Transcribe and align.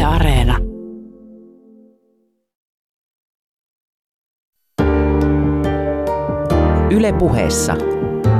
Yle 0.00 0.06
Areena. 0.06 0.56
Yle 6.90 7.12
puheessa. 7.12 7.76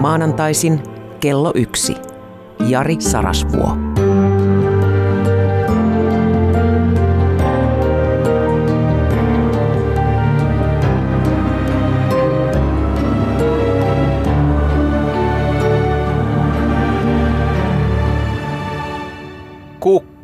Maanantaisin 0.01 0.81
kello 1.21 1.53
yksi. 1.55 1.97
Jari 2.69 2.97
Sarasvuo. 3.01 3.77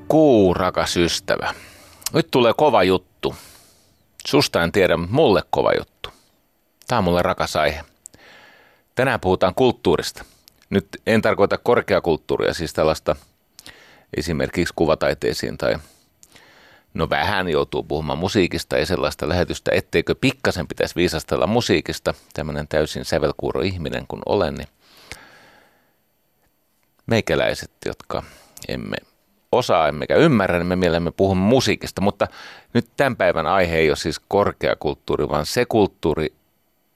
Kukkuu, 0.08 0.54
rakas 0.54 0.96
ystävä. 0.96 1.54
Nyt 2.12 2.30
tulee 2.30 2.52
kova 2.56 2.82
juttu. 2.82 3.34
Susta 4.26 4.62
en 4.62 4.72
tiedä, 4.72 4.96
mutta 4.96 5.14
mulle 5.14 5.42
kova 5.50 5.72
juttu. 5.78 6.10
Tämä 6.86 6.98
on 6.98 7.04
mulle 7.04 7.22
rakas 7.22 7.56
aihe. 7.56 7.84
Tänään 8.94 9.20
puhutaan 9.20 9.54
kulttuurista. 9.54 10.24
Nyt 10.70 10.88
en 11.06 11.22
tarkoita 11.22 11.58
korkeakulttuuria, 11.58 12.54
siis 12.54 12.72
tällaista 12.72 13.16
esimerkiksi 14.16 14.74
kuvataiteisiin 14.76 15.58
tai 15.58 15.76
no 16.94 17.10
vähän 17.10 17.48
joutuu 17.48 17.82
puhumaan 17.82 18.18
musiikista 18.18 18.78
ja 18.78 18.86
sellaista 18.86 19.28
lähetystä, 19.28 19.70
etteikö 19.74 20.14
pikkasen 20.14 20.68
pitäisi 20.68 20.94
viisastella 20.94 21.46
musiikista, 21.46 22.14
tämmöinen 22.34 22.68
täysin 22.68 23.04
sävelkuuro 23.04 23.60
ihminen 23.60 24.06
kun 24.08 24.22
olen, 24.26 24.54
niin 24.54 24.68
meikäläiset, 27.06 27.70
jotka 27.86 28.22
emme 28.68 28.96
osaa 29.52 29.88
emmekä 29.88 30.16
ymmärrä, 30.16 30.58
niin 30.58 30.66
me 30.66 30.76
mielemme 30.76 31.10
puhumme 31.10 31.44
musiikista, 31.44 32.00
mutta 32.00 32.26
nyt 32.72 32.86
tämän 32.96 33.16
päivän 33.16 33.46
aihe 33.46 33.76
ei 33.76 33.90
ole 33.90 33.96
siis 33.96 34.20
korkeakulttuuri, 34.28 35.28
vaan 35.28 35.46
se 35.46 35.64
kulttuuri, 35.64 36.34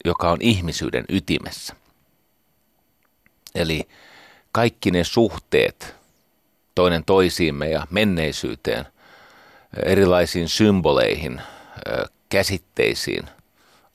joka 0.05 0.30
on 0.30 0.38
ihmisyyden 0.41 1.05
ytimessä. 1.08 1.74
Eli 3.55 3.89
kaikki 4.52 4.91
ne 4.91 5.05
suhteet 5.05 5.94
toinen 6.74 7.05
toisiimme 7.05 7.70
ja 7.70 7.86
menneisyyteen, 7.91 8.86
erilaisiin 9.84 10.48
symboleihin, 10.48 11.41
käsitteisiin, 12.28 13.22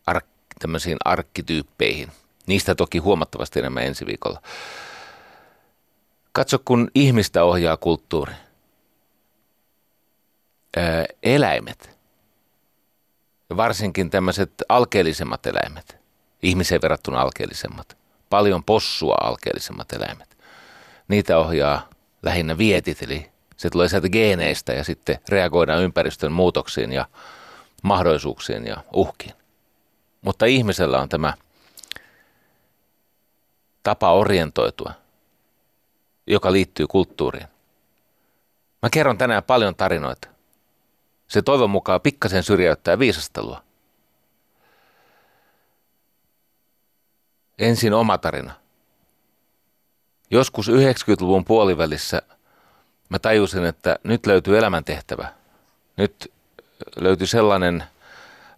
ark, 0.05 0.25
tämmöisiin 0.59 0.97
arkkityyppeihin. 1.05 2.11
Niistä 2.47 2.75
toki 2.75 2.97
huomattavasti 2.97 3.59
enemmän 3.59 3.83
ensi 3.83 4.05
viikolla. 4.05 4.41
Katso, 6.31 6.59
kun 6.65 6.91
ihmistä 6.95 7.43
ohjaa 7.43 7.77
kulttuuri. 7.77 8.33
Eläimet, 11.23 11.97
varsinkin 13.57 14.09
tämmöiset 14.09 14.51
alkeellisemmat 14.69 15.45
eläimet, 15.45 15.97
ihmiseen 16.41 16.81
verrattuna 16.81 17.21
alkeellisemmat– 17.21 17.97
paljon 18.29 18.63
possua 18.63 19.15
alkeellisemmat 19.23 19.93
eläimet. 19.93 20.37
Niitä 21.07 21.37
ohjaa 21.37 21.89
lähinnä 22.23 22.57
vietit, 22.57 23.01
eli 23.01 23.31
se 23.57 23.69
tulee 23.69 23.87
sieltä 23.87 24.09
geeneistä 24.09 24.73
ja 24.73 24.83
sitten 24.83 25.19
reagoidaan 25.29 25.83
ympäristön 25.83 26.31
muutoksiin 26.31 26.91
ja 26.91 27.05
mahdollisuuksiin 27.83 28.67
ja 28.67 28.77
uhkiin. 28.93 29.33
Mutta 30.21 30.45
ihmisellä 30.45 31.01
on 31.01 31.09
tämä 31.09 31.33
tapa 33.83 34.13
orientoitua, 34.13 34.93
joka 36.27 36.51
liittyy 36.51 36.87
kulttuuriin. 36.87 37.47
Mä 38.81 38.89
kerron 38.89 39.17
tänään 39.17 39.43
paljon 39.43 39.75
tarinoita. 39.75 40.27
Se 41.27 41.41
toivon 41.41 41.69
mukaan 41.69 42.01
pikkasen 42.01 42.43
syrjäyttää 42.43 42.99
viisastelua. 42.99 43.63
Ensin 47.59 47.93
oma 47.93 48.17
tarina. 48.17 48.53
Joskus 50.31 50.69
90-luvun 50.69 51.45
puolivälissä 51.45 52.21
mä 53.09 53.19
tajusin, 53.19 53.65
että 53.65 53.99
nyt 54.03 54.25
löytyy 54.25 54.57
elämäntehtävä. 54.57 55.27
Nyt 55.97 56.31
löytyy 56.95 57.27
sellainen 57.27 57.83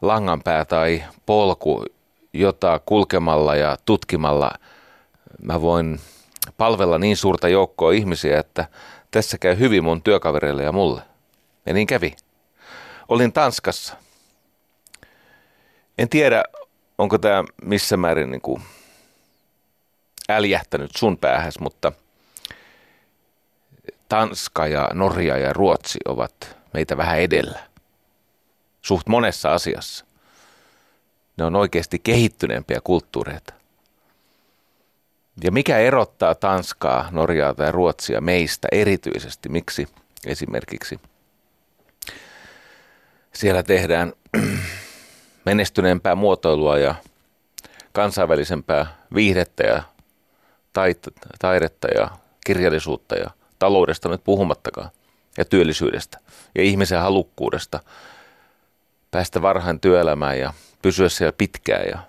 langanpää 0.02 0.66
tai 0.66 1.04
polku, 1.26 1.86
jota 2.34 2.80
kulkemalla 2.86 3.56
ja 3.56 3.78
tutkimalla 3.86 4.52
mä 5.42 5.62
voin 5.62 6.00
palvella 6.58 6.98
niin 6.98 7.18
suurta 7.18 7.50
joukkoa 7.50 7.92
ihmisiä, 7.92 8.40
että 8.40 8.66
tässä 9.12 9.38
käy 9.38 9.60
hyvin 9.60 9.84
mun 9.84 10.02
työkavereille 10.02 10.64
ja 10.64 10.72
mulle. 10.72 11.02
Ja 11.66 11.74
niin 11.74 11.88
kävi. 11.88 12.16
Olin 13.08 13.34
Tanskassa. 13.34 13.98
En 15.98 16.10
tiedä, 16.10 16.44
onko 16.98 17.18
tämä 17.18 17.44
missä 17.62 17.98
määrin 17.98 18.32
niin 18.32 18.42
kuin 18.42 18.62
äljähtänyt 20.30 20.92
sun 20.98 21.18
päähäs, 21.18 21.60
mutta 21.60 21.92
Tanska 24.10 24.68
ja 24.68 24.90
Norja 24.94 25.38
ja 25.38 25.54
Ruotsi 25.54 26.00
ovat 26.06 26.58
meitä 26.74 26.98
vähän 26.98 27.20
edellä. 27.20 27.60
Suht 28.82 29.08
monessa 29.08 29.54
asiassa. 29.54 30.06
Ne 31.38 31.46
on 31.46 31.56
oikeasti 31.56 32.00
kehittyneempiä 32.00 32.80
kulttuureita. 32.84 33.54
Ja 35.44 35.52
mikä 35.52 35.78
erottaa 35.78 36.36
Tanskaa, 36.36 37.08
Norjaa 37.12 37.54
tai 37.54 37.72
Ruotsia 37.72 38.22
meistä 38.22 38.68
erityisesti? 38.72 39.50
Miksi 39.50 39.88
esimerkiksi 40.26 41.00
siellä 43.34 43.64
tehdään 43.64 44.14
menestyneempää 45.46 46.16
muotoilua 46.16 46.78
ja 46.78 46.96
kansainvälisempää 47.94 48.96
viihdettä 49.16 49.64
ja 49.64 49.84
taidetta 51.40 51.88
ja 51.88 52.10
kirjallisuutta 52.46 53.16
ja 53.16 53.30
taloudesta 53.60 54.10
nyt 54.10 54.24
puhumattakaan 54.24 54.90
ja 55.38 55.46
työllisyydestä 55.46 56.20
ja 56.56 56.64
ihmisen 56.64 57.00
halukkuudesta 57.02 57.80
päästä 59.12 59.42
varhain 59.42 59.80
työelämään 59.80 60.40
ja 60.40 60.54
pysyä 60.82 61.10
siellä 61.10 61.34
pitkään 61.38 61.86
ja 61.92 62.00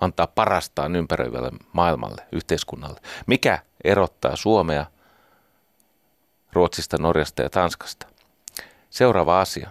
antaa 0.00 0.26
parastaan 0.26 0.96
ympäröivälle 0.96 1.50
maailmalle, 1.72 2.22
yhteiskunnalle. 2.32 3.00
Mikä 3.26 3.58
erottaa 3.84 4.36
Suomea 4.36 4.86
Ruotsista, 6.52 6.98
Norjasta 6.98 7.42
ja 7.42 7.50
Tanskasta? 7.50 8.06
Seuraava 8.90 9.40
asia. 9.40 9.70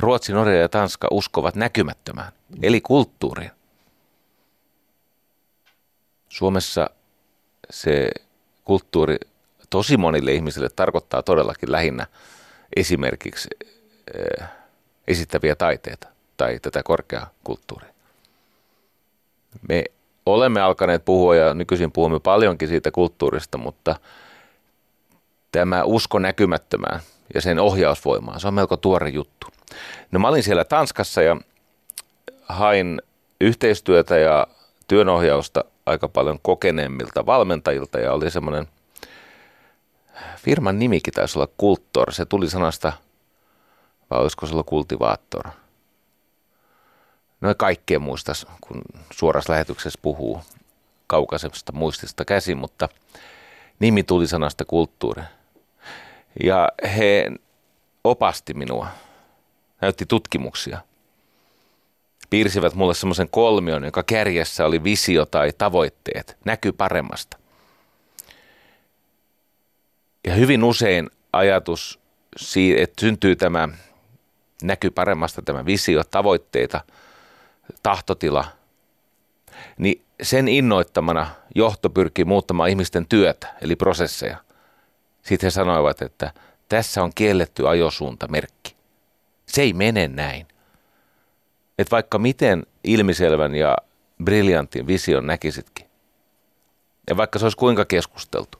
Ruotsi, 0.00 0.32
Norja 0.32 0.60
ja 0.60 0.68
Tanska 0.68 1.08
uskovat 1.10 1.54
näkymättömään, 1.54 2.32
eli 2.62 2.80
kulttuuriin. 2.80 3.50
Suomessa 6.28 6.90
se 7.70 8.10
kulttuuri 8.64 9.16
tosi 9.70 9.96
monille 9.96 10.32
ihmisille 10.32 10.68
tarkoittaa 10.68 11.22
todellakin 11.22 11.72
lähinnä 11.72 12.06
esimerkiksi 12.76 13.48
äh, 14.40 14.50
esittäviä 15.08 15.56
taiteita 15.56 16.08
tai 16.36 16.58
tätä 16.62 16.82
korkeakulttuuria. 16.82 17.94
Me 19.68 19.84
olemme 20.26 20.60
alkaneet 20.60 21.04
puhua 21.04 21.36
ja 21.36 21.54
nykyisin 21.54 21.92
puhumme 21.92 22.20
paljonkin 22.20 22.68
siitä 22.68 22.90
kulttuurista, 22.90 23.58
mutta 23.58 23.96
tämä 25.52 25.84
usko 25.84 26.18
näkymättömään 26.18 27.00
ja 27.34 27.40
sen 27.40 27.58
ohjausvoimaan, 27.58 28.40
se 28.40 28.48
on 28.48 28.54
melko 28.54 28.76
tuore 28.76 29.08
juttu. 29.08 29.46
No 30.10 30.18
mä 30.18 30.28
olin 30.28 30.42
siellä 30.42 30.64
Tanskassa 30.64 31.22
ja 31.22 31.36
hain 32.48 33.02
yhteistyötä 33.40 34.18
ja 34.18 34.46
työnohjausta 34.88 35.64
aika 35.86 36.08
paljon 36.08 36.38
kokeneemmilta 36.42 37.26
valmentajilta 37.26 37.98
ja 37.98 38.12
oli 38.12 38.30
semmoinen, 38.30 38.68
firman 40.36 40.78
nimikin 40.78 41.14
taisi 41.14 41.38
olla 41.38 41.48
Kulttor, 41.56 42.12
se 42.12 42.24
tuli 42.24 42.50
sanasta, 42.50 42.92
vai 44.10 44.20
olisiko 44.20 44.46
se 44.46 44.52
ollut 44.52 44.66
Kultivaattor. 44.66 45.48
No 47.40 47.54
kaikkea 47.56 47.98
muista, 47.98 48.32
kun 48.60 48.82
suorassa 49.12 49.52
lähetyksessä 49.52 49.98
puhuu 50.02 50.40
kaukaisesta 51.06 51.72
muistista 51.72 52.24
käsin, 52.24 52.58
mutta 52.58 52.88
nimi 53.78 54.02
tuli 54.02 54.26
sanasta 54.26 54.64
kulttuuri. 54.64 55.22
Ja 56.42 56.68
he 56.96 57.30
opasti 58.04 58.54
minua, 58.54 58.86
näytti 59.80 60.06
tutkimuksia– 60.06 60.78
piirsivät 62.30 62.74
mulle 62.74 62.94
semmoisen 62.94 63.28
kolmion, 63.30 63.84
joka 63.84 64.02
kärjessä 64.02 64.66
oli 64.66 64.84
visio 64.84 65.26
tai 65.26 65.52
tavoitteet, 65.58 66.36
näky 66.44 66.72
paremmasta. 66.72 67.38
Ja 70.26 70.34
hyvin 70.34 70.64
usein 70.64 71.10
ajatus, 71.32 72.00
että 72.76 73.00
syntyy 73.00 73.36
tämä 73.36 73.68
näky 74.62 74.90
paremmasta, 74.90 75.42
tämä 75.42 75.66
visio, 75.66 76.04
tavoitteita, 76.04 76.80
tahtotila, 77.82 78.44
niin 79.78 80.04
sen 80.22 80.48
innoittamana 80.48 81.30
johto 81.54 81.90
pyrkii 81.90 82.24
muuttamaan 82.24 82.70
ihmisten 82.70 83.06
työtä, 83.06 83.54
eli 83.60 83.76
prosesseja. 83.76 84.36
Sitten 85.22 85.46
he 85.46 85.50
sanoivat, 85.50 86.02
että 86.02 86.32
tässä 86.68 87.02
on 87.02 87.12
kielletty 87.14 87.68
ajosuuntamerkki. 87.68 88.59
Se 89.50 89.62
ei 89.62 89.72
mene 89.72 90.08
näin. 90.08 90.46
Et 91.78 91.90
vaikka 91.90 92.18
miten 92.18 92.66
ilmiselvän 92.84 93.54
ja 93.54 93.76
briljantin 94.24 94.86
vision 94.86 95.26
näkisitkin, 95.26 95.86
ja 97.08 97.16
vaikka 97.16 97.38
se 97.38 97.44
olisi 97.44 97.56
kuinka 97.56 97.84
keskusteltu, 97.84 98.58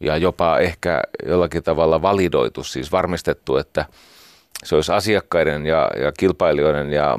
ja 0.00 0.16
jopa 0.16 0.58
ehkä 0.58 1.02
jollakin 1.26 1.62
tavalla 1.62 2.02
validoitu, 2.02 2.64
siis 2.64 2.92
varmistettu, 2.92 3.56
että 3.56 3.86
se 4.64 4.74
olisi 4.74 4.92
asiakkaiden 4.92 5.66
ja, 5.66 5.90
ja 6.02 6.12
kilpailijoiden 6.12 6.92
ja 6.92 7.18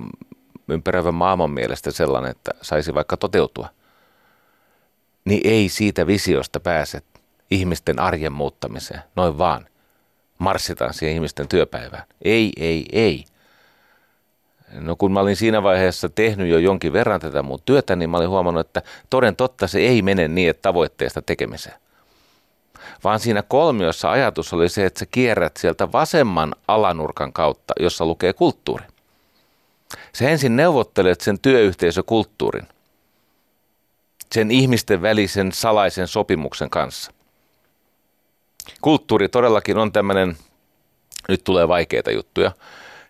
ympäröivän 0.70 1.14
maailman 1.14 1.52
mielestä 1.52 1.92
sellainen, 1.92 2.32
että 2.32 2.52
saisi 2.62 2.94
vaikka 2.94 3.18
toteutua, 3.18 3.70
niin 5.26 5.42
ei 5.44 5.70
siitä 5.70 6.08
visiosta 6.08 6.60
pääse 6.60 7.02
ihmisten 7.52 8.00
arjen 8.00 8.34
muuttamiseen, 8.34 9.02
noin 9.16 9.38
vaan. 9.38 9.66
Marssitaan 10.40 10.94
siihen 10.94 11.16
ihmisten 11.16 11.48
työpäivään. 11.48 12.04
Ei, 12.22 12.52
ei, 12.58 12.86
ei. 12.92 13.26
No 14.74 14.96
kun 14.96 15.12
mä 15.12 15.20
olin 15.20 15.36
siinä 15.36 15.64
vaiheessa 15.64 16.10
tehnyt 16.10 16.50
jo 16.50 16.58
jonkin 16.58 16.94
verran 16.94 17.20
tätä 17.20 17.42
mun 17.42 17.60
työtä, 17.66 17.96
niin 17.96 18.10
mä 18.10 18.18
olin 18.18 18.30
huomannut, 18.30 18.68
että 18.68 18.82
toden 19.10 19.36
totta 19.36 19.68
se 19.68 19.80
ei 19.80 20.02
mene 20.02 20.28
niin, 20.28 20.50
että 20.50 20.62
tavoitteesta 20.62 21.22
tekemiseen. 21.22 21.76
Vaan 23.04 23.20
siinä 23.20 23.44
kolmiossa 23.48 24.12
ajatus 24.12 24.54
oli 24.54 24.70
se, 24.70 24.86
että 24.86 25.00
sä 25.00 25.06
kierrät 25.06 25.58
sieltä 25.58 25.92
vasemman 25.92 26.56
alanurkan 26.68 27.34
kautta, 27.34 27.74
jossa 27.80 28.06
lukee 28.06 28.34
kulttuuri. 28.34 28.86
Se 30.14 30.32
ensin 30.32 30.56
neuvottelet 30.56 31.22
sen 31.22 31.40
työyhteisökulttuurin, 31.40 32.68
sen 34.32 34.52
ihmisten 34.52 35.02
välisen 35.02 35.52
salaisen 35.52 36.08
sopimuksen 36.08 36.70
kanssa. 36.70 37.12
Kulttuuri 38.82 39.30
todellakin 39.30 39.78
on 39.78 39.92
tämmöinen, 39.92 40.38
nyt 41.30 41.44
tulee 41.44 41.68
vaikeita 41.68 42.12
juttuja, 42.12 42.52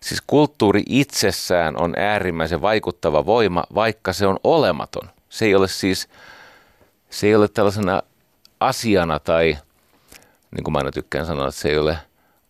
Siis 0.00 0.22
kulttuuri 0.26 0.82
itsessään 0.86 1.80
on 1.80 1.94
äärimmäisen 1.96 2.62
vaikuttava 2.62 3.26
voima, 3.26 3.64
vaikka 3.74 4.12
se 4.12 4.26
on 4.26 4.38
olematon. 4.44 5.10
Se 5.28 5.44
ei 5.44 5.54
ole 5.54 5.68
siis, 5.68 6.08
se 7.10 7.26
ei 7.26 7.34
ole 7.34 7.48
tällaisena 7.48 8.02
asiana 8.60 9.18
tai, 9.18 9.58
niin 10.56 10.64
kuin 10.64 10.72
mä 10.72 10.78
aina 10.78 10.90
tykkään 10.90 11.26
sanoa, 11.26 11.48
että 11.48 11.60
se 11.60 11.68
ei 11.68 11.78
ole 11.78 11.98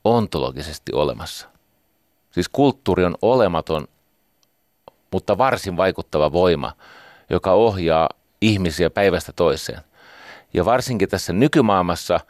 ontologisesti 0.04 0.92
olemassa. 0.92 1.48
Siis 2.30 2.48
kulttuuri 2.48 3.04
on 3.04 3.14
olematon, 3.22 3.88
mutta 5.12 5.38
varsin 5.38 5.76
vaikuttava 5.76 6.32
voima, 6.32 6.72
joka 7.30 7.52
ohjaa 7.52 8.08
ihmisiä 8.40 8.90
päivästä 8.90 9.32
toiseen. 9.32 9.80
Ja 10.54 10.64
varsinkin 10.64 11.08
tässä 11.08 11.32
nykymaailmassa– 11.32 12.20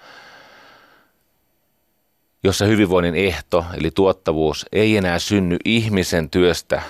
jossa 2.42 2.64
hyvinvoinnin 2.64 3.14
ehto, 3.14 3.64
eli 3.74 3.90
tuottavuus, 3.90 4.66
ei 4.72 4.96
enää 4.96 5.18
synny 5.18 5.56
ihmisen 5.64 6.30
työstä, 6.30 6.82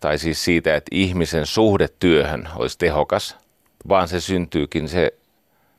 tai 0.00 0.18
siis 0.18 0.44
siitä, 0.44 0.76
että 0.76 0.88
ihmisen 0.92 1.46
suhde 1.46 1.88
työhön 1.88 2.48
olisi 2.56 2.78
tehokas, 2.78 3.36
vaan 3.88 4.08
se 4.08 4.20
syntyykin, 4.20 4.88
se 4.88 5.12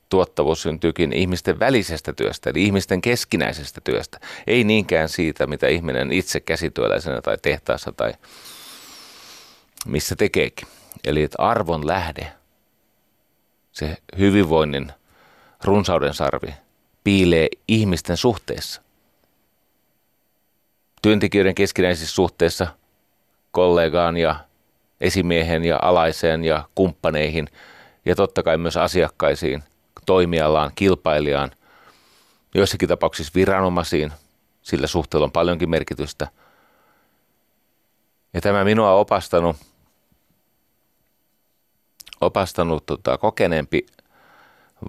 tuottavuus 0.09 0.61
syntyykin 0.61 1.13
ihmisten 1.13 1.59
välisestä 1.59 2.13
työstä, 2.13 2.49
eli 2.49 2.63
ihmisten 2.63 3.01
keskinäisestä 3.01 3.81
työstä. 3.83 4.19
Ei 4.47 4.63
niinkään 4.63 5.09
siitä, 5.09 5.47
mitä 5.47 5.67
ihminen 5.67 6.11
itse 6.11 6.39
käsityöläisenä 6.39 7.21
tai 7.21 7.37
tehtaassa 7.41 7.91
tai 7.91 8.13
missä 9.85 10.15
tekeekin. 10.15 10.67
Eli 11.03 11.23
että 11.23 11.43
arvon 11.43 11.87
lähde, 11.87 12.31
se 13.71 13.97
hyvinvoinnin 14.17 14.91
runsauden 15.63 16.13
sarvi, 16.13 16.53
piilee 17.03 17.47
ihmisten 17.67 18.17
suhteessa 18.17 18.81
työntekijöiden 21.01 21.55
keskinäisissä 21.55 22.15
suhteissa 22.15 22.67
kollegaan 23.51 24.17
ja 24.17 24.35
esimiehen 25.01 25.65
ja 25.65 25.79
alaiseen 25.81 26.43
ja 26.43 26.63
kumppaneihin 26.75 27.47
ja 28.05 28.15
totta 28.15 28.43
kai 28.43 28.57
myös 28.57 28.77
asiakkaisiin, 28.77 29.63
toimialaan, 30.05 30.71
kilpailijaan, 30.75 31.51
joissakin 32.55 32.89
tapauksissa 32.89 33.31
viranomaisiin, 33.35 34.13
sillä 34.61 34.87
suhteella 34.87 35.25
on 35.25 35.31
paljonkin 35.31 35.69
merkitystä. 35.69 36.27
Ja 38.33 38.41
tämä 38.41 38.63
minua 38.63 38.93
on 38.93 38.99
opastanut, 38.99 39.55
opastanut 42.21 42.85
tota, 42.85 43.17
kokeneempi 43.17 43.85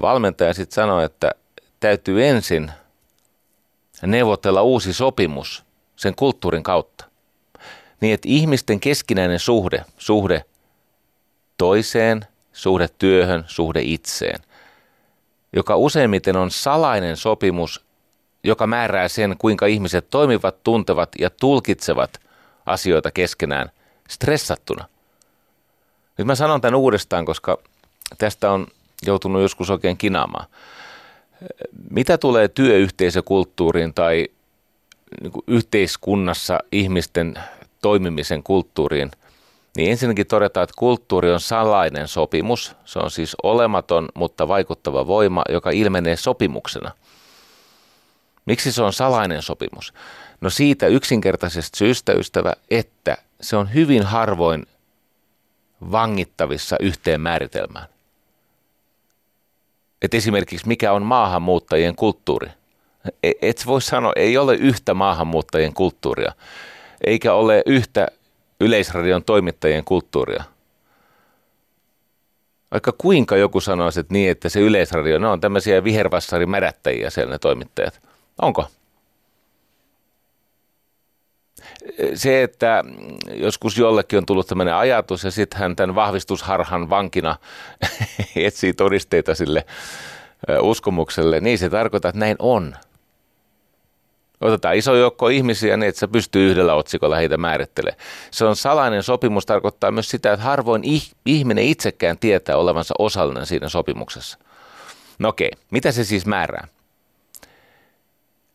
valmentaja 0.03 0.55
sitten 0.55 0.75
sanoi, 0.75 1.05
että 1.05 1.31
täytyy 1.81 2.27
ensin 2.27 2.73
neuvotella 4.07 4.63
uusi 4.63 4.93
sopimus– 4.93 5.65
sen 5.99 6.15
kulttuurin 6.15 6.63
kautta. 6.63 7.05
Niin, 8.01 8.15
että 8.15 8.29
ihmisten 8.29 8.81
keskinäinen 8.81 9.39
suhde, 9.39 9.85
suhde 9.97 10.45
toiseen, 11.57 12.27
suhde 12.53 12.89
työhön, 12.99 13.45
suhde 13.47 13.81
itseen, 13.83 14.41
joka 15.53 15.77
useimmiten 15.77 16.37
on 16.37 16.51
salainen 16.51 17.17
sopimus, 17.17 17.85
joka 18.45 18.67
määrää 18.67 19.09
sen, 19.09 19.37
kuinka 19.39 19.67
ihmiset 19.67 20.11
toimivat, 20.11 20.63
tuntevat 20.63 21.09
ja 21.19 21.31
tulkitsevat 21.31 22.21
asioita 22.67 23.11
keskenään 23.11 23.71
stressattuna. 24.09 24.85
Nyt 26.19 26.27
mä 26.27 26.35
sanon 26.35 26.61
tämän 26.61 26.75
uudestaan, 26.75 27.25
koska 27.25 27.59
tästä 28.19 28.51
on 28.51 28.67
joutunut 29.07 29.43
joskus 29.43 29.71
oikein 29.71 29.97
kinaamaan. 29.97 30.47
Mitä 31.91 32.19
tulee 32.19 32.49
työyhteisökulttuuriin 32.49 33.95
tai 33.95 34.29
niin 35.23 35.33
kuin 35.33 35.45
yhteiskunnassa 35.47 36.59
ihmisten 36.73 37.35
toimimisen 37.83 38.43
kulttuuriin, 38.43 39.11
niin 39.77 39.91
ensinnäkin 39.91 40.27
todetaan, 40.27 40.65
että 40.65 40.75
kulttuuri 40.79 41.33
on 41.33 41.41
salainen 41.41 42.09
sopimus. 42.09 42.77
Se 42.85 42.99
on 42.99 43.11
siis 43.11 43.37
olematon, 43.43 44.09
mutta 44.15 44.49
vaikuttava 44.49 45.07
voima, 45.07 45.43
joka 45.49 45.71
ilmenee 45.71 46.17
sopimuksena. 46.17 46.91
Miksi 48.47 48.73
se 48.73 48.83
on 48.83 48.93
salainen 48.93 49.43
sopimus? 49.43 49.95
No 50.41 50.51
siitä 50.51 50.87
yksinkertaisesta 50.87 51.79
syystä, 51.79 52.13
ystävä, 52.13 52.53
että 52.71 53.17
se 53.41 53.57
on 53.57 53.75
hyvin 53.75 54.03
harvoin 54.03 54.67
vangittavissa 55.93 56.77
yhteen 56.81 57.21
määritelmään. 57.21 57.87
Et 60.03 60.15
esimerkiksi 60.15 60.69
mikä 60.69 60.93
on 60.93 61.03
maahanmuuttajien 61.03 61.97
kulttuuri? 61.97 62.51
E, 63.23 63.33
et 63.43 63.67
voi 63.67 63.83
sanoa, 63.83 64.13
ei 64.17 64.39
ole 64.39 64.55
yhtä 64.55 64.95
maahanmuuttajien 64.95 65.75
kulttuuria, 65.75 66.33
eikä 67.05 67.35
ole 67.35 67.63
yhtä 67.67 68.09
yleisradion 68.61 69.25
toimittajien 69.25 69.85
kulttuuria. 69.85 70.45
Vaikka 72.71 72.93
kuinka 72.99 73.37
joku 73.37 73.61
sanoisi, 73.61 74.01
että 74.01 74.15
niin, 74.15 74.31
että 74.31 74.49
se 74.49 74.61
yleisradio, 74.61 75.19
ne 75.19 75.29
on 75.29 75.41
tämmöisiä 75.41 75.85
vihervassarimärättäjiä 75.85 77.11
siellä 77.11 77.33
ne 77.33 77.39
toimittajat. 77.39 78.01
Onko? 78.43 78.67
Se, 82.15 82.43
että 82.43 82.85
joskus 83.33 83.79
jollekin 83.79 84.17
on 84.17 84.27
tullut 84.27 84.47
tämmöinen 84.47 84.75
ajatus 84.75 85.25
ja 85.25 85.31
sitten 85.31 85.61
hän 85.61 85.77
tämän 85.77 85.95
vahvistusharhan 85.95 86.91
vankina 86.91 87.37
etsii 88.37 88.73
todisteita 88.73 89.35
sille 89.35 89.67
uskomukselle, 90.61 91.41
niin 91.41 91.59
se 91.59 91.71
tarkoittaa, 91.71 92.09
että 92.09 92.19
näin 92.19 92.37
on– 92.39 92.77
Otetaan 94.41 94.77
iso 94.77 94.95
joukko 94.95 95.29
ihmisiä 95.29 95.77
niin, 95.77 95.89
että 95.89 95.99
se 95.99 96.07
pystyy 96.07 96.51
yhdellä 96.51 96.75
otsikolla 96.75 97.17
heitä 97.17 97.37
määrittelemään. 97.37 98.03
Se 98.31 98.45
on 98.45 98.57
salainen 98.57 99.03
sopimus, 99.03 99.47
tarkoittaa 99.47 99.91
myös 99.91 100.11
sitä, 100.11 100.33
että 100.33 100.45
harvoin 100.45 100.83
ihminen 101.27 101.65
itsekään 101.65 102.19
tietää 102.19 102.57
olevansa 102.57 102.95
osallinen 102.99 103.47
siinä 103.47 103.69
sopimuksessa. 103.69 104.39
No 105.19 105.29
okei, 105.29 105.51
mitä 105.71 105.93
se 105.93 106.05
siis 106.05 106.27
määrää? 106.27 106.69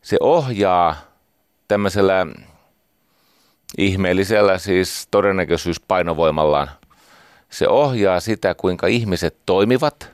Se 0.02 0.18
ohjaa 0.20 0.96
tämmöisellä 1.68 2.28
ihmeellisellä 3.78 4.58
siis 4.58 5.08
todennäköisyyspainovoimallaan. 5.12 6.70
Se 7.50 7.68
ohjaa 7.68 8.20
sitä, 8.20 8.56
kuinka 8.56 8.88
ihmiset 8.88 9.36
toimivat, 9.46 10.12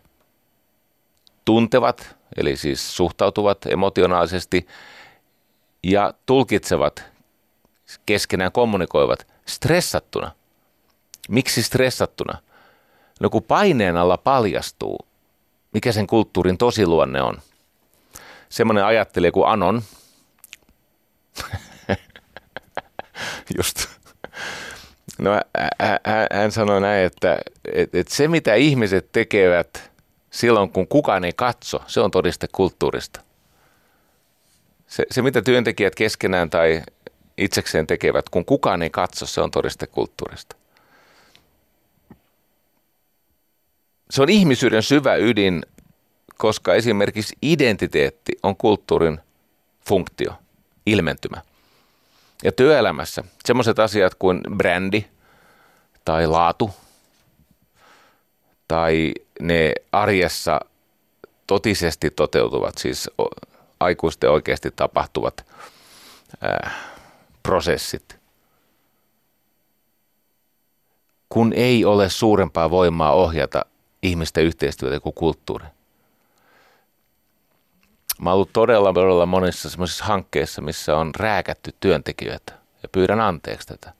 tuntevat, 1.46 2.16
eli 2.38 2.56
siis 2.56 2.98
suhtautuvat 2.98 3.66
emotionaalisesti– 3.66 4.68
ja 5.84 6.14
tulkitsevat, 6.26 7.04
keskenään 8.06 8.52
kommunikoivat 8.52 9.28
stressattuna. 9.46 10.32
Miksi 11.30 11.64
stressattuna? 11.64 12.38
No 13.20 13.30
kun 13.30 13.44
paineen 13.44 13.98
alla 13.98 14.18
paljastuu, 14.18 14.98
mikä 15.74 15.92
sen 15.92 16.08
kulttuurin 16.08 16.58
tosiluonne 16.58 17.22
on. 17.22 17.38
Semmoinen 18.50 18.86
ajattelee 18.86 19.32
kuin 19.32 19.48
Anon. 19.48 19.82
Just. 23.58 23.86
No 25.18 25.32
hän 26.32 26.52
sanoi 26.52 26.82
näin, 26.82 27.06
että, 27.06 27.40
että, 27.74 27.98
että 28.00 28.16
se 28.16 28.28
mitä 28.28 28.56
ihmiset 28.56 29.12
tekevät 29.12 29.92
silloin 30.32 30.70
kun 30.70 30.88
kukaan 30.88 31.24
ei 31.24 31.34
katso, 31.36 31.84
se 31.88 32.00
on 32.00 32.12
todiste 32.12 32.48
kulttuurista. 32.52 33.22
Se, 34.90 35.06
se, 35.12 35.22
mitä 35.22 35.42
työntekijät 35.42 35.96
keskenään 35.96 36.50
tai 36.50 36.82
itsekseen 37.38 37.88
tekevät, 37.88 38.30
kun 38.30 38.46
kukaan 38.46 38.82
ei 38.82 38.90
katso, 38.90 39.26
se 39.26 39.42
on 39.42 39.52
todiste 39.52 39.88
kulttuurista. 39.88 40.56
Se 44.10 44.22
on 44.22 44.30
ihmisyyden 44.30 44.84
syvä 44.84 45.16
ydin, 45.16 45.64
koska 46.38 46.74
esimerkiksi 46.74 47.36
identiteetti 47.42 48.32
on 48.44 48.56
kulttuurin 48.56 49.20
funktio, 49.88 50.34
ilmentymä. 50.86 51.42
Ja 52.44 52.52
työelämässä 52.52 53.24
sellaiset 53.46 53.80
asiat 53.80 54.16
kuin 54.16 54.42
brändi 54.58 55.06
tai 56.06 56.28
laatu 56.28 56.72
tai 58.68 59.14
ne 59.40 59.74
arjessa 59.92 60.60
totisesti 61.48 62.10
toteutuvat, 62.10 62.78
siis 62.78 63.10
aikuisten 63.80 64.32
oikeasti 64.32 64.72
tapahtuvat 64.72 65.46
ää, 66.42 66.72
prosessit. 67.44 68.20
Kun 71.30 71.54
ei 71.54 71.86
ole 71.86 72.10
suurempaa 72.10 72.70
voimaa 72.70 73.12
ohjata 73.12 73.66
ihmisten 74.04 74.44
yhteistyötä 74.44 75.00
kuin 75.00 75.14
kulttuuri. 75.14 75.66
Mä 78.22 78.30
oon 78.30 78.36
ollut 78.36 78.54
todella, 78.54 78.94
todella 78.94 79.26
monissa 79.26 79.70
semmoisissa 79.70 80.06
hankkeissa, 80.06 80.62
missä 80.62 80.98
on 80.98 81.12
rääkätty 81.16 81.76
työntekijöitä 81.80 82.54
ja 82.84 82.90
pyydän 82.92 83.20
anteeksi 83.20 83.68
tätä. 83.68 83.94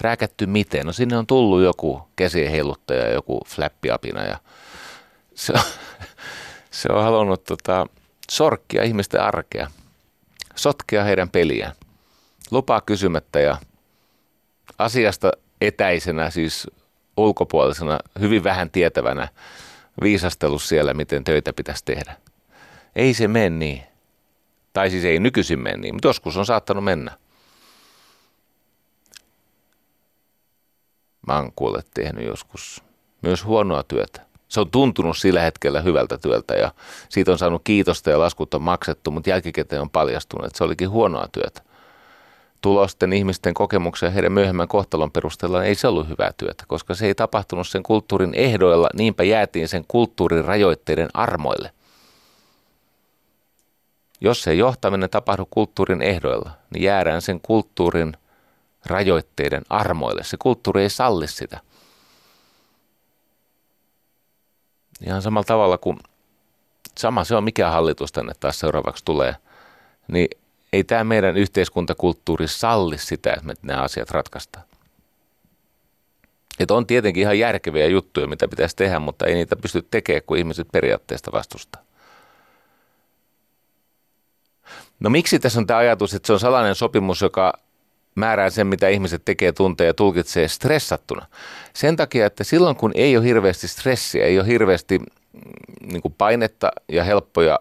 Rääkätty 0.00 0.46
miten? 0.46 0.86
No 0.86 0.92
sinne 0.92 1.16
on 1.16 1.26
tullut 1.26 1.62
joku 1.62 2.08
käsien 2.16 2.50
heiluttaja, 2.50 3.12
joku 3.12 3.40
flappiapina 3.46 4.24
ja 4.24 4.38
se 5.34 5.52
on, 5.52 5.60
se 6.70 6.88
on 6.92 7.02
halunnut 7.02 7.44
tota, 7.44 7.86
sorkkia 8.30 8.82
ihmisten 8.82 9.20
arkea, 9.20 9.70
sotkea 10.54 11.04
heidän 11.04 11.30
peliään, 11.30 11.72
lupaa 12.50 12.80
kysymättä 12.80 13.40
ja 13.40 13.56
asiasta 14.78 15.32
etäisenä, 15.60 16.30
siis 16.30 16.66
ulkopuolisena, 17.16 17.98
hyvin 18.20 18.44
vähän 18.44 18.70
tietävänä 18.70 19.28
viisastelu 20.02 20.58
siellä, 20.58 20.94
miten 20.94 21.24
töitä 21.24 21.52
pitäisi 21.52 21.84
tehdä. 21.84 22.16
Ei 22.96 23.14
se 23.14 23.28
mene 23.28 23.50
niin. 23.50 23.82
Tai 24.72 24.90
siis 24.90 25.04
ei 25.04 25.20
nykyisin 25.20 25.58
mene 25.58 25.76
niin, 25.76 25.94
mutta 25.94 26.08
joskus 26.08 26.36
on 26.36 26.46
saattanut 26.46 26.84
mennä. 26.84 27.18
Mä 31.26 31.36
oon 31.36 31.52
kuule 31.56 31.82
tehnyt 31.94 32.26
joskus 32.26 32.84
myös 33.22 33.44
huonoa 33.44 33.82
työtä. 33.82 34.27
Se 34.48 34.60
on 34.60 34.70
tuntunut 34.70 35.16
sillä 35.16 35.40
hetkellä 35.40 35.80
hyvältä 35.80 36.18
työltä 36.18 36.54
ja 36.54 36.72
siitä 37.08 37.32
on 37.32 37.38
saanut 37.38 37.62
kiitosta 37.64 38.10
ja 38.10 38.18
laskut 38.18 38.54
on 38.54 38.62
maksettu, 38.62 39.10
mutta 39.10 39.30
jälkikäteen 39.30 39.82
on 39.82 39.90
paljastunut, 39.90 40.46
että 40.46 40.58
se 40.58 40.64
olikin 40.64 40.90
huonoa 40.90 41.28
työtä. 41.32 41.62
Tulosten, 42.60 43.12
ihmisten 43.12 43.54
kokemuksia 43.54 44.06
ja 44.06 44.12
heidän 44.12 44.32
myöhemmän 44.32 44.68
kohtalon 44.68 45.10
perusteella 45.10 45.64
ei 45.64 45.74
se 45.74 45.88
ollut 45.88 46.08
hyvää 46.08 46.32
työtä, 46.36 46.64
koska 46.68 46.94
se 46.94 47.06
ei 47.06 47.14
tapahtunut 47.14 47.68
sen 47.68 47.82
kulttuurin 47.82 48.34
ehdoilla, 48.34 48.88
niinpä 48.94 49.24
jäätiin 49.24 49.68
sen 49.68 49.84
kulttuurin 49.88 50.44
rajoitteiden 50.44 51.08
armoille. 51.14 51.70
Jos 54.20 54.46
ei 54.46 54.58
johtaminen 54.58 55.10
tapahdu 55.10 55.48
kulttuurin 55.50 56.02
ehdoilla, 56.02 56.50
niin 56.74 56.82
jäädään 56.82 57.22
sen 57.22 57.40
kulttuurin 57.40 58.16
rajoitteiden 58.86 59.62
armoille. 59.70 60.24
Se 60.24 60.36
kulttuuri 60.36 60.82
ei 60.82 60.90
salli 60.90 61.28
sitä. 61.28 61.60
Ihan 65.06 65.22
samalla 65.22 65.44
tavalla 65.44 65.78
kuin 65.78 65.98
sama 66.98 67.24
se 67.24 67.34
on, 67.34 67.44
mikä 67.44 67.70
hallitus 67.70 68.12
tänne 68.12 68.32
taas 68.40 68.58
seuraavaksi 68.58 69.04
tulee, 69.04 69.36
niin 70.08 70.28
ei 70.72 70.84
tämä 70.84 71.04
meidän 71.04 71.36
yhteiskuntakulttuuri 71.36 72.48
salli 72.48 72.98
sitä, 72.98 73.32
että 73.32 73.46
me 73.46 73.54
nämä 73.62 73.82
asiat 73.82 74.10
ratkaistaan. 74.10 74.64
Että 76.60 76.74
on 76.74 76.86
tietenkin 76.86 77.20
ihan 77.20 77.38
järkeviä 77.38 77.86
juttuja, 77.86 78.26
mitä 78.26 78.48
pitäisi 78.48 78.76
tehdä, 78.76 78.98
mutta 78.98 79.26
ei 79.26 79.34
niitä 79.34 79.56
pysty 79.56 79.86
tekemään, 79.90 80.22
kun 80.26 80.38
ihmiset 80.38 80.68
periaatteesta 80.72 81.32
vastustaa. 81.32 81.82
No 85.00 85.10
miksi 85.10 85.38
tässä 85.38 85.60
on 85.60 85.66
tämä 85.66 85.78
ajatus, 85.78 86.14
että 86.14 86.26
se 86.26 86.32
on 86.32 86.40
salainen 86.40 86.74
sopimus, 86.74 87.20
joka 87.20 87.52
määrää 88.14 88.50
sen, 88.50 88.66
mitä 88.66 88.88
ihmiset 88.88 89.22
tekee, 89.24 89.52
tuntee 89.52 89.86
ja 89.86 89.94
tulkitsee 89.94 90.48
stressattuna? 90.48 91.26
Sen 91.74 91.96
takia, 91.96 92.26
että 92.26 92.44
silloin 92.44 92.76
kun 92.76 92.92
ei 92.94 93.16
ole 93.16 93.24
hirveästi 93.24 93.68
stressiä, 93.68 94.24
ei 94.24 94.38
ole 94.38 94.46
hirveästi 94.46 94.98
mm, 94.98 95.06
niin 95.82 96.02
kuin 96.02 96.14
painetta 96.18 96.70
ja 96.88 97.04
helppoja 97.04 97.58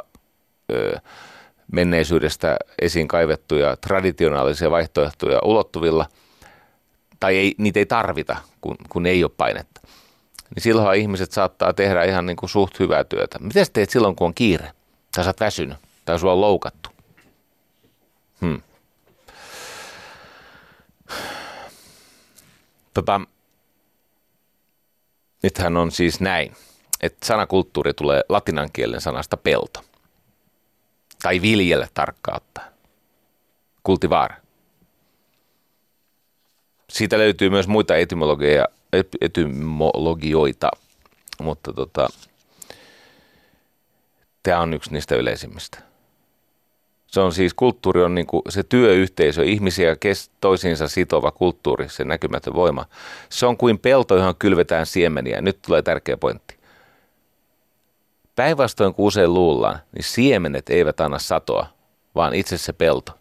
ö, 0.71 0.99
menneisyydestä 1.71 2.57
esiin 2.81 3.07
kaivettuja 3.07 3.77
traditionaalisia 3.77 4.71
vaihtoehtoja 4.71 5.39
ulottuvilla, 5.43 6.05
tai 7.19 7.37
ei, 7.37 7.55
niitä 7.57 7.79
ei 7.79 7.85
tarvita, 7.85 8.37
kun, 8.61 8.75
kun 8.89 9.05
ei 9.05 9.23
ole 9.23 9.31
painetta, 9.37 9.81
niin 10.55 10.63
silloin 10.63 10.99
ihmiset 10.99 11.31
saattaa 11.31 11.73
tehdä 11.73 12.03
ihan 12.03 12.25
niin 12.25 12.37
kuin 12.37 12.49
suht 12.49 12.79
hyvää 12.79 13.03
työtä. 13.03 13.39
Mitä 13.39 13.63
teet 13.73 13.89
silloin, 13.89 14.15
kun 14.15 14.27
on 14.27 14.33
kiire, 14.33 14.71
tai 15.15 15.23
sä 15.23 15.29
oot 15.29 15.39
väsynyt, 15.39 15.77
tai 16.05 16.19
sulla 16.19 16.33
on 16.33 16.41
loukattu? 16.41 16.89
Hmm. 18.41 18.61
Tota, 22.97 23.21
nythän 25.43 25.77
on 25.77 25.91
siis 25.91 26.19
näin, 26.19 26.53
että 27.01 27.25
sanakulttuuri 27.25 27.93
tulee 27.93 28.23
latinan 28.29 28.69
kielen 28.73 29.01
sanasta 29.01 29.37
pelto. 29.37 29.83
Tai 31.21 31.41
viljellä 31.41 31.87
tarkkaan 31.93 32.37
ottaen. 32.37 32.71
Kultivar. 33.83 34.33
Siitä 36.89 37.17
löytyy 37.17 37.49
myös 37.49 37.67
muita 37.67 37.93
etymologioita, 39.21 40.71
mutta 41.41 41.73
tota, 41.73 42.07
tämä 44.43 44.59
on 44.59 44.73
yksi 44.73 44.93
niistä 44.93 45.15
yleisimmistä. 45.15 45.86
Se 47.17 47.21
on 47.21 47.33
siis, 47.33 47.53
kulttuuri 47.53 48.03
on 48.03 48.15
niin 48.15 48.27
kuin 48.27 48.41
se 48.49 48.63
työyhteisö, 48.63 49.43
ihmisiä 49.43 49.95
kes, 49.95 50.31
toisiinsa 50.41 50.87
sitova 50.87 51.31
kulttuuri, 51.31 51.89
se 51.89 52.03
näkymätön 52.03 52.53
voima. 52.53 52.85
Se 53.29 53.45
on 53.45 53.57
kuin 53.57 53.79
pelto, 53.79 54.15
johon 54.15 54.35
kylvetään 54.35 54.85
siemeniä. 54.85 55.41
Nyt 55.41 55.61
tulee 55.61 55.81
tärkeä 55.81 56.17
pointti. 56.17 56.57
Päinvastoin 58.35 58.93
kuin 58.93 59.05
usein 59.05 59.33
luullaan, 59.33 59.79
niin 59.91 60.03
siemenet 60.03 60.69
eivät 60.69 60.99
anna 60.99 61.19
satoa, 61.19 61.67
vaan 62.15 62.33
itse 62.33 62.57
se 62.57 62.73
pelto. 62.73 63.11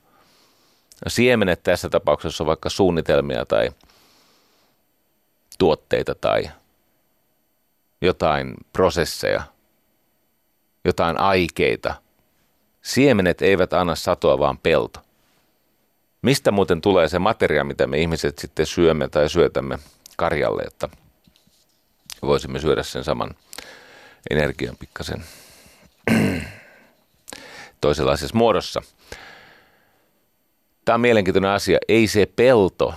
No, 1.04 1.08
siemenet 1.08 1.62
tässä 1.62 1.88
tapauksessa 1.88 2.44
on 2.44 2.48
vaikka 2.48 2.68
suunnitelmia 2.68 3.46
tai 3.46 3.70
tuotteita 5.58 6.14
tai 6.14 6.50
jotain 8.00 8.54
prosesseja, 8.72 9.42
jotain 10.84 11.20
aikeita– 11.20 11.94
Siemenet 12.86 13.42
eivät 13.42 13.72
anna 13.72 13.94
satoa, 13.94 14.38
vaan 14.38 14.58
pelto. 14.58 15.00
Mistä 16.22 16.50
muuten 16.50 16.80
tulee 16.80 17.08
se 17.08 17.18
materia, 17.18 17.64
mitä 17.64 17.86
me 17.86 17.98
ihmiset 17.98 18.38
sitten 18.38 18.66
syömme 18.66 19.08
tai 19.08 19.28
syötämme 19.28 19.78
karjalle, 20.16 20.62
että 20.62 20.88
voisimme 22.22 22.58
syödä 22.58 22.82
sen 22.82 23.04
saman 23.04 23.34
energian 24.30 24.76
pikkasen 24.76 25.24
toisenlaisessa 27.80 28.36
muodossa. 28.36 28.82
Tämä 30.84 30.94
on 30.94 31.00
mielenkiintoinen 31.00 31.50
asia. 31.50 31.78
Ei 31.88 32.06
se 32.06 32.26
pelto, 32.36 32.94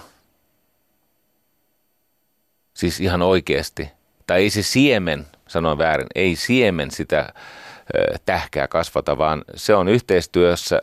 siis 2.73 2.99
ihan 2.99 3.21
oikeasti, 3.21 3.89
tai 4.27 4.41
ei 4.41 4.49
se 4.49 4.63
siemen, 4.63 5.27
sanoin 5.47 5.77
väärin, 5.77 6.07
ei 6.15 6.35
siemen 6.35 6.91
sitä 6.91 7.33
tähkää 8.25 8.67
kasvata, 8.67 9.17
vaan 9.17 9.45
se 9.55 9.75
on 9.75 9.87
yhteistyössä 9.87 10.81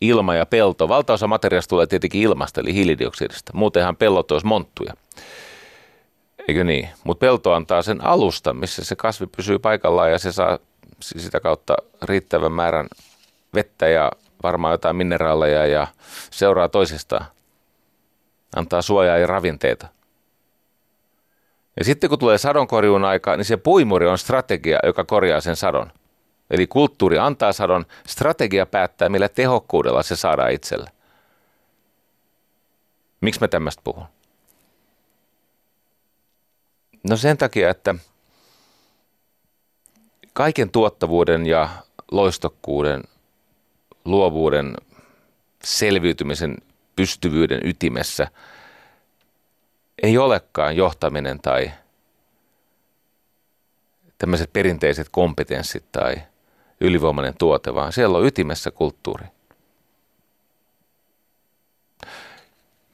ilma 0.00 0.34
ja 0.34 0.46
pelto. 0.46 0.88
Valtaosa 0.88 1.26
materiaalista 1.26 1.70
tulee 1.70 1.86
tietenkin 1.86 2.22
ilmasta, 2.22 2.60
eli 2.60 2.74
hiilidioksidista. 2.74 3.52
Muutenhan 3.54 3.96
pellot 3.96 4.30
olisi 4.30 4.46
monttuja. 4.46 4.92
Eikö 6.48 6.64
niin? 6.64 6.88
Mutta 7.04 7.20
pelto 7.26 7.52
antaa 7.52 7.82
sen 7.82 8.04
alusta, 8.04 8.52
missä 8.52 8.84
se 8.84 8.96
kasvi 8.96 9.26
pysyy 9.36 9.58
paikallaan 9.58 10.12
ja 10.12 10.18
se 10.18 10.32
saa 10.32 10.58
sitä 11.00 11.40
kautta 11.40 11.76
riittävän 12.02 12.52
määrän 12.52 12.86
vettä 13.54 13.88
ja 13.88 14.12
varmaan 14.42 14.72
jotain 14.72 14.96
mineraaleja 14.96 15.66
ja 15.66 15.86
seuraa 16.30 16.68
toisistaan. 16.68 17.26
Antaa 18.56 18.82
suojaa 18.82 19.18
ja 19.18 19.26
ravinteita. 19.26 19.88
Ja 21.76 21.84
sitten 21.84 22.10
kun 22.10 22.18
tulee 22.18 22.38
sadonkorjuun 22.38 23.04
aika, 23.04 23.36
niin 23.36 23.44
se 23.44 23.56
puimuri 23.56 24.06
on 24.06 24.18
strategia, 24.18 24.78
joka 24.82 25.04
korjaa 25.04 25.40
sen 25.40 25.56
sadon. 25.56 25.90
Eli 26.50 26.66
kulttuuri 26.66 27.18
antaa 27.18 27.52
sadon, 27.52 27.86
strategia 28.06 28.66
päättää, 28.66 29.08
millä 29.08 29.28
tehokkuudella 29.28 30.02
se 30.02 30.16
saadaan 30.16 30.52
itselle. 30.52 30.90
Miksi 33.20 33.40
mä 33.40 33.48
tämmöistä 33.48 33.82
puhun? 33.84 34.04
No 37.08 37.16
sen 37.16 37.38
takia, 37.38 37.70
että 37.70 37.94
kaiken 40.32 40.70
tuottavuuden 40.70 41.46
ja 41.46 41.68
loistokkuuden, 42.10 43.02
luovuuden 44.04 44.76
selviytymisen 45.64 46.56
pystyvyyden 46.96 47.60
ytimessä 47.64 48.28
ei 50.02 50.18
olekaan 50.18 50.76
johtaminen 50.76 51.40
tai 51.40 51.70
tämmöiset 54.18 54.52
perinteiset 54.52 55.08
kompetenssit 55.10 55.84
tai 55.92 56.16
ylivoimainen 56.80 57.34
tuote, 57.38 57.74
vaan 57.74 57.92
siellä 57.92 58.18
on 58.18 58.26
ytimessä 58.26 58.70
kulttuuri. 58.70 59.24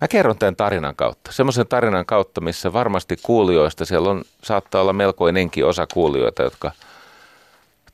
Mä 0.01 0.09
kerron 0.09 0.39
tämän 0.39 0.57
tarinan 0.57 0.97
kautta. 0.97 1.33
Semmoisen 1.33 1.67
tarinan 1.67 2.07
kautta, 2.07 2.41
missä 2.41 2.73
varmasti 2.73 3.17
kuulijoista, 3.23 3.85
siellä 3.85 4.11
on, 4.11 4.23
saattaa 4.43 4.81
olla 4.81 4.93
melkoinenkin 4.93 5.67
osa 5.67 5.87
kuulijoita, 5.95 6.43
jotka 6.43 6.73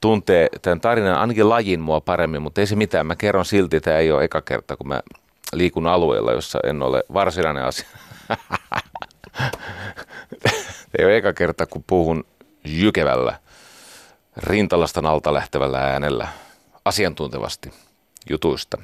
tuntee 0.00 0.49
tämän 0.62 0.80
tarinan 0.80 1.18
ainakin 1.18 1.49
lajin 1.49 1.80
mua 1.80 2.00
paremmin, 2.00 2.42
mutta 2.42 2.61
ei 2.61 2.66
se 2.66 2.76
mitään. 2.76 3.06
Mä 3.06 3.16
kerron 3.16 3.44
silti, 3.44 3.80
tämä 3.80 3.97
ei 3.99 4.12
ole 4.12 4.25
eka 4.25 4.40
kerta, 4.40 4.76
kun 4.76 4.88
mä 4.88 5.00
liikun 5.52 5.87
alueella, 5.87 6.32
jossa 6.32 6.59
en 6.64 6.82
ole 6.82 7.02
varsinainen 7.14 7.64
asia. 7.64 7.88
ei 10.99 11.04
ole 11.04 11.16
eka 11.16 11.32
kerta, 11.32 11.66
kun 11.66 11.85
puhun 11.87 12.25
jykevällä, 12.64 13.38
rintalastan 14.37 15.07
alta 15.07 15.35
lähtevällä 15.35 15.79
äänellä 15.79 16.29
asiantuntevasti 16.85 17.73
jutuista, 18.31 18.79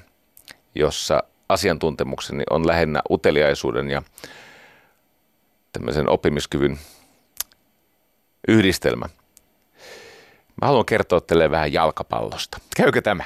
jossa 0.75 1.23
asiantuntemukseni 1.49 2.45
on 2.51 2.67
lähinnä 2.67 3.03
uteliaisuuden 3.11 3.91
ja 3.91 4.03
tämmöisen 5.73 6.09
oppimiskyvyn 6.09 6.79
yhdistelmä. 8.49 9.07
Mä 10.63 10.67
haluan 10.67 10.87
kertoa 10.87 11.21
teille 11.21 11.51
vähän 11.51 11.73
jalkapallosta. 11.73 12.59
Käykö 12.77 13.03
tämä? 13.03 13.25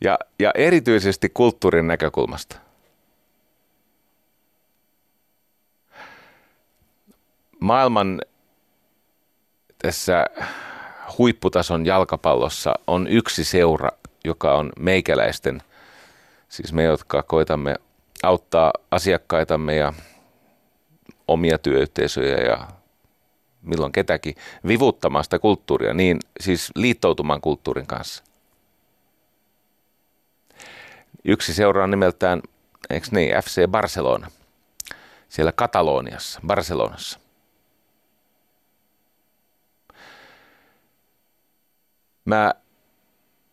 Ja, 0.00 0.18
ja 0.38 0.50
erityisesti 0.54 1.28
kulttuurin 1.28 1.86
näkökulmasta. 1.86 2.56
Maailman 7.60 8.22
tässä 9.82 10.26
huipputason 11.18 11.86
jalkapallossa 11.86 12.74
on 12.86 13.08
yksi 13.08 13.44
seura, 13.44 13.88
joka 14.24 14.54
on 14.54 14.72
meikäläisten– 14.78 15.62
Siis 16.50 16.72
me, 16.72 16.82
jotka 16.82 17.22
koitamme 17.22 17.76
auttaa 18.22 18.72
asiakkaitamme 18.90 19.76
ja 19.76 19.92
omia 21.28 21.58
työyhteisöjä 21.58 22.36
ja 22.36 22.68
milloin 23.62 23.92
ketäkin 23.92 24.34
vivuttamaan 24.66 25.24
sitä 25.24 25.38
kulttuuria, 25.38 25.94
niin 25.94 26.18
siis 26.40 26.70
liittoutumaan 26.74 27.40
kulttuurin 27.40 27.86
kanssa. 27.86 28.24
Yksi 31.24 31.54
seuraa 31.54 31.86
nimeltään, 31.86 32.42
eikö 32.90 33.06
niin, 33.10 33.34
FC 33.44 33.68
Barcelona, 33.68 34.30
siellä 35.28 35.52
Kataloniassa, 35.52 36.40
Barcelonassa. 36.46 37.20
Mä 42.30 42.54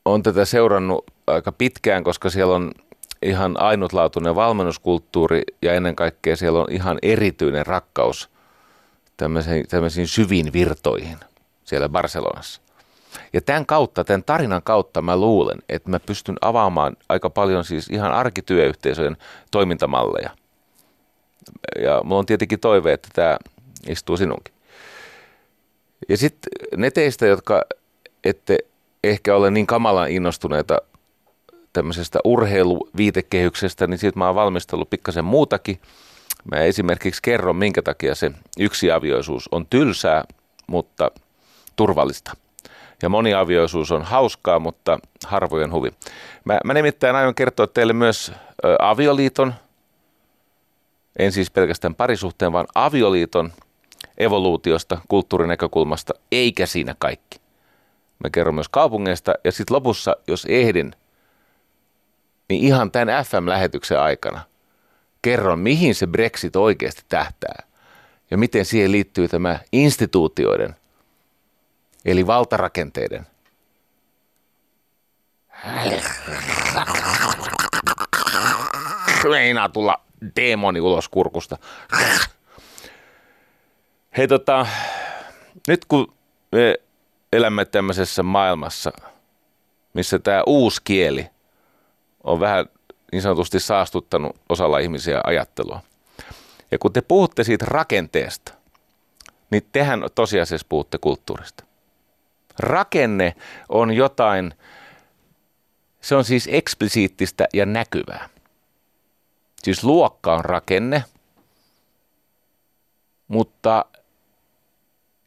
oon 0.05 0.23
tätä 0.23 0.45
seurannut 0.45 1.05
aika 1.27 1.51
pitkään, 1.51 2.03
koska 2.03 2.29
siellä 2.29 2.55
on 2.55 2.71
ihan 3.21 3.59
ainutlaatuinen 3.59 4.35
valmennuskulttuuri 4.35 5.41
ja 5.61 5.73
ennen 5.73 5.95
kaikkea 5.95 6.35
siellä 6.35 6.59
on 6.59 6.67
ihan 6.69 6.99
erityinen 7.01 7.65
rakkaus 7.65 8.29
tämmöisiin, 9.17 9.67
tämmöisiin 9.67 10.07
syviin 10.07 10.53
virtoihin 10.53 11.17
siellä 11.63 11.89
Barcelonassa. 11.89 12.61
Ja 13.33 13.41
tämän 13.41 13.65
kautta, 13.65 14.03
tämän 14.03 14.23
tarinan 14.23 14.63
kautta 14.63 15.01
mä 15.01 15.17
luulen, 15.17 15.57
että 15.69 15.89
mä 15.89 15.99
pystyn 15.99 16.37
avaamaan 16.41 16.97
aika 17.09 17.29
paljon 17.29 17.63
siis 17.63 17.89
ihan 17.89 18.11
arkityöyhteisöjen 18.11 19.17
toimintamalleja. 19.51 20.29
Ja 21.81 22.01
mulla 22.03 22.19
on 22.19 22.25
tietenkin 22.25 22.59
toive, 22.59 22.93
että 22.93 23.09
tämä 23.13 23.37
istuu 23.89 24.17
sinunkin. 24.17 24.53
Ja 26.09 26.17
sitten 26.17 26.51
ne 26.75 26.91
teistä, 26.91 27.25
jotka 27.25 27.63
ette 28.29 28.57
ehkä 29.03 29.35
ole 29.35 29.51
niin 29.51 29.67
kamalan 29.67 30.11
innostuneita 30.11 30.77
tämmöisestä 31.73 32.19
urheiluviitekehyksestä, 32.23 33.87
niin 33.87 33.97
siitä 33.97 34.19
mä 34.19 34.25
oon 34.25 34.35
valmistellut 34.35 34.89
pikkasen 34.89 35.25
muutakin. 35.25 35.79
Mä 36.51 36.57
esimerkiksi 36.57 37.21
kerron, 37.21 37.55
minkä 37.55 37.81
takia 37.81 38.15
se 38.15 38.31
yksiavioisuus 38.59 39.49
on 39.51 39.65
tylsää, 39.69 40.23
mutta 40.67 41.11
turvallista. 41.75 42.31
Ja 43.01 43.09
moniavioisuus 43.09 43.91
on 43.91 44.03
hauskaa, 44.03 44.59
mutta 44.59 44.99
harvojen 45.25 45.71
huvi. 45.71 45.93
Mä, 46.45 46.59
mä 46.63 46.73
nimittäin 46.73 47.15
aion 47.15 47.35
kertoa 47.35 47.67
teille 47.67 47.93
myös 47.93 48.31
ö, 48.65 48.75
avioliiton, 48.79 49.53
en 51.19 51.31
siis 51.31 51.51
pelkästään 51.51 51.95
parisuhteen, 51.95 52.53
vaan 52.53 52.67
avioliiton 52.75 53.53
evoluutiosta, 54.17 55.01
kulttuurin 55.07 55.49
näkökulmasta, 55.49 56.13
eikä 56.31 56.65
siinä 56.65 56.95
kaikki. 56.99 57.46
Mä 58.23 58.29
kerron 58.29 58.55
myös 58.55 58.69
kaupungeista. 58.69 59.33
Ja 59.43 59.51
sitten 59.51 59.75
lopussa, 59.75 60.15
jos 60.27 60.45
ehdin, 60.45 60.95
niin 62.49 62.63
ihan 62.63 62.91
tämän 62.91 63.25
FM-lähetyksen 63.25 63.99
aikana 63.99 64.41
kerron, 65.21 65.59
mihin 65.59 65.95
se 65.95 66.07
Brexit 66.07 66.55
oikeasti 66.55 67.01
tähtää. 67.09 67.63
Ja 68.31 68.37
miten 68.37 68.65
siihen 68.65 68.91
liittyy 68.91 69.27
tämä 69.27 69.59
instituutioiden, 69.71 70.75
eli 72.05 72.27
valtarakenteiden. 72.27 73.27
Meinaa 79.29 79.69
tulla 79.69 80.01
demoni 80.35 80.81
ulos 80.81 81.09
kurkusta. 81.09 81.57
Hei 84.17 84.27
tota, 84.27 84.67
nyt 85.67 85.85
kun 85.85 86.13
me 86.51 86.75
elämme 87.33 87.65
tämmöisessä 87.65 88.23
maailmassa, 88.23 88.91
missä 89.93 90.19
tämä 90.19 90.43
uusi 90.45 90.81
kieli– 90.83 91.29
on 92.27 92.39
vähän 92.39 92.65
niin 93.11 93.21
sanotusti 93.21 93.59
saastuttanut 93.59 94.35
osalla 94.49 94.79
ihmisiä 94.79 95.21
ajattelua. 95.23 95.81
Ja 96.71 96.77
kun 96.77 96.93
te 96.93 97.01
puhutte 97.01 97.43
siitä 97.43 97.65
rakenteesta, 97.67 98.53
niin 99.49 99.65
tehän 99.71 100.03
tosiasiassa 100.15 100.67
puhutte 100.69 100.97
kulttuurista. 100.97 101.63
Rakenne 102.59 103.35
on 103.69 103.93
jotain, 103.93 104.53
se 106.01 106.15
on 106.15 106.23
siis 106.23 106.49
eksplisiittistä 106.51 107.47
ja 107.53 107.65
näkyvää. 107.65 108.29
Siis 109.63 109.83
luokka 109.83 110.35
on 110.35 110.45
rakenne, 110.45 111.03
mutta 113.27 113.85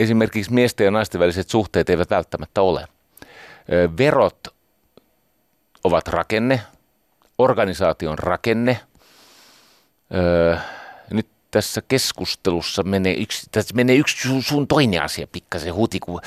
esimerkiksi 0.00 0.52
miesten 0.52 0.84
ja 0.84 0.90
naisten 0.90 1.20
väliset 1.20 1.48
suhteet 1.48 1.90
eivät 1.90 2.10
välttämättä 2.10 2.62
ole. 2.62 2.88
Verot 3.98 4.48
ovat 5.84 6.08
rakenne, 6.08 6.60
organisaation 7.38 8.18
rakenne. 8.18 8.80
Nyt 11.10 11.26
tässä 11.50 11.82
keskustelussa 11.88 12.82
menee 12.82 13.14
yksi, 13.14 13.46
tässä 13.52 13.74
menee 13.74 13.96
yksi 13.96 14.42
sun, 14.42 14.68
toinen 14.68 15.02
asia 15.02 15.26
pikkasen 15.26 15.74
huti, 15.74 16.00
kun 16.00 16.20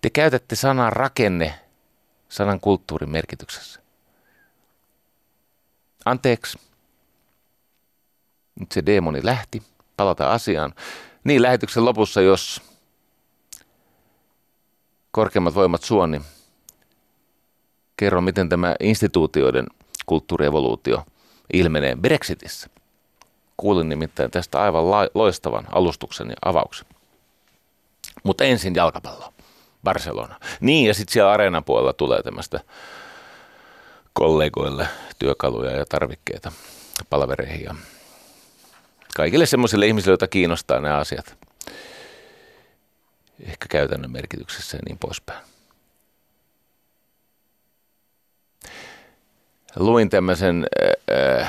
te 0.00 0.10
käytätte 0.10 0.56
sanan 0.56 0.92
rakenne 0.92 1.54
sanan 2.28 2.60
kulttuurin 2.60 3.10
merkityksessä. 3.10 3.80
Anteeksi. 6.04 6.58
Nyt 8.60 8.72
se 8.72 8.86
demoni 8.86 9.20
lähti. 9.24 9.62
Palata 9.96 10.32
asiaan. 10.32 10.74
Niin, 11.24 11.42
lähetyksen 11.42 11.84
lopussa, 11.84 12.20
jos 12.20 12.62
korkeimmat 15.16 15.54
voimat 15.54 15.82
suoni, 15.82 16.22
kerro, 17.96 18.20
miten 18.20 18.48
tämä 18.48 18.74
instituutioiden 18.80 19.66
kulttuurievoluutio 20.06 21.04
ilmenee 21.52 21.96
Brexitissä. 21.96 22.68
Kuulin 23.56 23.88
nimittäin 23.88 24.30
tästä 24.30 24.62
aivan 24.62 24.84
loistavan 25.14 25.66
alustuksen 25.72 26.28
ja 26.28 26.36
avauksen. 26.44 26.86
Mutta 28.22 28.44
ensin 28.44 28.74
jalkapallo. 28.74 29.32
Barcelona. 29.84 30.40
Niin, 30.60 30.88
ja 30.88 30.94
sitten 30.94 31.12
siellä 31.12 31.32
areenan 31.32 31.64
puolella 31.64 31.92
tulee 31.92 32.22
tämmöistä 32.22 32.60
kollegoille 34.12 34.88
työkaluja 35.18 35.70
ja 35.70 35.84
tarvikkeita 35.88 36.52
palvereihin 37.10 37.64
ja 37.64 37.74
kaikille 39.16 39.46
semmoisille 39.46 39.86
ihmisille, 39.86 40.12
joita 40.12 40.28
kiinnostaa 40.28 40.80
nämä 40.80 40.98
asiat. 40.98 41.45
Ehkä 43.40 43.66
käytännön 43.68 44.10
merkityksessä 44.10 44.76
ja 44.76 44.82
niin 44.86 44.98
poispäin. 44.98 45.46
luin 49.76 50.10
tämmöisen 50.10 50.66
äh, 51.10 51.48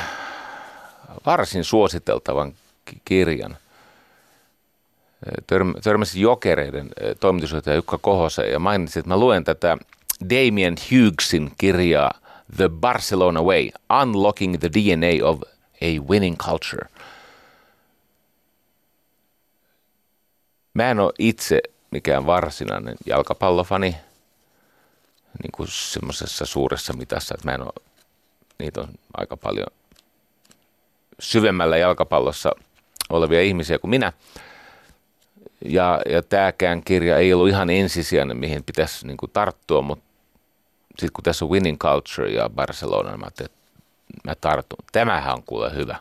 varsin 1.26 1.64
suositeltavan 1.64 2.54
kirjan. 3.06 3.58
Törm, 5.48 5.74
törmäsin 5.84 6.22
Jokereiden 6.22 6.90
toimitusjohtaja 7.20 7.76
Jukka 7.76 7.98
Kohoseen 7.98 8.52
ja 8.52 8.60
mainitsin, 8.60 9.00
että 9.00 9.10
mä 9.10 9.18
luen 9.18 9.44
tätä 9.44 9.78
Damien 10.30 10.76
Hughesin 10.92 11.52
kirjaa 11.58 12.12
The 12.56 12.70
Barcelona 12.70 13.42
Way, 13.42 13.70
Unlocking 14.02 14.58
the 14.60 14.70
DNA 14.70 15.28
of 15.28 15.42
a 15.82 16.10
Winning 16.10 16.38
Culture. 16.38 16.90
Mä 20.74 20.92
en 20.92 21.00
ole 21.00 21.14
itse 21.20 21.62
mikään 21.92 22.26
varsinainen 22.26 22.96
jalkapallofani 23.06 23.96
niin 25.44 25.52
kuin 25.52 25.68
semmoisessa 25.72 26.46
suuressa 26.46 26.94
mitassa, 26.94 27.36
että 27.36 27.48
mä 27.48 27.56
en 27.56 27.62
ole, 27.62 27.86
niitä 28.60 28.82
on 28.82 28.88
aika 29.18 29.38
paljon 29.38 29.68
syvemmällä 31.20 31.78
jalkapallossa 31.78 32.52
olevia 33.10 33.42
ihmisiä 33.42 33.80
kuin 33.80 33.90
minä. 33.90 34.14
Ja, 35.66 36.02
ja 36.10 36.22
tämäkään 36.22 36.84
kirja 36.84 37.18
ei 37.18 37.34
ollut 37.34 37.50
ihan 37.50 37.70
ensisijainen, 37.70 38.38
mihin 38.38 38.64
pitäisi 38.64 39.08
niin 39.08 39.18
kuin 39.18 39.32
tarttua, 39.34 39.82
mutta 39.82 40.06
sitten 40.90 41.14
kun 41.14 41.24
tässä 41.24 41.46
on 41.46 41.52
Winning 41.52 41.78
Culture 41.78 42.30
ja 42.30 42.50
Barcelona, 42.50 43.10
niin 43.10 43.20
mä 43.20 43.26
ajattelin, 43.26 43.52
että 43.52 44.30
mä 44.30 44.36
tartun. 44.36 44.86
Tämähän 44.92 45.34
on 45.34 45.44
kuule 45.44 45.76
hyvä. 45.76 45.96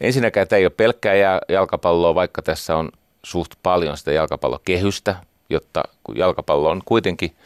Ensinnäkään 0.00 0.48
tämä 0.48 0.58
ei 0.58 0.64
ole 0.64 0.72
pelkkää 0.76 1.14
jalkapalloa, 1.48 2.14
vaikka 2.14 2.42
tässä 2.42 2.76
on 2.76 2.92
suht 3.24 3.52
paljon 3.62 3.96
sitä 3.96 4.12
jalkapallokehystä, 4.12 5.16
jotta 5.50 5.82
kun 6.04 6.16
jalkapallo 6.16 6.70
on 6.70 6.82
kuitenkin, 6.84 7.36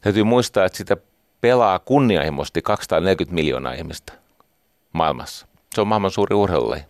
täytyy 0.00 0.24
muistaa, 0.24 0.64
että 0.64 0.78
sitä 0.78 0.96
pelaa 1.40 1.78
kunnianhimoisesti 1.78 2.62
240 2.62 3.34
miljoonaa 3.34 3.72
ihmistä 3.72 4.12
maailmassa. 4.92 5.46
Se 5.74 5.80
on 5.80 5.88
maailman 5.88 6.10
suuri 6.10 6.34
urheilulaji. 6.36 6.82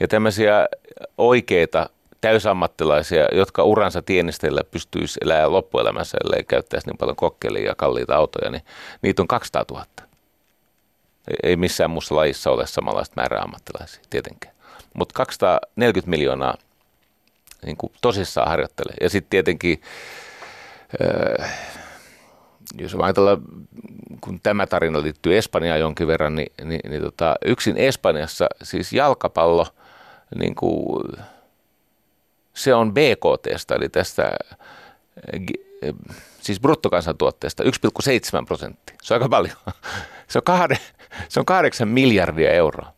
Ja 0.00 0.08
tämmöisiä 0.08 0.68
oikeita 1.18 1.90
täysammattilaisia, 2.20 3.28
jotka 3.32 3.62
uransa 3.64 4.02
tienistellä 4.02 4.60
pystyisi 4.70 5.18
elämään 5.22 5.52
loppuelämässä, 5.52 6.18
ellei 6.24 6.44
käyttäisi 6.44 6.86
niin 6.86 6.98
paljon 6.98 7.16
kokkelia 7.16 7.66
ja 7.66 7.74
kalliita 7.74 8.16
autoja, 8.16 8.50
niin 8.50 8.62
niitä 9.02 9.22
on 9.22 9.28
200 9.28 9.64
000. 9.70 9.84
Ei 11.42 11.56
missään 11.56 11.90
muussa 11.90 12.16
lajissa 12.16 12.50
ole 12.50 12.66
samanlaista 12.66 13.12
määrää 13.16 13.42
ammattilaisia, 13.42 14.02
tietenkään. 14.10 14.54
Mutta 14.94 15.12
240 15.14 16.10
miljoonaa 16.10 16.54
niin 17.66 17.76
kuin 17.76 17.92
tosissaan 18.00 18.48
harjoittelee. 18.48 18.94
Ja 19.00 19.10
sitten 19.10 19.30
tietenkin, 19.30 19.82
äh, 21.40 21.50
jos 22.78 22.96
ajatellaan, 23.02 23.42
kun 24.20 24.40
tämä 24.42 24.66
tarina 24.66 25.02
liittyy 25.02 25.38
Espanjaan 25.38 25.80
jonkin 25.80 26.06
verran, 26.06 26.36
niin, 26.36 26.52
niin, 26.64 26.90
niin 26.90 27.02
tota, 27.02 27.36
yksin 27.44 27.76
Espanjassa 27.76 28.46
siis 28.62 28.92
jalkapallo, 28.92 29.66
niin 30.38 30.54
kuin, 30.54 31.04
se 32.54 32.74
on 32.74 32.94
BKTstä, 32.94 33.74
eli 33.74 33.88
tästä 33.88 34.36
siis 36.40 36.60
bruttokansantuotteesta 36.60 37.64
1,7 37.64 37.70
prosenttia. 38.46 38.96
Se 39.02 39.14
on 39.14 39.16
aika 39.16 39.28
paljon. 39.28 39.56
Se 40.28 40.38
on, 40.38 40.42
kahde, 40.42 40.78
se 41.28 41.40
on 41.40 41.46
kahdeksan 41.46 41.88
miljardia 41.88 42.50
euroa. 42.50 42.92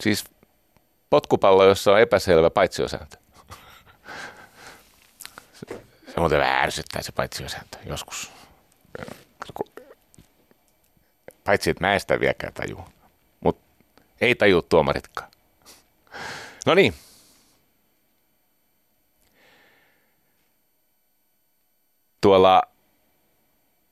Siis 0.00 0.24
potkupallo, 1.10 1.64
jossa 1.64 1.92
on 1.92 2.00
epäselvä 2.00 2.50
paitsiosääntö. 2.50 3.16
Se 6.08 6.20
muuten 6.20 6.38
vähän 6.38 6.62
ärsyttää 6.62 7.02
se 7.02 7.12
paitsiosääntö 7.12 7.78
joskus. 7.86 8.30
Paitsi, 11.44 11.70
että 11.70 11.84
mä 11.84 11.94
en 11.94 12.00
sitä 12.00 12.20
vieläkään 12.20 12.52
taju. 12.52 12.84
Mutta 13.40 13.62
ei 14.20 14.34
taju 14.34 14.62
tuomaritkaan. 14.62 15.30
No 16.66 16.74
niin. 16.74 16.94
Tuolla 22.20 22.62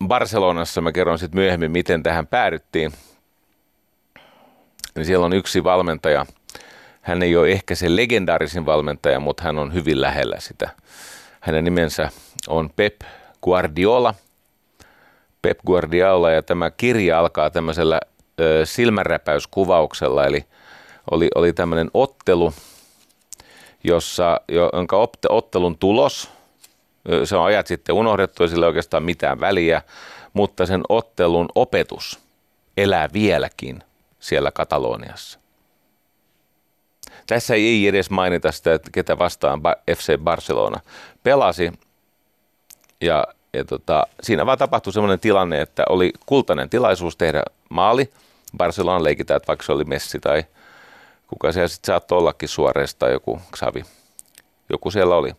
Barcelonassa 0.06 0.80
mä 0.80 0.92
kerron 0.92 1.18
sitten 1.18 1.40
myöhemmin, 1.40 1.70
miten 1.70 2.02
tähän 2.02 2.26
päädyttiin. 2.26 2.92
Niin 4.94 5.06
siellä 5.06 5.26
on 5.26 5.32
yksi 5.32 5.64
valmentaja– 5.64 6.26
hän 7.06 7.22
ei 7.22 7.36
ole 7.36 7.48
ehkä 7.48 7.74
se 7.74 7.96
legendaarisin 7.96 8.66
valmentaja, 8.66 9.20
mutta 9.20 9.42
hän 9.42 9.58
on 9.58 9.74
hyvin 9.74 10.00
lähellä 10.00 10.36
sitä. 10.40 10.70
Hänen 11.40 11.64
nimensä 11.64 12.10
on 12.48 12.70
Pep 12.76 13.00
Guardiola. 13.42 14.14
Pep 15.42 15.58
Guardiola 15.66 16.30
ja 16.30 16.42
tämä 16.42 16.70
kirja 16.70 17.18
alkaa 17.18 17.50
tämmöisellä 17.50 18.00
ö, 18.40 18.66
silmänräpäyskuvauksella, 18.66 20.26
eli 20.26 20.44
oli, 21.10 21.28
oli 21.34 21.52
tämmöinen 21.52 21.90
ottelu, 21.94 22.52
jossa, 23.84 24.40
jonka 24.72 25.08
ottelun 25.28 25.78
tulos, 25.78 26.30
se 27.24 27.36
on 27.36 27.44
ajat 27.44 27.66
sitten 27.66 27.94
unohdettu 27.94 28.42
ja 28.42 28.48
sillä 28.48 28.66
ei 28.66 28.68
oikeastaan 28.68 29.02
mitään 29.02 29.40
väliä, 29.40 29.82
mutta 30.32 30.66
sen 30.66 30.82
ottelun 30.88 31.48
opetus 31.54 32.18
elää 32.76 33.08
vieläkin 33.12 33.82
siellä 34.20 34.50
Kataloniassa. 34.50 35.45
Tässä 37.26 37.54
ei 37.54 37.86
edes 37.86 38.10
mainita 38.10 38.52
sitä, 38.52 38.74
että 38.74 38.90
ketä 38.92 39.18
vastaan 39.18 39.60
FC 39.96 40.18
Barcelona 40.18 40.80
pelasi. 41.22 41.72
Ja, 43.00 43.26
ja 43.52 43.64
tota, 43.64 44.06
siinä 44.22 44.46
vaan 44.46 44.58
tapahtui 44.58 44.92
sellainen 44.92 45.20
tilanne, 45.20 45.60
että 45.60 45.84
oli 45.88 46.12
kultainen 46.26 46.70
tilaisuus 46.70 47.16
tehdä 47.16 47.42
maali. 47.68 48.12
Barcelona 48.56 49.04
leikitään, 49.04 49.36
että 49.36 49.46
vaikka 49.46 49.66
se 49.66 49.72
oli 49.72 49.84
Messi 49.84 50.20
tai 50.20 50.44
kuka 51.26 51.52
siellä 51.52 51.68
sitten 51.68 51.86
saattoi 51.92 52.18
ollakin 52.18 52.48
suoreesta 52.48 52.98
tai 52.98 53.12
joku 53.12 53.40
Xavi. 53.56 53.82
Joku 54.68 54.90
siellä 54.90 55.16
oli, 55.16 55.32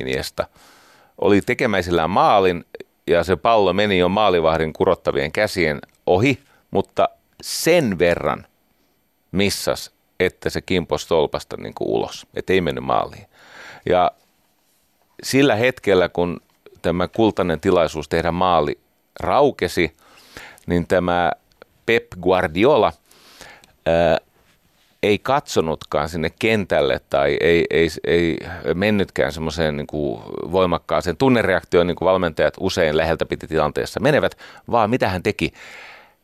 Iniesta. 0.00 0.46
Oli 1.18 1.40
tekemäisillään 1.40 2.10
maalin 2.10 2.64
ja 3.06 3.24
se 3.24 3.36
pallo 3.36 3.72
meni 3.72 3.98
jo 3.98 4.08
maalivahdin 4.08 4.72
kurottavien 4.72 5.32
käsien 5.32 5.80
ohi, 6.06 6.42
mutta 6.70 7.08
sen 7.42 7.98
verran 7.98 8.46
missas, 9.32 9.90
että 10.20 10.50
se 10.50 10.60
kimposi 10.60 11.08
tolpasta 11.08 11.56
niin 11.56 11.74
kuin 11.74 11.88
ulos, 11.88 12.26
että 12.34 12.52
ei 12.52 12.60
mennyt 12.60 12.84
maaliin. 12.84 13.26
Ja 13.86 14.10
sillä 15.22 15.54
hetkellä, 15.54 16.08
kun 16.08 16.40
tämä 16.82 17.08
kultainen 17.08 17.60
tilaisuus 17.60 18.08
tehdä 18.08 18.32
maali 18.32 18.78
raukesi, 19.20 19.96
niin 20.66 20.86
tämä 20.86 21.32
Pep 21.86 22.06
Guardiola 22.22 22.92
ää, 23.86 24.18
ei 25.02 25.18
katsonutkaan 25.18 26.08
sinne 26.08 26.30
kentälle 26.38 27.00
tai 27.10 27.36
ei, 27.40 27.64
ei, 27.70 27.88
ei 28.06 28.38
mennytkään 28.74 29.32
semmoiseen 29.32 29.76
niin 29.76 29.86
kuin 29.86 30.22
voimakkaaseen 30.52 31.16
tunnereaktioon, 31.16 31.86
niin 31.86 31.96
kuin 31.96 32.06
valmentajat 32.06 32.54
usein 32.60 32.96
läheltä 32.96 33.26
piti 33.26 33.46
tilanteessa 33.46 34.00
menevät, 34.00 34.38
vaan 34.70 34.90
mitä 34.90 35.08
hän 35.08 35.22
teki? 35.22 35.52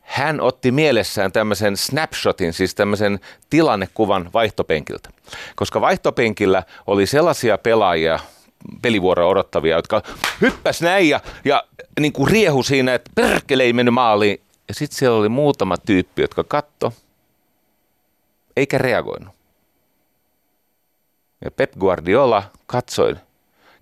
Hän 0.09 0.41
otti 0.41 0.71
mielessään 0.71 1.33
tämmöisen 1.33 1.77
snapshotin, 1.77 2.53
siis 2.53 2.75
tämmöisen 2.75 3.21
tilannekuvan 3.51 4.31
vaihtopenkiltä. 4.35 5.11
Koska 5.57 5.81
vaihtopenkillä 5.81 6.63
oli 6.87 7.07
sellaisia 7.07 7.59
pelaajia, 7.59 8.21
pelivuoroa 8.83 9.29
odottavia, 9.29 9.77
jotka 9.77 10.03
hyppäs 10.41 10.83
näin 10.83 11.09
ja, 11.09 11.21
ja 11.45 11.65
niin 12.01 12.13
kuin 12.13 12.31
riehu 12.31 12.63
siinä, 12.63 12.95
että 12.95 13.11
perkele 13.15 13.63
ei 13.63 13.73
mennyt 13.73 13.95
maaliin. 13.95 14.41
Ja 14.69 14.75
sitten 14.75 14.99
siellä 14.99 15.19
oli 15.19 15.29
muutama 15.29 15.77
tyyppi, 15.77 16.23
jotka 16.23 16.45
katto 16.45 16.93
eikä 18.57 18.79
reagoinut. 18.79 19.35
Ja 21.45 21.51
Pep 21.51 21.73
Guardiola 21.79 22.43
katsoi, 22.67 23.17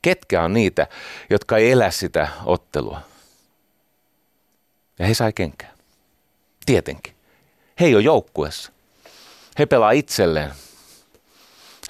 ketkä 0.03 0.43
on 0.43 0.53
niitä, 0.53 0.87
jotka 1.31 1.57
ei 1.57 1.73
elä 1.73 1.91
sitä 1.91 2.29
ottelua. 2.45 3.01
Ja 4.99 5.07
he 5.07 5.15
sai 5.15 5.33
kenkään. 5.33 5.76
Tietenkin. 6.67 7.15
He 7.81 7.87
ei 7.87 7.95
ole 7.95 8.03
joukkuessa. 8.03 8.73
He 9.59 9.67
pelaa 9.67 9.91
itselleen. 9.91 10.51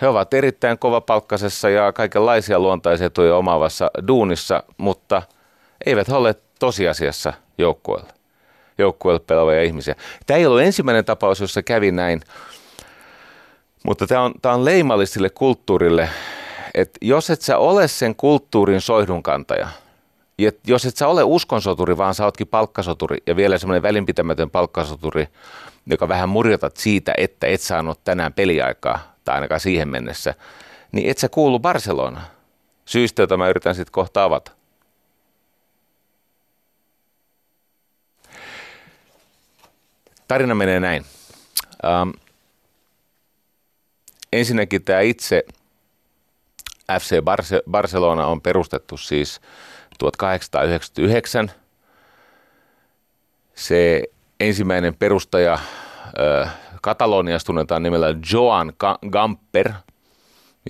He 0.01 0.09
ovat 0.09 0.35
erittäin 0.35 0.79
kovapalkkaisessa 0.79 1.69
ja 1.71 1.93
kaikenlaisia 1.93 2.59
luontaisia 2.59 3.11
tuoja 3.11 3.37
omaavassa 3.37 3.91
duunissa, 4.09 4.63
mutta 4.77 5.23
eivät 5.87 6.09
ole 6.09 6.35
tosiasiassa 6.59 7.33
joukkueella. 7.59 8.09
Joukkueella 8.79 9.25
pelaavia 9.27 9.63
ihmisiä. 9.63 9.95
Tämä 10.27 10.39
ei 10.39 10.47
ollut 10.47 10.61
ensimmäinen 10.61 11.05
tapaus, 11.05 11.41
jossa 11.41 11.63
kävi 11.63 11.93
näin, 11.93 12.21
mutta 13.85 14.07
tämä 14.07 14.23
on, 14.23 14.35
tämä 14.43 14.55
on 14.55 14.65
leimallisille 14.65 15.31
kulttuurille, 15.31 16.09
että 16.75 16.99
jos 17.03 17.31
et 17.31 17.43
sä 17.43 17.59
ole 17.59 17.89
sen 17.89 18.17
kulttuurin 18.17 18.81
soihdunkantaja– 18.81 19.69
ja 20.39 20.53
jos 20.67 20.85
et 20.87 20.97
sä 20.97 21.09
ole 21.09 21.23
uskonsoturi, 21.23 21.97
vaan 21.97 22.15
sä 22.15 22.25
ootkin 22.25 22.49
palkkasoturi 22.49 23.17
ja 23.27 23.37
vielä 23.37 23.59
semmoinen 23.59 23.83
välinpitämätön 23.83 24.51
palkkasoturi, 24.51 25.29
joka 25.87 26.09
vähän 26.09 26.29
murjotat 26.29 26.77
siitä, 26.77 27.15
että 27.17 27.47
et 27.47 27.61
saanut 27.61 28.05
tänään 28.05 28.33
peliaikaa, 28.33 29.15
tai 29.25 29.35
ainakaan 29.35 29.61
siihen 29.61 29.89
mennessä, 29.89 30.35
niin 30.93 31.11
et 31.11 31.19
sä 31.19 31.29
kuulu 31.29 31.59
Barcelona. 31.59 32.23
Syystä, 32.85 33.23
jota 33.23 33.37
mä 33.37 33.49
yritän 33.49 33.75
sitten 33.75 33.93
kohta 33.93 34.25
avata. 34.25 34.53
Tarina 40.29 40.55
menee 40.55 40.81
näin. 40.81 41.05
Ähm, 41.85 42.11
ensinnäkin 44.33 44.85
tämä 44.85 45.01
itse 45.01 45.45
FC 47.01 47.21
Barce- 47.21 47.63
Barcelona 47.71 48.27
on 48.27 48.41
perustettu 48.41 48.97
siis– 48.97 49.41
1899. 49.99 51.51
se 53.55 54.03
ensimmäinen 54.41 54.95
perustaja 54.95 55.59
Kataloniasta 56.83 57.47
tunnetaan 57.47 57.83
nimellä 57.83 58.07
Joan 58.33 58.73
Gamper 59.11 59.73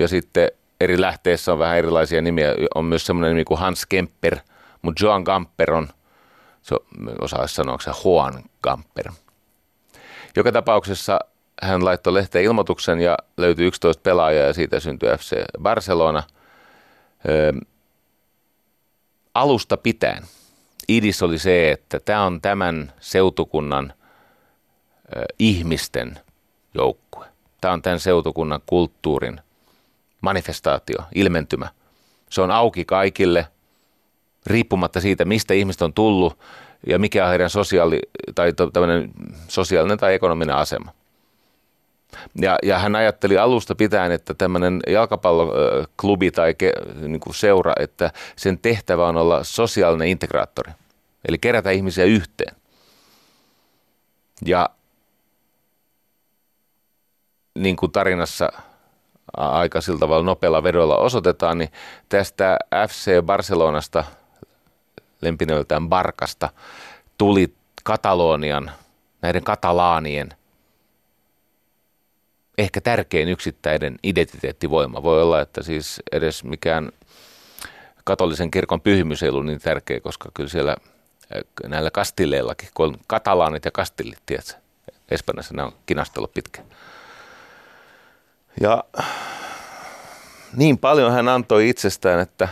ja 0.01 0.09
sitten 0.09 0.51
eri 0.81 1.01
lähteissä 1.01 1.53
on 1.53 1.59
vähän 1.59 1.79
erilaisia 1.79 2.23
nimiä. 2.23 2.55
On 2.75 2.85
myös 2.85 3.07
semmoinen 3.07 3.31
nimi 3.31 3.45
kuin 3.45 3.61
Hans 3.61 3.87
Kemper, 3.87 4.37
mutta 4.83 5.05
Joan 5.05 5.23
Gamper 5.23 5.73
on, 5.73 5.89
se 6.63 6.77
osaa 7.21 7.47
sanoa, 7.47 7.79
se 7.81 7.91
Juan 8.05 8.45
Gamper. 8.63 9.13
Joka 10.37 10.53
tapauksessa 10.53 11.19
hän 11.63 11.85
laittoi 11.85 12.15
lehteen 12.15 12.45
ilmoituksen 12.45 13.01
ja 13.01 13.17
löytyi 13.37 13.67
11 13.67 14.01
pelaajaa 14.03 14.47
ja 14.47 14.53
siitä 14.53 14.81
syntyi 14.81 15.09
FC 15.19 15.45
Barcelona. 15.63 16.23
Alusta 19.37 19.77
pitäen 19.77 20.23
idis 20.89 21.23
oli 21.23 21.39
se, 21.39 21.71
että 21.71 22.01
tämä 22.01 22.25
on 22.25 22.41
tämän 22.41 22.93
seutukunnan 23.01 23.93
ihmisten 25.39 26.19
joukkue. 26.75 27.27
Tämä 27.61 27.75
on 27.75 27.83
tämän 27.83 28.01
seutukunnan 28.01 28.61
kulttuurin 28.67 29.41
manifestaatio, 30.21 30.99
ilmentymä. 31.15 31.69
Se 32.31 32.41
on 32.41 32.51
auki 32.51 32.85
kaikille, 32.85 33.47
riippumatta 34.47 35.01
siitä, 35.01 35.25
mistä 35.25 35.55
ihmiset 35.55 35.83
on 35.83 35.93
tullut 35.93 36.39
ja 36.87 36.99
mikä 36.99 37.25
on 37.25 37.31
heidän 37.31 37.51
sosiaali- 37.51 38.03
tai 38.35 38.53
sosiaalinen 39.49 39.99
tai 39.99 40.15
ekonominen 40.15 40.57
asema. 40.57 40.93
Ja, 42.41 42.59
ja 42.63 42.79
hän 42.79 42.97
ajatteli 42.97 43.39
alusta 43.39 43.75
pitäen, 43.75 44.13
että 44.13 44.35
tämmöinen 44.35 44.81
jalkapalloklubi 44.87 46.31
tai 46.31 46.55
ke, 46.55 46.73
niin 47.01 47.21
kuin 47.21 47.35
seura, 47.35 47.73
että 47.81 48.11
sen 48.37 48.59
tehtävä 48.59 49.07
on 49.07 49.17
olla 49.17 49.45
sosiaalinen 49.45 50.09
integraattori, 50.09 50.73
eli 51.29 51.39
kerätä 51.39 51.71
ihmisiä 51.71 52.05
yhteen. 52.05 52.57
Ja 54.47 54.71
niin 57.55 57.77
kuin 57.77 57.93
tarinassa 57.93 58.53
aika 59.37 59.81
sillä 59.81 59.99
tavalla 59.99 60.25
nopealla 60.25 60.63
vedolla 60.63 60.97
osoitetaan, 60.97 61.59
niin 61.59 61.73
tästä 62.09 62.59
FC 62.89 63.23
Barcelonasta, 63.23 64.05
lempinöltään 65.21 65.89
Barkasta, 65.89 66.49
tuli 67.19 67.55
Katalonian, 67.85 68.71
näiden 69.23 69.45
katalaanien 69.45 70.29
ehkä 72.59 72.81
tärkein 72.81 73.29
yksittäinen 73.29 73.99
identiteettivoima. 74.03 75.03
Voi 75.03 75.23
olla, 75.23 75.41
että 75.41 75.63
siis 75.63 76.03
edes 76.13 76.45
mikään 76.45 76.93
katolisen 78.05 78.51
kirkon 78.51 78.81
pyhimys 78.81 79.23
ei 79.23 79.29
ollut 79.29 79.47
niin 79.47 79.61
tärkeä, 79.61 80.01
koska 80.01 80.29
kyllä 80.35 80.49
siellä 80.49 80.77
näillä 81.67 81.91
kastilleillakin, 81.91 82.69
kun 82.75 82.87
on 82.87 82.97
katalaanit 83.07 83.65
ja 83.65 83.71
kastillit, 83.71 84.19
tiedätkö? 84.27 84.55
Espanjassa 85.11 85.55
ne 85.55 85.63
on 85.63 85.73
kinastellut 85.87 86.35
pitkään. 86.35 86.67
Ja 88.61 88.85
niin 90.57 90.79
paljon 90.79 91.13
hän 91.13 91.29
antoi 91.29 91.69
itsestään, 91.69 92.21
että 92.21 92.49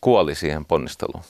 kuoli 0.00 0.34
siihen 0.34 0.64
ponnisteluun. 0.64 1.24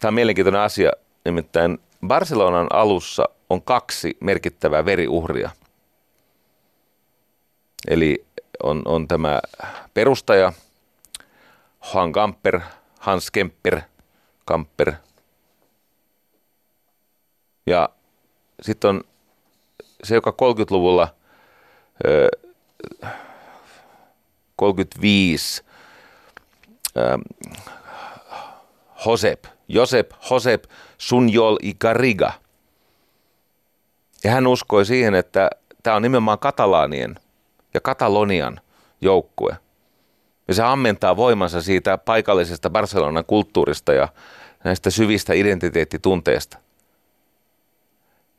Tämä 0.00 0.08
on 0.08 0.14
mielenkiintoinen 0.14 0.60
asia, 0.60 0.90
nimittäin 1.24 1.78
Barcelonan 2.06 2.66
alussa 2.72 3.28
on 3.50 3.62
kaksi 3.62 4.16
merkittävää 4.20 4.84
veriuhria. 4.84 5.50
Eli 7.88 8.26
on, 8.62 8.82
on 8.84 9.08
tämä 9.08 9.40
perustaja 9.94 10.52
Juan 11.94 12.12
Kamper, 12.12 12.60
Hans 12.98 13.30
Kemper, 13.30 13.80
Kamper. 14.44 14.92
Ja 17.66 17.88
sitten 18.62 18.90
on 18.90 19.04
se, 20.04 20.14
joka 20.14 20.30
30-luvulla 20.30 21.14
35 24.56 25.62
Josep, 29.06 29.44
Josep, 29.68 30.10
Josep 30.30 30.64
Sunjol 30.98 31.56
y 31.62 31.72
Garriga. 31.80 32.32
Ja 34.24 34.30
hän 34.30 34.46
uskoi 34.46 34.86
siihen, 34.86 35.14
että 35.14 35.50
tämä 35.82 35.96
on 35.96 36.02
nimenomaan 36.02 36.38
katalaanien 36.38 37.16
ja 37.74 37.80
Katalonian 37.80 38.60
joukkue. 39.00 39.56
Ja 40.48 40.54
se 40.54 40.62
ammentaa 40.62 41.16
voimansa 41.16 41.62
siitä 41.62 41.98
paikallisesta 41.98 42.70
Barcelonan 42.70 43.24
kulttuurista 43.24 43.92
ja 43.92 44.08
näistä 44.64 44.90
syvistä 44.90 45.32
identiteettitunteista. 45.32 46.58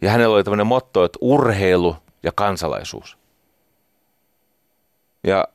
Ja 0.02 0.12
hänellä 0.12 0.36
oli 0.36 0.44
tämmöinen 0.44 0.68
motto, 0.68 1.04
että 1.04 1.20
urheilu 1.22 1.96
ja 2.24 2.32
kansalaisuus. 2.36 3.18
Ja 5.24 5.48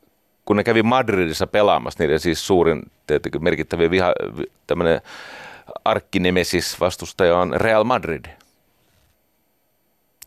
kun 0.45 0.57
ne 0.57 0.65
kävi 0.65 0.83
Madridissa 0.83 1.47
pelaamassa, 1.47 2.03
niiden 2.03 2.21
siis 2.21 2.47
suurin 2.47 2.83
tietenkin 3.07 3.45
merkittävä 3.45 3.91
viha, 3.91 4.13
tämmöinen 4.67 5.01
arkkinemesis 5.85 6.81
vastustaja 6.81 7.39
on 7.39 7.55
Real 7.57 7.85
Madrid. 7.85 8.25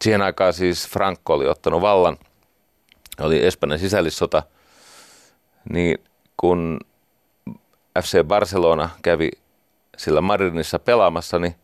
Siihen 0.02 0.22
aikaan 0.22 0.54
siis 0.54 0.88
Franco 0.88 1.34
oli 1.34 1.48
ottanut 1.48 1.82
vallan, 1.82 2.18
oli 3.20 3.46
Espanjan 3.46 3.80
sisällissota, 3.80 4.44
niin 5.70 5.98
kun 6.38 6.80
FC 8.02 8.24
Barcelona 8.24 8.90
kävi 9.02 9.30
sillä 9.98 10.22
Madridissa 10.22 10.80
pelaamassa, 10.80 11.40
niin 11.40 11.56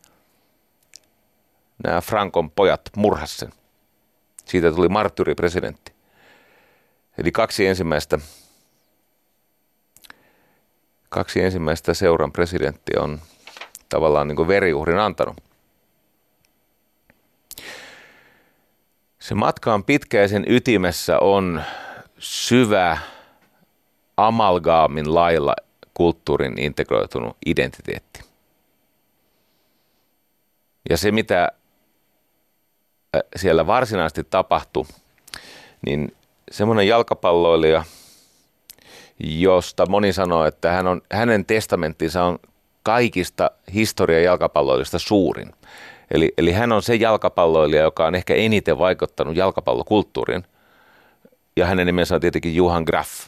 nämä 1.84 2.02
Frankon 2.02 2.52
pojat 2.52 2.82
murhassen. 2.96 3.54
Siitä 4.46 4.72
tuli 4.72 4.90
marttyripresidentti. 4.90 5.94
Eli 7.18 7.32
kaksi 7.32 7.68
ensimmäistä, 7.68 8.20
kaksi 11.10 11.42
ensimmäistä 11.42 11.94
seuran 11.94 12.32
presidenttiä 12.32 13.02
on 13.02 13.20
tavallaan 13.90 14.28
niin 14.28 14.36
kuin 14.36 14.48
veriuhrin 14.48 15.00
antanut. 15.00 15.45
Se 19.26 19.36
matka 19.36 19.74
on 19.74 19.84
pitkä 19.84 20.22
ja 20.22 20.28
sen 20.28 20.46
ytimessä 20.48 21.20
on 21.20 21.62
syvä 22.20 22.98
amalgaamin 24.18 25.16
lailla 25.16 25.56
kulttuurin 25.94 26.60
integroitunut 26.60 27.38
identiteetti. 27.46 28.22
Ja 30.90 30.98
se, 30.98 31.12
mitä 31.12 31.52
siellä 33.36 33.68
varsinaisesti 33.68 34.24
tapahtui, 34.24 34.86
niin 35.86 36.16
semmoinen 36.52 36.88
jalkapalloilija, 36.88 37.84
josta 39.20 39.86
moni 39.86 40.14
sanoo, 40.14 40.46
että 40.46 40.72
hän 40.72 40.88
on, 40.88 41.02
hänen 41.12 41.46
testamenttinsa 41.46 42.24
on 42.24 42.40
kaikista 42.84 43.52
historian 43.74 44.24
jalkapalloilijasta 44.24 45.00
suurin. 45.00 45.54
Eli, 46.12 46.34
eli 46.38 46.52
hän 46.52 46.72
on 46.72 46.84
se 46.84 46.96
jalkapalloilija, 46.96 47.82
joka 47.82 48.06
on 48.06 48.16
ehkä 48.16 48.36
eniten 48.36 48.78
vaikuttanut 48.78 49.36
jalkapallokulttuuriin. 49.36 50.44
Ja 51.56 51.66
hänen 51.66 51.86
nimensä 51.86 52.16
on 52.16 52.22
tietenkin 52.22 52.56
Johan 52.56 52.84
Graff. 52.84 53.28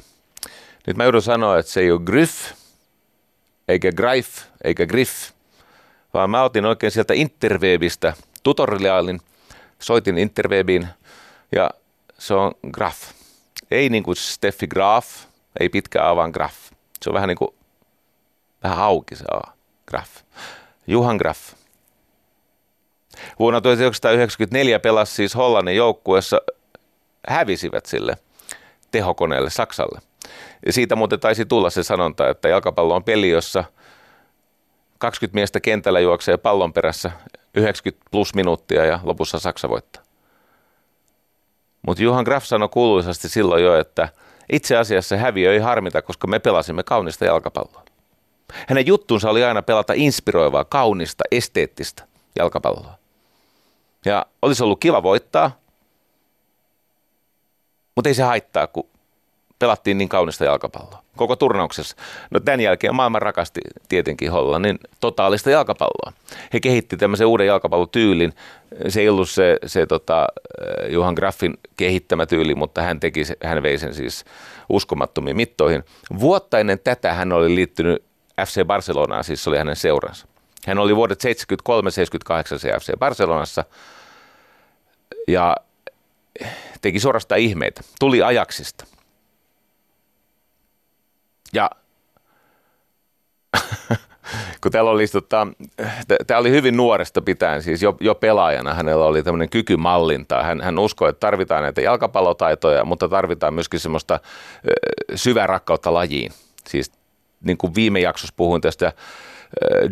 Nyt 0.88 0.98
mä 0.98 1.04
joudun 1.04 1.22
sanoa, 1.22 1.60
että 1.60 1.72
se 1.72 1.80
ei 1.80 1.92
ole 1.92 2.02
Griff, 2.06 2.52
eikä 3.68 3.92
Greif, 3.92 4.40
eikä 4.64 4.86
Griff, 4.86 5.32
vaan 6.14 6.30
mä 6.30 6.44
otin 6.44 6.66
oikein 6.66 6.92
sieltä 6.92 7.14
Interwebistä 7.14 8.14
tutoriaalin, 8.44 9.22
soitin 9.80 10.18
Interwebiin 10.18 10.88
ja 11.56 11.70
se 12.18 12.34
on 12.34 12.52
Graf. 12.72 12.98
Ei 13.72 13.90
niin 13.90 14.04
kuin 14.04 14.16
Steffi 14.16 14.68
Graf, 14.68 15.08
ei 15.60 15.70
pitkä 15.70 16.10
A, 16.10 16.16
vaan 16.16 16.32
Graf. 16.32 16.56
Se 17.02 17.10
on 17.10 17.14
vähän 17.14 17.28
niin 17.28 17.38
kuin, 17.38 17.52
vähän 18.64 18.80
auki 18.80 19.16
se 19.16 19.24
A, 19.32 19.42
Graf. 19.88 20.10
Juhan 20.88 21.18
Graf. 21.18 21.57
Vuonna 23.40 23.62
1994 23.62 24.80
pelasi 24.80 25.16
siis 25.16 25.36
Hollannin 25.36 25.76
joukkueessa, 25.76 26.42
hävisivät 27.28 27.86
sille 27.86 28.18
tehokoneelle 28.92 29.50
Saksalle. 29.50 30.00
Ja 30.66 30.74
siitä 30.74 30.96
muuten 30.96 31.20
taisi 31.20 31.46
tulla 31.46 31.70
se 31.70 31.84
sanonta, 31.84 32.30
että 32.30 32.50
jalkapallo 32.50 32.96
on 32.96 33.04
peli, 33.04 33.30
jossa 33.30 33.64
20 34.98 35.36
miestä 35.36 35.60
kentällä 35.60 36.00
juoksee 36.00 36.38
pallon 36.38 36.74
perässä 36.74 37.12
90 37.56 38.08
plus 38.12 38.36
minuuttia 38.36 38.86
ja 38.86 39.00
lopussa 39.04 39.40
Saksa 39.40 39.70
voittaa. 39.70 40.04
Mutta 41.88 42.04
Johan 42.04 42.24
Graf 42.24 42.44
sanoi 42.44 42.70
kuuluisasti 42.70 43.30
silloin 43.30 43.64
jo, 43.64 43.80
että 43.80 44.10
itse 44.52 44.78
asiassa 44.78 45.18
häviö 45.18 45.54
ei 45.54 45.60
harmita, 45.60 46.02
koska 46.02 46.28
me 46.28 46.40
pelasimme 46.40 46.84
kaunista 46.84 47.26
jalkapalloa. 47.26 47.84
Hänen 48.68 48.88
juttunsa 48.88 49.30
oli 49.30 49.44
aina 49.44 49.62
pelata 49.62 49.94
inspiroivaa, 49.96 50.66
kaunista, 50.66 51.24
esteettistä 51.32 52.04
jalkapalloa. 52.36 52.98
Ja 54.08 54.26
olisi 54.42 54.64
ollut 54.64 54.80
kiva 54.80 55.04
voittaa, 55.04 55.52
mutta 57.96 58.10
ei 58.10 58.14
se 58.14 58.24
haittaa, 58.24 58.68
kun 58.68 58.90
pelattiin 59.60 59.98
niin 59.98 60.10
kaunista 60.10 60.46
jalkapalloa 60.46 61.08
koko 61.18 61.36
turnauksessa. 61.36 61.96
No 62.32 62.40
tämän 62.40 62.60
jälkeen 62.60 62.96
maailman 62.96 63.22
rakasti 63.22 63.62
tietenkin 63.90 64.32
Hollannin 64.32 64.80
totaalista 65.00 65.50
jalkapalloa. 65.50 66.14
He 66.54 66.60
kehitti 66.60 66.98
tämmöisen 66.98 67.28
uuden 67.28 67.48
jalkapallotyylin. 67.48 68.34
Se 68.88 69.02
ei 69.02 69.10
ollut 69.10 69.30
se, 69.30 69.58
se 69.66 69.86
tota, 69.86 70.28
Johan 70.90 71.14
Graffin 71.14 71.54
kehittämä 71.78 72.26
tyyli, 72.26 72.56
mutta 72.56 72.82
hän, 72.82 73.00
teki, 73.00 73.24
hän 73.44 73.64
vei 73.64 73.78
sen 73.78 73.94
siis 73.94 74.26
uskomattomiin 74.70 75.36
mittoihin. 75.36 75.84
Vuotta 76.20 76.60
ennen 76.60 76.80
tätä 76.80 77.14
hän 77.14 77.34
oli 77.34 77.56
liittynyt 77.56 78.04
FC 78.46 78.66
Barcelonaan, 78.66 79.24
siis 79.24 79.44
se 79.44 79.50
oli 79.50 79.58
hänen 79.58 79.76
seuransa. 79.76 80.28
Hän 80.68 80.80
oli 80.80 80.96
vuodet 80.96 81.24
73-78 81.24 82.58
se 82.58 82.72
FC 82.80 82.92
Barcelonassa 83.00 83.64
ja 85.28 85.56
teki 86.82 87.00
suorastaan 87.00 87.42
ihmeitä. 87.42 87.82
Tuli 88.00 88.24
ajaksista. 88.24 88.86
Ja 91.54 91.70
kun 94.62 94.72
täällä 94.72 94.92
oli, 94.92 95.08
tota, 95.08 95.48
tämä 96.28 96.40
oli 96.40 96.52
hyvin 96.52 96.78
nuoresta 96.78 97.22
pitäen, 97.22 97.64
siis 97.64 97.82
jo, 97.82 97.98
jo 98.00 98.16
pelaajana 98.16 98.74
hänellä 98.74 99.06
oli 99.06 99.24
tämmöinen 99.24 99.50
kyky 99.50 99.78
mallintaa. 99.78 100.44
Hän, 100.44 100.62
hän 100.62 100.80
uskoi, 100.80 101.10
että 101.10 101.20
tarvitaan 101.20 101.64
näitä 101.64 101.82
jalkapallotaitoja, 101.82 102.86
mutta 102.86 103.10
tarvitaan 103.10 103.54
myöskin 103.54 103.80
semmoista 103.80 104.20
syvää 105.16 105.48
rakkautta 105.48 105.94
lajiin. 105.94 106.32
Siis 106.68 106.92
niin 107.42 107.58
kuin 107.58 107.76
viime 107.76 108.00
jaksossa 108.00 108.34
puhuin 108.38 108.62
tästä 108.62 108.94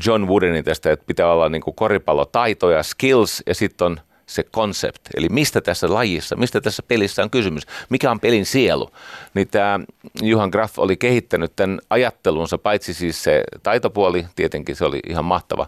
John 0.06 0.28
Woodenin 0.28 0.63
tästä, 0.63 0.91
että 0.91 1.06
pitää 1.08 1.32
olla 1.32 1.49
niin 1.49 1.62
kuin 1.62 1.75
koripallotaitoja, 1.75 2.84
skills 2.84 3.43
ja 3.47 3.56
sitten 3.56 3.86
on 3.86 3.99
se 4.25 4.43
konsept, 4.51 5.01
eli 5.15 5.29
mistä 5.29 5.61
tässä 5.61 5.93
lajissa, 5.93 6.35
mistä 6.35 6.61
tässä 6.61 6.83
pelissä 6.83 7.23
on 7.23 7.29
kysymys, 7.29 7.63
mikä 7.89 8.11
on 8.11 8.19
pelin 8.19 8.45
sielu. 8.45 8.91
Niin 9.33 9.47
tämä 9.47 9.79
Juhan 10.21 10.49
Graff 10.49 10.79
oli 10.79 10.97
kehittänyt 10.97 11.55
tämän 11.55 11.79
ajattelunsa, 11.89 12.57
paitsi 12.57 12.93
siis 12.93 13.23
se 13.23 13.43
taitopuoli, 13.63 14.25
tietenkin 14.35 14.75
se 14.75 14.85
oli 14.85 14.99
ihan 15.07 15.25
mahtava, 15.25 15.67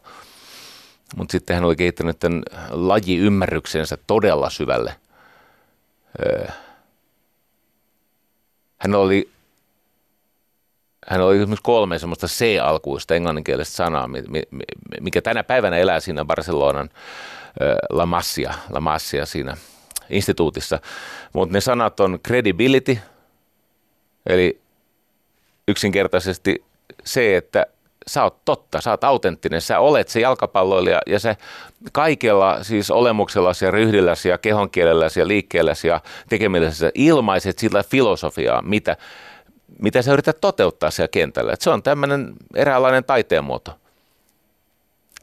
mutta 1.15 1.32
sitten 1.32 1.56
hän 1.56 1.65
oli 1.65 1.76
kehittänyt 1.76 2.20
tämän 2.20 2.43
lajiymmärryksensä 2.70 3.98
todella 4.08 4.50
syvälle. 4.50 4.96
Hän 8.78 8.96
oli 8.96 9.30
hän 11.08 11.22
oli 11.22 11.36
esimerkiksi 11.36 11.63
kolme 11.63 12.00
semmoista 12.00 12.28
C-alkuista 12.28 13.15
englanninkielistä 13.15 13.76
sanaa, 13.76 14.10
mikä 15.02 15.22
tänä 15.22 15.43
päivänä 15.43 15.78
elää 15.78 16.00
siinä 16.00 16.26
Barcelonan 16.26 16.89
La 17.89 18.06
Massia, 18.06 18.54
La 18.70 18.82
Massia 18.82 19.26
siinä 19.26 19.58
instituutissa. 20.10 20.80
Mutta 21.34 21.54
ne 21.54 21.62
sanat 21.62 22.00
on 22.00 22.20
credibility, 22.28 22.98
eli 24.26 24.62
yksinkertaisesti 25.67 26.65
se, 27.04 27.38
että 27.38 27.65
sä 28.08 28.24
oot 28.24 28.46
totta, 28.46 28.82
sä 28.82 28.91
oot 28.91 29.04
autenttinen, 29.04 29.62
sä 29.62 29.80
olet 29.80 30.08
se 30.08 30.20
jalkapalloilija 30.20 31.02
ja 31.08 31.20
se 31.20 31.38
kaikella 31.91 32.63
siis 32.63 32.91
olemuksellasi 32.91 33.65
ja 33.65 33.72
ryhdilläsi 33.72 34.30
ja 34.30 34.38
kehonkielelläsi 34.38 35.20
ja 35.20 35.28
liikkeelläsi 35.28 35.88
ja 35.88 36.02
tekemilläsi 36.30 36.86
ilmaiset 36.93 37.60
sillä 37.60 37.84
filosofiaa, 37.84 38.62
mitä, 38.62 38.98
mitä 39.80 40.02
sä 40.02 40.13
yrität 40.13 40.41
toteuttaa 40.41 40.91
siellä 40.91 41.08
kentällä. 41.08 41.54
Et 41.54 41.62
se 41.62 41.70
on 41.70 41.84
tämmöinen 41.84 42.34
eräänlainen 42.56 43.04
taiteenmuoto. 43.04 43.72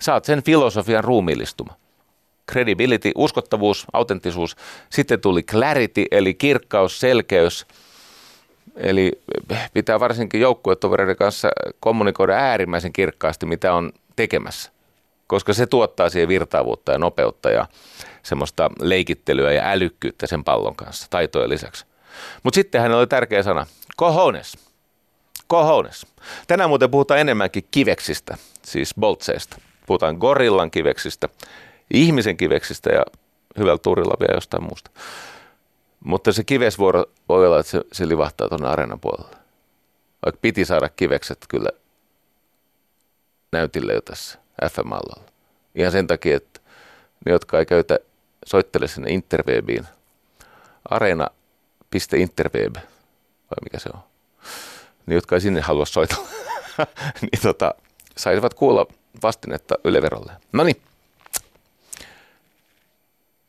Sä 0.01 0.15
oot 0.15 0.25
sen 0.25 0.43
filosofian 0.43 1.05
ruumiillistuma 1.05 1.75
credibility, 2.53 3.13
uskottavuus, 3.15 3.87
autenttisuus. 3.93 4.57
Sitten 4.91 5.21
tuli 5.21 5.43
clarity, 5.43 6.05
eli 6.11 6.35
kirkkaus, 6.35 7.01
selkeys. 7.01 7.67
Eli 8.77 9.13
pitää 9.73 10.01
varsinkin 10.01 10.41
joukkuetovereiden 10.41 11.17
kanssa 11.17 11.49
kommunikoida 11.81 12.35
äärimmäisen 12.35 12.93
kirkkaasti, 12.93 13.47
mitä 13.47 13.75
on 13.75 13.93
tekemässä, 14.17 14.73
koska 15.27 15.53
se 15.53 15.67
tuottaa 15.67 16.09
siihen 16.09 16.29
virtaavuutta 16.29 16.93
ja 16.93 16.99
nopeutta 16.99 17.51
ja 17.51 17.67
semmoista 18.23 18.71
leikittelyä 18.81 19.53
ja 19.53 19.71
älykkyyttä 19.71 20.27
sen 20.27 20.45
pallon 20.45 20.77
kanssa, 20.77 21.07
taitojen 21.11 21.51
lisäksi. 21.51 21.87
Mutta 22.43 22.55
sitten 22.55 22.81
hänellä 22.81 22.99
oli 22.99 23.07
tärkeä 23.07 23.43
sana, 23.43 23.67
cojones. 23.99 24.59
Cojones. 25.51 26.07
Tänään 26.47 26.71
muuten 26.71 26.91
puhutaan 26.91 27.21
enemmänkin 27.21 27.65
kiveksistä, 27.71 28.37
siis 28.63 28.95
boltseista. 29.01 29.57
Puhutaan 29.87 30.17
gorillan 30.17 30.71
kiveksistä 30.71 31.29
ihmisen 31.95 32.37
kiveksistä 32.37 32.91
ja 32.91 33.05
hyvällä 33.59 33.79
turilla 33.79 34.17
vielä 34.21 34.37
jostain 34.37 34.63
muusta. 34.63 34.91
Mutta 36.05 36.33
se 36.33 36.45
kivesvuoro 36.45 37.05
voi 37.29 37.47
olla, 37.47 37.61
että 37.61 37.71
se, 37.73 37.81
se 37.93 38.09
livahtaa 38.09 38.49
tuonne 38.49 38.69
areenan 38.69 39.01
puolelle. 39.01 39.37
Vaikka 40.25 40.39
piti 40.43 40.65
saada 40.65 40.89
kivekset 40.89 41.39
kyllä 41.49 41.71
näytille 43.53 43.95
jo 43.95 44.01
tässä 44.01 44.39
FM-alalla. 44.71 45.31
Ihan 45.75 45.93
sen 45.93 46.07
takia, 46.07 46.37
että 46.37 46.61
ne, 47.27 47.33
jotka 47.33 47.59
ei 47.59 47.67
käytä, 47.67 47.99
soittele 48.47 48.89
sinne 48.89 49.11
interwebiin. 49.11 49.87
Areena.interweb, 50.91 52.75
vai 52.77 53.59
mikä 53.65 53.79
se 53.79 53.91
on. 53.95 54.01
Ne, 55.07 55.15
jotka 55.15 55.37
ei 55.37 55.41
sinne 55.41 55.61
halua 55.61 55.87
soitella, 55.87 56.29
niin 57.23 57.43
tota, 57.43 57.75
saisivat 58.17 58.55
kuulla 58.55 58.87
vastinetta 59.23 59.75
Yleverolle. 59.85 60.33
No 60.53 60.65
niin 60.65 60.77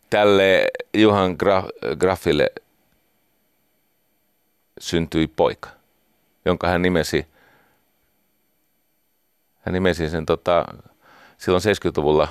tälle 0.10 0.68
Johan 0.94 1.36
Graffille 2.00 2.52
syntyi 4.80 5.28
poika, 5.28 5.70
jonka 6.46 6.68
hän 6.68 6.82
nimesi, 6.82 7.28
hän 9.62 9.74
nimesi 9.74 10.10
sen 10.10 10.26
tota, 10.26 10.66
silloin 11.38 11.64
70-luvulla 11.64 12.28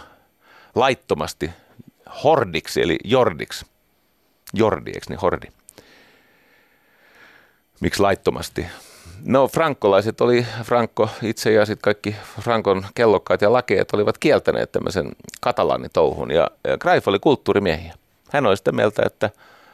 laittomasti 0.74 1.50
Hordiksi, 2.24 2.82
eli 2.82 2.98
Jordiksi. 3.04 3.66
Jordi, 4.54 4.90
eikö 4.90 5.06
niin 5.08 5.20
Hordi? 5.20 5.46
Miksi 7.80 8.02
laittomasti? 8.02 8.66
No 9.24 9.48
frankolaiset 9.48 10.20
oli, 10.20 10.46
Franco 10.62 11.08
itse 11.22 11.52
ja 11.52 11.66
sitten 11.66 11.82
kaikki 11.82 12.16
Frankon 12.40 12.86
kellokkaat 12.94 13.42
ja 13.42 13.52
lakeet 13.52 13.94
olivat 13.94 14.18
kieltäneet 14.18 14.72
tämmöisen 14.72 15.08
katalanitouhun 15.40 16.30
ja, 16.30 16.50
Greif 16.78 17.08
oli 17.08 17.18
kulttuurimiehiä. 17.18 17.94
Hän 18.30 18.46
oli 18.46 18.56
sitä 18.56 18.72
mieltä, 18.72 19.02
että 19.06 19.30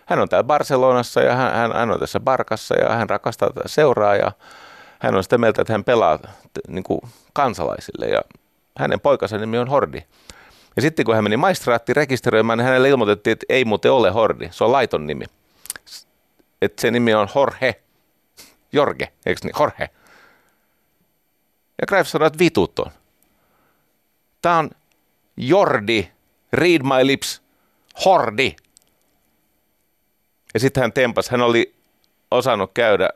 hän 0.07 0.18
on 0.18 0.29
täällä 0.29 0.44
Barcelonassa 0.44 1.20
ja 1.20 1.35
hän, 1.35 1.72
hän, 1.72 1.90
on 1.90 2.00
tässä 2.00 2.20
Barkassa 2.20 2.74
ja 2.74 2.88
hän 2.88 3.11
rakastaa 3.11 3.50
tätä 3.50 3.68
seuraa 3.68 4.16
ja 4.16 4.33
hän 4.98 5.14
on 5.14 5.22
sitä 5.22 5.38
mieltä, 5.38 5.62
että 5.62 5.72
hän 5.72 5.85
pelaa 5.85 6.18
niin 6.68 6.85
kuin 6.85 7.00
kansalaisille 7.33 8.07
ja 8.07 8.20
hänen 8.79 9.00
poikansa 9.00 9.38
nimi 9.38 9.59
on 9.59 9.68
Hordi. 9.68 10.03
Ja 10.76 10.83
sitten 10.83 11.05
kun 11.05 11.14
hän 11.14 11.24
meni 11.24 11.37
maistraattiin 11.37 11.96
rekisteröimään, 11.96 12.59
niin 12.59 12.66
hänelle 12.66 12.88
ilmoitettiin, 12.88 13.33
että 13.33 13.46
ei 13.48 13.64
muuten 13.64 13.92
ole 13.92 14.11
Hordi, 14.11 14.48
se 14.50 14.64
on 14.64 14.72
laiton 14.72 15.07
nimi. 15.07 15.24
Että 16.62 16.81
se 16.81 16.90
nimi 16.90 17.14
on 17.14 17.29
Jorge, 17.35 17.81
Jorge, 18.72 19.12
eikö 19.26 19.40
niin? 19.44 19.54
Jorge. 19.61 19.90
Ja 21.80 21.87
Greif 21.87 22.06
sanoi, 22.06 22.26
että 22.26 22.38
vitut 22.38 22.78
on. 22.78 22.90
Tämä 24.42 24.59
on 24.59 24.70
Jordi, 25.37 26.11
read 26.52 26.83
my 26.83 27.06
lips, 27.06 27.42
Hordi. 28.04 28.56
Ja 30.54 30.61
sitten 30.61 30.80
hän 30.80 30.92
tempas, 30.92 31.28
hän 31.28 31.40
oli 31.40 31.74
osannut 32.30 32.70
käydä 32.74 33.11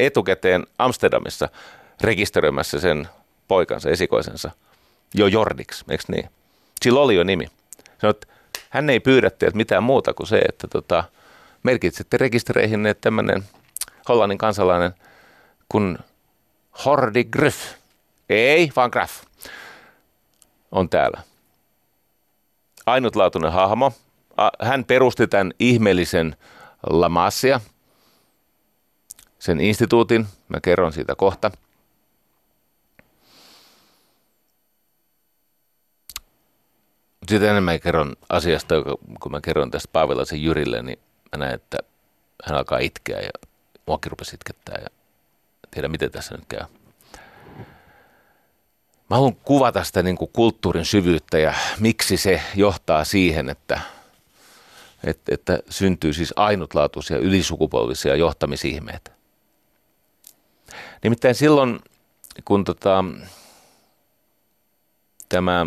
etukäteen 0.00 0.66
Amsterdamissa 0.78 1.48
rekisteröimässä 2.00 2.80
sen 2.80 3.08
poikansa, 3.48 3.90
esikoisensa, 3.90 4.50
jo 5.14 5.26
Jordiksi, 5.26 5.84
eikö 5.88 6.04
niin? 6.08 6.30
Sillä 6.82 7.00
oli 7.00 7.14
jo 7.14 7.24
nimi. 7.24 7.46
Sanoi, 8.00 8.10
että 8.10 8.26
hän 8.70 8.90
ei 8.90 9.00
pyydä 9.00 9.30
teiltä 9.30 9.56
mitään 9.56 9.82
muuta 9.82 10.14
kuin 10.14 10.26
se, 10.26 10.38
että 10.38 10.68
tota, 10.68 11.04
merkitsette 11.62 12.16
rekistereihin, 12.16 12.94
tämmöinen 13.00 13.44
hollannin 14.08 14.38
kansalainen 14.38 14.94
kun 15.68 15.98
Hordi 16.84 17.24
Griff, 17.24 17.74
ei 18.28 18.72
vaan 18.76 18.90
Graff, 18.90 19.24
on 20.72 20.88
täällä. 20.88 21.22
Ainutlaatuinen 22.86 23.52
hahmo. 23.52 23.92
Hän 24.62 24.84
perusti 24.84 25.26
tämän 25.26 25.52
ihmeellisen 25.58 26.36
La 26.90 27.08
Masia, 27.08 27.60
sen 29.38 29.60
instituutin. 29.60 30.26
Mä 30.48 30.60
kerron 30.60 30.92
siitä 30.92 31.14
kohta. 31.14 31.50
Sitten 37.28 37.50
enemmän 37.50 37.80
kerron 37.80 38.16
asiasta, 38.28 38.74
kun 39.20 39.32
mä 39.32 39.40
kerron 39.40 39.70
tästä 39.70 39.88
Paavilaisen 39.92 40.42
Jyrille, 40.42 40.82
niin 40.82 40.98
mä 41.32 41.44
näen, 41.44 41.54
että 41.54 41.78
hän 42.44 42.58
alkaa 42.58 42.78
itkeä 42.78 43.20
ja 43.20 43.30
muakin 43.86 44.12
rupesi 44.12 44.34
itkettää 44.34 44.78
ja 44.82 44.88
tiedä 45.70 45.88
miten 45.88 46.10
tässä 46.10 46.34
nyt 46.34 46.46
käy. 46.48 46.66
Mä 49.10 49.16
haluan 49.16 49.36
kuvata 49.36 49.84
sitä 49.84 50.02
niin 50.02 50.16
kuin 50.16 50.30
kulttuurin 50.32 50.84
syvyyttä 50.84 51.38
ja 51.38 51.54
miksi 51.80 52.16
se 52.16 52.42
johtaa 52.54 53.04
siihen, 53.04 53.48
että 53.48 53.80
että, 55.04 55.34
että 55.34 55.58
syntyy 55.70 56.12
siis 56.12 56.32
ainutlaatuisia 56.36 57.18
ylisukupolvisia 57.18 58.16
johtamisihmeitä. 58.16 59.10
Nimittäin 61.02 61.34
silloin, 61.34 61.80
kun 62.44 62.64
tota, 62.64 63.04
tämä 65.28 65.66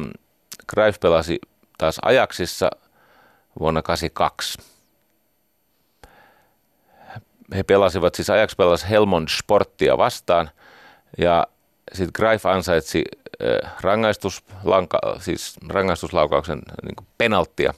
Greif 0.68 1.00
pelasi 1.00 1.40
taas 1.78 2.00
ajaksissa 2.02 2.70
vuonna 3.60 3.82
1982, 3.82 4.79
he 7.56 7.64
pelasivat, 7.64 8.16
siis 8.16 8.30
Ajax 8.30 8.56
pelasi 8.58 8.90
Helmond 8.90 9.28
Sporttia 9.28 9.98
vastaan 9.98 10.50
ja 11.18 11.48
sitten 11.94 12.12
Greif 12.14 12.46
ansaitsi 12.46 13.04
äh, 13.44 13.72
rangaistuslanka, 13.82 15.00
siis 15.20 15.56
rangaistuslaukauksen 15.70 16.62
niin 16.84 17.08
penalttia. 17.18 17.74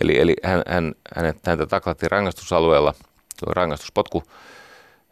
Eli, 0.00 0.20
eli 0.20 0.36
hän, 0.42 0.62
hän, 0.66 0.94
hänet, 1.16 1.46
häntä 1.46 1.66
taklattiin 1.66 2.10
rangaistusalueella, 2.10 2.94
rangaistuspotku, 3.46 4.22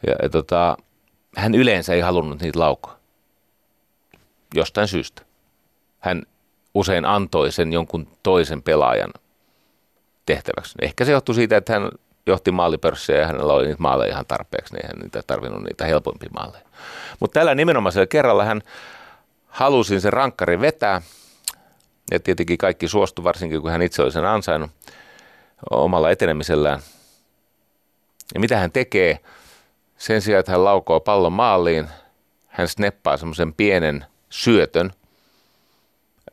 ja, 0.07 0.15
ja 0.23 0.29
tota, 0.29 0.77
hän 1.37 1.55
yleensä 1.55 1.95
ei 1.95 2.01
halunnut 2.01 2.41
niitä 2.41 2.59
laukoa. 2.59 2.97
Jostain 4.55 4.89
syystä. 4.89 5.23
Hän 6.01 6.23
usein 6.75 7.05
antoi 7.05 7.53
sen 7.53 7.73
jonkun 7.73 8.09
toisen 8.23 8.63
pelaajan 8.63 9.11
tehtäväksi. 10.27 10.75
Ehkä 10.83 11.05
se 11.05 11.13
johtui 11.13 11.35
siitä, 11.35 11.57
että 11.57 11.73
hän 11.73 11.91
johti 12.27 12.51
maalipörssiä 12.51 13.19
ja 13.19 13.27
hänellä 13.27 13.53
oli 13.53 13.67
niitä 13.67 13.83
maaleja 13.83 14.13
ihan 14.13 14.27
tarpeeksi, 14.27 14.75
niin 14.75 14.87
hän 14.87 14.99
niitä 15.03 15.23
tarvinnut 15.27 15.63
niitä 15.63 15.85
helpompia 15.85 16.31
maaleja. 16.35 16.65
Mutta 17.21 17.41
tällä 17.41 17.55
nimenomaisella 17.55 18.07
kerralla 18.07 18.45
hän 18.45 18.63
halusi 19.47 20.01
sen 20.01 20.13
rankkari 20.13 20.61
vetää, 20.61 21.03
ja 22.11 22.21
tietenkin 22.21 22.59
kaikki 22.59 22.89
suostu, 22.89 23.25
varsinkin 23.25 23.63
kun 23.63 23.71
hän 23.71 23.83
itse 23.83 24.03
oli 24.03 24.13
sen 24.13 24.25
ansainnut 24.25 24.71
omalla 25.71 26.11
etenemisellään. 26.11 26.81
Ja 28.35 28.41
mitä 28.41 28.57
hän 28.57 28.73
tekee? 28.73 29.19
Sen 29.99 30.23
sijaan, 30.23 30.41
että 30.41 30.53
hän 30.53 30.65
laukoo 30.65 31.01
pallon 31.01 31.33
maaliin, 31.33 31.89
hän 32.47 32.69
sneppaa 32.69 33.17
semmoisen 33.17 33.55
pienen 33.55 34.07
syötön 34.31 34.91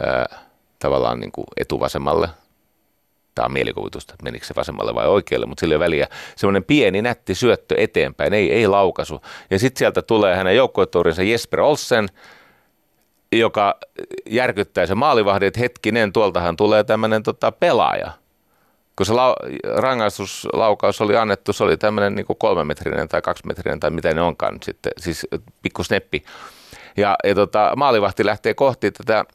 ää, 0.06 0.40
tavallaan 0.80 1.20
niin 1.20 1.32
kuin 1.32 1.46
etuvasemmalle– 1.58 2.30
tämä 3.38 3.50
mielikuvitusta, 3.50 4.14
että 4.14 4.24
menikö 4.24 4.46
se 4.46 4.56
vasemmalle 4.56 4.96
vai 4.96 5.08
oikealle, 5.08 5.46
mutta 5.46 5.60
sillä 5.60 5.80
väliä. 5.80 6.08
Semmoinen 6.36 6.64
pieni 6.64 7.02
nätti 7.02 7.36
syöttö 7.36 7.76
eteenpäin, 7.78 8.34
ei, 8.34 8.54
ei 8.54 8.68
laukasu. 8.68 9.22
Ja 9.50 9.60
sitten 9.60 9.80
sieltä 9.80 10.02
tulee 10.02 10.36
hänen 10.36 10.56
joukkuetuurinsa 10.56 11.24
Jesper 11.24 11.62
Olsen, 11.62 12.08
joka 13.32 13.80
järkyttää 14.30 14.86
se 14.86 14.96
maalivahdin, 14.96 15.48
että 15.48 15.60
hetkinen, 15.60 16.14
tuoltahan 16.14 16.56
tulee 16.58 16.84
tämmöinen 16.84 17.24
tota, 17.24 17.52
pelaaja. 17.52 18.12
Kun 18.96 19.06
se 19.06 19.14
lau- 19.14 19.76
rangaistuslaukaus 19.76 21.02
oli 21.02 21.18
annettu, 21.18 21.54
se 21.54 21.64
oli 21.64 21.78
tämmöinen 21.78 22.16
niin 22.16 22.26
kolmemetrinen 22.38 23.08
tai 23.08 23.22
kaksimetrinen 23.22 23.80
tai 23.80 23.90
mitä 23.90 24.14
ne 24.14 24.22
onkaan 24.22 24.54
nyt 24.54 24.64
sitten, 24.64 24.92
siis 24.98 25.28
pikku 25.62 25.84
sneppi. 25.84 26.24
Ja, 26.98 27.16
ja 27.24 27.36
tota, 27.36 27.74
maalivahti 27.76 28.26
lähtee 28.26 28.54
kohti 28.54 28.92
tätä, 28.92 29.26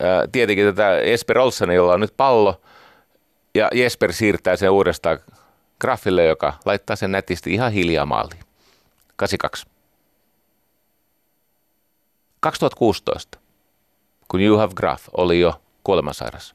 ää, 0.00 0.26
tietenkin 0.32 0.66
tätä 0.66 0.88
Jesper 0.90 1.38
Olsen, 1.38 1.70
jolla 1.70 1.94
on 1.94 2.00
nyt 2.00 2.14
pallo– 2.16 2.60
ja 3.54 3.70
Jesper 3.74 4.12
siirtää 4.12 4.56
sen 4.56 4.70
uudestaan 4.70 5.18
Graffille, 5.80 6.24
joka 6.24 6.54
laittaa 6.64 6.96
sen 6.96 7.12
nätisti 7.12 7.54
ihan 7.54 7.72
hiljaa 7.72 8.06
maaliin. 8.06 8.44
82. 9.16 9.66
2016, 12.40 13.38
kun 14.28 14.40
Juhav 14.40 14.72
Graf 14.74 15.02
oli 15.16 15.40
jo 15.40 15.62
kuolemansairas. 15.84 16.54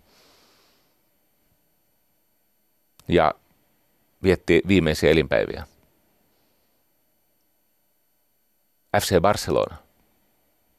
Ja 3.08 3.34
vietti 4.24 4.62
viimeisiä 4.68 5.10
elinpäiviä. 5.10 5.68
FC 9.02 9.20
Barcelona 9.22 9.78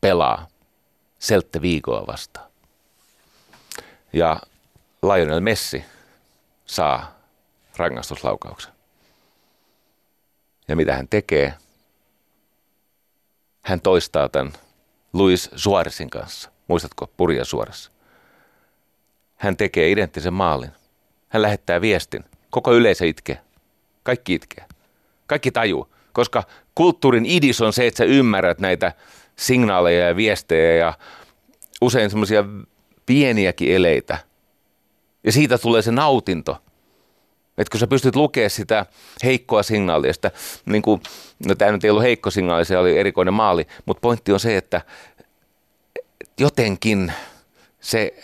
pelaa 0.01 0.49
Selte 1.19 1.63
Vigoa 1.63 2.07
vastaan. 2.07 2.51
Ja 4.13 4.41
Lionel 5.03 5.41
Messi– 5.41 5.85
saa 6.69 7.19
rangaistuslaukauksen. 7.77 8.73
Ja 10.69 10.77
mitä 10.77 10.97
hän 10.97 11.09
tekee? 11.09 11.55
Hän 13.65 13.81
toistaa 13.81 14.29
tämän 14.29 14.53
Luis 15.13 15.51
Suoresin 15.57 16.11
kanssa. 16.11 16.51
Muistatko 16.67 17.07
Purja 17.17 17.45
Suores? 17.45 17.91
Hän 19.37 19.57
tekee 19.57 19.91
identtisen 19.91 20.33
maalin. 20.33 20.71
Hän 21.29 21.43
lähettää 21.43 21.81
viestin. 21.81 22.25
Koko 22.51 22.75
yleisö 22.75 23.07
itkee. 23.07 23.41
Kaikki 24.03 24.35
itkee. 24.35 24.65
Kaikki 25.27 25.51
tajuu. 25.51 25.95
Koska 26.13 26.43
kulttuurin 26.75 27.27
idis 27.27 27.61
on 27.61 27.73
se, 27.73 27.87
että 27.87 27.99
sä 27.99 28.05
ymmärrät 28.05 28.59
näitä 28.59 28.93
signaaleja 29.37 30.07
ja 30.09 30.17
viestejä 30.17 30.77
ja 30.77 30.95
usein 31.81 32.11
semmoisia 32.11 32.45
pieniäkin 33.07 33.75
eleitä– 33.75 34.19
ja 35.25 35.33
siitä 35.33 35.59
tulee 35.59 35.83
se 35.83 35.91
nautinto. 35.93 36.63
Että 37.59 37.71
kun 37.71 37.81
sä 37.81 37.87
pystyt 37.87 38.17
lukemaan 38.17 38.51
sitä 38.51 38.87
heikkoa 39.25 39.63
signaalia, 39.63 40.13
sitä, 40.13 40.31
niin 40.67 40.83
kuin, 40.83 41.03
no 41.47 41.55
tämä 41.55 41.73
nyt 41.73 41.85
ei 41.85 41.91
ollut 41.91 42.03
heikko 42.03 42.31
signaali, 42.31 42.65
se 42.65 42.79
oli 42.79 42.99
erikoinen 42.99 43.35
maali, 43.35 43.67
mutta 43.87 44.01
pointti 44.01 44.33
on 44.33 44.41
se, 44.41 44.57
että 44.57 44.81
jotenkin 46.41 47.13
se 47.81 48.15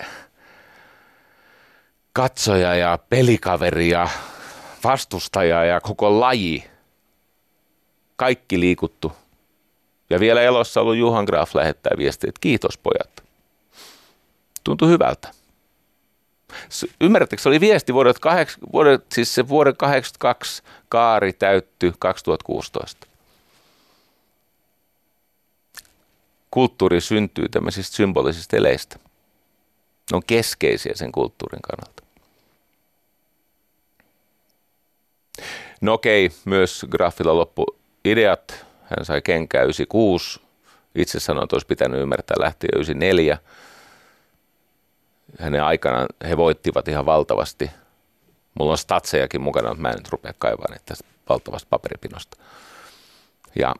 katsoja 2.12 2.74
ja 2.74 2.98
pelikaveri 3.08 3.88
ja 3.88 4.08
vastustaja 4.84 5.64
ja 5.64 5.80
koko 5.80 6.20
laji, 6.20 6.64
kaikki 8.16 8.60
liikuttu. 8.60 9.12
Ja 10.10 10.20
vielä 10.20 10.42
elossa 10.42 10.80
ollut 10.80 10.96
Juhan 10.96 11.24
Graf 11.24 11.54
lähettää 11.54 11.92
viestiä, 11.98 12.28
että 12.28 12.40
kiitos 12.40 12.78
pojat. 12.78 13.24
Tuntui 14.64 14.88
hyvältä. 14.88 15.33
Ymmärrättekö, 17.00 17.42
se 17.42 17.48
oli 17.48 17.60
viesti 17.60 17.94
vuodet, 17.94 18.18
kaheks, 18.18 18.58
vuodet 18.72 19.04
siis 19.12 19.34
se 19.34 19.48
vuoden 19.48 19.76
82 19.76 20.62
kaari 20.88 21.32
täytty 21.32 21.92
2016. 21.98 23.06
Kulttuuri 26.50 27.00
syntyy 27.00 27.48
tämmöisistä 27.48 27.96
symbolisista 27.96 28.56
eleistä. 28.56 28.96
Ne 30.10 30.16
on 30.16 30.22
keskeisiä 30.26 30.92
sen 30.94 31.12
kulttuurin 31.12 31.62
kannalta. 31.62 32.02
No 35.80 35.92
okei, 35.92 36.30
myös 36.44 36.86
Graffilla 36.90 37.36
loppu 37.36 37.66
ideat. 38.04 38.66
Hän 38.82 39.04
sai 39.04 39.22
kenkää 39.22 39.62
96. 39.62 40.40
Itse 40.94 41.20
sanoin, 41.20 41.44
että 41.44 41.56
olisi 41.56 41.66
pitänyt 41.66 42.00
ymmärtää 42.00 42.36
lähtien 42.40 42.70
94 42.74 43.38
hänen 45.38 45.64
aikanaan 45.64 46.06
he 46.28 46.36
voittivat 46.36 46.88
ihan 46.88 47.06
valtavasti. 47.06 47.70
Mulla 48.54 48.72
on 48.72 48.78
statsejakin 48.78 49.40
mukana, 49.40 49.68
mutta 49.68 49.82
mä 49.82 49.88
en 49.88 49.96
nyt 49.96 50.08
rupea 50.08 50.32
kaivaa 50.38 50.66
tästä 50.86 51.04
valtavasta 51.28 51.66
paperipinosta. 51.70 52.36
Ja 53.58 53.74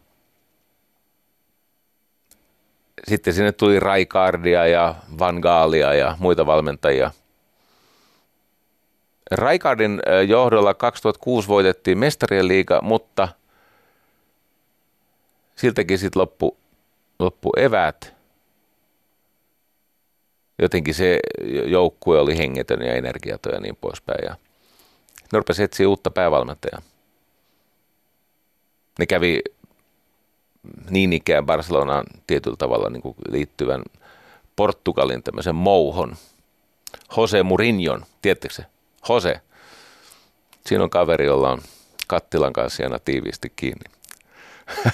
sitten 3.09 3.35
sinne 3.35 3.53
tuli 3.53 3.81
Raikardia 3.81 4.67
ja 4.67 4.95
Van 5.19 5.37
Gaalia 5.37 5.95
ja 5.95 6.17
muita 6.21 6.47
valmentajia. 6.47 7.11
Raikardin 9.31 10.03
johdolla 10.29 10.75
2006 10.75 11.49
voitettiin 11.49 11.99
mestarien 11.99 12.49
liiga, 12.49 12.81
mutta 12.83 13.29
siltäkin 15.57 15.99
sitten 15.99 16.21
loppu, 16.21 16.57
loppu 17.19 17.53
eväät 17.57 18.15
jotenkin 20.59 20.95
se 20.95 21.21
joukkue 21.67 22.21
oli 22.21 22.39
hengetön 22.39 22.83
ja 22.83 22.95
energiaton 22.95 23.55
ja 23.55 23.61
niin 23.61 23.77
poispäin. 23.77 24.25
Ja 24.25 24.37
ne 25.33 25.39
rupesi 25.39 25.63
etsiä 25.63 25.89
uutta 25.89 26.11
päävalmentajaa. 26.11 26.83
Ne 28.99 29.07
kävi 29.07 29.41
niin 30.91 31.13
ikään 31.13 31.47
Barcelonaan 31.47 32.05
tietyllä 32.27 32.57
tavalla 32.57 32.91
niin 32.91 33.03
kuin 33.03 33.17
liittyvän 33.29 33.83
Portugalin 34.57 35.23
tämmöisen 35.23 35.55
mouhon. 35.55 36.17
Jose 37.17 37.43
Mourinhon, 37.43 38.05
tiedättekö 38.23 38.55
se? 38.55 38.65
Jose. 39.09 39.41
Siinä 40.67 40.85
on 40.85 40.91
kaveri, 40.91 41.27
jolla 41.27 41.51
on 41.51 41.61
kattilan 42.07 42.53
kanssa 42.53 42.83
aina 42.83 42.99
tiiviisti 42.99 43.53
kiinni. 43.57 43.85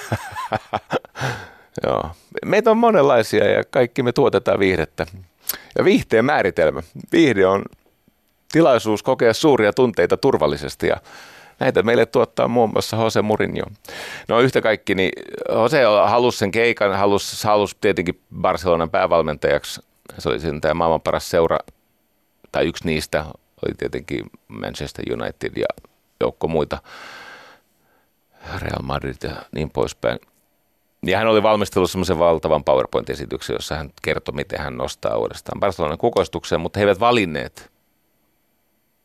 Joo. 1.86 2.10
Meitä 2.44 2.70
on 2.70 2.76
monenlaisia 2.76 3.50
ja 3.50 3.64
kaikki 3.70 4.02
me 4.02 4.12
tuotetaan 4.12 4.58
viihdettä. 4.58 5.06
Ja 5.78 5.84
viihteen 5.84 6.24
määritelmä. 6.24 6.82
Viihde 7.12 7.46
on 7.46 7.62
tilaisuus 8.52 9.02
kokea 9.02 9.34
suuria 9.34 9.72
tunteita 9.72 10.16
turvallisesti 10.16 10.86
ja 10.86 10.96
näitä 11.60 11.82
meille 11.82 12.06
tuottaa 12.06 12.48
muun 12.48 12.70
muassa 12.70 12.96
Jose 12.96 13.22
Mourinho. 13.22 13.66
No 14.28 14.40
yhtä 14.40 14.60
kaikki, 14.60 14.94
niin 14.94 15.12
Jose 15.48 15.82
halusi 16.06 16.38
sen 16.38 16.50
keikan, 16.50 16.96
halusi, 16.96 17.46
halusi 17.46 17.76
tietenkin 17.80 18.20
Barcelonan 18.40 18.90
päävalmentajaksi. 18.90 19.80
Se 20.18 20.28
oli 20.28 20.40
sen 20.40 20.60
tämä 20.60 20.74
maailman 20.74 21.00
paras 21.00 21.30
seura, 21.30 21.58
tai 22.52 22.66
yksi 22.66 22.86
niistä, 22.86 23.24
oli 23.66 23.74
tietenkin 23.78 24.24
Manchester 24.48 25.04
United 25.12 25.52
ja 25.56 25.66
joukko 26.20 26.48
muita, 26.48 26.78
Real 28.58 28.82
Madrid 28.82 29.16
ja 29.22 29.36
niin 29.52 29.70
poispäin. 29.70 30.18
Ja 31.06 31.18
hän 31.18 31.26
oli 31.26 31.42
valmistellut 31.42 31.90
semmoisen 31.90 32.18
valtavan 32.18 32.64
PowerPoint-esityksen, 32.64 33.54
jossa 33.54 33.76
hän 33.76 33.90
kertoi, 34.02 34.34
miten 34.34 34.60
hän 34.60 34.76
nostaa 34.76 35.16
uudestaan 35.16 35.60
Barcelonan 35.60 35.98
kukoistukseen, 35.98 36.60
mutta 36.60 36.78
he 36.78 36.82
eivät 36.82 37.00
valinneet 37.00 37.72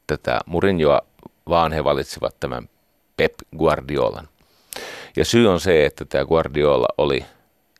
tätä 0.07 0.39
Mourinhoa, 0.45 1.01
vaan 1.49 1.71
he 1.71 1.83
valitsivat 1.83 2.39
tämän 2.39 2.69
Pep 3.17 3.33
Guardiolan. 3.57 4.27
Ja 5.15 5.25
syy 5.25 5.47
on 5.47 5.59
se, 5.59 5.85
että 5.85 6.05
tämä 6.05 6.25
Guardiola 6.25 6.87
oli 6.97 7.25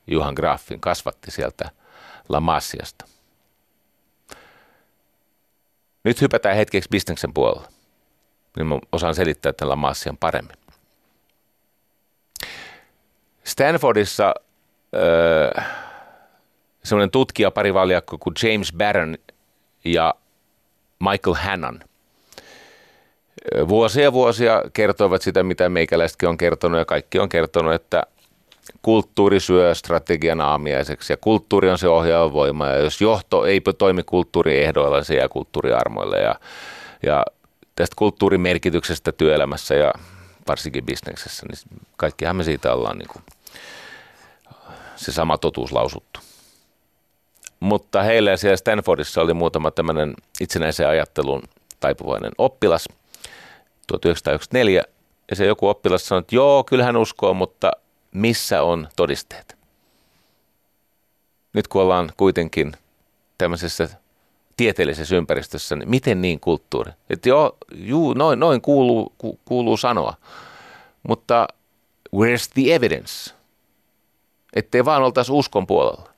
Juhan 0.08 0.34
Graffin, 0.34 0.80
kasvatti 0.80 1.32
sieltä 1.32 1.70
La 2.30 2.40
Masiasta. 2.40 3.06
Nyt 6.04 6.22
hypätään 6.22 6.56
hetkeksi 6.56 6.90
bisneksen 6.90 7.34
puolella. 7.34 7.68
Niin 8.58 8.68
mä 8.68 8.80
osaan 8.92 9.16
selittää 9.16 9.54
tämän 9.54 9.70
La 9.70 9.76
Masian 9.76 10.18
paremmin. 10.18 10.58
Stanfordissa 13.48 14.34
äh, 15.58 15.66
semmoinen 16.84 17.12
tutkija 17.12 17.52
pari 17.52 17.74
valjakko 17.74 18.18
kuin 18.18 18.34
James 18.44 18.74
Barron 18.78 19.18
ja 19.86 20.14
Michael 21.00 21.36
Hannon– 21.36 21.80
vuosia 23.68 24.14
vuosia 24.14 24.62
kertoivat 24.74 25.22
sitä, 25.22 25.44
mitä 25.44 25.70
meikäläisetkin 25.70 26.30
on 26.30 26.38
kertonut 26.38 26.80
ja 26.80 26.86
kaikki 26.86 27.20
on 27.20 27.30
kertonut, 27.30 27.74
että 27.74 28.04
kulttuuri 28.82 29.40
syö 29.40 29.76
strategian 29.76 30.42
aamiaiseksi 30.42 31.14
ja 31.14 31.18
kulttuuri 31.18 31.70
on 31.70 31.78
se 31.78 31.88
ohjaava 31.88 32.34
voima 32.34 32.68
ja 32.68 32.78
jos 32.78 33.02
johto 33.02 33.46
ei 33.46 33.62
toimi 33.78 34.04
kulttuuriehdoilla, 34.04 35.04
se 35.04 35.16
jää 35.16 35.30
kulttuuriarmoille 35.30 36.20
ja, 36.20 36.36
ja 37.04 37.26
tästä 37.76 37.94
kulttuurimerkityksestä 37.96 39.12
työelämässä 39.12 39.76
ja 39.76 39.94
varsinkin 40.48 40.86
bisneksessä, 40.86 41.46
niin 41.46 41.80
kaikkihan 41.98 42.36
me 42.36 42.44
siitä 42.44 42.74
ollaan 42.74 42.98
niin 42.98 43.10
kuin 43.10 43.24
se 45.06 45.12
sama 45.12 45.38
totuus 45.38 45.72
lausuttu. 45.72 46.20
Mutta 47.60 48.04
heillä 48.04 48.38
siellä 48.38 48.58
Stanfordissa 48.58 49.22
oli 49.22 49.34
muutama 49.34 49.72
tämmöinen 49.72 50.14
itsenäisen 50.42 50.88
ajattelun 50.88 51.44
taipuvainen 51.80 52.32
oppilas– 52.38 52.88
1994, 53.88 54.84
ja 55.30 55.36
se 55.36 55.46
joku 55.46 55.68
oppilas 55.68 56.08
sanoi, 56.08 56.20
että 56.20 56.36
joo, 56.36 56.64
kyllähän 56.64 56.98
uskoo, 56.98 57.34
mutta 57.34 57.72
missä 58.12 58.62
on 58.62 58.88
todisteet? 58.96 59.58
Nyt 61.54 61.68
kun 61.68 61.82
ollaan 61.82 62.12
kuitenkin 62.18 62.72
tämmöisessä 63.38 63.90
tieteellisessä 64.58 65.16
ympäristössä, 65.16 65.76
niin 65.76 65.90
miten 65.90 66.22
niin 66.22 66.40
kulttuuri? 66.40 66.92
Että 67.10 67.30
joo, 67.30 67.58
juu, 67.76 68.14
noin, 68.14 68.40
noin 68.40 68.62
kuuluu, 68.62 69.14
ku, 69.18 69.40
kuuluu 69.46 69.78
sanoa, 69.78 70.14
mutta 71.08 71.48
where's 72.16 72.52
the 72.54 72.76
evidence? 72.76 73.35
Ettei 74.56 74.86
vaan 74.86 75.04
oltaisi 75.04 75.32
uskon 75.32 75.68
puolella. 75.68 76.10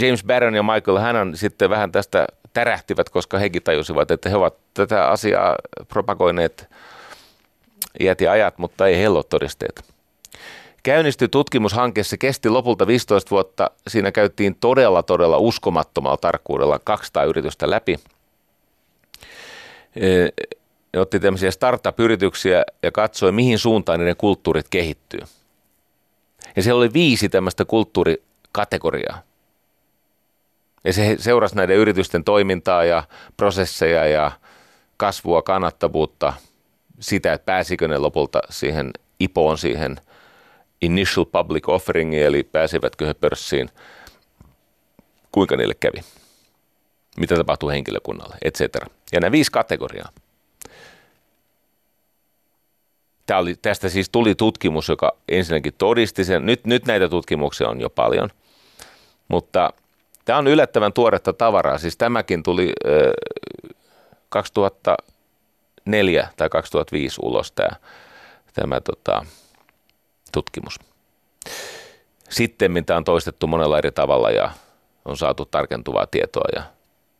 James 0.00 0.24
Barron 0.24 0.54
ja 0.54 0.62
Michael 0.62 0.98
Hannon 0.98 1.36
sitten 1.36 1.70
vähän 1.70 1.92
tästä 1.92 2.26
tärähtivät, 2.52 3.08
koska 3.08 3.38
hekin 3.38 3.62
tajusivat, 3.62 4.10
että 4.10 4.28
he 4.28 4.36
ovat 4.36 4.54
tätä 4.74 5.08
asiaa 5.08 5.56
propagoineet 5.88 6.68
iät 8.00 8.20
ja 8.20 8.32
ajat, 8.32 8.58
mutta 8.58 8.86
ei 8.86 8.96
heillä 8.96 9.16
ole 9.16 9.24
todisteet. 9.24 9.84
Käynnistyi 10.82 11.28
tutkimushanke, 11.28 12.02
se 12.02 12.16
kesti 12.16 12.48
lopulta 12.48 12.86
15 12.86 13.30
vuotta. 13.30 13.70
Siinä 13.88 14.12
käytiin 14.12 14.54
todella, 14.54 15.02
todella 15.02 15.38
uskomattomalla 15.38 16.16
tarkkuudella 16.16 16.78
200 16.78 17.24
yritystä 17.24 17.70
läpi. 17.70 17.96
Ne 20.94 21.00
otti 21.00 21.20
tämmöisiä 21.20 21.50
startup-yrityksiä 21.50 22.64
ja 22.82 22.92
katsoi, 22.92 23.32
mihin 23.32 23.58
suuntaan 23.58 23.98
niiden 23.98 24.16
kulttuurit 24.16 24.66
kehittyy. 24.70 25.20
Ja 26.56 26.62
siellä 26.62 26.78
oli 26.78 26.92
viisi 26.92 27.28
tämmöistä 27.28 27.64
kulttuurikategoriaa. 27.64 29.22
Ja 30.84 30.92
se 30.92 31.16
seurasi 31.18 31.56
näiden 31.56 31.76
yritysten 31.76 32.24
toimintaa 32.24 32.84
ja 32.84 33.02
prosesseja 33.36 34.06
ja 34.06 34.32
kasvua, 34.96 35.42
kannattavuutta, 35.42 36.32
sitä, 37.00 37.32
että 37.32 37.44
pääsikö 37.44 37.88
ne 37.88 37.98
lopulta 37.98 38.40
siihen 38.50 38.90
IPOon, 39.20 39.58
siihen 39.58 40.00
Initial 40.82 41.24
Public 41.24 41.68
Offeringiin, 41.68 42.26
eli 42.26 42.42
pääsivätkö 42.42 43.06
he 43.06 43.14
pörssiin, 43.14 43.70
kuinka 45.32 45.56
niille 45.56 45.74
kävi, 45.74 46.00
mitä 47.16 47.36
tapahtuu 47.36 47.68
henkilökunnalle, 47.68 48.36
etc. 48.42 48.60
Ja 49.12 49.20
nämä 49.20 49.32
viisi 49.32 49.52
kategoriaa. 49.52 50.08
Tämä 53.30 53.40
oli, 53.40 53.54
tästä 53.62 53.88
siis 53.88 54.08
tuli 54.08 54.34
tutkimus, 54.34 54.88
joka 54.88 55.12
ensinnäkin 55.28 55.72
todisti 55.78 56.24
sen. 56.24 56.46
Nyt, 56.46 56.66
nyt 56.66 56.86
näitä 56.86 57.08
tutkimuksia 57.08 57.68
on 57.68 57.80
jo 57.80 57.90
paljon, 57.90 58.30
mutta 59.28 59.72
Tämä 60.24 60.38
on 60.38 60.46
yllättävän 60.46 60.92
tuoretta 60.92 61.32
tavaraa. 61.32 61.78
Siis 61.78 61.96
tämäkin 61.96 62.42
tuli 62.42 62.72
ö, 62.86 63.12
2004 64.28 66.28
tai 66.36 66.48
2005 66.48 67.20
ulos 67.22 67.52
tämä, 67.52 67.70
tämä 68.54 68.80
tota, 68.80 69.26
tutkimus. 70.32 70.80
Sitten 72.30 72.84
tämä 72.86 72.96
on 72.96 73.04
toistettu 73.04 73.46
monella 73.46 73.78
eri 73.78 73.92
tavalla 73.92 74.30
ja 74.30 74.50
on 75.04 75.16
saatu 75.16 75.44
tarkentuvaa 75.44 76.06
tietoa 76.06 76.48
ja 76.54 76.62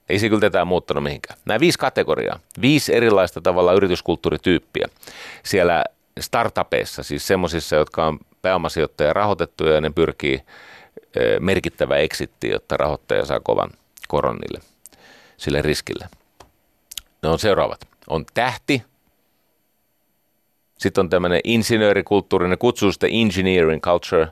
ei 0.09 0.19
se 0.19 0.29
kyllä 0.29 0.41
tätä 0.41 0.65
muuttanut 0.65 1.05
mihinkään. 1.05 1.39
Nämä 1.45 1.61
viisi 1.61 1.79
kategoriaa, 1.79 2.39
viisi 2.61 2.95
erilaista 2.95 3.41
tavalla 3.41 3.73
yrityskulttuurityyppiä 3.73 4.89
siellä 5.45 5.85
startupeissa, 6.21 7.03
siis 7.03 7.27
semmoisissa, 7.27 7.77
jotka 7.77 8.07
on 8.07 8.19
pääomasijoittaja 8.43 9.13
rahoitettuja 9.13 9.75
ja 9.75 9.81
ne 9.81 9.91
pyrkii 9.91 10.43
merkittävä 11.41 11.97
eksitti, 11.97 12.49
jotta 12.49 12.77
rahoittaja 12.77 13.27
saa 13.27 13.41
kovan 13.41 13.71
koron 14.09 14.37
niille, 14.37 14.61
sille 15.37 15.63
riskille. 15.63 16.09
Ne 17.23 17.29
on 17.29 17.39
seuraavat. 17.39 17.81
On 18.09 18.25
tähti, 18.35 18.83
sitten 20.79 21.03
on 21.03 21.09
tämmöinen 21.09 21.41
insinöörikulttuuri, 21.45 22.49
ne 22.49 22.57
kutsuu 22.57 22.93
sitä 22.93 23.07
engineering 23.07 23.83
culture, 23.83 24.29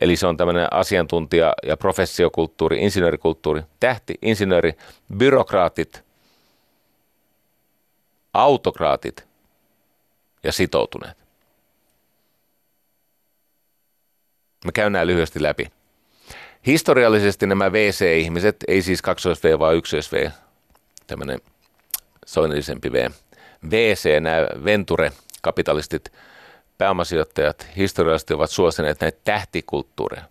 eli 0.00 0.16
se 0.16 0.26
on 0.26 0.36
tämmöinen 0.36 0.68
asiantuntija- 0.72 1.54
ja 1.62 1.76
professiokulttuuri, 1.76 2.82
insinöörikulttuuri, 2.82 3.62
tähti, 3.80 4.14
insinööri, 4.22 4.72
byrokraatit, 5.16 6.04
autokraatit 8.34 9.27
ja 10.44 10.52
sitoutuneet. 10.52 11.16
Mä 14.64 14.72
käyn 14.72 14.92
nämä 14.92 15.06
lyhyesti 15.06 15.42
läpi. 15.42 15.70
Historiallisesti 16.66 17.46
nämä 17.46 17.72
VC-ihmiset, 17.72 18.56
ei 18.68 18.82
siis 18.82 19.02
2V 19.02 19.58
vaan 19.58 19.74
1V, 19.76 20.30
tämmöinen 21.06 21.40
soinnillisempi 22.26 22.92
V. 22.92 23.10
VC, 23.70 24.20
nämä 24.20 24.46
Venture-kapitalistit, 24.64 26.12
pääomasijoittajat 26.78 27.66
historiallisesti 27.76 28.34
ovat 28.34 28.50
suosineet 28.50 29.00
näitä 29.00 29.18
tähtikulttuureja. 29.24 30.24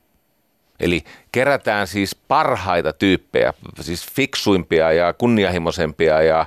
Eli 0.80 1.03
kerätään 1.32 1.88
siis 1.88 2.16
parhaita 2.16 2.93
tyyppejä, 2.93 3.53
siis 3.82 4.05
fiksuimpia 4.12 4.91
ja 4.91 5.14
kunnianhimoisempia 5.14 6.22
ja 6.22 6.45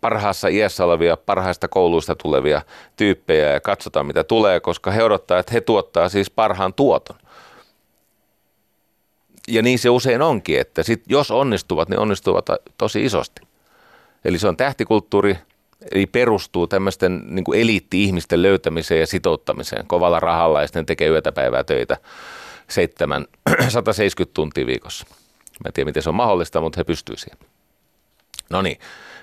parhaassa 0.00 0.48
iässä 0.48 0.84
olevia, 0.84 1.16
parhaista 1.16 1.68
kouluista 1.68 2.14
tulevia 2.14 2.62
tyyppejä 2.96 3.52
ja 3.52 3.60
katsotaan 3.60 4.06
mitä 4.06 4.24
tulee, 4.24 4.60
koska 4.60 4.90
he 4.90 5.02
odottaa, 5.02 5.38
että 5.38 5.52
he 5.52 5.60
tuottaa 5.60 6.08
siis 6.08 6.30
parhaan 6.30 6.74
tuoton 6.74 7.16
ja 9.48 9.62
niin 9.62 9.78
se 9.78 9.90
usein 9.90 10.22
onkin, 10.22 10.60
että 10.60 10.82
sit, 10.82 11.02
jos 11.08 11.30
onnistuvat, 11.30 11.88
niin 11.88 11.98
onnistuvat 11.98 12.46
tosi 12.78 13.04
isosti. 13.04 13.42
Eli 14.24 14.38
se 14.38 14.48
on 14.48 14.56
tähtikulttuuri, 14.56 15.38
eli 15.92 16.06
perustuu 16.06 16.66
tämmöisten 16.66 17.22
niin 17.26 17.44
eliitti-ihmisten 17.54 18.42
löytämiseen 18.42 19.00
ja 19.00 19.06
sitouttamiseen 19.06 19.86
kovalla 19.86 20.20
rahalla 20.20 20.60
ja 20.60 20.66
sitten 20.66 20.86
tekee 20.86 21.08
yötä 21.08 21.32
päivää 21.32 21.64
töitä 21.64 21.96
7, 22.68 23.26
170 23.68 24.34
tuntia 24.34 24.66
viikossa. 24.66 25.06
Mä 25.64 25.68
en 25.68 25.72
tiedä, 25.72 25.88
miten 25.88 26.02
se 26.02 26.08
on 26.08 26.14
mahdollista, 26.14 26.60
mutta 26.60 26.80
he 26.80 26.84
pystyvät 26.84 27.18
siihen. 27.18 27.38
No 28.50 28.62
niin. 28.62 28.78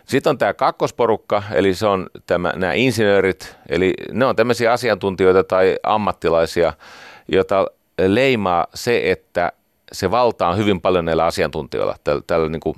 Sitten 0.05 0.29
on 0.29 0.37
tämä 0.37 0.53
kakkosporukka, 0.53 1.43
eli 1.51 1.73
se 1.73 1.87
on 1.87 2.09
tämä, 2.27 2.53
nämä 2.55 2.73
insinöörit, 2.73 3.55
eli 3.69 3.93
ne 4.11 4.25
on 4.25 4.35
tämmöisiä 4.35 4.71
asiantuntijoita 4.71 5.43
tai 5.43 5.77
ammattilaisia, 5.83 6.73
joita 7.27 7.67
leimaa 8.07 8.67
se, 8.73 9.11
että 9.11 9.51
se 9.91 10.11
valta 10.11 10.47
on 10.47 10.57
hyvin 10.57 10.81
paljon 10.81 11.05
näillä 11.05 11.25
asiantuntijoilla. 11.25 11.95
Tällä, 12.03 12.21
tällä 12.27 12.49
niin 12.49 12.59
kuin, 12.59 12.75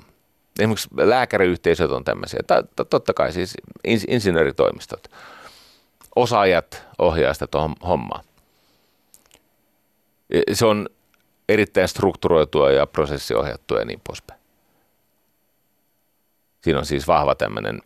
esimerkiksi 0.58 0.88
lääkäriyhteisöt 0.96 1.90
on 1.90 2.04
tämmöisiä. 2.04 2.40
Totta 2.90 3.14
kai 3.14 3.32
siis 3.32 3.54
insinööritoimistot. 4.08 5.08
Osaajat 6.16 6.86
ohjaa 6.98 7.34
sitä 7.34 7.46
tuohon 7.46 7.74
hommaan. 7.86 8.24
Se 10.52 10.66
on 10.66 10.88
erittäin 11.48 11.88
strukturoitua 11.88 12.70
ja 12.70 12.86
prosessiohjattua 12.86 13.78
ja 13.78 13.84
niin 13.84 14.00
poispäin. 14.06 14.40
Siinä 16.66 16.78
on 16.78 16.86
siis 16.86 17.06
vahva 17.06 17.34
tämmöinen 17.34 17.82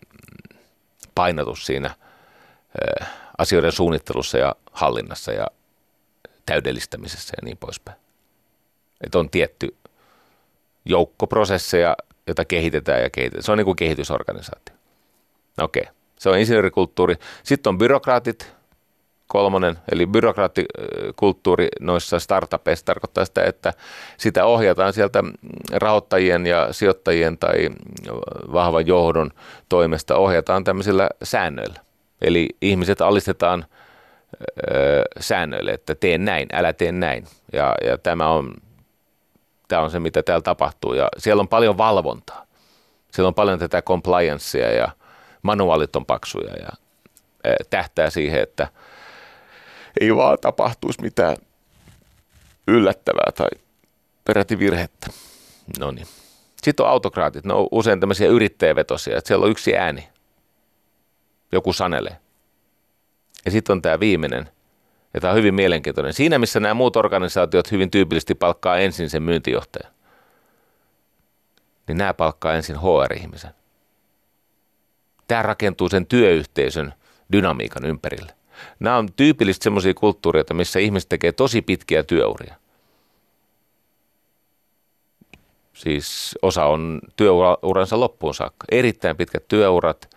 painotus 1.15 1.67
siinä 1.67 1.95
asioiden 3.39 3.73
suunnittelussa 3.73 4.39
ja 4.39 4.55
hallinnassa 4.73 5.33
ja 5.33 5.47
täydellistämisessä 6.47 7.35
ja 7.37 7.45
niin 7.45 7.57
poispäin. 7.57 7.99
Että 9.01 9.19
on 9.19 9.31
tietty 9.31 9.77
joukko 10.85 11.27
prosesseja, 11.27 11.97
jota 12.27 12.45
kehitetään 12.45 13.03
ja 13.03 13.11
kehitetään. 13.11 13.43
Se 13.43 13.53
on 13.53 13.59
niin 13.59 13.65
kuin 13.65 13.77
kehitysorganisaatio. 13.77 14.75
Okei, 15.61 15.83
okay. 15.83 15.95
se 16.19 16.29
on 16.29 16.39
insinöörikulttuuri. 16.39 17.17
Sitten 17.43 17.71
on 17.71 17.79
byrokraatit, 17.79 18.53
kolmonen, 19.31 19.79
eli 19.93 20.07
byrokraattikulttuuri 20.07 21.69
noissa 21.81 22.19
startupeissa 22.19 22.85
tarkoittaa 22.85 23.25
sitä, 23.25 23.45
että 23.45 23.73
sitä 24.17 24.45
ohjataan 24.45 24.93
sieltä 24.93 25.25
rahoittajien 25.73 26.47
ja 26.47 26.73
sijoittajien 26.73 27.39
tai 27.39 27.71
vahvan 28.53 28.87
johdon 28.87 29.31
toimesta, 29.69 30.17
ohjataan 30.17 30.65
tämmöisillä 30.65 31.09
säännöillä. 31.23 31.81
Eli 32.23 32.49
ihmiset 32.63 33.01
alistetaan 33.01 33.65
ö, 34.73 35.03
säännöille, 35.21 35.71
että 35.71 35.95
tee 35.95 36.19
näin, 36.19 36.49
älä 36.53 36.73
tee 36.73 36.93
näin. 36.93 37.27
Ja, 37.53 37.75
ja 37.85 37.99
tämä, 37.99 38.29
on, 38.29 38.55
tämä 39.69 39.83
on 39.83 39.91
se, 39.91 40.01
mitä 40.01 40.23
täällä 40.23 40.43
tapahtuu. 40.43 40.95
Ja 40.95 41.09
siellä 41.19 41.41
on 41.41 41.49
paljon 41.49 41.79
valvontaa. 41.79 42.47
Siellä 43.13 43.29
on 43.29 43.35
paljon 43.35 43.59
tätä 43.59 43.83
compliancea 43.83 44.71
ja 44.71 44.89
manuaalit 45.43 45.97
on 45.97 46.07
paksuja 46.07 46.57
ja 46.57 46.69
tähtää 47.71 48.11
siihen, 48.11 48.43
että– 48.43 48.69
ei 50.01 50.17
vaan 50.17 50.39
tapahtuisi 50.41 51.03
mitään 51.03 51.37
yllättävää 52.67 53.33
tai 53.35 53.49
peräti 54.25 54.59
virhettä. 54.59 55.07
No 55.79 55.91
niin. 55.91 56.07
Sitten 56.63 56.87
on 56.87 56.93
autokraatit, 56.93 57.45
ne 57.45 57.55
on 57.55 57.69
usein 57.71 58.01
tämmöisiä 58.01 58.29
yrittäjävetosia, 58.29 59.19
että 59.19 59.29
siellä 59.29 59.45
on 59.45 59.51
yksi 59.51 59.77
ääni. 59.77 60.09
Joku 61.53 61.73
sanelee. 61.73 62.17
Ja 63.45 63.51
sitten 63.51 63.73
on 63.73 63.83
tämä 63.83 64.01
viimeinen, 64.01 64.51
ja 65.15 65.21
tämä 65.21 65.31
on 65.31 65.37
hyvin 65.37 65.55
mielenkiintoinen. 65.55 66.13
Siinä, 66.13 66.39
missä 66.39 66.61
nämä 66.61 66.75
muut 66.75 66.97
organisaatiot 66.97 67.73
hyvin 67.73 67.91
tyypillisesti 67.91 68.35
palkkaa 68.35 68.79
ensin 68.79 69.11
sen 69.11 69.23
myyntijohtajan, 69.23 69.93
niin 71.89 71.99
nämä 71.99 72.15
palkkaa 72.15 72.55
ensin 72.55 72.77
HR-ihmisen. 72.77 73.51
Tämä 75.29 75.43
rakentuu 75.43 75.89
sen 75.89 76.07
työyhteisön 76.07 76.95
dynamiikan 77.33 77.85
ympärille. 77.85 78.40
Nämä 78.81 78.97
on 78.97 79.13
tyypillisesti 79.13 79.65
semmoisia 79.65 79.95
kulttuureita, 79.95 80.55
missä 80.55 80.79
ihmiset 80.79 81.09
tekee 81.09 81.33
tosi 81.33 81.63
pitkiä 81.63 82.03
työuria. 82.03 82.55
Siis 85.75 86.39
osa 86.43 86.65
on 86.65 87.01
työuransa 87.17 88.01
loppuun 88.01 88.35
saakka. 88.35 88.67
Erittäin 88.71 89.17
pitkät 89.17 89.49
työurat. 89.49 90.17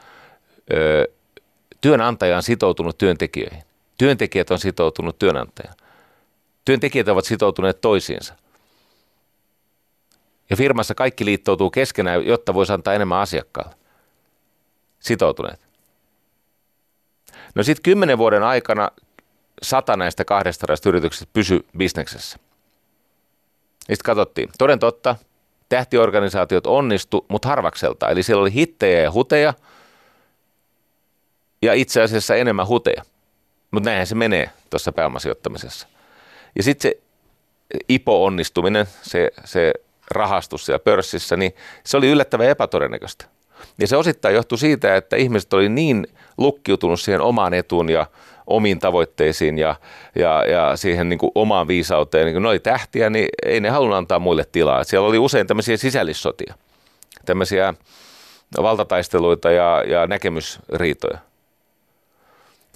työnantaja 1.81 2.35
on 2.35 2.43
sitoutunut 2.43 2.97
työntekijöihin. 2.97 3.63
Työntekijät 3.97 4.51
on 4.51 4.59
sitoutunut 4.59 5.19
työnantajaan. 5.19 5.75
Työntekijät 6.65 7.07
ovat 7.07 7.25
sitoutuneet 7.25 7.81
toisiinsa. 7.81 8.35
Ja 10.49 10.55
firmassa 10.55 10.95
kaikki 10.95 11.25
liittoutuu 11.25 11.69
keskenään, 11.69 12.25
jotta 12.25 12.53
voisi 12.53 12.73
antaa 12.73 12.93
enemmän 12.93 13.19
asiakkaalle. 13.19 13.75
Sitoutuneet. 14.99 15.72
No 17.55 17.63
sitten 17.63 17.83
kymmenen 17.83 18.17
vuoden 18.17 18.43
aikana 18.43 18.89
sata 19.61 19.97
näistä 19.97 20.25
200 20.25 20.75
yrityksestä 20.85 21.31
pysy 21.33 21.65
bisneksessä. 21.77 22.37
Sitten 23.79 24.05
katsottiin, 24.05 24.49
toden 24.57 24.79
totta, 24.79 25.15
tähtiorganisaatiot 25.69 26.67
onnistu, 26.67 27.25
mutta 27.27 27.49
harvakselta. 27.49 28.09
Eli 28.09 28.23
siellä 28.23 28.41
oli 28.41 28.53
hittejä 28.53 29.01
ja 29.01 29.11
huteja, 29.11 29.53
ja 31.61 31.73
itse 31.73 32.01
asiassa 32.01 32.35
enemmän 32.35 32.67
huteja. 32.67 33.03
Mutta 33.71 33.89
näinhän 33.89 34.07
se 34.07 34.15
menee 34.15 34.49
tuossa 34.69 34.91
pääomasijoittamisessa. 34.91 35.87
Ja 36.55 36.63
sitten 36.63 36.91
se 36.91 37.01
IPO-onnistuminen, 37.89 38.87
se, 39.01 39.31
se 39.45 39.73
rahastus 40.11 40.65
siellä 40.65 40.79
pörssissä, 40.79 41.37
niin 41.37 41.55
se 41.83 41.97
oli 41.97 42.09
yllättävän 42.09 42.47
epätodennäköistä. 42.47 43.25
Ja 43.79 43.87
se 43.87 43.97
osittain 43.97 44.35
johtui 44.35 44.57
siitä, 44.57 44.95
että 44.95 45.15
ihmiset 45.15 45.53
oli 45.53 45.69
niin 45.69 46.07
lukkiutunut 46.37 46.99
siihen 46.99 47.21
omaan 47.21 47.53
etuun 47.53 47.89
ja 47.89 48.05
omiin 48.47 48.79
tavoitteisiin 48.79 49.57
ja, 49.57 49.75
ja, 50.15 50.45
ja 50.45 50.77
siihen 50.77 51.09
niin 51.09 51.19
kuin 51.19 51.31
omaan 51.35 51.67
viisauteen. 51.67 52.25
Niin 52.25 52.33
kun 52.35 52.43
ne 52.43 52.49
oli 52.49 52.59
tähtiä, 52.59 53.09
niin 53.09 53.27
ei 53.45 53.59
ne 53.59 53.69
halunnut 53.69 53.97
antaa 53.97 54.19
muille 54.19 54.45
tilaa. 54.51 54.83
Siellä 54.83 55.07
oli 55.07 55.19
usein 55.19 55.47
tämmöisiä 55.47 55.77
sisällissotia, 55.77 56.53
tämmöisiä 57.25 57.73
valtataisteluita 58.61 59.51
ja, 59.51 59.83
ja 59.87 60.07
näkemysriitoja. 60.07 61.17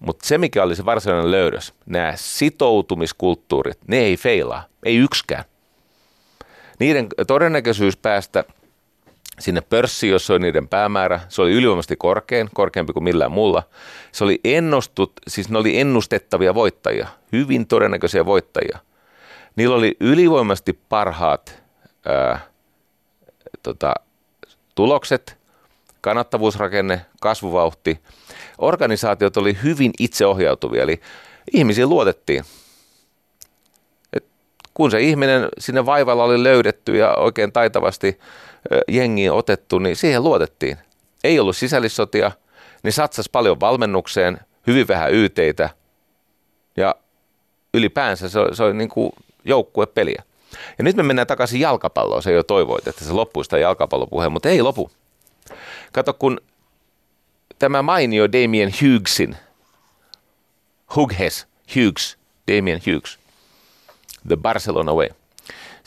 Mutta 0.02 0.28
se, 0.28 0.38
mikä 0.38 0.64
oli 0.64 0.76
se 0.76 0.86
varsinainen 0.86 1.32
löydös, 1.32 1.74
nämä 1.86 2.14
sitoutumiskulttuurit, 2.16 3.78
ne 3.88 3.98
ei 3.98 4.18
feilaa, 4.18 4.64
ei 4.84 4.98
yksikään. 4.98 5.44
Niiden 6.80 7.08
todennäköisyys 7.28 7.98
päästä– 7.98 8.44
sinne 9.40 9.62
pörssiin, 9.62 10.12
jossa 10.12 10.34
oli 10.34 10.40
niiden 10.40 10.68
päämäärä. 10.68 11.20
Se 11.30 11.42
oli 11.42 11.54
ylivoimaisesti 11.54 11.96
korkein, 11.96 12.50
korkeampi 12.54 12.94
kuin 12.94 13.04
millään 13.04 13.32
muulla. 13.32 13.64
Se 14.12 14.24
oli 14.24 14.40
ennustut, 14.44 15.14
siis 15.28 15.50
ne 15.50 15.58
oli 15.58 15.80
ennustettavia 15.80 16.56
voittajia, 16.56 17.08
hyvin 17.32 17.68
todennäköisiä 17.68 18.26
voittajia. 18.26 18.80
Niillä 19.56 19.76
oli 19.76 19.98
ylivoimaisesti 20.00 20.80
parhaat 20.90 21.64
ää, 22.06 22.40
tota, 23.64 23.94
tulokset, 24.76 25.38
kannattavuusrakenne, 26.02 27.06
kasvuvauhti. 27.22 28.00
Organisaatiot 28.58 29.38
oli 29.38 29.58
hyvin 29.64 29.92
itseohjautuvia, 30.00 30.84
eli 30.84 31.02
ihmisiin 31.54 31.90
luotettiin. 31.90 32.44
Kun 34.78 34.92
se 34.92 35.02
ihminen 35.02 35.50
sinne 35.60 35.86
vaivalla 35.86 36.24
oli 36.24 36.44
löydetty 36.44 36.98
ja 36.98 37.16
oikein 37.16 37.52
taitavasti 37.52 38.20
jengiin 38.88 39.32
otettu, 39.32 39.80
niin 39.80 39.96
siihen 39.96 40.24
luotettiin. 40.24 40.78
Ei 41.24 41.40
ollut 41.40 41.58
sisällissotia, 41.58 42.32
niin 42.84 42.94
satsasi 42.94 43.30
paljon 43.32 43.60
valmennukseen, 43.60 44.40
hyvin 44.68 44.88
vähän 44.88 45.14
yteitä 45.14 45.70
ja 46.76 46.96
ylipäänsä 47.74 48.30
se 48.30 48.40
se 48.54 48.64
oli 48.64 48.74
niin 48.74 48.90
kuin 48.90 49.12
joukkuepeliä. 49.46 50.24
Ja 50.78 50.84
nyt 50.84 50.96
me 50.96 51.04
mennään 51.04 51.28
takaisin 51.28 51.60
jalkapalloon. 51.60 52.24
Se 52.24 52.32
jo 52.32 52.44
toivoit, 52.44 52.88
että 52.88 53.06
se 53.06 53.14
loppuisi 53.14 53.50
tämä 53.50 53.60
jalkapallopuhe, 53.60 54.30
mutta 54.30 54.50
ei 54.50 54.62
lopu. 54.62 54.92
Kato, 55.92 56.14
kun 56.14 56.42
tämä 57.60 57.82
mainio 57.82 58.32
Damien 58.32 58.72
Hughesin, 58.82 59.38
Hughes, 60.96 61.48
Hughes, 61.76 62.18
Damien 62.52 62.82
Hughes, 62.88 63.20
The 64.28 64.38
Barcelona 64.38 64.94
Way– 64.94 65.10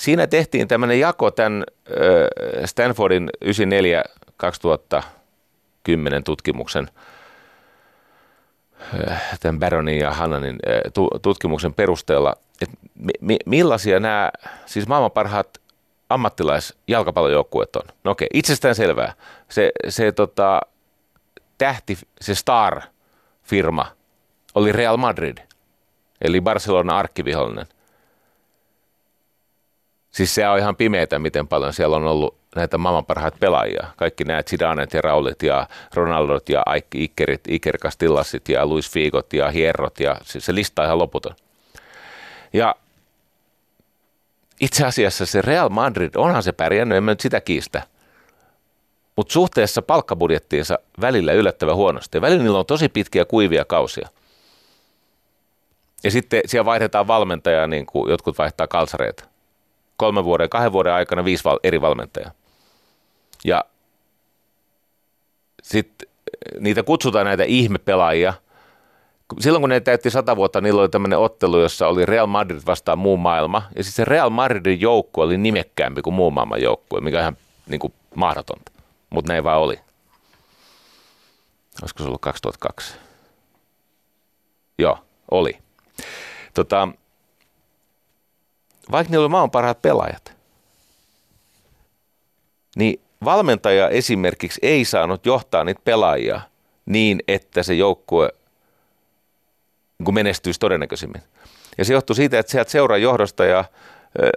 Siinä 0.01 0.27
tehtiin 0.27 0.69
tämmöinen 0.69 1.01
jako 1.01 1.31
tämän 1.31 1.65
Stanfordin 2.65 3.31
94-2010 3.45 3.49
tutkimuksen 6.25 6.91
tämän 9.41 9.59
Baronin 9.59 9.99
ja 9.99 10.11
Hannanin 10.11 10.59
tutkimuksen 11.23 11.75
perusteella, 11.75 12.35
että 12.63 12.77
millaisia 13.47 14.01
nämä, 14.01 14.31
siis 14.67 14.89
maailman 14.89 15.11
parhaat 15.11 15.61
ammattilaisjalkapallojoukkueet 16.09 17.77
on. 17.77 17.83
No 18.05 18.11
okei, 18.11 18.29
itsestään 18.35 18.75
selvää. 18.75 19.15
Se, 19.49 19.73
se 19.89 20.13
tota, 20.13 20.61
tähti, 21.59 21.99
se 22.21 22.35
star-firma 22.35 23.87
oli 24.55 24.73
Real 24.73 24.97
Madrid, 24.97 25.39
eli 26.21 26.41
Barcelona 26.41 26.99
arkkivihollinen– 26.99 27.67
Siis 30.11 30.35
se 30.35 30.49
on 30.49 30.59
ihan 30.59 30.77
pimeätä, 30.77 31.19
miten 31.19 31.49
paljon 31.49 31.73
siellä 31.73 31.97
on 31.97 32.05
ollut 32.05 32.41
näitä 32.57 32.79
maailman 32.79 33.07
parhaita 33.07 33.37
pelaajia. 33.41 33.87
Kaikki 33.97 34.25
nämä 34.25 34.43
Zidanet 34.43 34.95
ja 34.95 35.01
Raulit 35.01 35.43
ja 35.43 35.67
Ronaldot 35.95 36.49
ja 36.49 36.63
Ikerit, 36.95 37.41
Iker 37.49 37.79
Castillasit 37.79 38.49
ja 38.49 38.67
Luis 38.67 38.91
Figot 38.91 39.33
ja 39.33 39.51
Hierrot 39.51 40.01
ja 40.01 40.17
se, 40.23 40.41
se 40.41 40.55
lista 40.55 40.83
on 40.83 40.87
ihan 40.87 40.99
loputon. 40.99 41.35
Ja 42.53 42.75
itse 44.61 44.87
asiassa 44.87 45.27
se 45.27 45.43
Real 45.43 45.69
Madrid, 45.69 46.11
onhan 46.17 46.43
se 46.43 46.53
pärjännyt, 46.53 46.99
en 46.99 47.05
mä 47.05 47.11
nyt 47.11 47.21
sitä 47.21 47.41
kiistä. 47.41 47.83
Mutta 49.17 49.33
suhteessa 49.33 49.83
palkkabudjettiinsa 49.83 50.79
välillä 51.01 51.33
yllättävän 51.33 51.77
huonosti. 51.77 52.17
Ja 52.17 52.21
välillä 52.21 52.43
niillä 52.43 52.59
on 52.59 52.67
tosi 52.67 52.89
pitkiä 52.89 53.25
kuivia 53.25 53.65
kausia. 53.65 54.09
Ja 56.05 56.11
sitten 56.11 56.43
siellä 56.47 56.65
vaihdetaan 56.65 57.07
valmentajaa, 57.07 57.67
niin 57.67 57.87
kuin 57.87 58.11
jotkut 58.11 58.39
vaihtaa 58.39 58.67
kalsareita 58.67 59.30
kolmen 60.01 60.25
vuoden, 60.25 60.49
kahden 60.49 60.73
vuoden 60.73 60.93
aikana 60.93 61.25
viisi 61.25 61.45
val- 61.45 61.59
eri 61.63 61.81
valmentajaa. 61.81 62.31
Ja 63.45 63.65
sitten 65.63 66.09
niitä 66.61 66.83
kutsutaan 66.83 67.27
näitä 67.27 67.45
ihmepelaajia. 67.45 68.35
Silloin 69.41 69.63
kun 69.63 69.69
ne 69.69 69.81
täytti 69.81 70.11
sata 70.11 70.37
vuotta, 70.37 70.61
niillä 70.61 70.81
oli 70.81 70.89
tämmöinen 70.89 71.19
ottelu, 71.19 71.61
jossa 71.61 71.89
oli 71.89 72.07
Real 72.07 72.27
Madrid 72.27 72.61
vastaan 72.67 72.99
muu 72.99 73.17
maailma. 73.17 73.63
Ja 73.77 73.85
sitten 73.85 73.97
se 73.97 74.05
Real 74.05 74.31
Madridin 74.31 74.81
joukko 74.81 75.23
oli 75.23 75.39
nimekkäämpi 75.39 76.03
kuin 76.03 76.15
muu 76.15 76.31
maailman 76.31 76.63
joukkue, 76.63 77.01
mikä 77.01 77.17
on 77.17 77.23
ihan 77.23 77.37
niin 77.67 77.81
kuin 77.81 77.93
mahdotonta. 78.15 78.73
Mutta 79.11 79.35
ei 79.35 79.45
vaan 79.45 79.61
oli. 79.61 79.81
olisiko 81.83 82.03
se 82.03 82.05
ollut 82.05 82.21
2002? 82.21 82.95
Joo, 84.79 84.99
oli. 85.31 85.59
Tota, 86.55 86.89
vaikka 88.91 89.11
niillä 89.11 89.23
oli 89.23 89.31
maan 89.31 89.51
parhaat 89.51 89.83
pelaajat, 89.83 90.33
niin 92.77 93.01
valmentaja 93.25 93.89
esimerkiksi 93.89 94.61
ei 94.63 94.85
saanut 94.85 95.27
johtaa 95.27 95.65
niitä 95.65 95.81
pelaajia 95.85 96.41
niin, 96.87 97.23
että 97.29 97.63
se 97.63 97.75
joukkue 97.75 98.33
niin 99.99 100.15
menestyisi 100.15 100.61
todennäköisimmin. 100.61 101.23
Ja 101.79 101.85
se 101.85 101.93
johtui 101.93 102.17
siitä, 102.17 102.39
että 102.39 102.53
sieltä 102.53 102.71
seuran 102.71 103.03
johdosta 103.03 103.45
ja 103.45 103.65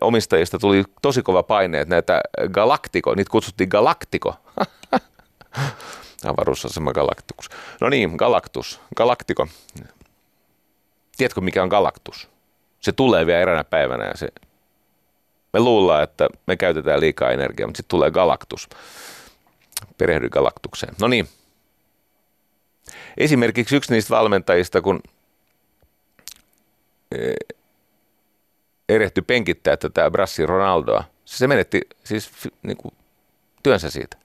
omistajista 0.02 0.60
tuli 0.60 0.84
tosi 1.02 1.22
kova 1.22 1.44
paine, 1.44 1.82
että 1.82 1.96
näitä 1.96 2.22
galaktiko, 2.52 3.16
niitä 3.16 3.32
kutsuttiin 3.32 3.70
galaktiko. 3.70 4.36
Avaruusasema 6.26 6.94
galaktikus. 6.94 7.50
No 7.82 7.90
niin, 7.90 8.16
galaktus, 8.16 8.80
galaktiko. 8.96 9.48
Tiedätkö 11.18 11.42
mikä 11.42 11.64
on 11.64 11.70
galaktus? 11.70 12.33
Se 12.84 12.92
tulee 12.92 13.26
vielä 13.26 13.40
eräänä 13.40 13.64
päivänä 13.64 14.06
ja 14.06 14.18
se, 14.18 14.28
me 15.54 15.60
luullaan, 15.60 16.04
että 16.04 16.28
me 16.48 16.58
käytetään 16.58 17.00
liikaa 17.00 17.32
energiaa, 17.32 17.68
mutta 17.68 17.78
sitten 17.78 17.90
tulee 17.90 18.12
galaktus. 18.12 18.70
Perehdy 19.98 20.30
galaktukseen. 20.30 20.96
No 21.02 21.08
niin. 21.08 21.28
Esimerkiksi 23.18 23.76
yksi 23.76 23.94
niistä 23.94 24.16
valmentajista, 24.16 24.82
kun 24.82 25.04
erehtyi 28.90 29.24
penkittää 29.28 29.78
tätä 29.78 30.12
Brassi 30.12 30.46
Ronaldoa. 30.46 31.04
Se 31.26 31.48
menetti 31.48 31.82
siis 32.04 32.32
niin 32.64 32.78
kuin, 32.78 32.94
työnsä 33.64 33.90
siitä. 33.90 34.18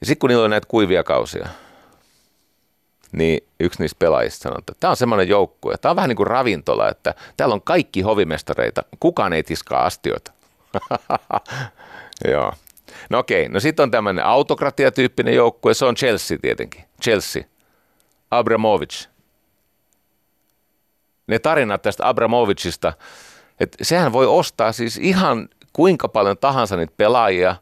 Ja 0.00 0.06
sitten 0.06 0.18
kun 0.18 0.30
niillä 0.30 0.44
on 0.44 0.50
näitä 0.50 0.66
kuivia 0.70 1.04
kausia, 1.04 1.48
niin 3.12 3.48
yksi 3.60 3.82
niistä 3.82 3.98
pelaajista 3.98 4.42
sanoi, 4.42 4.58
että 4.58 4.72
tämä 4.80 4.90
on 4.90 4.96
semmoinen 4.96 5.28
joukkue, 5.28 5.76
tämä 5.76 5.90
on 5.90 5.96
vähän 5.96 6.08
niin 6.08 6.16
kuin 6.16 6.26
ravintola, 6.26 6.88
että 6.88 7.14
täällä 7.36 7.52
on 7.52 7.62
kaikki 7.62 8.00
hovimestareita, 8.00 8.82
kukaan 9.00 9.32
ei 9.32 9.42
tiskaa 9.42 9.84
astioita. 9.84 10.32
Joo. 12.32 12.52
No 13.10 13.18
okei, 13.18 13.48
no 13.48 13.60
sitten 13.60 13.82
on 13.82 13.90
tämmöinen 13.90 14.24
autokratiatyyppinen 14.24 15.34
joukkue, 15.34 15.74
se 15.74 15.84
on 15.84 15.94
Chelsea 15.94 16.38
tietenkin. 16.42 16.84
Chelsea. 17.02 17.42
Abramovich, 18.30 19.08
ne 21.26 21.38
tarinat 21.38 21.82
tästä 21.82 22.08
Abramovicista, 22.08 22.92
että 23.60 23.84
sehän 23.84 24.12
voi 24.12 24.26
ostaa 24.26 24.72
siis 24.72 24.96
ihan 25.02 25.48
kuinka 25.72 26.08
paljon 26.08 26.38
tahansa 26.38 26.76
niitä 26.76 26.92
pelaajia, 26.96 27.56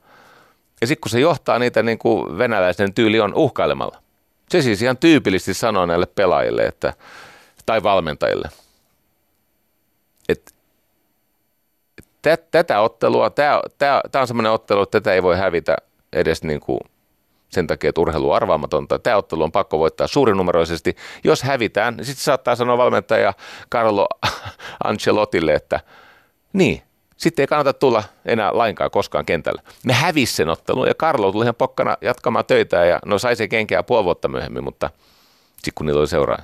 ja 0.81 0.87
sitten 0.87 1.01
kun 1.01 1.11
se 1.11 1.21
johtaa 1.21 1.59
niitä 1.59 1.83
niin 1.83 1.99
kuin 1.99 2.39
venäläisen 2.39 2.95
tyyli 2.95 3.21
on 3.21 3.35
uhkailemalla. 3.35 4.03
Se 4.51 4.63
siis 4.63 4.83
ihan 4.83 4.97
tyypillisesti 4.99 5.55
sanoo 5.55 5.87
näille 5.87 6.07
pelaajille 6.07 6.63
että, 6.63 6.93
tai 7.67 7.83
valmentajille, 7.83 8.49
että 10.29 10.53
tätä 12.51 12.81
ottelua, 12.81 13.31
tämä, 13.31 13.61
on 14.21 14.27
semmoinen 14.27 14.53
ottelu, 14.53 14.83
että 14.83 15.01
tätä 15.01 15.15
ei 15.15 15.23
voi 15.23 15.37
hävitä 15.37 15.77
edes 16.13 16.43
niin 16.43 16.61
kuin 16.61 16.81
sen 17.49 17.67
takia, 17.67 17.89
että 17.89 18.01
urheilu 18.01 18.31
on 18.31 18.37
arvaamatonta. 18.37 18.99
Tämä 18.99 19.17
ottelu 19.17 19.43
on 19.43 19.53
pakko 19.53 19.79
voittaa 19.79 20.07
suurinumeroisesti. 20.07 20.97
Jos 21.25 21.43
hävitään, 21.43 21.97
niin 21.97 22.05
sitten 22.05 22.25
saattaa 22.25 22.57
sanoa 22.57 22.79
valmentaja 22.79 23.33
Carlo 23.73 24.09
Ancelotille, 24.85 25.55
että 25.55 25.81
niin, 26.53 26.83
sitten 27.21 27.43
ei 27.43 27.47
kannata 27.47 27.73
tulla 27.73 28.03
enää 28.25 28.59
lainkaan 28.59 28.91
koskaan 28.91 29.27
kentällä. 29.27 29.63
Me 29.85 29.93
hävisi 29.93 30.35
sen 30.35 30.49
ottelun 30.49 30.87
ja 30.87 30.95
Carlo 30.95 31.33
tuli 31.33 31.45
ihan 31.45 31.55
pokkana 31.55 31.97
jatkamaan 32.01 32.45
töitä 32.45 32.85
ja 32.85 32.99
no 33.07 33.19
sai 33.19 33.37
se 33.37 33.49
kenkää 33.49 33.83
puoli 33.83 34.05
vuotta 34.05 34.29
myöhemmin, 34.29 34.65
mutta 34.65 34.91
sitten 35.53 35.73
kun 35.75 35.87
niillä 35.87 36.01
oli 36.01 36.09
seuraaja. 36.09 36.43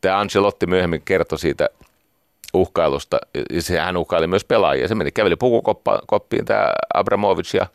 Tämä 0.00 0.20
Ancelotti 0.20 0.66
myöhemmin 0.66 1.02
kertoi 1.02 1.38
siitä 1.38 1.68
uhkailusta. 2.54 3.18
Hän 3.80 3.96
uhkaili 3.96 4.26
myös 4.26 4.44
pelaajia. 4.44 4.88
Se 4.88 4.94
meni, 4.94 5.12
käveli 5.12 5.36
pukukoppiin 5.36 6.44
tämä 6.44 6.72
Abramovic 6.94 7.54
ja 7.54 7.66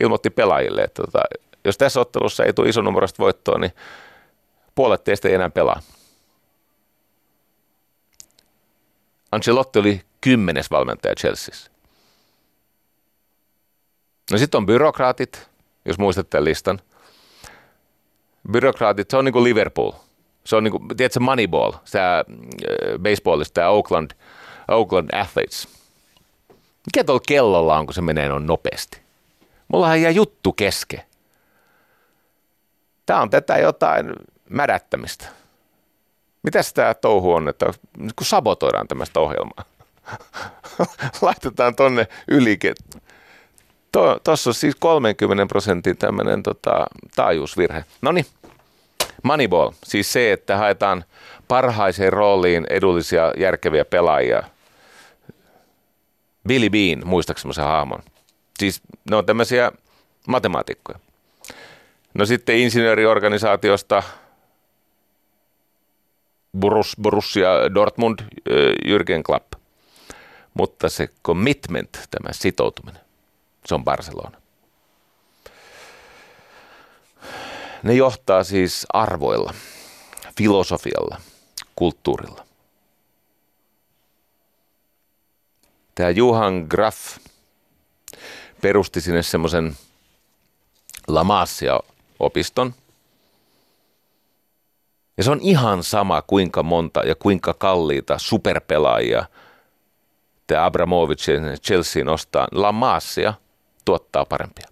ilmoitti 0.00 0.30
pelaajille, 0.30 0.82
että 0.82 1.02
tota, 1.02 1.20
jos 1.64 1.78
tässä 1.78 2.00
ottelussa 2.00 2.44
ei 2.44 2.52
tule 2.52 2.68
isonumeroista 2.68 3.22
voittoa, 3.22 3.58
niin 3.58 3.72
puolet 4.74 5.04
teistä 5.04 5.28
ei 5.28 5.34
enää 5.34 5.50
pelaa. 5.50 5.80
Ancelotti 9.32 9.78
oli 9.78 10.02
kymmenes 10.20 10.70
valmentaja 10.70 11.14
Chelseassa. 11.14 11.70
No 14.30 14.38
sitten 14.38 14.58
on 14.58 14.66
byrokraatit, 14.66 15.48
jos 15.84 15.98
muistatte 15.98 16.44
listan. 16.44 16.80
Byrokraatit, 18.52 19.10
se 19.10 19.16
on 19.16 19.24
niin 19.24 19.32
kuin 19.32 19.44
Liverpool– 19.44 19.92
se 20.48 20.56
on 20.56 20.64
niin 20.64 20.72
kuin, 20.72 20.88
tiedätkö, 20.96 21.20
Moneyball, 21.20 21.72
tämä 21.92 22.18
äh, 22.18 22.24
baseballista, 22.98 23.54
tämä 23.54 23.68
Oakland, 23.68 24.10
Oakland 24.68 25.10
Athletes. 25.12 25.68
Mikä 26.86 27.04
tuolla 27.04 27.22
kellolla 27.28 27.78
on, 27.78 27.86
kun 27.86 27.94
se 27.94 28.00
menee 28.00 28.28
noin 28.28 28.46
nopeasti? 28.46 29.00
Mullahan 29.68 30.02
jää 30.02 30.10
juttu 30.10 30.52
keske. 30.52 31.04
Tämä 33.06 33.20
on 33.20 33.30
tätä 33.30 33.58
jotain 33.58 34.12
mädättämistä. 34.50 35.26
Mitäs 36.42 36.72
tämä 36.72 36.94
touhu 36.94 37.32
on, 37.32 37.48
että 37.48 37.66
kun 38.16 38.26
sabotoidaan 38.26 38.88
tämmöistä 38.88 39.20
ohjelmaa? 39.20 39.64
Laitetaan 41.22 41.76
tonne 41.76 42.06
yli. 42.28 42.58
Tuossa 44.24 44.50
on 44.50 44.54
siis 44.54 44.74
30 44.74 45.46
prosentin 45.46 45.96
tämmöinen 45.96 46.42
tota, 46.42 46.86
taajuusvirhe. 47.16 47.84
No 48.02 48.12
niin, 48.12 48.26
Moneyball, 49.22 49.70
siis 49.84 50.12
se, 50.12 50.32
että 50.32 50.56
haetaan 50.56 51.04
parhaiseen 51.48 52.12
rooliin 52.12 52.66
edullisia, 52.70 53.32
järkeviä 53.36 53.84
pelaajia. 53.84 54.42
Billy 56.48 56.70
Bean, 56.70 57.02
muistaakseni 57.04 57.42
semmoisen 57.42 57.64
hahmon. 57.64 58.02
Siis 58.58 58.80
ne 59.10 59.16
on 59.16 59.26
tämmöisiä 59.26 59.72
matemaatikkoja. 60.28 60.98
No 62.14 62.26
sitten 62.26 62.56
insinööriorganisaatiosta 62.58 64.02
Borussia 67.02 67.48
Dortmund, 67.74 68.18
Jürgen 68.84 69.22
Klopp. 69.22 69.52
Mutta 70.54 70.88
se 70.88 71.08
commitment, 71.24 71.90
tämä 72.10 72.32
sitoutuminen, 72.32 73.00
se 73.66 73.74
on 73.74 73.84
Barcelona. 73.84 74.40
Ne 77.82 77.94
johtaa 77.94 78.44
siis 78.44 78.86
arvoilla, 78.92 79.54
filosofialla, 80.38 81.20
kulttuurilla. 81.76 82.44
Tämä 85.94 86.10
Johan 86.10 86.66
Graff 86.68 87.18
perusti 88.62 89.00
sinne 89.00 89.22
semmoisen 89.22 89.76
La 91.08 91.24
Masia-opiston. 91.24 92.74
Ja 95.18 95.24
se 95.24 95.30
on 95.30 95.38
ihan 95.42 95.82
sama, 95.82 96.22
kuinka 96.22 96.62
monta 96.62 97.00
ja 97.00 97.14
kuinka 97.14 97.54
kalliita 97.54 98.18
superpelaajia 98.18 99.24
tämä 100.46 100.64
Abramovic 100.64 101.28
ja 101.28 101.56
Chelsea 101.56 102.04
nostaa. 102.04 102.48
La 102.52 102.72
Masia 102.72 103.34
tuottaa 103.84 104.24
parempia. 104.24 104.68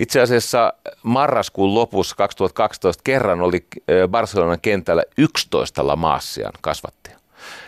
Itse 0.00 0.20
asiassa 0.20 0.72
marraskuun 1.02 1.74
lopussa 1.74 2.16
2012 2.16 3.00
kerran 3.04 3.40
oli 3.40 3.66
Barcelonan 4.08 4.60
kentällä 4.60 5.02
11 5.18 5.86
Lamassian 5.86 6.52
kasvattia. 6.60 7.18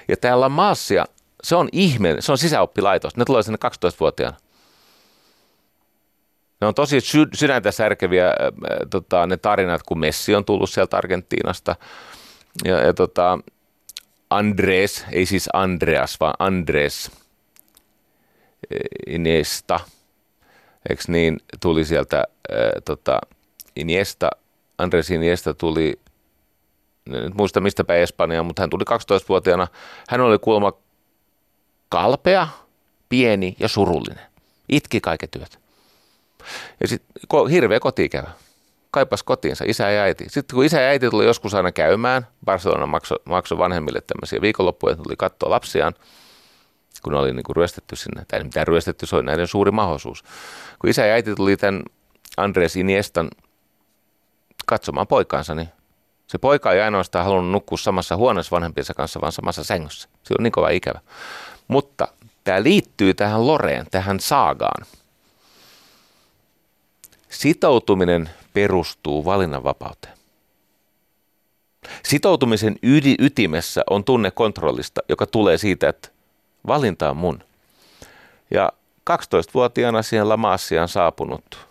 Ja 0.08 0.16
tämä 0.16 0.40
Lamassia, 0.40 1.04
se 1.42 1.56
on 1.56 1.68
ihme, 1.72 2.16
se 2.20 2.32
on 2.32 2.38
sisäoppilaitos. 2.38 3.16
Ne 3.16 3.24
tulee 3.24 3.42
sinne 3.42 3.58
12-vuotiaana. 3.64 4.36
Ne 6.60 6.66
on 6.66 6.74
tosi 6.74 7.00
sy- 7.00 7.28
sydäntä 7.34 7.70
särkeviä 7.70 8.26
äh, 8.26 8.34
tota, 8.90 9.26
ne 9.26 9.36
tarinat, 9.36 9.82
kun 9.82 9.98
Messi 9.98 10.34
on 10.34 10.44
tullut 10.44 10.70
sieltä 10.70 10.96
Argentiinasta. 10.96 11.76
Ja, 12.64 12.78
ja 12.78 12.94
tota, 12.94 13.38
Andres, 14.30 15.04
ei 15.12 15.26
siis 15.26 15.48
Andreas, 15.52 16.20
vaan 16.20 16.34
Andres 16.38 17.10
Iniesta– 19.06 19.80
eikö 20.90 21.02
niin, 21.08 21.40
tuli 21.60 21.84
sieltä 21.84 22.16
ää, 22.16 22.26
tota, 22.84 23.18
Iniesta, 23.76 24.30
Andres 24.78 25.10
Iniesta 25.10 25.54
tuli, 25.54 26.00
en 27.12 27.32
muista 27.36 27.60
mistä 27.60 27.84
päin 27.84 28.02
Espanjaa, 28.02 28.42
mutta 28.42 28.62
hän 28.62 28.70
tuli 28.70 28.84
12-vuotiaana. 28.90 29.68
Hän 30.08 30.20
oli 30.20 30.38
kuulemma 30.38 30.72
kalpea, 31.88 32.48
pieni 33.08 33.56
ja 33.60 33.68
surullinen. 33.68 34.26
Itki 34.68 35.00
kaiket 35.00 35.30
työt. 35.30 35.58
Ja 36.80 36.88
sitten 36.88 37.48
hirveä 37.50 37.80
kotiikävä. 37.80 38.30
Kaipas 38.90 39.22
kotiinsa, 39.22 39.64
isä 39.68 39.90
ja 39.90 40.02
äiti. 40.02 40.24
Sitten 40.28 40.54
kun 40.54 40.64
isä 40.64 40.80
ja 40.80 40.88
äiti 40.88 41.10
tuli 41.10 41.24
joskus 41.24 41.54
aina 41.54 41.72
käymään, 41.72 42.26
Barcelona 42.44 42.86
maksoi 42.86 43.18
makso 43.24 43.58
vanhemmille 43.58 44.00
tämmöisiä 44.00 44.40
viikonloppuja, 44.40 44.96
tuli 44.96 45.16
katsoa 45.18 45.50
lapsiaan, 45.50 45.94
kun 47.02 47.14
oli 47.14 47.32
niin 47.32 47.44
kuin 47.44 47.56
ryöstetty 47.56 47.96
sinne. 47.96 48.24
Tai 48.28 48.44
mitä 48.44 48.64
ryöstetty, 48.64 49.06
se 49.06 49.16
oli 49.16 49.24
näiden 49.24 49.46
suuri 49.46 49.70
mahdollisuus. 49.70 50.24
Kun 50.78 50.90
isä 50.90 51.06
ja 51.06 51.14
äiti 51.14 51.34
tuli 51.34 51.56
tämän 51.56 51.82
Andres 52.36 52.76
Iniestan 52.76 53.28
katsomaan 54.66 55.06
poikaansa, 55.06 55.54
niin 55.54 55.68
se 56.26 56.38
poika 56.38 56.72
ei 56.72 56.80
ainoastaan 56.80 57.24
halunnut 57.24 57.52
nukkua 57.52 57.78
samassa 57.78 58.16
huoneessa 58.16 58.56
vanhempiensa 58.56 58.94
kanssa, 58.94 59.20
vaan 59.20 59.32
samassa 59.32 59.64
sängyssä. 59.64 60.08
Se 60.22 60.34
on 60.38 60.42
niin 60.42 60.52
kova 60.52 60.68
ikävä. 60.68 61.00
Mutta 61.68 62.08
tämä 62.44 62.62
liittyy 62.62 63.14
tähän 63.14 63.46
Loreen, 63.46 63.86
tähän 63.90 64.20
saagaan. 64.20 64.86
Sitoutuminen 67.36 68.30
perustuu 68.52 69.24
valinnanvapauteen. 69.24 70.14
Sitoutumisen 72.04 72.76
ydi, 72.82 73.14
ytimessä 73.18 73.82
on 73.90 74.04
tunne 74.04 74.30
kontrollista, 74.30 75.00
joka 75.08 75.26
tulee 75.26 75.58
siitä, 75.58 75.88
että 75.88 76.08
valinta 76.66 77.10
on 77.10 77.16
mun. 77.16 77.42
Ja 78.50 78.72
12-vuotiaana 79.10 80.02
siihen 80.02 80.28
Lamassiaan 80.28 80.88
saapunut 80.88 81.66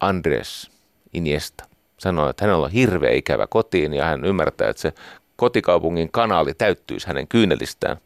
Andres 0.00 0.70
Iniesta 1.12 1.64
sanoi, 1.98 2.30
että 2.30 2.44
hänellä 2.44 2.64
on 2.64 2.72
hirveä 2.72 3.12
ikävä 3.12 3.46
kotiin 3.46 3.94
ja 3.94 4.04
hän 4.04 4.24
ymmärtää, 4.24 4.68
että 4.68 4.82
se 4.82 4.92
kotikaupungin 5.36 6.12
kanaali 6.12 6.54
täyttyisi 6.54 7.06
hänen 7.06 7.28
kyynelistään, 7.28 7.96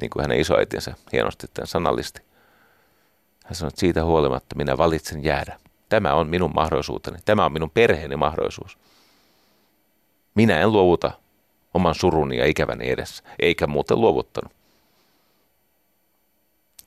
niin 0.00 0.10
kuin 0.10 0.22
hänen 0.22 0.40
isoäitinsä 0.40 0.94
hienosti 1.12 1.46
tämän 1.54 1.66
sanallisti. 1.66 2.29
Hän 3.50 3.54
sanoi, 3.54 3.68
että 3.68 3.80
siitä 3.80 4.04
huolimatta 4.04 4.56
minä 4.56 4.78
valitsen 4.78 5.24
jäädä. 5.24 5.60
Tämä 5.88 6.14
on 6.14 6.28
minun 6.28 6.50
mahdollisuuteni. 6.54 7.18
Tämä 7.24 7.44
on 7.44 7.52
minun 7.52 7.70
perheeni 7.70 8.16
mahdollisuus. 8.16 8.78
Minä 10.34 10.60
en 10.60 10.72
luovuta 10.72 11.10
oman 11.74 11.94
suruni 11.94 12.36
ja 12.36 12.46
ikäväni 12.46 12.90
edessä, 12.90 13.24
eikä 13.38 13.66
muuten 13.66 14.00
luovuttanut. 14.00 14.52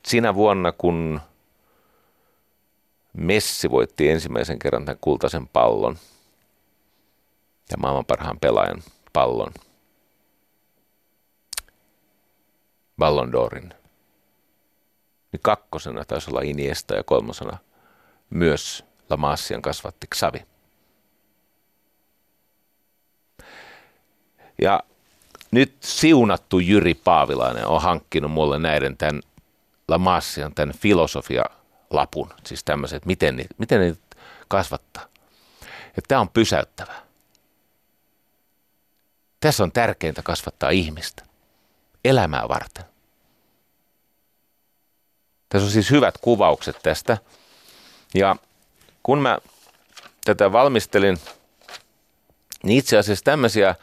Siinä 0.06 0.34
vuonna, 0.34 0.72
kun 0.72 1.20
Messi 3.12 3.70
voitti 3.70 4.10
ensimmäisen 4.10 4.58
kerran 4.58 4.84
tämän 4.84 4.98
kultaisen 5.00 5.48
pallon 5.48 5.98
ja 7.70 7.76
maailman 7.78 8.04
parhaan 8.04 8.40
pelaajan 8.40 8.82
pallon, 9.12 9.52
Ballon 12.98 13.32
d'Orin, 13.32 13.83
niin 15.34 15.42
kakkosena 15.42 16.04
taisi 16.04 16.30
olla 16.30 16.40
Iniesta 16.40 16.94
ja 16.94 17.04
kolmosena 17.04 17.58
myös 18.30 18.84
Lamassian 19.10 19.62
kasvatti 19.62 20.06
Xavi. 20.14 20.46
Ja 24.62 24.82
nyt 25.50 25.76
siunattu 25.80 26.58
Jyri 26.58 26.94
Paavilainen 26.94 27.66
on 27.66 27.82
hankkinut 27.82 28.30
mulle 28.30 28.58
näiden 28.58 28.96
tämän 28.96 29.22
Lamassian, 29.88 30.54
tämän 30.54 30.74
filosofia-lapun, 30.74 32.30
siis 32.46 32.64
tämmöiset, 32.64 33.06
miten 33.06 33.36
niitä, 33.36 33.54
miten 33.58 33.80
niitä 33.80 34.16
kasvattaa. 34.48 35.06
Ja 35.96 36.02
tämä 36.08 36.20
on 36.20 36.28
pysäyttävää. 36.28 37.02
Tässä 39.40 39.62
on 39.64 39.72
tärkeintä 39.72 40.22
kasvattaa 40.22 40.70
ihmistä 40.70 41.24
elämää 42.04 42.48
varten. 42.48 42.93
Tässä 45.54 45.66
on 45.66 45.70
siis 45.70 45.90
hyvät 45.90 46.18
kuvaukset 46.18 46.76
tästä. 46.82 47.18
Ja 48.14 48.36
kun 49.02 49.22
mä 49.22 49.38
tätä 50.24 50.52
valmistelin, 50.52 51.18
niin 52.62 52.78
itse 52.78 52.98
asiassa 52.98 53.24
tämmöisiä 53.24 53.74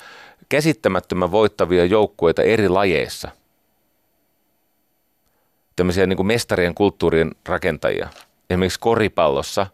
käsittämättömän 0.49 1.31
voittavia 1.31 1.85
joukkueita 1.85 2.41
eri 2.43 2.69
lajeissa. 2.69 3.31
Tämmöisiä 5.75 6.05
niin 6.05 6.17
kuin 6.17 6.27
mestarien 6.27 6.75
kulttuurin 6.75 7.31
rakentajia. 7.45 8.09
Esimerkiksi 8.49 8.79
koripallossa 8.79 9.67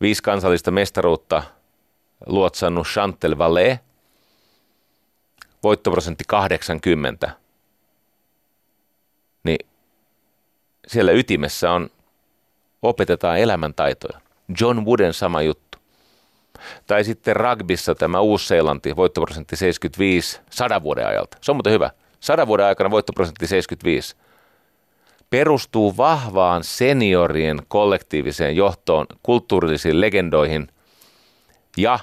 viisi 0.00 0.22
kansallista 0.22 0.70
mestaruutta 0.70 1.42
luotsannut 2.26 2.86
Chantel 2.86 3.38
Vallee, 3.38 3.80
voittoprosentti 5.62 6.24
80. 6.26 7.30
Niin 9.44 9.66
siellä 10.86 11.12
ytimessä 11.12 11.72
on, 11.72 11.90
opetetaan 12.82 13.38
elämäntaitoja. 13.38 14.20
John 14.60 14.84
Wooden 14.84 15.14
sama 15.14 15.42
juttu. 15.42 15.78
Tai 16.86 17.04
sitten 17.04 17.36
rugbyssa 17.36 17.94
tämä 17.94 18.20
Uusi-Seelanti, 18.20 18.96
voittoprosentti 18.96 19.56
75 19.56 20.40
sadan 20.50 20.82
vuoden 20.82 21.06
ajalta. 21.06 21.38
Se 21.40 21.52
on 21.52 21.56
muuten 21.56 21.72
hyvä. 21.72 21.90
Sadan 22.20 22.46
vuoden 22.46 22.66
aikana 22.66 22.90
voittoprosentti 22.90 23.46
75. 23.46 24.16
Perustuu 25.30 25.96
vahvaan 25.96 26.64
seniorien 26.64 27.62
kollektiiviseen 27.68 28.56
johtoon, 28.56 29.06
kulttuurillisiin 29.22 30.00
legendoihin 30.00 30.68
ja 31.76 31.98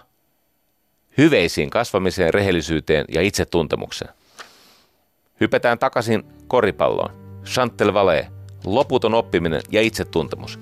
hyveisiin 1.17 1.69
kasvamiseen, 1.69 2.33
rehellisyyteen 2.33 3.05
ja 3.09 3.21
itsetuntemukseen. 3.21 4.13
Hypätään 5.39 5.79
takaisin 5.79 6.23
koripalloon. 6.47 7.41
Chantel 7.45 7.93
Valet, 7.93 8.38
loputon 8.75 9.13
oppiminen 9.13 9.61
ja 9.71 9.81
itsetuntemus. 9.81 10.59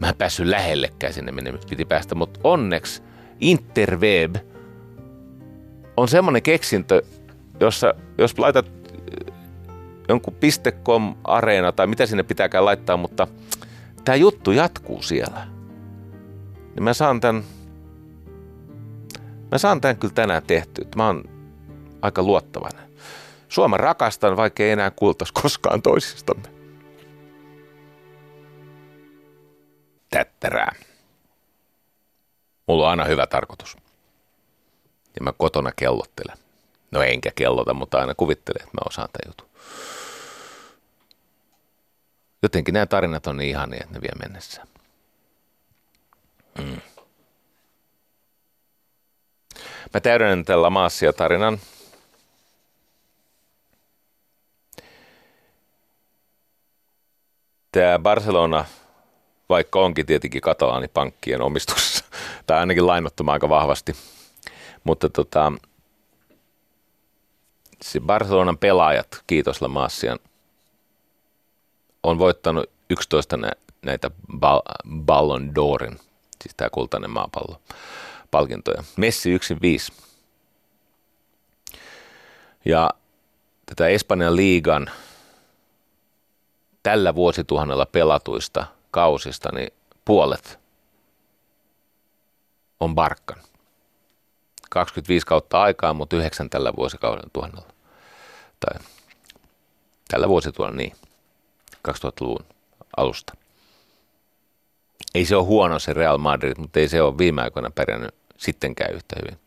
Mä 0.00 0.08
en 0.08 0.16
päässyt 0.18 0.46
lähellekään 0.46 1.12
sinne, 1.12 1.32
minne 1.32 1.52
piti 1.70 1.84
päästä, 1.84 2.14
mutta 2.14 2.40
onneksi 2.44 3.02
Interweb 3.40 4.36
on 5.96 6.08
semmoinen 6.08 6.42
keksintö, 6.42 7.02
jossa 7.60 7.94
jos 8.18 8.38
laitat 8.38 8.66
äh, 8.66 9.34
jonkun 10.08 10.34
.com 10.84 11.14
areena 11.24 11.72
tai 11.72 11.86
mitä 11.86 12.06
sinne 12.06 12.22
pitääkään 12.22 12.64
laittaa, 12.64 12.96
mutta 12.96 13.26
tämä 14.04 14.16
juttu 14.16 14.52
jatkuu 14.52 15.02
siellä. 15.02 15.46
Niin 16.74 16.82
mä 16.82 16.94
saan 16.94 17.20
tämän, 17.20 17.44
mä 19.52 19.58
saan 19.58 19.80
tämän 19.80 19.96
kyllä 19.96 20.14
tänään 20.14 20.42
tehtyä. 20.46 20.84
Mä 20.96 21.06
oon 21.06 21.24
aika 22.02 22.22
luottavainen. 22.22 22.87
Suomen 23.48 23.80
rakastan, 23.80 24.36
vaikka 24.36 24.62
ei 24.62 24.70
enää 24.70 24.90
kuultaisi 24.90 25.32
koskaan 25.32 25.82
toisistamme. 25.82 26.58
tättärää. 30.10 30.74
Mulla 32.66 32.84
on 32.84 32.90
aina 32.90 33.04
hyvä 33.04 33.26
tarkoitus. 33.26 33.76
Ja 34.94 35.22
mä 35.22 35.32
kotona 35.32 35.72
kellottelen. 35.76 36.36
No 36.90 37.02
enkä 37.02 37.30
kellota, 37.34 37.74
mutta 37.74 37.98
aina 37.98 38.14
kuvittelen, 38.14 38.62
että 38.62 38.74
mä 38.74 38.80
osaan 38.88 39.08
tämän 39.12 39.30
jutun. 39.30 39.48
Jotenkin 42.42 42.72
nämä 42.72 42.86
tarinat 42.86 43.26
on 43.26 43.36
niin 43.36 43.50
ihania, 43.50 43.80
että 43.82 43.94
ne 43.94 44.00
vie 44.00 44.28
mennessä. 44.28 44.66
Mm. 46.58 46.80
Mä 49.94 50.00
täydennän 50.00 50.44
tällä 50.44 50.70
maassia 50.70 51.12
tarinan. 51.12 51.58
Tämä 57.72 57.98
Barcelona 57.98 58.64
vaikka 59.48 59.80
onkin 59.80 60.06
tietenkin 60.06 60.40
katalaanipankkien 60.40 61.42
omistuksessa, 61.42 62.04
tai 62.46 62.58
ainakin 62.58 62.86
lainottama 62.86 63.32
aika 63.32 63.48
vahvasti. 63.48 63.96
Mutta 64.84 65.08
tota, 65.08 65.52
se 67.82 68.00
Barcelonan 68.00 68.58
pelaajat, 68.58 69.22
kiitos 69.26 69.62
Lamassian, 69.62 70.18
on 72.02 72.18
voittanut 72.18 72.70
11 72.90 73.36
nä- 73.36 73.52
näitä 73.82 74.10
Ballon 75.06 75.48
d'Orin, 75.48 75.98
siis 76.42 76.54
tämä 76.56 76.70
kultainen 76.70 77.10
maapallo, 77.10 77.60
palkintoja. 78.30 78.84
Messi 78.96 79.30
yksin 79.30 79.58
viisi. 79.62 79.92
Ja 82.64 82.90
tätä 83.66 83.88
Espanjan 83.88 84.36
liigan 84.36 84.90
tällä 86.88 87.14
vuosituhannella 87.14 87.86
pelatuista– 87.86 88.66
kausista, 88.90 89.48
niin 89.52 89.68
puolet 90.04 90.58
on 92.80 92.94
Barkkan. 92.94 93.38
25 94.70 95.26
kautta 95.26 95.62
aikaa, 95.62 95.94
mutta 95.94 96.16
yhdeksän 96.16 96.50
tällä 96.50 96.72
vuosikauden 96.76 97.30
tuhannella. 97.32 97.72
Tai 98.60 98.84
tällä 100.08 100.28
vuosituhannella, 100.28 100.82
niin, 100.82 100.92
2000-luvun 101.88 102.44
alusta. 102.96 103.32
Ei 105.14 105.24
se 105.24 105.36
ole 105.36 105.44
huono 105.44 105.78
se 105.78 105.92
Real 105.92 106.18
Madrid, 106.18 106.54
mutta 106.58 106.80
ei 106.80 106.88
se 106.88 107.02
ole 107.02 107.18
viime 107.18 107.42
aikoina 107.42 107.70
pärjännyt 107.70 108.14
sittenkään 108.36 108.94
yhtä 108.94 109.16
hyvin. 109.22 109.38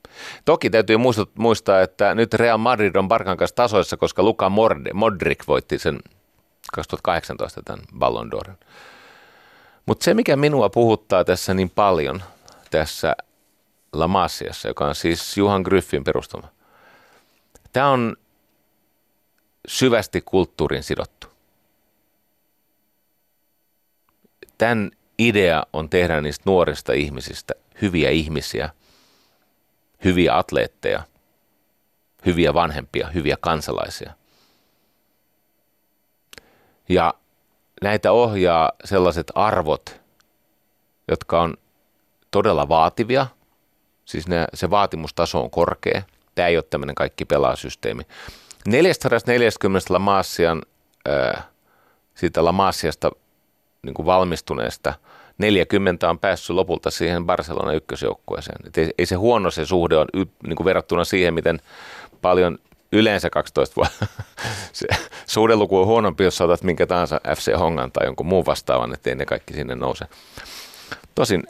Toki 0.45 0.69
täytyy 0.69 0.97
muistaa, 1.35 1.81
että 1.81 2.15
nyt 2.15 2.33
Real 2.33 2.57
Madrid 2.57 2.95
on 2.95 3.07
Barkan 3.07 3.37
kanssa 3.37 3.55
tasoissa, 3.55 3.97
koska 3.97 4.23
Luka 4.23 4.51
Modric 4.93 5.47
voitti 5.47 5.79
sen 5.79 5.99
2018 6.72 7.61
tämän 7.65 7.86
Ballon 7.99 8.32
d'Orin. 8.34 8.65
Mutta 9.86 10.03
se, 10.03 10.13
mikä 10.13 10.36
minua 10.36 10.69
puhuttaa 10.69 11.24
tässä 11.24 11.53
niin 11.53 11.69
paljon, 11.69 12.24
tässä 12.72 13.15
La 13.93 14.07
Masiassa, 14.07 14.67
joka 14.67 14.86
on 14.86 14.95
siis 14.95 15.38
Juhan 15.38 15.61
Gryffin 15.61 16.03
perustama, 16.03 16.47
tämä 17.74 17.89
on 17.89 18.17
syvästi 19.67 20.22
kulttuurin 20.22 20.84
sidottu. 20.84 21.28
Tämän 24.57 24.91
idea 25.19 25.63
on 25.74 25.89
tehdä 25.89 26.22
niistä 26.22 26.43
nuorista 26.45 26.93
ihmisistä 26.93 27.53
hyviä 27.82 28.09
ihmisiä, 28.09 28.69
hyviä 30.03 30.38
atleetteja, 30.38 31.03
hyviä 32.26 32.53
vanhempia, 32.53 33.07
hyviä 33.07 33.38
kansalaisia. 33.41 34.13
Ja 36.93 37.13
näitä 37.81 38.11
ohjaa 38.11 38.71
sellaiset 38.85 39.31
arvot, 39.35 40.01
jotka 41.07 41.41
on 41.41 41.53
todella 42.31 42.69
vaativia, 42.69 43.27
siis 44.05 44.27
ne, 44.27 44.45
se 44.53 44.69
vaatimustaso 44.69 45.41
on 45.41 45.51
korkea. 45.51 46.01
Tämä 46.35 46.47
ei 46.47 46.57
ole 46.57 46.63
tämmöinen 46.69 46.95
kaikki 46.95 47.25
pelaasysteemi. 47.25 48.03
440 48.67 49.93
Lamassian, 49.93 50.61
siitä 52.15 52.45
Lamassiasta 52.45 53.11
niin 53.83 53.93
kuin 53.93 54.05
valmistuneesta 54.05 54.93
40 55.37 56.09
on 56.09 56.19
päässyt 56.19 56.55
lopulta 56.55 56.91
siihen 56.91 57.25
Barcelona 57.25 57.73
ykkösjoukkueeseen. 57.73 58.57
ei, 58.77 58.91
ei 58.97 59.05
se 59.05 59.15
huono 59.15 59.51
se 59.51 59.65
suhde 59.65 59.97
on 59.97 60.07
niin 60.47 60.55
kuin 60.55 60.65
verrattuna 60.65 61.03
siihen, 61.03 61.33
miten 61.33 61.61
paljon 62.21 62.57
yleensä 62.91 63.29
12 63.29 63.75
vuotta. 63.75 64.05
se 64.73 64.87
suhdeluku 65.27 65.79
on 65.79 65.87
huonompi, 65.87 66.23
jos 66.23 66.37
saatat 66.37 66.63
minkä 66.63 66.87
tahansa 66.87 67.21
FC 67.37 67.57
Hongan 67.59 67.91
tai 67.91 68.05
jonkun 68.05 68.25
muun 68.25 68.45
vastaavan, 68.45 68.93
ettei 68.93 69.15
ne 69.15 69.25
kaikki 69.25 69.53
sinne 69.53 69.75
nouse. 69.75 70.05
Tosin, 71.15 71.43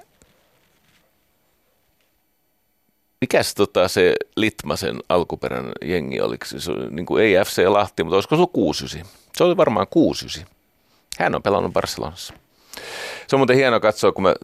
mikäs 3.21 3.55
tota 3.55 3.87
se 3.87 4.15
Litmasen 4.35 4.99
alkuperäinen 5.09 5.73
jengi, 5.81 6.21
oliko 6.21 6.45
se, 6.45 6.59
se 6.59 6.71
niin 6.89 7.05
kuin 7.05 7.23
ei 7.23 7.33
FC 7.45 7.67
Lahti, 7.67 8.03
mutta 8.03 8.15
olisiko 8.15 8.35
se 8.35 8.39
ollut 8.39 8.53
69? 8.53 9.21
Se 9.35 9.43
oli 9.43 9.57
varmaan 9.57 9.87
69. 9.89 10.55
Hän 11.19 11.35
on 11.35 11.43
pelannut 11.43 11.73
Barcelonassa. 11.73 12.33
Se 13.27 13.35
on 13.35 13.39
muuten 13.39 13.55
hieno 13.55 13.79
katsoa, 13.79 14.11
kun 14.11 14.23
mä 14.23 14.35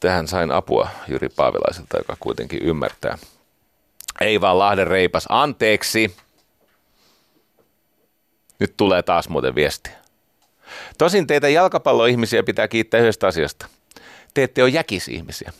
tähän 0.00 0.28
sain 0.28 0.50
apua 0.50 0.88
Jyri 1.08 1.28
Paavilaiselta, 1.28 1.98
joka 1.98 2.16
kuitenkin 2.20 2.62
ymmärtää. 2.62 3.18
Ei 4.20 4.40
vaan 4.40 4.58
Lahden 4.58 4.86
reipas, 4.86 5.26
anteeksi. 5.28 6.16
Nyt 8.58 8.74
tulee 8.76 9.02
taas 9.02 9.28
muuten 9.28 9.54
viestiä. 9.54 9.92
Tosin 10.98 11.26
teitä 11.26 11.48
jalkapalloihmisiä 11.48 12.42
pitää 12.42 12.68
kiittää 12.68 13.00
yhdestä 13.00 13.26
asiasta. 13.26 13.66
Te 14.34 14.42
ette 14.42 14.62
ole 14.62 14.70
jäkisihmisiä. 14.70 15.52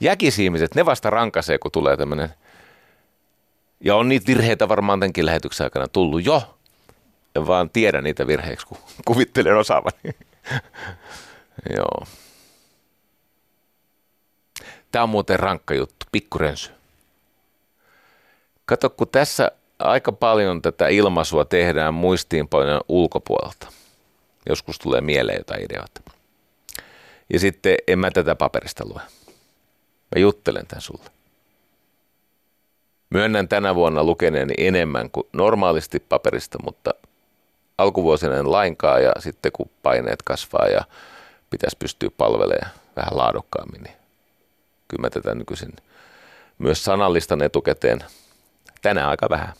Jäkisihmiset, 0.00 0.74
ne 0.74 0.86
vasta 0.86 1.10
rankaisee, 1.10 1.58
kun 1.58 1.70
tulee 1.70 1.96
tämmöinen. 1.96 2.28
Ja 3.80 3.96
on 3.96 4.08
niitä 4.08 4.26
virheitä 4.26 4.68
varmaan 4.68 5.00
tämänkin 5.00 5.26
lähetyksen 5.26 5.64
aikana 5.64 5.88
tullut 5.88 6.26
jo. 6.26 6.58
Ja 7.34 7.46
vaan 7.46 7.70
tiedän 7.70 8.04
niitä 8.04 8.26
virheiksi, 8.26 8.66
kun 8.66 8.78
kuvittelen 9.06 9.56
osaavani. 9.56 9.98
Joo. 11.76 12.06
Tämä 14.92 15.02
on 15.02 15.08
muuten 15.08 15.40
rankka 15.40 15.74
juttu, 15.74 16.06
pikkurensy. 16.12 16.73
Kato, 18.66 18.90
kun 18.90 19.08
tässä 19.08 19.50
aika 19.78 20.12
paljon 20.12 20.62
tätä 20.62 20.88
ilmaisua 20.88 21.44
tehdään 21.44 21.94
muistiinpanojen 21.94 22.80
ulkopuolelta. 22.88 23.66
Joskus 24.48 24.78
tulee 24.78 25.00
mieleen 25.00 25.38
jotain 25.38 25.64
ideoita. 25.64 26.00
Ja 27.32 27.38
sitten 27.40 27.76
en 27.88 27.98
mä 27.98 28.10
tätä 28.10 28.34
paperista 28.34 28.84
lue. 28.86 29.00
Mä 30.14 30.20
juttelen 30.20 30.66
tämän 30.66 30.82
sulle. 30.82 31.10
Myönnän 33.10 33.48
tänä 33.48 33.74
vuonna 33.74 34.04
lukeneeni 34.04 34.54
enemmän 34.58 35.10
kuin 35.10 35.26
normaalisti 35.32 36.00
paperista, 36.00 36.58
mutta 36.64 36.90
alkuvuosina 37.78 38.36
en 38.36 38.52
lainkaan 38.52 39.02
ja 39.02 39.12
sitten 39.18 39.52
kun 39.52 39.70
paineet 39.82 40.22
kasvaa 40.22 40.66
ja 40.66 40.84
pitäisi 41.50 41.76
pystyä 41.78 42.10
palvelemaan 42.16 42.70
vähän 42.96 43.16
laadukkaammin, 43.16 43.82
niin 43.82 43.96
kyllä 44.88 45.00
mä 45.00 45.10
tätä 45.10 45.34
nykyisin 45.34 45.72
myös 46.58 46.84
sanallistan 46.84 47.42
etukäteen. 47.42 48.04
Tänään 48.84 49.08
aika 49.08 49.26
vähän 49.30 49.52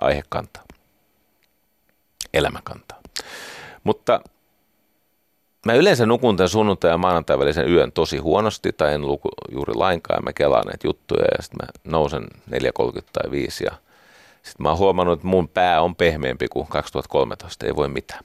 aihekantaa, 0.00 0.64
elämäkantaa. 2.34 2.98
Mutta 3.84 4.20
mä 5.66 5.74
yleensä 5.74 6.06
nukun 6.06 6.36
tämän 6.36 6.48
sunnuntai- 6.48 6.90
ja 6.90 6.98
maanantai 6.98 7.38
välisen 7.38 7.68
yön 7.68 7.92
tosi 7.92 8.18
huonosti 8.18 8.72
tai 8.72 8.94
en 8.94 9.06
luku 9.06 9.28
juuri 9.52 9.74
lainkaan. 9.74 10.24
Mä 10.24 10.32
kelaan 10.32 10.66
näitä 10.66 10.86
juttuja 10.86 11.24
ja 11.36 11.42
sitten 11.42 11.66
mä 11.66 11.90
nousen 11.92 12.24
4.30 12.50 13.02
tai 13.12 13.30
5 13.30 13.64
ja 13.64 13.70
sitten 14.42 14.64
mä 14.64 14.68
oon 14.68 14.78
huomannut, 14.78 15.18
että 15.18 15.26
mun 15.26 15.48
pää 15.48 15.80
on 15.80 15.96
pehmeämpi 15.96 16.48
kuin 16.48 16.66
2013, 16.66 17.66
ei 17.66 17.76
voi 17.76 17.88
mitään. 17.88 18.24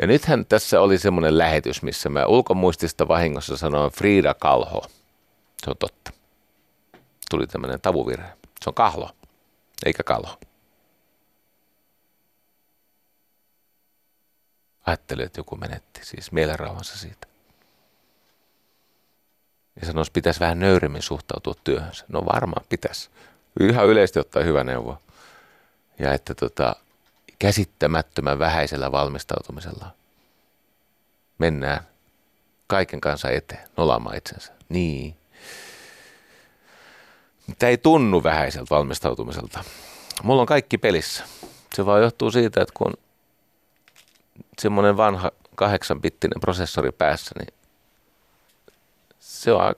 Ja 0.00 0.06
nythän 0.06 0.46
tässä 0.46 0.80
oli 0.80 0.98
semmoinen 0.98 1.38
lähetys, 1.38 1.82
missä 1.82 2.08
mä 2.08 2.26
ulkomuistista 2.26 3.08
vahingossa 3.08 3.56
sanoin 3.56 3.92
Frida 3.92 4.34
Kalho. 4.34 4.82
Se 5.64 5.70
on 5.70 5.76
totta. 5.78 6.12
Tuli 7.30 7.46
tämmöinen 7.46 7.80
tavuvirhe. 7.80 8.28
Se 8.64 8.70
on 8.70 8.74
kahlo, 8.74 9.10
eikä 9.86 10.02
kalho. 10.02 10.40
Ajattelin, 14.86 15.26
että 15.26 15.40
joku 15.40 15.56
menetti 15.56 16.04
siis 16.04 16.32
mielenrauhansa 16.32 16.98
siitä. 16.98 17.26
Ja 19.80 19.86
sanoisi, 19.86 20.12
pitäisi 20.12 20.40
vähän 20.40 20.60
nöyrimmin 20.60 21.02
suhtautua 21.02 21.54
työhönsä. 21.64 22.04
No 22.08 22.26
varmaan 22.26 22.66
pitäisi. 22.68 23.10
Ihan 23.60 23.86
yleisesti 23.86 24.18
ottaa 24.18 24.42
hyvä 24.42 24.64
neuvo. 24.64 25.02
Ja 25.98 26.14
että 26.14 26.34
tota, 26.34 26.76
käsittämättömän 27.38 28.38
vähäisellä 28.38 28.92
valmistautumisella 28.92 29.90
mennään 31.38 31.80
kaiken 32.66 33.00
kanssa 33.00 33.30
eteen, 33.30 33.68
nolaamaan 33.76 34.16
itsensä. 34.16 34.52
Niin. 34.68 35.16
Tämä 37.58 37.70
ei 37.70 37.78
tunnu 37.78 38.22
vähäiseltä 38.22 38.74
valmistautumiselta. 38.74 39.64
Mulla 40.22 40.40
on 40.40 40.46
kaikki 40.46 40.78
pelissä. 40.78 41.24
Se 41.74 41.86
vaan 41.86 42.02
johtuu 42.02 42.30
siitä, 42.30 42.60
että 42.62 42.74
kun 42.76 42.92
semmoinen 44.58 44.96
vanha 44.96 45.30
kahdeksanbittinen 45.54 46.40
prosessori 46.40 46.92
päässä, 46.92 47.30
niin 47.38 47.54
se 49.20 49.52
on, 49.52 49.74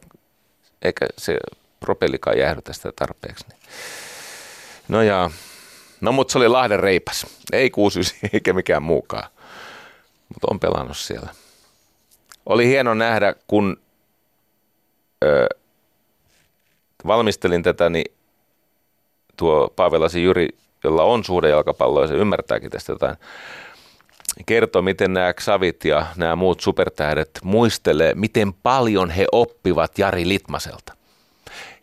eikä 0.82 1.06
se 1.18 1.38
propellikaan 1.80 2.38
jäähdytä 2.38 2.72
sitä 2.72 2.92
tarpeeksi. 2.96 3.44
Niin. 3.48 3.60
No 4.88 5.02
ja 5.02 5.30
No 6.00 6.12
mutta 6.12 6.32
se 6.32 6.38
oli 6.38 6.48
Lahden 6.48 6.80
reipas. 6.80 7.26
Ei 7.52 7.70
69 7.70 8.30
eikä 8.32 8.52
mikään 8.52 8.82
muukaan. 8.82 9.30
Mutta 10.28 10.46
on 10.50 10.60
pelannut 10.60 10.96
siellä. 10.96 11.34
Oli 12.46 12.66
hieno 12.66 12.94
nähdä, 12.94 13.34
kun 13.46 13.80
ö, 15.24 15.46
valmistelin 17.06 17.62
tätä, 17.62 17.90
niin 17.90 18.12
tuo 19.36 19.72
Paavelasi 19.76 20.22
Jyri, 20.22 20.48
jolla 20.84 21.02
on 21.02 21.24
suhde 21.24 21.48
jalkapalloa 21.48 22.04
ja 22.04 22.08
se 22.08 22.14
ymmärtääkin 22.14 22.70
tästä 22.70 22.92
jotain, 22.92 23.16
kertoi, 24.46 24.82
miten 24.82 25.12
nämä 25.12 25.32
Xavit 25.32 25.84
ja 25.84 26.06
nämä 26.16 26.36
muut 26.36 26.60
supertähdet 26.60 27.30
muistelee, 27.42 28.14
miten 28.14 28.52
paljon 28.52 29.10
he 29.10 29.26
oppivat 29.32 29.98
Jari 29.98 30.28
Litmaselta 30.28 31.00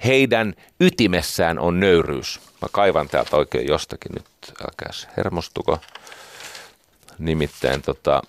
heidän 0.06 0.54
ytimessään 0.80 1.60
on 1.60 1.80
nöyryys. 1.80 2.40
Mä 2.62 2.68
kaivan 2.72 3.08
täältä 3.08 3.38
oikein 3.38 3.68
jostakin 3.68 4.12
nyt, 4.14 4.54
älkääs 4.62 5.08
hermostuko. 5.18 5.80
Nimittäin 7.20 7.82
tota, 7.82 8.22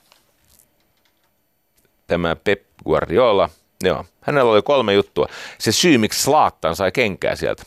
tämä 2.06 2.36
Pep 2.36 2.62
Guardiola, 2.84 3.50
joo, 3.82 4.04
hänellä 4.20 4.52
oli 4.52 4.62
kolme 4.62 4.94
juttua. 4.94 5.26
Se 5.58 5.72
syy, 5.72 5.98
miksi 5.98 6.22
Slaattan 6.22 6.76
sai 6.76 6.92
kenkää 6.92 7.36
sieltä. 7.36 7.62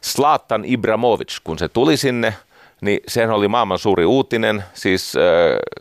Slaattan 0.00 0.64
Ibramovic, 0.64 1.36
kun 1.44 1.58
se 1.58 1.68
tuli 1.68 1.96
sinne, 1.96 2.34
niin 2.80 3.00
sehän 3.08 3.30
oli 3.30 3.48
maailman 3.48 3.78
suuri 3.78 4.04
uutinen, 4.04 4.64
siis 4.74 5.16
äh, 5.16 5.22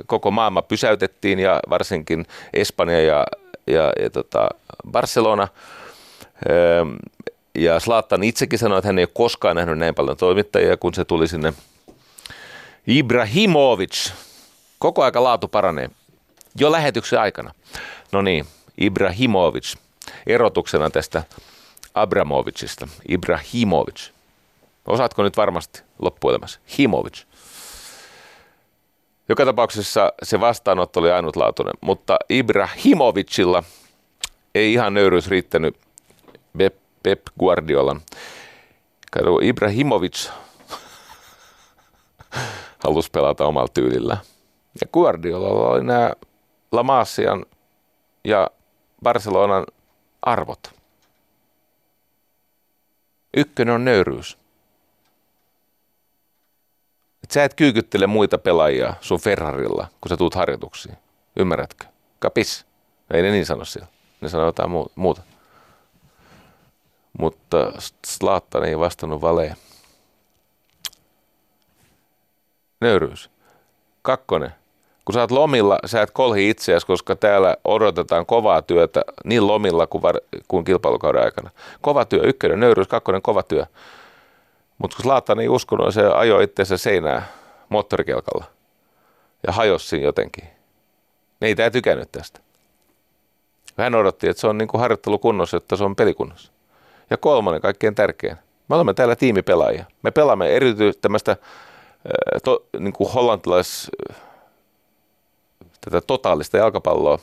koko 0.05 0.31
maailma 0.31 0.61
pysäytettiin 0.61 1.39
ja 1.39 1.59
varsinkin 1.69 2.25
Espanja 2.53 3.01
ja, 3.01 3.25
ja, 3.67 3.93
ja 4.01 4.09
tota 4.09 4.49
Barcelona. 4.91 5.43
Äh, 5.43 7.11
ja 7.57 7.79
Slaattan 7.79 8.23
itsekin 8.23 8.59
sanoi, 8.59 8.77
että 8.77 8.87
hän 8.87 8.99
ei 8.99 9.03
ole 9.03 9.09
koskaan 9.13 9.55
nähnyt 9.55 9.77
näin 9.77 9.95
paljon 9.95 10.17
toimittajia, 10.17 10.77
kun 10.77 10.93
se 10.93 11.05
tuli 11.05 11.27
sinne. 11.27 11.53
Ibrahimovic. 12.87 14.11
Koko 14.79 15.03
aika 15.03 15.23
laatu 15.23 15.47
paranee. 15.47 15.89
Jo 16.59 16.71
lähetyksen 16.71 17.19
aikana. 17.19 17.53
No 18.11 18.21
niin, 18.21 18.45
Ibrahimovic. 18.77 19.75
Erotuksena 20.27 20.89
tästä 20.89 21.23
Abramovicista. 21.93 22.87
Ibrahimovic. 23.09 24.09
Osaatko 24.87 25.23
nyt 25.23 25.37
varmasti 25.37 25.81
loppuelämässä? 25.99 26.59
Himovic. 26.77 27.23
Joka 29.29 29.45
tapauksessa 29.45 30.13
se 30.23 30.39
vastaanotto 30.39 30.99
oli 30.99 31.11
ainutlaatuinen, 31.11 31.73
mutta 31.81 32.17
Ibrahimovicilla 32.29 33.63
ei 34.55 34.73
ihan 34.73 34.93
nöyryys 34.93 35.27
riittänyt 35.27 35.77
Pep 37.03 37.27
Guardiolan. 37.39 38.01
Kato, 39.11 39.39
Ibrahimovic 39.41 40.29
halusi 42.83 43.11
pelata 43.11 43.45
omalla 43.45 43.67
tyylillä. 43.73 44.17
Ja 44.81 44.87
Guardiolalla 44.93 45.69
oli 45.69 45.83
nämä 45.83 46.11
La 46.71 46.83
Masian 46.83 47.45
ja 48.23 48.49
Barcelonan 49.07 49.65
arvot. 50.21 50.73
Ykkönen 53.37 53.75
on 53.75 53.85
nöyryys. 53.85 54.37
Et 57.23 57.31
sä 57.31 57.43
et 57.43 57.53
kyykyttele 57.53 58.07
muita 58.07 58.37
pelaajia 58.37 58.93
sun 59.01 59.19
Ferrarilla, 59.19 59.87
kun 60.01 60.09
sä 60.09 60.17
tuut 60.17 60.35
harjoituksiin. 60.35 60.97
Ymmärrätkö? 61.35 61.85
Kapis. 62.19 62.65
Ei 63.13 63.21
ne 63.21 63.31
niin 63.31 63.45
sano 63.45 63.65
siellä. 63.65 63.87
Ne 64.21 64.29
sanoo 64.29 64.45
jotain 64.45 64.69
muuta. 64.95 65.21
Mutta 67.19 67.57
Slaattan 68.05 68.63
ei 68.63 68.79
vastannut 68.79 69.21
valeen. 69.21 69.55
Nöyryys. 72.81 73.29
Kakkonen. 74.01 74.55
Kun 75.07 75.13
sä 75.13 75.21
oot 75.21 75.31
lomilla, 75.31 75.79
sä 75.85 76.01
et 76.01 76.11
kolhi 76.11 76.49
itseäsi, 76.49 76.87
koska 76.87 77.15
täällä 77.15 77.57
odotetaan 77.65 78.25
kovaa 78.25 78.61
työtä 78.61 79.01
niin 79.23 79.47
lomilla 79.47 79.87
kuin, 79.87 80.01
var- 80.01 80.21
kuin 80.47 80.63
kilpailukauden 80.63 81.23
aikana. 81.23 81.49
Kova 81.81 82.05
työ, 82.05 82.21
ykkönen, 82.23 82.59
nöyryys, 82.59 82.87
kakkonen, 82.87 83.21
kova 83.21 83.43
työ. 83.43 83.65
Mutta 84.77 84.95
kun 84.97 85.03
Slaattan 85.03 85.39
ei 85.39 85.49
uskonut, 85.49 85.93
se 85.93 86.07
ajoi 86.07 86.43
itseensä 86.43 86.77
seinää 86.77 87.27
moottorikelkalla 87.69 88.45
ja 89.47 89.53
hajosi 89.53 89.87
siinä 89.87 90.05
jotenkin. 90.05 90.43
Ne 91.39 91.47
ei 91.47 91.55
tää 91.55 91.69
tykännyt 91.69 92.11
tästä. 92.11 92.39
Hän 93.77 93.95
odotti, 93.95 94.29
että 94.29 94.41
se 94.41 94.47
on 94.47 94.57
niin 94.57 94.67
kuin 94.67 94.81
harjoittelukunnossa, 94.81 95.57
että 95.57 95.75
se 95.75 95.83
on 95.83 95.95
pelikunnossa. 95.95 96.51
Ja 97.09 97.17
kolmannen, 97.17 97.61
kaikkein 97.61 97.95
tärkein. 97.95 98.37
Me 98.69 98.75
olemme 98.75 98.93
täällä 98.93 99.15
tiimipelaajia. 99.15 99.85
Me 100.03 100.11
pelaamme 100.11 100.55
erityisesti 100.55 101.01
tämmöistä 101.01 101.37
to, 102.43 102.65
niin 102.79 102.93
kuin 102.93 103.11
hollantilais, 103.11 103.91
tätä 105.89 106.07
totaalista 106.07 106.57
jalkapalloa, 106.57 107.19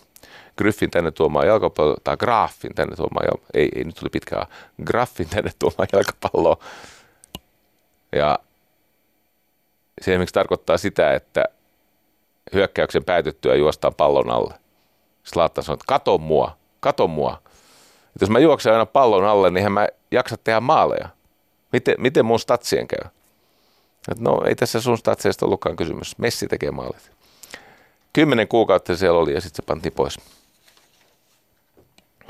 Griffin 0.58 0.90
tänne 0.90 1.10
tuomaan 1.10 1.46
jalkapalloa, 1.46 1.96
tai 2.04 2.16
Graffin 2.16 2.74
tänne 2.74 2.96
tuomaan, 2.96 3.38
ei, 3.54 3.68
ei 3.76 3.84
nyt 3.84 3.94
tuli 3.94 4.10
pitkään, 4.10 4.46
Graffin 4.84 5.28
tänne 5.28 5.50
tuomaan 5.58 5.88
jalkapalloa. 5.92 6.56
Ja 8.12 8.38
se 10.00 10.10
esimerkiksi 10.10 10.34
tarkoittaa 10.34 10.78
sitä, 10.78 11.14
että 11.14 11.44
hyökkäyksen 12.52 13.04
päätyttyä 13.04 13.54
juostaan 13.54 13.94
pallon 13.94 14.30
alle. 14.30 14.54
Slaattan 15.24 15.64
sanoo, 15.64 15.74
että 15.74 15.84
kato 15.88 16.18
mua, 16.18 16.56
kato 16.80 17.06
mua. 17.08 17.42
Et 18.14 18.20
jos 18.20 18.30
mä 18.30 18.38
juoksen 18.38 18.72
aina 18.72 18.86
pallon 18.86 19.24
alle, 19.24 19.50
niin 19.50 19.72
mä 19.72 19.88
jaksa 20.10 20.36
tehdä 20.36 20.60
maaleja. 20.60 21.08
Miten, 21.72 21.94
miten 21.98 22.24
mun 22.24 22.40
statsien 22.40 22.88
käy? 22.88 23.10
Et 24.10 24.18
no 24.18 24.42
ei 24.46 24.54
tässä 24.54 24.80
sun 24.80 24.98
statseista 24.98 25.46
ollutkaan 25.46 25.76
kysymys. 25.76 26.18
Messi 26.18 26.46
tekee 26.46 26.70
maalit. 26.70 27.10
Kymmenen 28.14 28.48
kuukautta 28.48 28.96
siellä 28.96 29.18
oli 29.18 29.34
ja 29.34 29.40
sitten 29.40 29.56
se 29.56 29.66
pantiin 29.66 29.92
pois. 29.92 30.18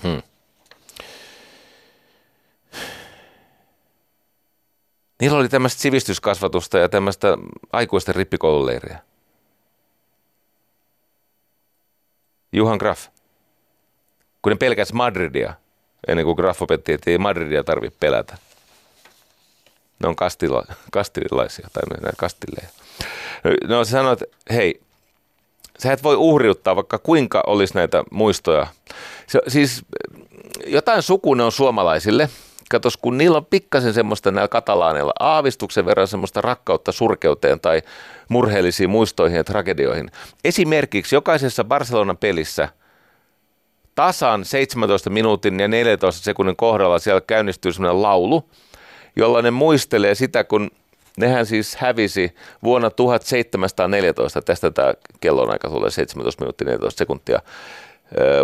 Hmm. 0.03 0.22
Niillä 5.20 5.39
oli 5.39 5.49
tämmöistä 5.49 5.82
sivistyskasvatusta 5.82 6.78
ja 6.78 6.89
tämmöistä 6.89 7.39
aikuisten 7.72 8.14
rippikoululeiriä. 8.14 8.99
Juhan 12.53 12.78
Graff. 12.78 13.09
Kun 14.43 14.53
ne 14.53 14.57
pelkäs 14.57 14.93
Madridia, 14.93 15.55
ennen 16.09 16.24
kuin 16.24 16.37
Graff 16.37 16.62
opetti, 16.62 16.93
että 16.93 17.11
ei 17.11 17.18
Madridia 17.18 17.64
tarvitse 17.64 17.97
pelätä. 18.01 18.39
Ne 19.99 20.09
on 20.09 20.16
kastila, 20.16 20.64
kastililaisia 20.93 21.68
tai 21.72 22.12
kastilleja. 22.16 22.68
No 23.68 23.85
se 23.85 23.91
sanoi, 23.91 24.12
että 24.12 24.24
hei, 24.51 24.84
sä 25.79 25.93
et 25.93 26.03
voi 26.03 26.16
uhriuttaa 26.16 26.77
vaikka 26.77 26.99
kuinka 26.99 27.43
olisi 27.47 27.75
näitä 27.75 28.05
muistoja. 28.11 28.66
Se, 29.27 29.41
siis 29.49 29.85
jotain 30.66 31.03
suku 31.03 31.35
ne 31.35 31.43
on 31.43 31.53
suomalaisille. 31.53 32.29
Katos, 32.70 32.97
kun 32.97 33.18
niillä 33.18 33.37
on 33.37 33.47
pikkasen 33.47 33.95
semmoista 33.95 34.31
näillä 34.31 34.49
katalaaneilla 34.49 35.12
aavistuksen 35.20 35.87
verran 35.87 36.09
semmoista 36.09 36.41
rakkautta 36.41 36.93
surkeuteen 36.93 37.61
tai 37.61 37.83
murheellisiin 38.29 38.91
muistoihin 38.91 39.37
ja 39.37 39.45
tragedioihin. 39.45 40.11
Esimerkiksi 40.45 41.14
jokaisessa 41.14 41.64
Barcelonan 41.64 42.16
pelissä 42.16 42.68
tasan 43.95 44.45
17 44.45 45.11
minuutin 45.11 45.61
ja 45.61 45.68
14 45.68 46.25
sekunnin 46.25 46.57
kohdalla 46.57 46.99
siellä 46.99 47.20
käynnistyy 47.20 47.72
semmoinen 47.72 48.03
laulu– 48.03 48.45
jolla 49.16 49.43
ne 49.43 49.51
muistelee 49.51 50.14
sitä, 50.14 50.45
kun 50.45 50.70
nehän 51.17 51.47
siis 51.47 51.77
hävisi 51.77 52.35
vuonna 52.62 52.91
1714, 52.91 54.43
tästä 54.43 54.71
tämä 54.71 54.95
kellonaika 55.21 55.69
tulee 55.69 55.91
17 55.91 56.43
minuuttia 56.43 56.67
14 56.67 56.99
sekuntia, 56.99 57.39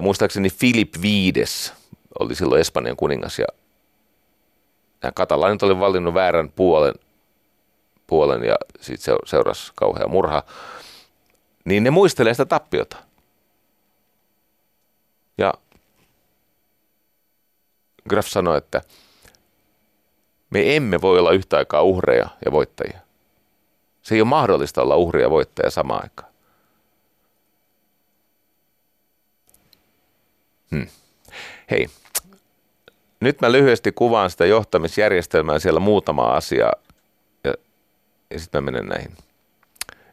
muistaakseni 0.03 0.51
Filip 0.51 0.95
V 1.03 1.05
oli 2.19 2.35
silloin 2.35 2.61
Espanjan 2.61 2.97
kuningas 2.97 3.39
ja 3.39 3.47
nämä 5.03 5.13
oli 5.63 5.81
valinnut 5.81 6.15
väärän 6.15 6.53
puolen, 6.53 6.95
puolen 8.07 8.45
ja 8.45 8.57
sitten 8.81 9.17
seurasi 9.25 9.73
kauhea 9.75 10.09
murha, 10.09 10.43
niin 11.65 11.85
ne 11.85 11.91
muistelee 11.91 12.35
sitä 12.35 12.45
tappiota. 12.45 12.97
Ja 15.39 15.55
Graf 18.09 18.27
sanoi, 18.27 18.59
että 18.59 18.83
me 20.51 20.77
emme 20.77 21.01
voi 21.01 21.19
olla 21.19 21.33
yhtä 21.33 21.57
aikaa 21.57 21.83
uhreja 21.83 22.29
ja 22.45 22.53
voittajia. 22.53 22.99
Se 24.03 24.15
ei 24.15 24.21
ole 24.21 24.29
mahdollista 24.29 24.83
olla 24.83 24.97
uhria 24.97 25.23
ja 25.23 25.31
voittaja 25.31 25.71
samaan 25.71 26.03
aikaan. 26.03 26.33
Hmm. 30.71 30.87
Hei, 31.71 31.89
nyt 33.21 33.41
mä 33.41 33.53
lyhyesti 33.53 33.93
kuvaan 33.93 34.31
sitä 34.31 34.47
johtamisjärjestelmää 34.47 35.59
siellä 35.59 35.81
muutama 35.81 36.23
asia 36.23 36.73
ja, 37.45 37.55
ja 38.31 38.39
sitten 38.39 38.65
mä 38.65 38.71
menen 38.71 38.89
näihin 38.89 39.17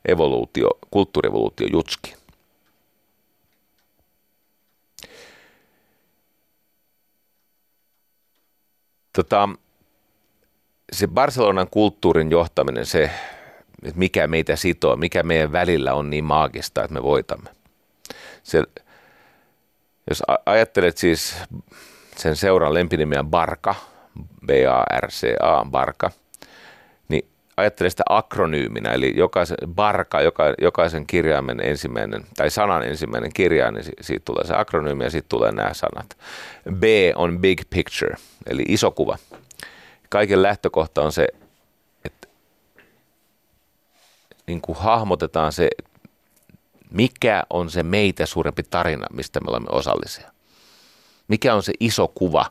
evoluutio, 0.08 0.70
kulttuurievoluutio 0.92 1.68
jutskiin. 1.72 2.18
Tota, 9.16 9.50
se 10.92 11.08
Barcelonan 11.08 11.68
kulttuurin 11.72 12.32
johtaminen, 12.32 12.86
se, 12.86 13.12
että 13.84 14.00
mikä 14.00 14.28
meitä 14.28 14.56
sitoo, 14.56 14.96
mikä 14.96 15.24
meidän 15.24 15.52
välillä 15.52 15.94
on 15.94 16.10
niin 16.10 16.24
maagista, 16.24 16.84
että 16.84 16.94
me 16.94 17.04
voitamme. 17.04 17.50
Se, 18.44 18.64
jos 20.10 20.24
ajattelet 20.46 20.98
siis 20.98 21.38
sen 22.16 22.36
seuran 22.36 22.74
lempinimiä 22.74 23.24
Barka, 23.24 23.76
B-A-R-C-A, 24.46 25.66
Barka, 25.72 26.12
niin 27.08 27.28
ajattele 27.58 27.90
sitä 27.90 28.04
akronyyminä, 28.10 28.94
eli 28.94 29.14
jokaisen, 29.16 29.58
Barka, 29.68 30.22
joka, 30.22 30.44
jokaisen 30.62 31.08
kirjaimen 31.08 31.60
ensimmäinen, 31.60 32.26
tai 32.38 32.50
sanan 32.50 32.84
ensimmäinen 32.84 33.34
kirjain, 33.34 33.74
niin 33.74 33.86
siitä 34.02 34.26
tulee 34.26 34.46
se 34.46 34.56
akronyymi 34.56 35.04
ja 35.04 35.10
sitten 35.10 35.30
tulee 35.30 35.52
nämä 35.52 35.74
sanat. 35.74 36.18
B 36.74 36.84
on 37.16 37.40
big 37.40 37.62
picture, 37.70 38.16
eli 38.46 38.64
iso 38.68 38.92
kuva 38.92 39.18
kaiken 40.10 40.42
lähtökohta 40.42 41.02
on 41.02 41.12
se, 41.12 41.28
että 42.06 42.28
niin 44.48 44.62
kuin 44.62 44.78
hahmotetaan 44.78 45.54
se, 45.54 45.70
mikä 46.92 47.44
on 47.50 47.70
se 47.70 47.84
meitä 47.84 48.26
suurempi 48.26 48.64
tarina, 48.64 49.08
mistä 49.12 49.40
me 49.40 49.50
olemme 49.50 49.70
osallisia. 49.72 50.32
Mikä 51.28 51.56
on 51.56 51.64
se 51.64 51.74
iso 51.80 52.08
kuva, 52.08 52.46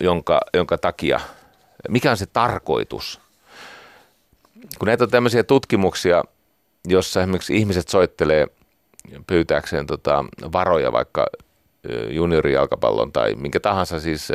jonka, 0.00 0.40
jonka 0.54 0.78
takia, 0.78 1.20
mikä 1.88 2.10
on 2.10 2.16
se 2.16 2.26
tarkoitus. 2.26 3.20
Kun 4.78 4.86
näitä 4.86 5.04
on 5.04 5.10
tämmöisiä 5.10 5.44
tutkimuksia, 5.44 6.24
jossa 6.88 7.20
esimerkiksi 7.20 7.56
ihmiset 7.56 7.88
soittelee 7.88 8.46
pyytääkseen 9.26 9.86
tota 9.86 10.24
varoja 10.52 10.92
vaikka 10.92 11.26
juniorijalkapallon 12.10 13.12
tai 13.12 13.34
minkä 13.34 13.60
tahansa 13.60 14.00
siis 14.00 14.28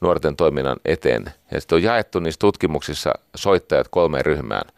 nuorten 0.00 0.36
toiminnan 0.36 0.76
eteen. 0.84 1.24
Ja 1.50 1.60
sitten 1.60 1.76
on 1.76 1.82
jaettu 1.82 2.20
niissä 2.20 2.38
tutkimuksissa 2.38 3.12
soittajat 3.34 3.88
kolmeen 3.90 4.24
ryhmään. 4.24 4.72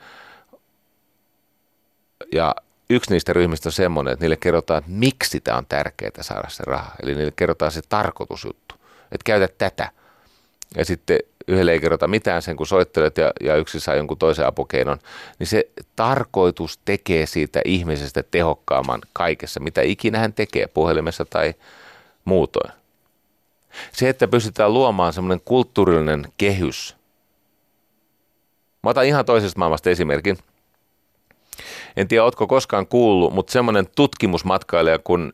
Ja 2.33 2.55
yksi 2.91 3.11
niistä 3.11 3.33
ryhmistä 3.33 3.69
on 3.69 3.73
semmoinen, 3.73 4.13
että 4.13 4.23
niille 4.25 4.37
kerrotaan, 4.37 4.79
että 4.79 4.91
miksi 4.91 5.41
tämä 5.41 5.59
on 5.59 5.67
tärkeää 5.67 6.23
saada 6.23 6.49
se 6.49 6.63
raha. 6.67 6.91
Eli 7.03 7.15
niille 7.15 7.33
kerrotaan 7.37 7.73
se 7.73 7.81
tarkoitusjuttu, 7.89 8.75
että 9.13 9.25
käytä 9.25 9.49
tätä. 9.59 9.91
Ja 10.77 10.85
sitten 10.85 11.19
yhdelle 11.49 11.73
ei 11.73 11.81
kerrota 11.81 12.09
mitään 12.09 12.43
sen, 12.43 12.57
kun 12.57 12.67
soittelet 12.67 13.19
ja, 13.19 13.33
ja 13.41 13.57
yksi 13.57 13.81
saa 13.81 13.95
jonkun 13.95 14.19
toisen 14.19 14.47
apukeinon, 14.47 14.99
niin 15.39 15.47
se 15.47 15.69
tarkoitus 15.97 16.81
tekee 16.85 17.27
siitä 17.27 17.61
ihmisestä 17.65 18.23
tehokkaamman 18.31 19.01
kaikessa, 19.13 19.61
mitä 19.61 19.83
ikinä 19.83 20.19
hän 20.19 20.33
tekee 20.33 20.67
puhelimessa 20.67 21.25
tai 21.25 21.55
muutoin. 22.25 22.73
Se, 23.93 24.09
että 24.09 24.29
pystytään 24.29 24.75
luomaan 24.75 25.13
semmoinen 25.13 25.45
kulttuurillinen 25.45 26.25
kehys. 26.37 26.97
Mä 28.83 28.91
otan 28.91 29.05
ihan 29.07 29.25
toisesta 29.25 29.59
maailmasta 29.59 29.91
esimerkin. 29.91 30.39
En 31.97 32.09
tiedä, 32.09 32.25
ootko 32.25 32.47
koskaan 32.47 32.87
kuullut, 32.87 33.35
mutta 33.35 33.53
semmoinen 33.53 33.87
tutkimusmatkailija 33.97 34.99
kuin 34.99 35.33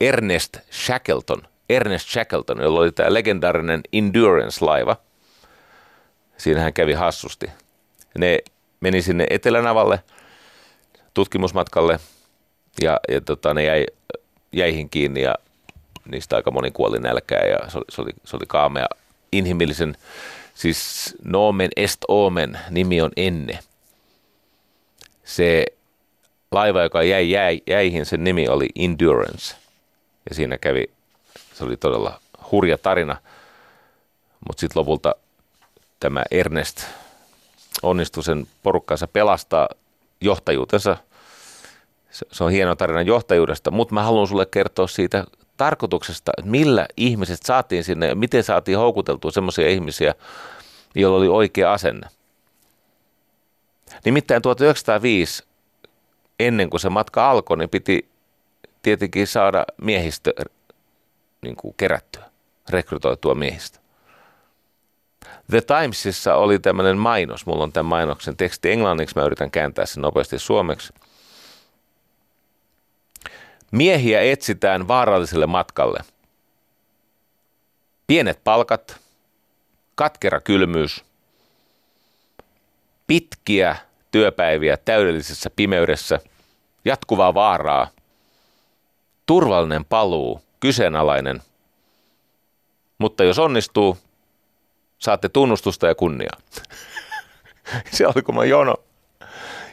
Ernest 0.00 0.56
Shackleton, 0.72 1.42
Ernest 1.68 2.08
Shackleton, 2.08 2.60
jolla 2.60 2.80
oli 2.80 2.92
tämä 2.92 3.14
legendaarinen 3.14 3.80
Endurance-laiva. 3.92 4.96
Siinä 6.36 6.60
hän 6.60 6.72
kävi 6.72 6.92
hassusti. 6.92 7.50
Ne 8.18 8.38
meni 8.80 9.02
sinne 9.02 9.26
Etelänavalle 9.30 10.00
tutkimusmatkalle 11.14 12.00
ja, 12.82 13.00
ja 13.08 13.20
tota, 13.20 13.54
ne 13.54 13.64
jäi 13.64 13.86
jäihin 14.52 14.90
kiinni 14.90 15.22
ja 15.22 15.34
niistä 16.08 16.36
aika 16.36 16.50
moni 16.50 16.70
kuoli 16.70 16.98
nälkään 16.98 17.48
ja 17.48 17.70
se 17.70 17.78
oli, 17.78 17.84
se 17.88 18.02
oli, 18.02 18.10
se 18.24 18.36
oli 18.36 18.44
kaamea 18.46 18.86
inhimillisen, 19.32 19.96
siis 20.54 21.14
Nomen 21.24 21.70
est 21.76 22.00
Omen 22.08 22.58
nimi 22.70 23.00
on 23.00 23.10
Enne. 23.16 23.58
Se 25.24 25.66
laiva, 26.50 26.82
joka 26.82 27.02
jäi, 27.02 27.30
jäi 27.30 27.62
jäihin, 27.66 28.06
sen 28.06 28.24
nimi 28.24 28.48
oli 28.48 28.68
Endurance. 28.76 29.56
Ja 30.28 30.34
siinä 30.34 30.58
kävi, 30.58 30.84
se 31.54 31.64
oli 31.64 31.76
todella 31.76 32.20
hurja 32.52 32.78
tarina, 32.78 33.16
mutta 34.48 34.60
sitten 34.60 34.80
lopulta 34.80 35.14
tämä 36.00 36.22
Ernest 36.30 36.84
onnistui 37.82 38.24
sen 38.24 38.46
porukkaansa 38.62 39.08
pelastaa 39.08 39.68
johtajuutensa. 40.20 40.96
Se 42.10 42.44
on 42.44 42.50
hieno 42.50 42.76
tarina 42.76 43.02
johtajuudesta, 43.02 43.70
mutta 43.70 43.94
mä 43.94 44.02
haluan 44.02 44.26
sulle 44.26 44.46
kertoa 44.46 44.86
siitä 44.86 45.24
tarkoituksesta, 45.58 46.32
että 46.38 46.50
millä 46.50 46.86
ihmiset 46.96 47.42
saatiin 47.42 47.84
sinne 47.84 48.06
ja 48.06 48.14
miten 48.14 48.44
saatiin 48.44 48.78
houkuteltua 48.78 49.30
semmoisia 49.30 49.68
ihmisiä, 49.68 50.14
joilla 50.94 51.18
oli 51.18 51.28
oikea 51.28 51.72
asenne. 51.72 52.08
Nimittäin 54.04 54.42
1905, 54.42 55.44
ennen 56.40 56.70
kuin 56.70 56.80
se 56.80 56.88
matka 56.88 57.30
alkoi, 57.30 57.56
niin 57.56 57.70
piti 57.70 58.08
tietenkin 58.82 59.26
saada 59.26 59.64
miehistö 59.82 60.32
niin 61.42 61.56
kuin 61.56 61.74
kerättyä, 61.76 62.24
rekrytoitua 62.68 63.34
miehistä. 63.34 63.78
The 65.50 65.60
Timesissa 65.60 66.34
oli 66.34 66.58
tämmöinen 66.58 66.98
mainos, 66.98 67.46
mulla 67.46 67.64
on 67.64 67.72
tämän 67.72 67.88
mainoksen 67.88 68.36
teksti 68.36 68.70
englanniksi, 68.70 69.16
mä 69.16 69.24
yritän 69.24 69.50
kääntää 69.50 69.86
sen 69.86 70.02
nopeasti 70.02 70.38
suomeksi. 70.38 70.92
Miehiä 73.70 74.20
etsitään 74.20 74.88
vaaralliselle 74.88 75.46
matkalle. 75.46 76.00
Pienet 78.06 78.44
palkat, 78.44 79.00
katkera 79.94 80.40
kylmyys, 80.40 81.04
pitkiä 83.06 83.76
työpäiviä 84.10 84.76
täydellisessä 84.76 85.50
pimeydessä, 85.56 86.20
jatkuvaa 86.84 87.34
vaaraa, 87.34 87.88
turvallinen 89.26 89.84
paluu, 89.84 90.42
kyseenalainen. 90.60 91.42
Mutta 92.98 93.24
jos 93.24 93.38
onnistuu, 93.38 93.98
saatte 94.98 95.28
tunnustusta 95.28 95.86
ja 95.86 95.94
kunniaa. 95.94 96.40
Se 97.92 98.06
oli 98.06 98.22
kuin 98.22 98.48
jono. 98.48 98.74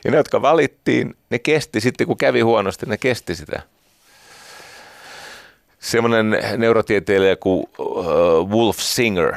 Ja 0.05 0.11
ne, 0.11 0.17
jotka 0.17 0.41
valittiin, 0.41 1.17
ne 1.29 1.39
kesti 1.39 1.81
sitten, 1.81 2.07
kun 2.07 2.17
kävi 2.17 2.41
huonosti, 2.41 2.85
ne 2.85 2.97
kesti 2.97 3.35
sitä. 3.35 3.61
Semmoinen 5.85 6.37
neurotieteilijä 6.57 7.35
kuin 7.35 7.65
uh, 7.77 8.49
Wolf 8.49 8.77
Singer, 8.79 9.35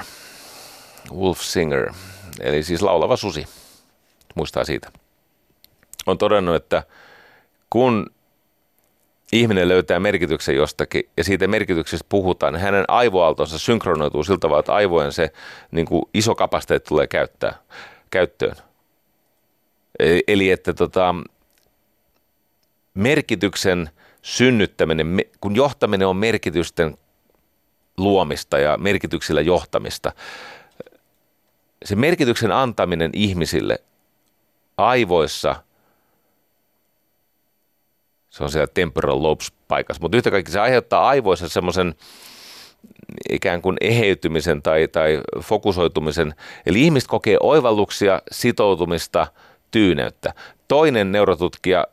Wolf 1.12 1.41
Singer, 1.41 1.93
eli 2.41 2.62
siis 2.62 2.83
laulava 2.83 3.16
susi, 3.16 3.47
muistaa 4.35 4.65
siitä, 4.65 4.91
on 6.07 6.19
todennut, 6.19 6.55
että 6.55 6.83
kun 7.70 8.07
ihminen 9.33 9.69
löytää 9.69 10.01
merkityksen 10.01 10.57
jostakin 10.57 11.09
ja 11.16 11.25
siitä 11.25 11.47
merkityksestä 11.47 12.07
puhutaan, 12.09 12.53
niin 12.53 12.62
hänen 12.62 12.85
aivoaaltonsa 12.89 13.59
synkronoituu 13.59 14.25
siltä 14.25 14.41
tavalla, 14.41 14.61
että 14.61 14.75
aivojen 14.75 15.12
se 15.12 15.33
niin 15.70 15.87
kuin 15.87 16.03
iso 16.15 16.35
kapasiteetti 16.35 16.89
tulee 16.89 17.07
käyttää, 17.07 17.59
käyttöön. 18.11 18.57
Eli, 19.99 20.25
eli 20.29 20.51
että 20.51 20.75
tota, 20.75 21.15
merkityksen 22.95 23.91
synnyttäminen, 24.23 25.20
kun 25.40 25.57
johtaminen 25.57 26.09
on 26.09 26.16
merkitysten 26.16 26.99
luomista 27.97 28.59
ja 28.59 28.77
merkityksillä 28.78 29.40
johtamista, 29.40 30.12
se 31.85 31.97
merkityksen 31.97 32.53
antaminen 32.53 33.11
ihmisille 33.15 33.78
aivoissa– 34.77 35.57
se 38.39 38.45
on 38.45 38.51
siellä 38.51 38.66
temporal 38.74 39.23
lobes 39.23 39.53
paikassa, 39.69 40.01
mutta 40.03 40.16
yhtä 40.16 40.31
kaikki 40.31 40.53
se 40.53 40.61
aiheuttaa 40.61 41.09
aivoissa 41.09 41.49
semmoisen 41.49 41.95
ikään 43.31 43.62
kuin 43.62 43.77
eheytymisen 43.81 44.62
tai, 44.62 44.89
tai 44.89 45.20
fokusoitumisen. 45.43 46.35
Eli 46.66 46.82
ihmiset 46.82 47.09
kokee 47.09 47.36
oivalluksia, 47.40 48.23
sitoutumista, 48.32 49.27
tyyneyttä. 49.70 50.35
Toinen 50.69 51.12
neurotutkija 51.12 51.86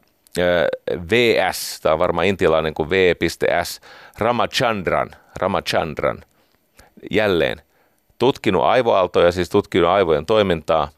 VS, 1.12 1.80
tämä 1.82 1.94
on 1.94 1.99
varmaan 1.99 2.28
intialainen 2.28 2.74
kuin 2.74 2.90
V.S. 2.90 3.82
Ramachandran, 4.18 5.12
Ramachandran, 5.36 6.22
jälleen 7.12 7.62
tutkinut 8.20 8.64
aivoaaltoja, 8.64 9.32
siis 9.32 9.49
tutkinut 9.49 9.90
aivojen 9.90 10.26
toimintaa, 10.26 10.90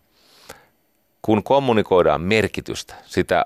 kun 1.21 1.43
kommunikoidaan 1.43 2.21
merkitystä, 2.21 2.95
sitä 3.05 3.45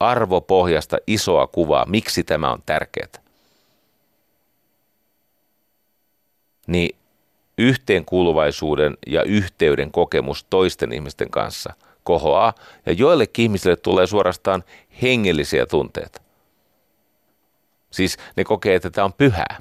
arvopohjasta 0.00 0.98
isoa 1.06 1.46
kuvaa, 1.46 1.86
miksi 1.86 2.24
tämä 2.24 2.52
on 2.52 2.62
tärkeää. 2.66 3.22
Niin 6.66 6.96
yhteenkuuluvaisuuden 7.62 8.96
ja 9.06 9.22
yhteyden 9.22 9.92
kokemus 9.92 10.44
toisten 10.44 10.92
ihmisten 10.92 11.30
kanssa 11.30 11.72
kohoaa 12.04 12.52
ja 12.86 12.92
joillekin 12.92 13.42
ihmisille 13.42 13.76
tulee 13.76 14.06
suorastaan 14.06 14.64
hengellisiä 15.02 15.66
tunteita. 15.66 16.20
Siis 17.90 18.18
ne 18.36 18.44
kokee, 18.44 18.74
että 18.74 18.90
tämä 18.90 19.04
on 19.04 19.12
pyhää. 19.12 19.58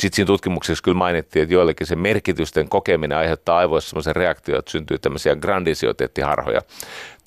Sitten 0.00 0.16
siinä 0.16 0.26
tutkimuksessa 0.26 0.82
kyllä 0.82 0.98
mainittiin, 0.98 1.42
että 1.42 1.54
joillekin 1.54 1.86
se 1.86 1.96
merkitysten 1.96 2.68
kokeminen 2.68 3.18
aiheuttaa 3.18 3.58
aivoissa 3.58 3.90
sellaisen 3.90 4.16
reaktion, 4.16 4.58
että 4.58 4.70
syntyy 4.70 4.98
tämmöisiä 4.98 5.36
grandisioteettiharhoja 5.36 6.60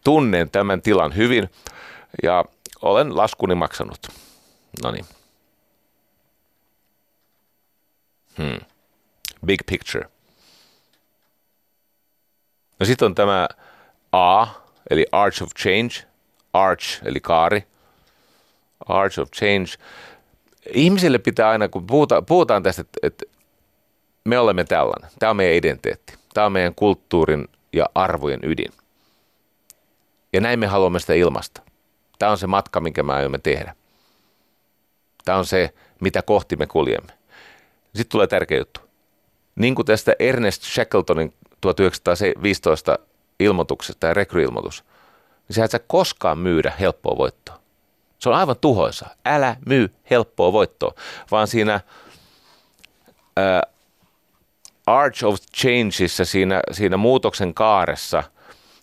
tunnen 0.04 0.50
tämän 0.50 0.82
tilan 0.82 1.16
hyvin 1.16 1.50
ja 2.24 2.46
olen 2.82 3.18
laskuni 3.18 3.56
maksanut. 3.56 4.08
No 4.84 4.92
niin. 4.92 5.06
Hmm. 8.38 8.60
Big 9.46 9.62
picture. 9.66 10.10
No 12.80 12.86
sitten 12.86 13.06
on 13.06 13.16
tämä 13.16 13.48
A, 14.12 14.48
eli 14.90 15.06
Arch 15.12 15.44
of 15.44 15.50
Change. 15.60 16.08
Arch, 16.54 17.02
eli 17.06 17.20
kaari. 17.20 17.64
Arch 18.86 19.20
of 19.20 19.32
Change. 19.32 19.68
Ihmisille 20.74 21.18
pitää 21.18 21.50
aina, 21.50 21.70
kun 21.70 21.88
puhutaan, 21.88 22.26
puhutaan 22.26 22.64
tästä, 22.64 22.82
että, 22.82 23.00
että 23.04 23.26
me 24.24 24.40
olemme 24.40 24.64
tällainen. 24.64 25.12
Tämä 25.20 25.30
on 25.30 25.38
meidän 25.38 25.56
identiteetti. 25.56 26.14
Tämä 26.34 26.46
on 26.46 26.52
meidän 26.52 26.76
kulttuurin 26.76 27.48
ja 27.74 27.86
arvojen 27.96 28.40
ydin. 28.44 28.72
Ja 30.34 30.42
näin 30.42 30.60
me 30.60 30.68
haluamme 30.68 31.00
sitä 31.00 31.14
ilmasta. 31.14 31.62
Tämä 32.20 32.32
on 32.32 32.38
se 32.38 32.48
matka, 32.48 32.80
minkä 32.80 33.04
me 33.04 33.14
aiomme 33.14 33.38
tehdä. 33.38 33.76
Tämä 35.26 35.38
on 35.38 35.46
se, 35.46 35.74
mitä 36.00 36.22
kohti 36.22 36.56
me 36.56 36.68
kuljemme. 36.68 37.14
Sitten 37.96 38.12
tulee 38.12 38.28
tärkeä 38.28 38.58
juttu. 38.58 38.85
Niin 39.56 39.76
kuin 39.76 39.86
tästä 39.86 40.14
Ernest 40.20 40.64
Shackletonin 40.64 41.34
1915 41.62 43.00
ilmoituksesta 43.40 44.08
ja 44.08 44.14
rekryilmoitus, 44.14 44.84
niin 45.50 45.64
et 45.64 45.72
sä 45.72 45.80
koskaan 45.80 46.38
myydä 46.38 46.74
helppoa 46.80 47.18
voittoa. 47.18 47.60
Se 48.20 48.30
on 48.30 48.36
aivan 48.36 48.56
tuhoisa. 48.62 49.06
Älä 49.26 49.56
myy 49.66 49.94
helppoa 50.10 50.54
voittoa, 50.54 50.94
vaan 51.32 51.48
siinä 51.48 51.80
uh, 53.40 53.72
Arch 54.88 55.26
of 55.26 55.38
Changeissa, 55.58 56.26
siinä, 56.26 56.62
siinä 56.72 56.98
muutoksen 56.98 57.54
kaaressa, 57.54 58.24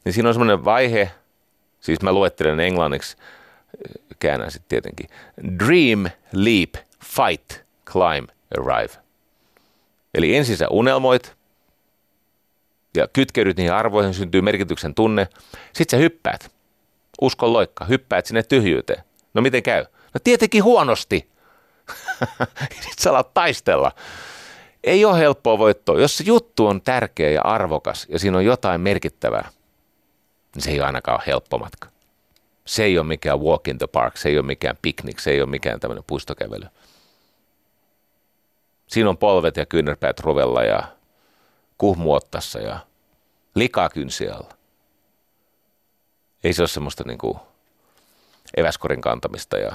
niin 0.04 0.12
siinä 0.12 0.28
on 0.28 0.34
semmoinen 0.34 0.64
vaihe, 0.64 1.10
Siis 1.82 2.02
mä 2.02 2.12
luettelen 2.12 2.60
englanniksi, 2.60 3.16
käännän 4.18 4.50
sitten 4.50 4.68
tietenkin. 4.68 5.08
Dream, 5.58 6.10
leap, 6.32 6.74
fight, 7.04 7.62
climb, 7.86 8.28
arrive. 8.58 9.01
Eli 10.14 10.36
ensin 10.36 10.56
sä 10.56 10.68
unelmoit 10.68 11.36
ja 12.96 13.08
kytkeydyt 13.12 13.56
niihin 13.56 13.72
arvoihin, 13.72 14.14
syntyy 14.14 14.40
merkityksen 14.40 14.94
tunne. 14.94 15.28
Sitten 15.72 15.98
sä 15.98 16.02
hyppäät. 16.02 16.52
Uskon 17.20 17.52
loikka, 17.52 17.84
hyppäät 17.84 18.26
sinne 18.26 18.42
tyhjyyteen. 18.42 19.04
No 19.34 19.42
miten 19.42 19.62
käy? 19.62 19.84
No 20.14 20.20
tietenkin 20.24 20.64
huonosti. 20.64 21.28
Sitten 22.70 22.98
sä 22.98 23.10
alat 23.10 23.34
taistella. 23.34 23.92
Ei 24.84 25.04
ole 25.04 25.18
helppoa 25.18 25.58
voittoa. 25.58 26.00
Jos 26.00 26.18
se 26.18 26.24
juttu 26.24 26.66
on 26.66 26.82
tärkeä 26.82 27.30
ja 27.30 27.42
arvokas 27.42 28.06
ja 28.08 28.18
siinä 28.18 28.36
on 28.36 28.44
jotain 28.44 28.80
merkittävää– 28.80 29.48
niin 30.54 30.62
se 30.62 30.70
ei 30.70 30.80
ole 30.80 30.86
ainakaan 30.86 31.22
helppo 31.26 31.58
matka. 31.58 31.88
Se 32.64 32.84
ei 32.84 32.98
ole 32.98 33.06
mikään 33.06 33.40
walk 33.40 33.68
in 33.68 33.78
the 33.78 33.86
park, 33.86 34.16
se 34.16 34.28
ei 34.28 34.38
ole 34.38 34.46
mikään 34.46 34.76
piknik, 34.82 35.20
se 35.20 35.30
ei 35.30 35.40
ole 35.40 35.50
mikään 35.50 35.80
tämmöinen 35.80 36.04
puistokävely. 36.06 36.66
Siinä 38.92 39.10
on 39.10 39.18
polvet 39.18 39.56
ja 39.56 39.66
kyynärpäät 39.66 40.20
rovella 40.20 40.62
ja 40.62 40.82
kuhmuottassa 41.78 42.58
ja 42.58 42.78
likaa 43.54 43.88
kynsialla. 43.88 44.54
Ei 46.44 46.52
se 46.52 46.62
ole 46.62 46.68
semmoista 46.68 47.04
niin 47.06 47.18
kuin 47.18 47.36
eväskorin 48.56 49.00
kantamista 49.00 49.58
ja 49.58 49.72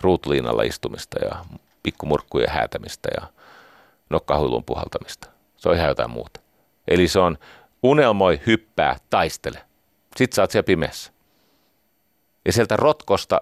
ruutuliinalla 0.00 0.62
istumista 0.62 1.24
ja 1.24 1.44
pikkumurkkujen 1.82 2.50
häätämistä 2.50 3.08
ja 3.20 3.26
nokkahuilun 4.10 4.64
puhaltamista. 4.64 5.28
Se 5.56 5.68
on 5.68 5.76
ihan 5.76 5.88
jotain 5.88 6.10
muuta. 6.10 6.40
Eli 6.88 7.08
se 7.08 7.18
on 7.18 7.38
unelmoi, 7.82 8.40
hyppää, 8.46 8.96
taistele. 9.10 9.62
Sitten 10.16 10.36
sä 10.36 10.42
oot 10.42 10.50
siellä 10.50 10.66
pimeässä. 10.66 11.12
Ja 12.46 12.52
sieltä 12.52 12.76
rotkosta 12.76 13.40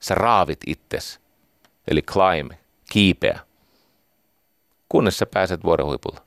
sä 0.00 0.14
raavit 0.14 0.60
itses. 0.66 1.20
Eli 1.88 2.02
climb, 2.02 2.52
kiipeä. 2.90 3.47
Kunnes 4.88 5.18
sä 5.18 5.26
pääset 5.26 5.64
vuoren 5.64 5.86
huipulla. 5.86 6.20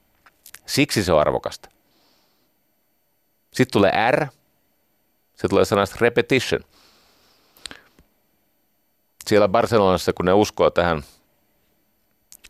Siksi 0.65 1.03
se 1.03 1.13
on 1.13 1.19
arvokasta. 1.19 1.69
Sitten 3.51 3.73
tulee 3.73 4.11
R. 4.11 4.27
Se 5.35 5.47
tulee 5.47 5.65
sanasta 5.65 5.97
repetition. 6.01 6.61
Siellä 9.27 9.47
Barcelonassa, 9.47 10.13
kun 10.13 10.25
ne 10.25 10.33
uskoo 10.33 10.69
tähän 10.69 11.03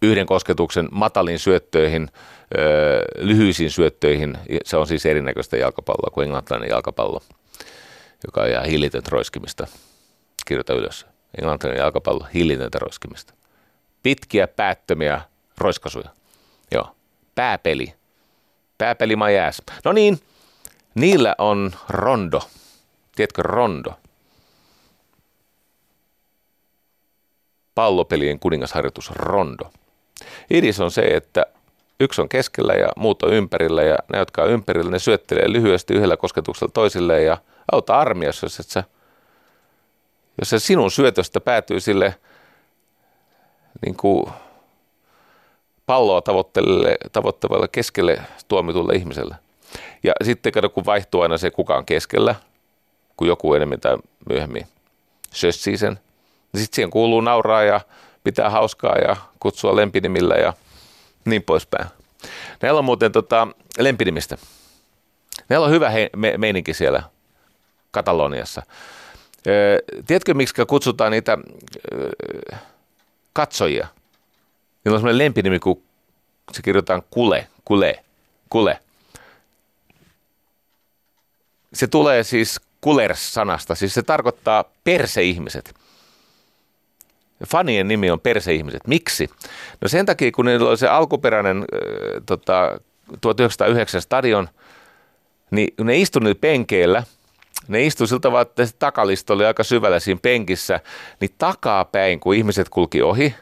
yhden 0.01 0.25
kosketuksen 0.25 0.87
mataliin 0.91 1.39
syöttöihin, 1.39 2.09
lyhyisiin 3.17 3.71
syöttöihin, 3.71 4.37
se 4.65 4.77
on 4.77 4.87
siis 4.87 5.05
erinäköistä 5.05 5.57
jalkapalloa 5.57 6.11
kuin 6.13 6.25
englantilainen 6.25 6.69
jalkapallo, 6.69 7.21
joka 8.25 8.41
on 8.41 8.49
ihan 8.49 8.65
hillitöntä 8.65 9.09
roiskimista. 9.11 9.67
Kirjoita 10.45 10.73
ylös. 10.73 11.05
Englantilainen 11.37 11.81
jalkapallo, 11.81 12.27
hillitöntä 12.33 12.79
roiskimista. 12.79 13.33
Pitkiä, 14.03 14.47
päättömiä 14.47 15.21
roiskasuja. 15.61 16.09
Joo. 16.71 16.95
Pääpeli. 17.35 17.93
Pääpeli 18.77 19.15
my 19.15 19.39
ass. 19.39 19.61
No 19.85 19.91
niin, 19.91 20.19
niillä 20.95 21.35
on 21.37 21.71
rondo. 21.89 22.41
Tiedätkö 23.15 23.41
rondo? 23.43 23.93
Pallopelien 27.75 28.39
kuningasharjoitus 28.39 29.11
rondo. 29.11 29.71
Idis 30.49 30.79
on 30.79 30.91
se, 30.91 31.01
että 31.01 31.45
yksi 31.99 32.21
on 32.21 32.29
keskellä 32.29 32.73
ja 32.73 32.87
muut 32.95 33.23
on 33.23 33.33
ympärillä 33.33 33.83
ja 33.83 33.97
ne, 34.13 34.19
jotka 34.19 34.43
on 34.43 34.49
ympärillä, 34.49 34.91
ne 34.91 34.99
syöttelee 34.99 35.51
lyhyesti 35.51 35.93
yhdellä 35.93 36.17
kosketuksella 36.17 36.71
toisille 36.71 37.23
ja 37.23 37.37
auta 37.71 37.99
armiassa, 37.99 38.45
jos 38.45 38.59
et 38.59 38.67
sä, 38.67 38.83
jos 40.39 40.49
se 40.49 40.59
sinun 40.59 40.91
syötöstä 40.91 41.39
päätyy 41.39 41.79
sille 41.79 42.15
niin 43.85 43.95
kuin 43.95 44.25
palloa 45.85 46.21
tavoittavalle 47.11 47.67
keskelle 47.67 48.21
tuomitulle 48.47 48.93
ihmiselle. 48.93 49.35
Ja 50.03 50.13
sitten 50.23 50.51
kato, 50.51 50.69
kun 50.69 50.85
vaihtuu 50.85 51.21
aina 51.21 51.37
se, 51.37 51.51
kuka 51.51 51.77
on 51.77 51.85
keskellä, 51.85 52.35
kun 53.17 53.27
joku 53.27 53.53
enemmän 53.53 53.79
tai 53.79 53.97
myöhemmin 54.29 54.67
sössii 55.33 55.77
sen, 55.77 55.99
niin 56.53 56.61
sitten 56.61 56.75
siihen 56.75 56.89
kuuluu 56.89 57.21
nauraa 57.21 57.63
ja 57.63 57.81
pitää 58.23 58.49
hauskaa 58.49 58.97
ja 58.97 59.15
kutsua 59.39 59.75
lempinimillä 59.75 60.35
ja 60.35 60.53
niin 61.25 61.43
poispäin. 61.43 61.87
Näillä 62.61 62.79
on 62.79 62.85
muuten 62.85 63.11
tota, 63.11 63.47
lempinimistä. 63.79 64.37
Meillä 65.49 65.65
on 65.65 65.71
hyvä 65.71 65.89
he, 65.89 66.09
me, 66.15 66.33
meininki 66.37 66.73
siellä 66.73 67.03
Kataloniassa. 67.91 68.61
Öö, 69.47 69.79
tiedätkö, 70.07 70.33
miksi 70.33 70.65
kutsutaan 70.67 71.11
niitä 71.11 71.37
öö, 71.93 72.09
katsojia? 73.33 73.87
Niillä 74.83 74.95
on 74.95 74.99
semmoinen 74.99 75.17
lempinimi, 75.17 75.59
kun 75.59 75.83
se 76.51 76.61
kirjoitetaan 76.61 77.03
kule, 77.09 77.47
kule, 77.65 78.03
kule. 78.49 78.79
Se 81.73 81.87
tulee 81.87 82.23
siis 82.23 82.61
kulers-sanasta, 82.81 83.75
siis 83.75 83.93
se 83.93 84.03
tarkoittaa 84.03 84.65
perseihmiset. 84.83 85.75
Fanien 87.47 87.87
nimi 87.87 88.11
on 88.11 88.19
perseihmiset. 88.19 88.87
Miksi? 88.87 89.29
No 89.81 89.87
sen 89.87 90.05
takia, 90.05 90.31
kun 90.31 90.45
niillä 90.45 90.69
oli 90.69 90.77
se 90.77 90.87
alkuperäinen 90.87 91.57
äh, 91.57 92.23
tota, 92.25 92.79
1909 93.21 94.01
stadion, 94.01 94.49
niin 95.51 95.73
ne 95.81 95.97
istuivat 95.97 96.41
penkeillä, 96.41 97.03
ne 97.67 97.85
istuivat 97.85 98.09
siltä 98.09 98.21
tavalla, 98.21 98.41
että 98.41 98.67
takalisto 98.79 99.33
oli 99.33 99.45
aika 99.45 99.63
syvällä 99.63 99.99
siinä 99.99 100.19
penkissä, 100.21 100.79
niin 101.19 101.31
takapäin, 101.37 102.19
kun 102.19 102.35
ihmiset 102.35 102.69
kulki 102.69 103.01
ohi, 103.01 103.35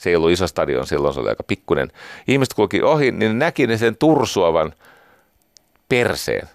se 0.00 0.10
ei 0.10 0.16
ollut 0.16 0.30
iso 0.30 0.46
stadion, 0.46 0.86
silloin 0.86 1.14
se 1.14 1.20
oli 1.20 1.28
aika 1.28 1.42
pikkunen, 1.42 1.92
ihmiset 2.28 2.54
kulki 2.54 2.82
ohi, 2.82 3.10
niin 3.10 3.38
näki 3.38 3.66
ne 3.66 3.78
sen 3.78 3.96
tursuavan 3.96 4.74
perseen 5.88 6.48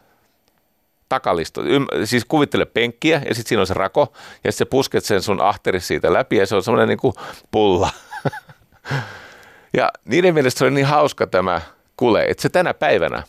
takalisto. 1.10 1.62
Siis 2.06 2.26
kuvittele 2.26 2.66
penkkiä 2.66 3.22
ja 3.28 3.36
sitten 3.36 3.50
siinä 3.50 3.62
on 3.62 3.68
se 3.68 3.74
rako 3.74 4.14
ja 4.44 4.52
sitten 4.52 4.68
pusket 4.68 5.06
sen 5.06 5.22
sun 5.22 5.42
ahteri 5.42 5.80
siitä 5.80 6.14
läpi 6.14 6.36
ja 6.36 6.46
se 6.48 6.56
on 6.56 6.64
semmoinen 6.64 6.88
niin 6.88 7.14
pulla. 7.52 7.90
ja 9.78 9.92
niiden 10.06 10.34
mielestä 10.34 10.60
se 10.60 10.66
oli 10.66 10.74
niin 10.74 10.86
hauska 10.86 11.28
tämä 11.28 11.62
kule, 11.98 12.24
että 12.24 12.42
se 12.42 12.50
tänä 12.50 12.74
päivänä, 12.74 13.24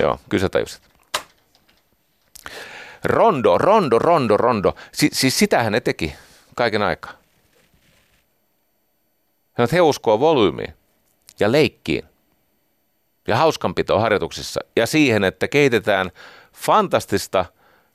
joo, 0.00 0.18
kyllä 0.28 0.42
sä 0.42 0.48
tajusit. 0.48 0.82
Rondo, 3.04 3.58
rondo, 3.58 3.98
rondo, 3.98 4.36
rondo. 4.36 4.74
Si- 4.92 5.10
siis 5.12 5.38
sitähän 5.38 5.72
ne 5.72 5.80
teki 5.80 6.14
kaiken 6.56 6.82
aikaa. 6.82 7.19
He 9.72 9.80
uskoo 9.80 10.20
volyymiin 10.20 10.74
ja 11.40 11.52
leikkiin 11.52 12.04
ja 13.28 13.36
hauskanpitoa 13.36 14.00
harjoituksissa 14.00 14.60
ja 14.76 14.86
siihen, 14.86 15.24
että 15.24 15.48
kehitetään 15.48 16.10
fantastista 16.52 17.44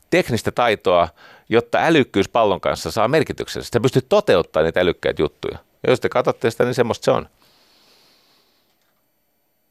teknistä 0.10 0.52
taitoa, 0.52 1.08
jotta 1.50 1.78
älykkyys 1.78 2.30
pallon 2.30 2.62
kanssa 2.62 2.92
saa 2.92 3.08
merkityksen. 3.08 3.64
Sitä 3.64 3.80
pystyy 3.80 4.02
toteuttamaan 4.02 4.66
niitä 4.66 4.80
älykkäitä 4.80 5.22
juttuja. 5.22 5.58
Ja 5.84 5.90
jos 5.90 6.00
te 6.00 6.10
katsotte 6.10 6.52
sitä, 6.52 6.64
niin 6.64 6.74
semmoista 6.74 7.06
se 7.06 7.12
on. 7.12 7.30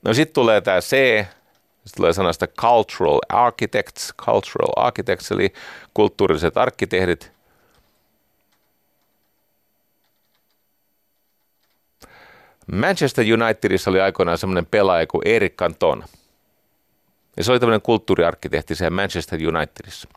No 0.02 0.15
sitten 0.15 0.35
tulee 0.35 0.61
tämä 0.61 0.81
C, 0.81 0.90
sitten 1.85 1.97
tulee 1.97 2.12
sanasta 2.12 2.47
cultural 2.47 3.19
architects, 3.28 4.15
cultural 4.16 4.73
architects, 4.77 5.32
eli 5.32 5.52
kulttuuriset 5.94 6.56
arkkitehdit. 6.56 7.34
Manchester 12.73 13.24
Unitedissa 13.32 13.91
oli 13.91 14.01
aikoinaan 14.01 14.39
semmoinen 14.39 14.66
pelaaja 14.66 15.07
kuin 15.07 15.23
Erik 15.24 15.57
Cantona. 15.57 16.07
Ja 17.36 17.45
se 17.45 17.53
oli 17.53 17.61
tämmöinen 17.61 17.82
kulttuuriarkkitehti 17.82 18.74
siellä 18.74 18.97
Manchester 18.97 19.39
Unitedissa. 19.49 20.09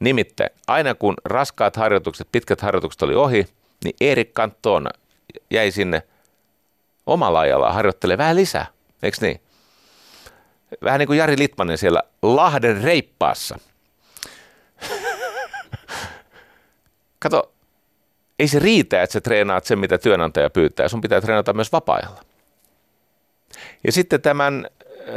Nimittäin 0.00 0.50
aina 0.66 0.94
kun 0.94 1.14
raskaat 1.24 1.76
harjoitukset, 1.76 2.28
pitkät 2.32 2.60
harjoitukset 2.60 3.02
oli 3.02 3.14
ohi, 3.14 3.46
niin 3.84 3.96
Erik 4.00 4.32
Cantona 4.32 4.90
jäi 5.50 5.70
sinne 5.70 6.02
omalla 7.06 7.40
ajalla 7.40 7.72
harjoittelee 7.72 8.18
vähän 8.18 8.36
lisää, 8.36 8.66
eikö 9.02 9.16
niin? 9.20 9.40
Vähän 10.82 10.98
niin 10.98 11.06
kuin 11.06 11.18
Jari 11.18 11.38
Litmanen 11.38 11.78
siellä 11.78 12.02
Lahden 12.22 12.82
reippaassa. 12.82 13.58
Kato, 17.18 17.52
ei 18.40 18.48
se 18.48 18.58
riitä, 18.58 19.02
että 19.02 19.12
sä 19.12 19.20
treenaat 19.20 19.64
sen, 19.64 19.78
mitä 19.78 19.98
työnantaja 19.98 20.50
pyytää. 20.50 20.88
Sun 20.88 21.00
pitää 21.00 21.20
treenata 21.20 21.52
myös 21.52 21.72
vapaa-ajalla. 21.72 22.20
Ja 23.84 23.92
sitten 23.92 24.22
tämän 24.22 24.66
äh, 24.66 25.14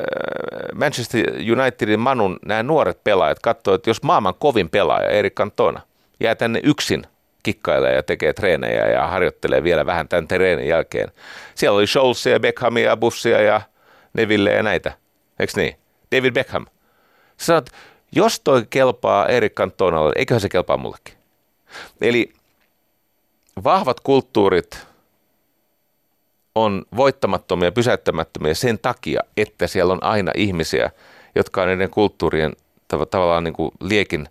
Manchester 0.75 1.25
Unitedin 1.51 1.99
Manun 1.99 2.39
nämä 2.45 2.63
nuoret 2.63 3.03
pelaajat 3.03 3.39
katsoivat, 3.39 3.79
että 3.79 3.89
jos 3.89 4.03
maailman 4.03 4.33
kovin 4.39 4.69
pelaaja, 4.69 5.09
Erik 5.09 5.33
Cantona, 5.33 5.81
jää 6.19 6.35
tänne 6.35 6.59
yksin 6.63 7.03
kikkailee 7.43 7.95
ja 7.95 8.03
tekee 8.03 8.33
treenejä 8.33 8.87
ja 8.87 9.07
harjoittelee 9.07 9.63
vielä 9.63 9.85
vähän 9.85 10.07
tämän 10.07 10.27
treenin 10.27 10.67
jälkeen. 10.67 11.11
Siellä 11.55 11.77
oli 11.77 11.87
Scholesia, 11.87 12.39
Beckhamia, 12.39 12.97
Bussia 12.97 13.41
ja 13.41 13.61
Neville 14.13 14.51
ja 14.51 14.63
näitä. 14.63 14.91
Eikö 15.39 15.53
niin? 15.55 15.75
David 16.15 16.33
Beckham. 16.33 16.65
Sä 17.37 17.45
sanot, 17.45 17.69
jos 18.11 18.39
toi 18.39 18.65
kelpaa 18.69 19.27
Erik 19.27 19.53
Cantonalle, 19.53 20.13
eiköhän 20.15 20.41
se 20.41 20.49
kelpaa 20.49 20.77
mullekin. 20.77 21.13
Eli 22.01 22.33
vahvat 23.63 23.99
kulttuurit 23.99 24.87
on 26.55 26.85
voittamattomia 26.95 27.71
pysäyttämättömiä 27.71 28.53
sen 28.53 28.79
takia, 28.79 29.21
että 29.37 29.67
siellä 29.67 29.93
on 29.93 30.03
aina 30.03 30.31
ihmisiä, 30.35 30.91
jotka 31.35 31.61
on 31.61 31.67
niiden 31.67 31.89
kulttuurien 31.89 32.53
tav- 32.93 33.05
tavallaan 33.05 33.43
niin 33.43 33.53
kuin 33.53 33.71
liekin. 33.81 34.29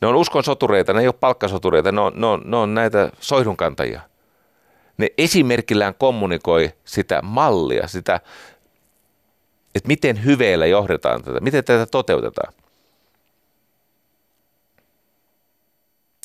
Ne 0.00 0.08
on 0.08 0.16
uskon 0.16 0.44
sotureita, 0.44 0.92
ne 0.92 1.00
ei 1.00 1.06
ole 1.06 1.14
palkkasotureita, 1.20 1.92
ne 1.92 2.00
on, 2.00 2.12
ne 2.16 2.26
on, 2.26 2.42
ne 2.44 2.56
on 2.56 2.74
näitä 2.74 3.12
soihdunkantajia. 3.20 4.00
Ne 4.96 5.08
esimerkillään 5.18 5.94
kommunikoi 5.94 6.72
sitä 6.84 7.22
mallia, 7.22 7.88
sitä, 7.88 8.20
että 9.74 9.88
miten 9.88 10.24
hyveellä 10.24 10.66
johdetaan 10.66 11.22
tätä, 11.22 11.40
miten 11.40 11.64
tätä 11.64 11.86
toteutetaan. 11.86 12.52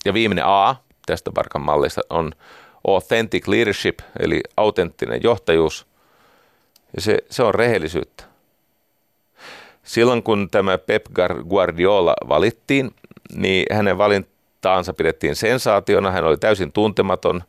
Ja 0.06 0.14
viimeinen 0.14 0.46
A 0.46 0.76
tästä 1.06 1.32
Barkan 1.32 1.62
mallista 1.62 2.02
on 2.10 2.32
authentic 2.88 3.48
leadership, 3.48 4.00
eli 4.20 4.42
autenttinen 4.58 5.24
johtajuus. 5.24 5.88
Ja 6.96 7.02
se, 7.02 7.18
se 7.30 7.44
on 7.44 7.56
rehellisyyttä. 7.56 8.24
Silloin 9.84 10.24
kun 10.24 10.50
tämä 10.52 10.78
Pep 10.78 11.06
Guardiola 11.50 12.14
valittiin, 12.30 12.96
niin 13.36 13.66
hänen 13.72 13.98
valintaansa 13.98 14.94
pidettiin 14.94 15.36
sensaationa. 15.36 16.12
Hän 16.12 16.24
oli 16.24 16.38
täysin 16.38 16.72
tuntematon. 16.72 17.44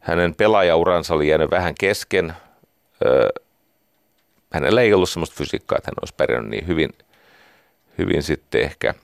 Hänen 0.00 0.34
pelaajauransa 0.34 1.14
oli 1.14 1.28
jäänyt 1.28 1.50
vähän 1.50 1.74
kesken. 1.80 2.32
hänellä 4.52 4.80
ei 4.80 4.94
ollut 4.94 5.10
sellaista 5.10 5.36
fysiikkaa, 5.36 5.78
että 5.78 5.90
hän 5.90 6.00
olisi 6.02 6.14
pärjännyt 6.16 6.50
niin 6.50 6.66
hyvin, 6.66 6.90
hyvin 7.98 8.22
sitten 8.22 8.60
ehkä. 8.60 8.94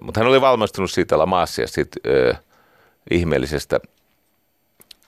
Mutta 0.00 0.20
hän 0.20 0.28
oli 0.28 0.40
valmistunut 0.40 0.90
siitä 0.90 1.18
Lamaassa 1.18 1.62
ja 1.62 1.68
siitä 1.68 2.00
ö, 2.06 2.34
ihmeellisestä 3.10 3.80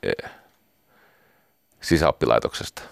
ö, 0.07 0.29
sisäoppilaitoksesta, 1.81 2.83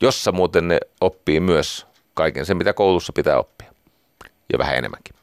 jossa 0.00 0.32
muuten 0.32 0.68
ne 0.68 0.78
oppii 1.00 1.40
myös 1.40 1.86
kaiken 2.14 2.46
sen, 2.46 2.56
mitä 2.56 2.72
koulussa 2.72 3.12
pitää 3.12 3.38
oppia. 3.38 3.72
Ja 4.52 4.58
vähän 4.58 4.76
enemmänkin. 4.76 5.16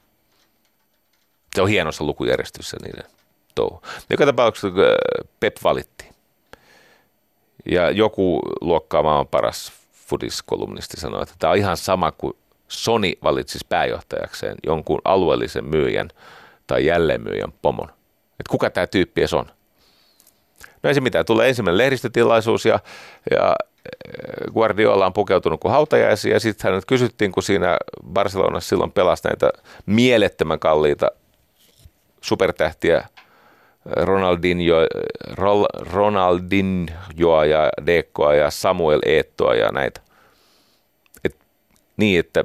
Se 1.55 1.61
on 1.61 1.67
hienossa 1.67 2.03
lukujärjestyssä 2.03 2.77
niiden 2.83 3.03
touhu. 3.55 3.81
Joka 4.09 4.25
tapauksessa 4.25 4.67
äh, 4.67 5.29
Pep 5.39 5.57
valittiin. 5.63 6.13
Ja 7.65 7.91
joku 7.91 8.41
luokkaa 8.61 9.03
maailman 9.03 9.27
paras 9.27 9.71
fudiskolumnisti 9.91 10.99
sanoi, 10.99 11.23
että 11.23 11.35
tämä 11.39 11.51
on 11.51 11.57
ihan 11.57 11.77
sama 11.77 12.11
kuin 12.11 12.33
Sony 12.67 13.11
valitsisi 13.23 13.65
pääjohtajakseen 13.69 14.55
jonkun 14.65 15.01
alueellisen 15.05 15.65
myyjän 15.65 16.09
tai 16.67 16.85
jälleenmyyjän 16.85 17.53
pomon. 17.61 17.89
Että 18.39 18.49
kuka 18.49 18.69
tämä 18.69 18.87
tyyppi 18.87 19.21
edes 19.21 19.33
on? 19.33 19.45
No 20.83 20.87
ei 20.87 20.93
se 20.93 21.01
mitään, 21.01 21.25
tulee 21.25 21.49
ensimmäinen 21.49 21.77
lehdistötilaisuus 21.77 22.65
ja, 22.65 22.79
ja 23.31 23.55
Guardiola 24.53 25.05
on 25.05 25.13
pukeutunut 25.13 25.59
kuin 25.59 25.71
hautajaisia 25.71 26.33
ja 26.33 26.39
sitten 26.39 26.71
hänet 26.71 26.85
kysyttiin, 26.85 27.31
kun 27.31 27.43
siinä 27.43 27.77
Barcelonassa 28.13 28.69
silloin 28.69 28.91
pelasi 28.91 29.27
näitä 29.27 29.51
mielettömän 29.85 30.59
kalliita 30.59 31.07
supertähtiä 32.21 33.07
Ronaldinho, 33.85 34.75
Ronaldinhoa 35.91 37.45
ja 37.45 37.69
Dekoa 37.85 38.35
ja 38.35 38.51
Samuel 38.51 39.01
Eettoa 39.05 39.55
ja 39.55 39.71
näitä. 39.71 40.01
Et, 41.23 41.35
niin, 41.97 42.19
että 42.19 42.43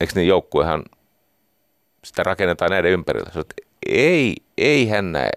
eikö 0.00 0.12
ne 0.16 0.22
joukkuehan 0.22 0.82
sitä 2.04 2.22
rakennetaan 2.22 2.70
näiden 2.70 2.92
ympärillä. 2.92 3.30
Sä, 3.34 3.40
ei, 3.40 3.56
ei 3.86 4.36
hän 4.90 5.12
näe 5.12 5.30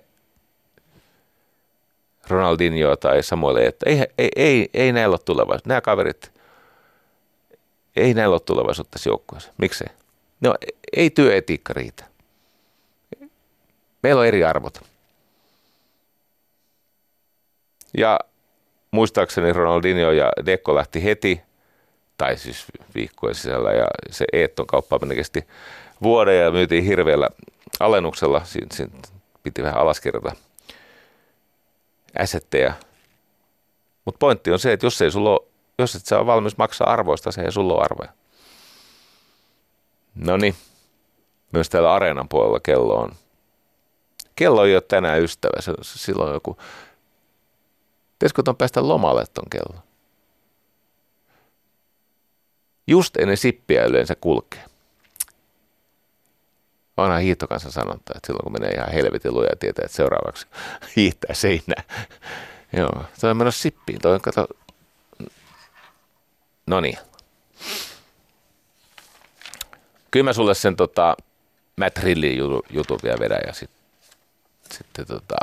Ronaldinho 2.28 2.96
tai 2.96 3.24
Samuel 3.24 3.56
Eetto. 3.56 3.90
Ei, 3.90 4.00
ei, 4.18 4.30
ei, 4.36 4.70
ei 4.74 4.92
näillä 4.92 5.14
ole 5.14 5.20
tulevaisuutta. 5.26 5.70
Nämä 5.70 5.82
kaverit, 5.82 6.32
ei 7.96 8.14
näillä 8.14 8.34
ole 8.34 8.40
tulevaisuutta 8.40 8.92
tässä 8.92 9.10
joukkueessa. 9.10 9.52
Miksei? 9.58 9.88
No, 10.42 10.56
ei 10.98 11.10
työetiikka 11.10 11.74
riitä. 11.74 12.06
Meillä 14.04 14.20
on 14.20 14.28
eri 14.28 14.44
arvot. 14.44 14.82
Ja 17.98 18.20
muistaakseni 18.92 19.54
Ronaldinho 19.54 20.12
ja 20.12 20.32
Dekko 20.46 20.76
lähti 20.76 21.04
heti, 21.04 21.42
tai 22.18 22.38
siis 22.38 22.66
viikkojen 22.96 23.36
sisällä, 23.36 23.72
ja 23.72 23.88
se 24.10 24.26
Eetton 24.34 24.68
kauppaaminen 24.68 25.18
kesti 25.18 25.48
vuoden 26.02 26.40
ja 26.40 26.52
myytiin 26.52 26.84
hirveällä 26.84 27.30
alennuksella. 27.80 28.42
Siinä, 28.44 28.68
siinä 28.74 28.92
piti 29.44 29.64
vähän 29.64 29.82
alaskirjata 29.82 30.36
äsettejä. 32.20 32.74
Mutta 34.06 34.20
pointti 34.20 34.52
on 34.52 34.60
se, 34.60 34.74
että 34.74 34.86
jos, 34.86 35.02
ei 35.02 35.12
sulla 35.12 35.30
ole, 35.30 35.48
jos 35.78 35.96
et 35.96 36.06
sä 36.06 36.18
ole 36.18 36.26
valmis 36.26 36.58
maksaa 36.58 36.90
arvoista, 36.90 37.32
se 37.32 37.42
ei 37.42 37.52
sulla 37.52 37.74
ole 37.74 37.84
arvoja. 37.84 38.14
No 40.16 40.38
niin, 40.38 40.56
myös 41.52 41.70
täällä 41.70 41.94
areenan 41.94 42.30
puolella 42.30 42.60
kello 42.60 42.96
on. 42.96 43.12
Kello 44.36 44.66
ei 44.66 44.76
ole 44.76 44.82
tänään 44.82 45.22
ystävä, 45.22 45.62
se, 45.62 45.74
silloin 45.82 46.34
joku, 46.34 46.58
Tiesikö 48.24 48.44
ton 48.44 48.56
päästä 48.56 48.88
lomalle 48.88 49.26
ton 49.34 49.50
kello? 49.50 49.84
Just 52.88 53.18
ennen 53.18 53.38
sippiä 53.38 53.86
yleensä 53.86 54.16
kulkee. 54.16 54.66
Vanha 56.98 57.18
hiihtokansa 57.18 57.72
sanonta, 57.72 58.14
että 58.16 58.28
silloin 58.28 58.44
kun 58.44 58.52
menee 58.52 58.72
ihan 58.72 58.92
helvetin 58.92 59.34
luja 59.34 59.50
ja 59.50 59.56
tietää, 59.56 59.86
että 59.86 59.96
seuraavaksi 59.96 60.48
hiihtää 60.96 61.34
seinää. 61.34 61.84
Joo, 62.78 63.04
toi 63.22 63.32
on 63.32 63.38
menossa 63.38 63.62
sippiin. 63.62 64.02
Toi 64.02 64.14
on, 64.14 64.22
kato... 64.22 64.48
No 66.68 66.82
niin. 66.82 66.98
Kyllä 70.12 70.24
mä 70.24 70.34
sulle 70.34 70.54
sen 70.54 70.76
tota, 70.76 71.18
Matt 71.76 71.98
Rillin 71.98 72.38
jutun, 72.38 72.64
jutun 72.70 73.00
vielä 73.04 73.20
vedän 73.20 73.42
ja 73.48 73.54
sitten 73.54 73.84
sitten 74.74 75.08
tota... 75.08 75.36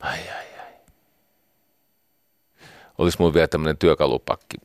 Ai 0.00 0.18
ai 0.18 0.58
ai. 0.60 0.72
Olisi 2.98 3.18
mulla 3.20 3.34
vielä 3.34 3.48
tämmöinen 3.48 3.78
työkalupakki, 3.78 4.56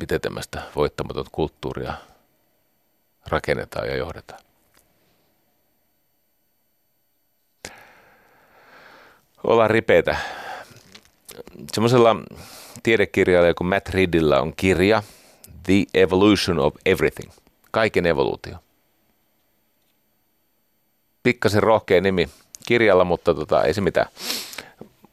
miten 0.00 0.20
tämmöistä 0.20 0.62
voittamatonta 0.76 1.30
kulttuuria 1.32 1.94
rakennetaan 3.26 3.88
ja 3.88 3.96
johdetaan. 3.96 4.40
Ollaan 9.44 9.70
ripeitä. 9.70 10.16
Semmoisella 11.72 12.16
tiedekirjailijalla 12.82 13.54
kuin 13.54 13.68
Matt 13.68 13.88
Riddillä 13.88 14.40
on 14.40 14.52
kirja 14.56 15.02
The 15.62 15.84
Evolution 15.94 16.58
of 16.58 16.74
Everything. 16.86 17.32
Kaiken 17.70 18.06
evoluutio. 18.06 18.56
Pikkasen 21.22 21.62
rohkea 21.62 22.00
nimi 22.00 22.28
kirjalla, 22.66 23.04
mutta 23.04 23.34
tota, 23.34 23.64
ei 23.64 23.74
se 23.74 23.80
mitään. 23.80 24.06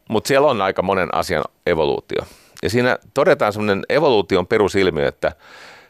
Mutta 0.10 0.28
siellä 0.28 0.48
on 0.48 0.62
aika 0.62 0.82
monen 0.82 1.16
asian 1.16 1.44
evoluutio. 1.66 2.22
Ja 2.64 2.70
siinä 2.70 2.98
todetaan 3.14 3.54
semmoinen 3.54 3.84
evoluution 3.90 4.48
perusilmiö, 4.48 5.08
että 5.08 5.32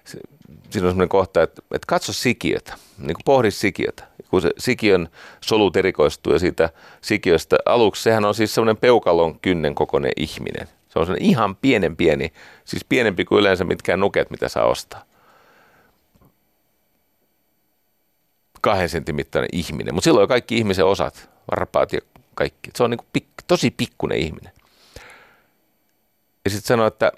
siinä 0.06 0.88
on 0.88 0.92
semmoinen 0.92 1.10
kohta, 1.10 1.44
että, 1.44 1.62
että 1.72 1.86
katso 1.88 2.14
sikiötä, 2.14 2.74
niin 2.98 3.14
kuin 3.14 3.26
pohdi 3.26 3.52
sikiötä. 3.52 4.08
Kun 4.30 4.42
se 4.42 4.52
sikiön 4.58 5.10
solut 5.42 5.76
erikoistuu 5.76 6.34
ja 6.34 6.40
siitä 6.40 6.70
sikiöstä 7.02 7.58
aluksi, 7.66 8.04
sehän 8.04 8.26
on 8.26 8.36
siis 8.36 8.56
semmoinen 8.56 8.78
peukalon 8.78 9.40
kynnen 9.40 9.76
kokoinen 9.76 10.12
ihminen. 10.18 10.68
Se 10.90 11.00
on 11.00 11.06
semmoinen 11.06 11.30
ihan 11.30 11.56
pienen 11.56 11.96
pieni, 11.96 12.34
siis 12.66 12.86
pienempi 12.86 13.26
kuin 13.26 13.40
yleensä 13.40 13.64
mitkään 13.64 14.00
nuket, 14.00 14.30
mitä 14.30 14.50
saa 14.50 14.66
ostaa. 14.66 15.04
Kahden 18.62 18.90
sentin 18.90 19.16
mittainen 19.16 19.50
ihminen, 19.52 19.94
mutta 19.94 20.04
silloin 20.04 20.24
on 20.24 20.28
kaikki 20.28 20.58
ihmisen 20.58 20.86
osat, 20.86 21.30
varpaat 21.52 21.94
ja 21.94 22.00
kaikki. 22.36 22.72
Se 22.76 22.84
on 22.84 22.90
niin 22.90 22.98
kuin 22.98 23.08
pik, 23.14 23.26
tosi 23.48 23.72
pikkunen 23.72 24.18
ihminen. 24.18 24.52
Ja 26.46 26.52
sitten 26.52 26.68
sanoo, 26.68 26.88
että 26.88 27.12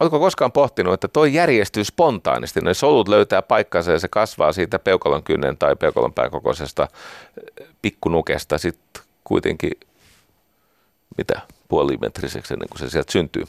Oletko 0.00 0.18
koskaan 0.18 0.52
pohtinut, 0.52 0.94
että 0.94 1.08
toi 1.08 1.34
järjestyy 1.34 1.84
spontaanisti, 1.84 2.60
ne 2.60 2.74
solut 2.74 3.08
löytää 3.08 3.42
paikkansa 3.42 3.92
ja 3.92 3.98
se 3.98 4.08
kasvaa 4.08 4.52
siitä 4.52 4.78
peukalon 4.78 5.22
kynnen 5.22 5.56
tai 5.56 5.76
peukalon 5.76 6.12
pään 6.12 6.30
kokoisesta 6.30 6.88
eh, 7.60 7.66
pikkunukesta 7.82 8.58
sitten 8.58 9.02
kuitenkin, 9.24 9.72
mitä, 11.18 11.40
puolimetriseksi 11.68 12.54
ennen 12.54 12.68
kuin 12.68 12.78
se 12.78 12.90
sieltä 12.90 13.12
syntyy. 13.12 13.44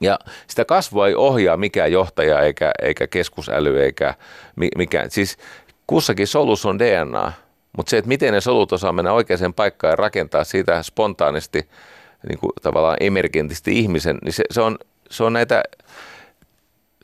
Ja 0.00 0.18
sitä 0.46 0.64
kasvua 0.64 1.08
ei 1.08 1.14
ohjaa 1.14 1.56
mikään 1.56 1.92
johtaja 1.92 2.40
eikä, 2.40 2.72
eikä 2.82 3.06
keskusäly 3.06 3.82
eikä 3.82 4.14
mikään. 4.76 5.10
Siis 5.10 5.36
kussakin 5.86 6.26
solussa 6.26 6.68
on 6.68 6.78
DNA, 6.78 7.32
mutta 7.76 7.90
se, 7.90 7.98
että 7.98 8.08
miten 8.08 8.32
ne 8.32 8.40
solut 8.40 8.72
osaa 8.72 8.92
mennä 8.92 9.12
oikeaan 9.12 9.54
paikkaan 9.54 9.90
ja 9.90 9.96
rakentaa 9.96 10.44
siitä 10.44 10.82
spontaanisti, 10.82 11.68
niin 12.28 12.38
kuin 12.38 12.52
tavallaan 12.62 12.96
emergentisti 13.00 13.78
ihmisen, 13.78 14.18
niin 14.24 14.32
se, 14.32 14.44
se 14.50 14.60
on 14.60 14.78
se 15.10 15.24
on 15.24 15.32
näitä 15.32 15.62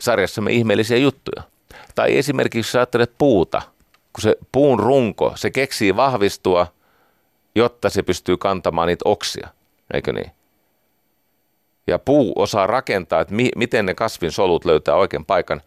sarjassamme 0.00 0.52
ihmeellisiä 0.52 0.96
juttuja. 0.96 1.42
Tai 1.94 2.18
esimerkiksi 2.18 2.68
jos 2.68 2.76
ajattelet 2.76 3.12
puuta, 3.18 3.62
kun 4.12 4.22
se 4.22 4.36
puun 4.52 4.80
runko, 4.80 5.32
se 5.36 5.50
keksii 5.50 5.96
vahvistua, 5.96 6.66
jotta 7.54 7.90
se 7.90 8.02
pystyy 8.02 8.36
kantamaan 8.36 8.88
niitä 8.88 9.02
oksia, 9.04 9.48
eikö 9.94 10.12
niin? 10.12 10.30
Ja 11.86 11.98
puu 11.98 12.32
osaa 12.36 12.66
rakentaa, 12.66 13.20
että 13.20 13.34
mi- 13.34 13.50
miten 13.56 13.86
ne 13.86 13.94
kasvin 13.94 14.32
solut 14.32 14.64
löytää 14.64 14.94
oikean 14.94 15.24
paikan. 15.24 15.62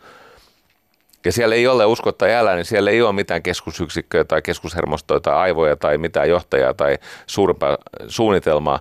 Ja 1.25 1.31
siellä 1.31 1.55
ei 1.55 1.67
ole 1.67 1.85
uskotta 1.85 2.27
jäällä, 2.27 2.55
niin 2.55 2.65
siellä 2.65 2.91
ei 2.91 3.01
ole 3.01 3.13
mitään 3.13 3.43
keskusyksikköä 3.43 4.23
tai 4.23 4.41
keskushermostoa 4.41 5.19
tai 5.19 5.35
aivoja 5.35 5.75
tai 5.75 5.97
mitään 5.97 6.29
johtajaa 6.29 6.73
tai 6.73 6.97
suurempaa 7.27 7.77
suunnitelmaa. 8.07 8.79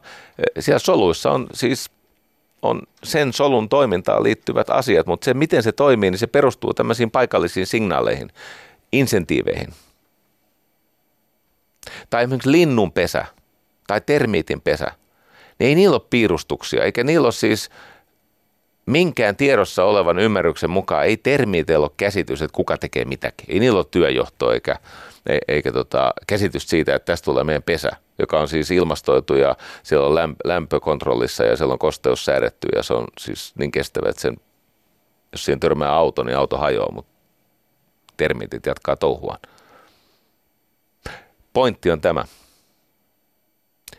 Siellä 0.59 0.79
soluissa 0.79 1.31
on 1.31 1.47
siis 1.53 1.91
on 2.65 2.83
sen 3.03 3.33
solun 3.33 3.69
toimintaan 3.69 4.23
liittyvät 4.23 4.71
asiat, 4.71 5.07
mutta 5.07 5.25
se 5.25 5.35
miten 5.35 5.63
se 5.63 5.73
toimii, 5.73 6.11
niin 6.11 6.19
se 6.19 6.27
perustuu 6.27 6.75
tämmöisiin 6.75 7.11
paikallisiin 7.11 7.67
signaaleihin, 7.67 8.31
insentiiveihin. 8.93 9.69
tai 12.11 12.23
esimerkiksi 12.23 12.53
linnun 12.53 12.93
pesä 12.93 13.27
tai 13.87 14.01
termiitin 14.01 14.61
pesä, 14.61 14.87
niin 15.59 15.69
ei 15.69 15.75
niillä 15.75 15.95
ole 15.95 16.07
piirustuksia, 16.11 16.85
eikä 16.85 17.05
niillä 17.05 17.27
ole 17.27 17.33
siis 17.33 17.71
minkään 18.87 19.37
tiedossa 19.37 19.85
olevan 19.85 20.19
ymmärryksen 20.19 20.71
mukaan, 20.71 21.05
ei 21.05 21.17
termiiteillä 21.17 21.85
ole 21.85 21.95
käsitys, 21.97 22.43
että 22.43 22.57
kuka 22.57 22.79
tekee 22.79 23.05
mitäkin. 23.05 23.47
Ei 23.49 23.61
niillä 23.61 23.79
ole 23.79 23.87
työjohtoa 23.91 24.55
eikä, 24.55 24.77
eikä 25.49 25.73
tota, 25.73 26.13
käsitys 26.27 26.69
siitä, 26.69 26.95
että 26.95 27.13
tästä 27.13 27.25
tulee 27.25 27.45
meidän 27.45 27.63
pesä, 27.63 27.91
joka 28.19 28.41
on 28.41 28.49
siis 28.49 28.71
ilmastoitu 28.71 29.35
ja 29.35 29.57
siellä 29.83 30.07
on 30.07 30.37
lämpökontrollissa 30.45 31.45
ja 31.45 31.57
siellä 31.57 31.73
on 31.73 31.79
kosteus 31.79 32.25
säädetty 32.25 32.69
ja 32.77 32.83
se 32.83 32.95
on 32.95 33.07
siis 33.21 33.53
niin 33.59 33.71
kestävä, 33.71 34.09
että 34.09 34.23
sen, 34.23 34.37
jos 35.33 35.45
siihen 35.45 35.61
törmää 35.61 35.93
auto, 35.93 36.23
niin 36.23 36.37
auto 36.37 36.59
hajoaa, 36.59 36.93
mutta 36.93 37.13
termiitit 38.17 38.67
jatkaa 38.67 38.97
touhuaan. 38.97 39.41
Pointti 41.53 41.91
on 41.91 42.01
tämä. 42.01 42.25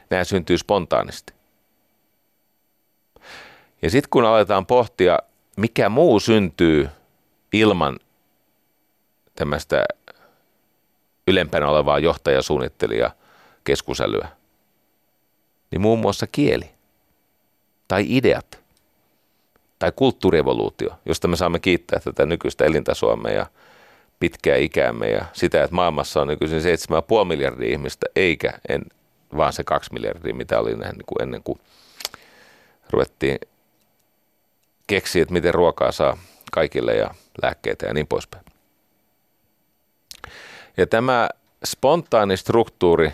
Nämä 0.10 0.24
syntyy 0.24 0.58
spontaanisti. 0.58 1.34
Ja 3.82 3.90
sitten 3.90 4.10
kun 4.10 4.26
aletaan 4.26 4.66
pohtia, 4.66 5.20
mikä 5.58 5.90
muu 5.90 6.20
syntyy 6.20 6.90
ilman 7.54 8.00
tämmöistä 9.36 9.86
ylempänä 11.28 11.70
olevaa 11.70 12.00
johtajasuunnittelija 12.00 13.12
keskusälyä, 13.64 14.28
niin 15.72 15.82
muun 15.82 16.00
muassa 16.00 16.28
kieli 16.28 16.70
tai 17.88 18.06
ideat 18.08 18.60
tai 19.80 19.92
kulttuurievoluutio, 19.96 20.90
josta 21.06 21.28
me 21.28 21.36
saamme 21.36 21.60
kiittää 21.60 22.00
tätä 22.00 22.26
nykyistä 22.26 22.66
elintasoamme 22.66 23.34
ja 23.34 23.46
pitkää 24.20 24.56
ikäämme 24.56 25.10
ja 25.10 25.26
sitä, 25.34 25.64
että 25.64 25.76
maailmassa 25.76 26.22
on 26.22 26.28
nykyisin 26.28 26.60
7,5 26.60 27.26
miljardia 27.26 27.72
ihmistä, 27.72 28.08
eikä 28.16 28.54
en, 28.70 28.82
vaan 29.38 29.54
se 29.54 29.64
2 29.64 29.94
miljardia, 29.94 30.34
mitä 30.34 30.60
oli 30.60 30.76
niin 30.76 31.06
kuin 31.06 31.22
ennen 31.22 31.44
kuin 31.44 31.60
ruvettiin 32.90 33.40
keksiä, 34.88 35.22
että 35.22 35.34
miten 35.34 35.54
ruokaa 35.54 35.92
saa 35.92 36.18
kaikille 36.52 36.94
ja 36.94 37.14
lääkkeitä 37.42 37.86
ja 37.86 37.94
niin 37.94 38.08
poispäin. 38.08 38.45
Ja 40.78 40.88
tämä 40.88 41.30
spontaani 41.66 42.38
struktuuri 42.38 43.12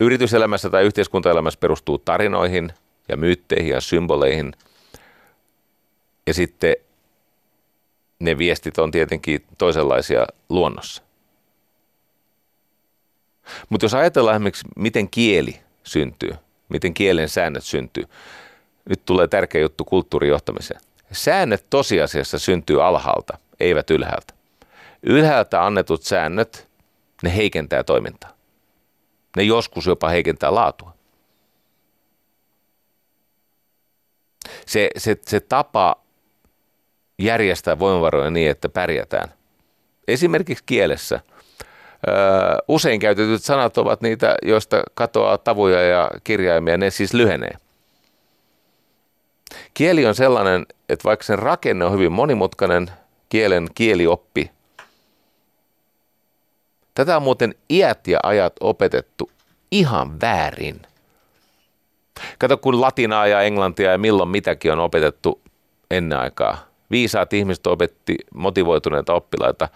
yrityselämässä 0.00 0.70
tai 0.70 0.84
yhteiskuntaelämässä 0.84 1.60
perustuu 1.60 1.98
tarinoihin 1.98 2.72
ja 3.08 3.16
myytteihin 3.16 3.72
ja 3.72 3.80
symboleihin. 3.80 4.52
Ja 6.26 6.34
sitten 6.34 6.76
ne 8.18 8.38
viestit 8.38 8.78
on 8.78 8.90
tietenkin 8.90 9.44
toisenlaisia 9.58 10.26
luonnossa. 10.48 11.02
Mutta 13.68 13.84
jos 13.84 13.94
ajatellaan 13.94 14.36
esimerkiksi, 14.36 14.68
miten 14.76 15.10
kieli 15.10 15.60
syntyy, 15.82 16.32
miten 16.68 16.94
kielen 16.94 17.28
säännöt 17.28 17.64
syntyy, 17.64 18.04
nyt 18.88 19.04
tulee 19.04 19.28
tärkeä 19.28 19.60
juttu 19.60 19.84
kulttuurijohtamiseen. 19.84 20.80
Säännöt 21.12 21.64
tosiasiassa 21.70 22.38
syntyy 22.38 22.84
alhaalta, 22.84 23.38
eivät 23.60 23.90
ylhäältä. 23.90 24.34
Ylhäältä 25.02 25.64
annetut 25.64 26.02
säännöt, 26.02 26.68
ne 27.22 27.36
heikentää 27.36 27.84
toimintaa. 27.84 28.30
Ne 29.36 29.42
joskus 29.42 29.86
jopa 29.86 30.08
heikentää 30.08 30.54
laatua. 30.54 30.94
Se, 34.66 34.90
se, 34.96 35.16
se 35.26 35.40
tapa 35.40 35.96
järjestää 37.18 37.78
voimavaroja 37.78 38.30
niin, 38.30 38.50
että 38.50 38.68
pärjätään. 38.68 39.32
Esimerkiksi 40.08 40.64
kielessä. 40.66 41.20
Öö, 42.08 42.14
usein 42.68 43.00
käytetyt 43.00 43.42
sanat 43.42 43.78
ovat 43.78 44.00
niitä, 44.00 44.34
joista 44.42 44.82
katoaa 44.94 45.38
tavuja 45.38 45.82
ja 45.82 46.10
kirjaimia, 46.24 46.76
ne 46.76 46.90
siis 46.90 47.14
lyhenee. 47.14 47.56
Kieli 49.74 50.06
on 50.06 50.14
sellainen, 50.14 50.66
että 50.88 51.04
vaikka 51.04 51.24
sen 51.24 51.38
rakenne 51.38 51.84
on 51.84 51.92
hyvin 51.92 52.12
monimutkainen, 52.12 52.90
kielen 53.28 53.68
kielioppi, 53.74 54.50
tätä 56.94 57.16
on 57.16 57.22
muuten 57.22 57.54
iät 57.70 58.06
ja 58.06 58.20
ajat 58.22 58.52
opetettu 58.60 59.30
ihan 59.70 60.20
väärin. 60.20 60.82
Kato, 62.38 62.56
kun 62.56 62.80
latinaa 62.80 63.26
ja 63.26 63.42
englantia 63.42 63.92
ja 63.92 63.98
milloin 63.98 64.28
mitäkin 64.28 64.72
on 64.72 64.78
opetettu 64.78 65.40
ennen 65.90 66.18
aikaa. 66.18 66.66
Viisaat 66.90 67.32
ihmiset 67.32 67.66
opetti 67.66 68.16
motivoituneita 68.34 69.14
oppilaita 69.14 69.68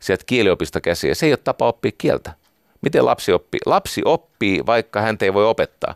sieltä 0.00 0.24
kieliopista 0.26 0.80
käsiä. 0.80 1.14
Se 1.14 1.26
ei 1.26 1.32
ole 1.32 1.38
tapa 1.44 1.68
oppia 1.68 1.92
kieltä. 1.98 2.32
Miten 2.80 3.06
lapsi 3.06 3.32
oppii? 3.32 3.60
Lapsi 3.66 4.02
oppii, 4.04 4.66
vaikka 4.66 5.00
hän 5.00 5.16
ei 5.20 5.34
voi 5.34 5.44
opettaa. 5.44 5.94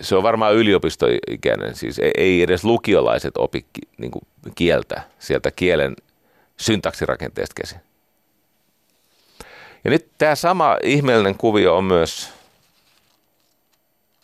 se 0.00 0.16
on 0.16 0.22
varmaan 0.22 0.54
yliopistoikäinen, 0.54 1.74
siis 1.74 2.00
ei 2.16 2.42
edes 2.42 2.64
lukiolaiset 2.64 3.36
opi 3.38 3.66
niin 3.98 4.10
kuin 4.10 4.24
kieltä 4.54 5.02
sieltä 5.18 5.50
kielen 5.50 5.96
syntaksirakenteesta 6.60 7.54
käsin. 7.60 7.80
Ja 9.84 9.90
nyt 9.90 10.10
tämä 10.18 10.34
sama 10.34 10.76
ihmeellinen 10.82 11.34
kuvio 11.34 11.76
on 11.76 11.84
myös 11.84 12.32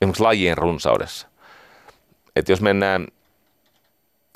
esimerkiksi 0.01 0.23
lajien 0.23 0.59
runsaudessa. 0.59 1.29
Että 2.37 2.53
jos 2.53 2.61
mennään 2.61 3.07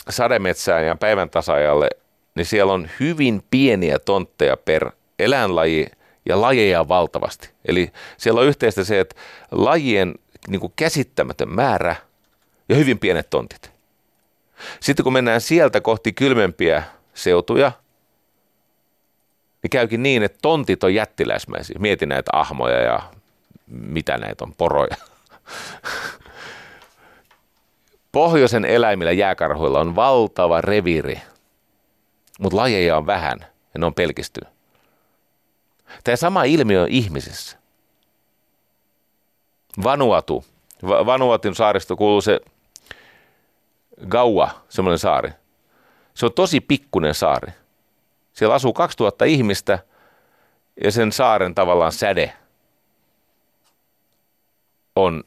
sademetsään 0.09 0.87
ja 0.87 0.97
päivän 0.97 1.31
tasajalle, 1.31 1.91
niin 2.35 2.47
siellä 2.47 2.73
on 2.73 2.91
hyvin 3.01 3.43
pieniä 3.51 3.99
tontteja 3.99 4.57
per 4.57 4.91
eläinlaji 5.19 5.87
ja 6.27 6.41
lajeja 6.41 6.89
valtavasti. 6.89 7.51
Eli 7.65 7.93
siellä 8.17 8.41
on 8.41 8.47
yhteistä 8.47 8.85
se, 8.85 9.01
että 9.01 9.17
lajien 9.51 10.15
niin 10.49 10.61
kuin 10.61 10.73
käsittämätön 10.77 11.55
määrä 11.55 11.97
ja 12.69 12.77
hyvin 12.77 12.99
pienet 12.99 13.31
tontit. 13.31 13.71
Sitten 14.81 15.05
kun 15.05 15.13
mennään 15.13 15.41
sieltä 15.41 15.81
kohti 15.81 16.13
kylmempiä 16.13 16.83
seutuja, 17.15 17.73
niin 19.63 19.71
käykin 19.71 20.03
niin, 20.03 20.23
että 20.23 20.39
tontit 20.43 20.85
on 20.85 20.95
jättiläismäisiä. 20.95 21.77
Mieti 21.79 22.07
näitä 22.07 22.31
ahmoja 22.33 22.79
ja 22.79 23.01
mitä 23.67 24.19
näitä 24.19 24.45
on, 24.45 24.55
poroja. 24.59 24.97
Pohjoisen 28.13 28.65
eläimillä 28.65 29.13
jääkarhuilla 29.13 29.81
on 29.81 29.97
valtava 29.97 30.61
reviiri, 30.61 31.21
mutta 32.41 32.57
lajeja 32.57 32.97
on 32.97 33.07
vähän 33.07 33.39
ja 33.75 33.81
ne 33.81 33.87
on 33.87 33.95
pelkistynyt. 33.95 34.51
Tämä 36.05 36.17
sama 36.17 36.45
ilmiö 36.45 36.83
on 36.83 36.89
ihmisissä. 36.89 37.59
Vanuatu. 39.85 40.45
Vanuatin 40.83 41.55
saaristo 41.55 41.97
kuuluu 41.97 42.21
se 42.21 42.41
Gaua, 44.09 44.51
semmoinen 44.69 44.99
saari. 44.99 45.31
Se 46.15 46.27
on 46.27 46.33
tosi 46.33 46.61
pikkunen 46.61 47.15
saari. 47.15 47.53
Siellä 48.41 48.55
asuu 48.55 48.73
2000 48.73 49.25
ihmistä 49.25 49.79
ja 50.85 50.93
sen 50.93 51.13
saaren 51.13 51.55
tavallaan 51.55 51.93
säde 51.93 52.33
on 54.97 55.25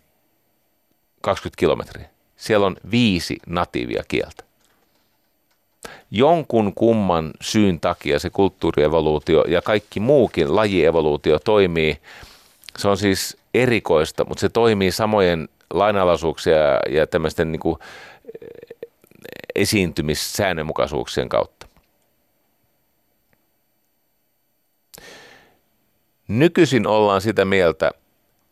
20 1.22 1.60
kilometriä. 1.60 2.10
Siellä 2.35 2.65
on 2.65 2.76
viisi 2.91 3.38
natiivia 3.48 4.03
kieltä. 4.07 4.44
Jonkun 6.11 6.73
kumman 6.76 7.31
syyn 7.41 7.80
takia 7.80 8.19
se 8.19 8.30
kulttuurievoluutio 8.30 9.44
ja 9.48 9.61
kaikki 9.61 9.99
muukin 9.99 10.56
lajievoluutio 10.56 11.40
toimii. 11.40 11.98
Se 12.77 12.88
on 12.88 12.98
siis 12.98 13.38
erikoista, 13.53 14.26
mutta 14.26 14.41
se 14.41 14.49
toimii 14.49 14.91
samojen 14.91 15.49
lainalaisuuksia 15.73 16.57
ja 16.90 17.07
tämmöisten 17.07 17.52
niin 17.52 17.60
kuin 17.60 17.80
esiintymissäännönmukaisuuksien 19.56 21.30
kautta. 21.30 21.73
Nykyisin 26.28 26.88
ollaan 26.88 27.22
sitä 27.22 27.45
mieltä, 27.45 27.91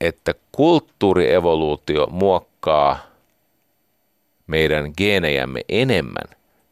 että 0.02 0.34
kulttuurievoluutio 0.52 2.08
muokkaa 2.08 3.00
meidän 4.48 4.94
geenejämme 4.98 5.62
enemmän 5.70 6.28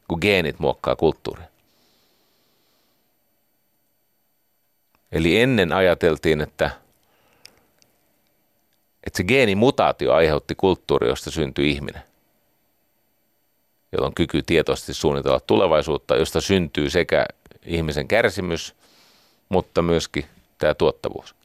kuin 0.08 0.20
geenit 0.22 0.60
muokkaa 0.60 0.96
kulttuuria. 0.96 1.46
Eli 5.12 5.40
ennen 5.40 5.74
ajateltiin, 5.74 6.42
että 6.42 6.72
että 9.04 9.18
se 9.18 9.24
geenimutaatio 9.24 10.14
aiheutti 10.14 10.56
kulttuuri, 10.56 11.08
josta 11.08 11.32
syntyi 11.32 11.72
ihminen, 11.72 12.02
jolla 13.92 14.08
on 14.08 14.14
kyky 14.14 14.42
tietoisesti 14.42 14.94
suunnitella 14.94 15.40
tulevaisuutta, 15.40 16.16
josta 16.16 16.42
syntyy 16.42 16.90
sekä 16.90 17.26
ihmisen 17.66 18.08
kärsimys, 18.08 18.76
mutta 19.50 19.82
myöskin 19.82 20.26
tämä 20.60 20.74
tuottavuus. 20.74 21.36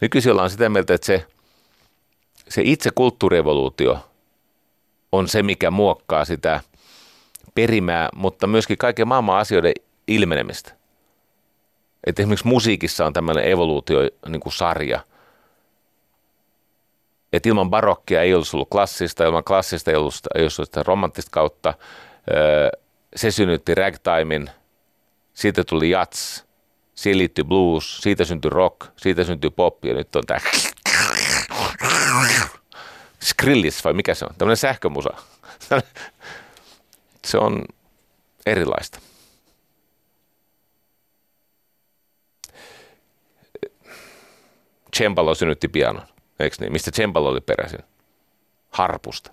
Nykyisin 0.00 0.32
ollaan 0.32 0.50
sitä 0.50 0.68
mieltä, 0.68 0.94
että 0.94 1.06
se, 1.06 1.26
se 2.48 2.62
itse 2.64 2.90
kulttuurievoluutio 2.94 4.10
on 5.12 5.28
se, 5.28 5.42
mikä 5.42 5.70
muokkaa 5.70 6.24
sitä 6.24 6.60
perimää, 7.54 8.08
mutta 8.14 8.46
myöskin 8.46 8.78
kaiken 8.78 9.08
maailman 9.08 9.38
asioiden 9.38 9.72
ilmenemistä. 10.08 10.72
Et 12.06 12.18
esimerkiksi 12.18 12.46
musiikissa 12.48 13.06
on 13.06 13.12
tämmöinen 13.12 13.48
evoluutio 13.48 14.00
niin 14.28 14.40
kuin 14.40 14.52
sarja. 14.52 15.00
Et 17.32 17.46
ilman 17.46 17.70
barokkia 17.70 18.22
ei 18.22 18.34
olisi 18.34 18.56
ollut 18.56 18.68
klassista, 18.70 19.24
ilman 19.24 19.44
klassista 19.44 19.90
ei 19.90 19.96
olisi 19.96 20.22
ollut 20.34 20.52
sitä 20.68 20.82
romanttista 20.82 21.30
kautta. 21.30 21.74
Se 23.16 23.30
synnytti 23.30 23.74
ragtimein, 23.74 24.50
siitä 25.40 25.64
tuli 25.64 25.90
jats, 25.90 26.44
siihen 26.94 27.18
liittyi 27.18 27.44
blues, 27.44 27.98
siitä 27.98 28.24
syntyi 28.24 28.50
rock, 28.50 28.76
siitä 28.96 29.24
syntyi 29.24 29.50
pop 29.50 29.84
ja 29.84 29.94
nyt 29.94 30.16
on 30.16 30.22
tämä 30.26 30.40
skrillis 33.20 33.84
vai 33.84 33.92
mikä 33.92 34.14
se 34.14 34.24
on, 34.24 34.34
tämmöinen 34.38 34.56
sähkömusa. 34.56 35.10
se 37.26 37.38
on 37.38 37.64
erilaista. 38.46 39.00
Cembalo 44.96 45.34
synnytti 45.34 45.68
pianon, 45.68 46.06
eikö 46.38 46.56
niin? 46.60 46.72
Mistä 46.72 46.90
Cembalo 46.90 47.28
oli 47.28 47.40
peräisin? 47.40 47.80
Harpusta. 48.70 49.32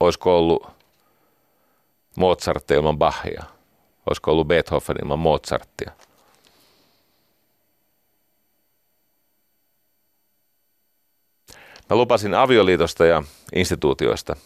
Olisiko 0.00 0.38
ollut 0.38 0.66
Mozart 2.16 2.70
ilman 2.70 2.98
Bachia? 2.98 3.44
Olisiko 4.06 4.32
ollut 4.32 4.48
Beethoven 4.48 4.96
ilman 5.02 5.18
Mozartia? 5.18 5.92
Mä 11.90 11.96
lupasin 11.96 12.34
avioliitosta 12.34 13.06
ja 13.06 13.22
instituutioista 13.54 14.36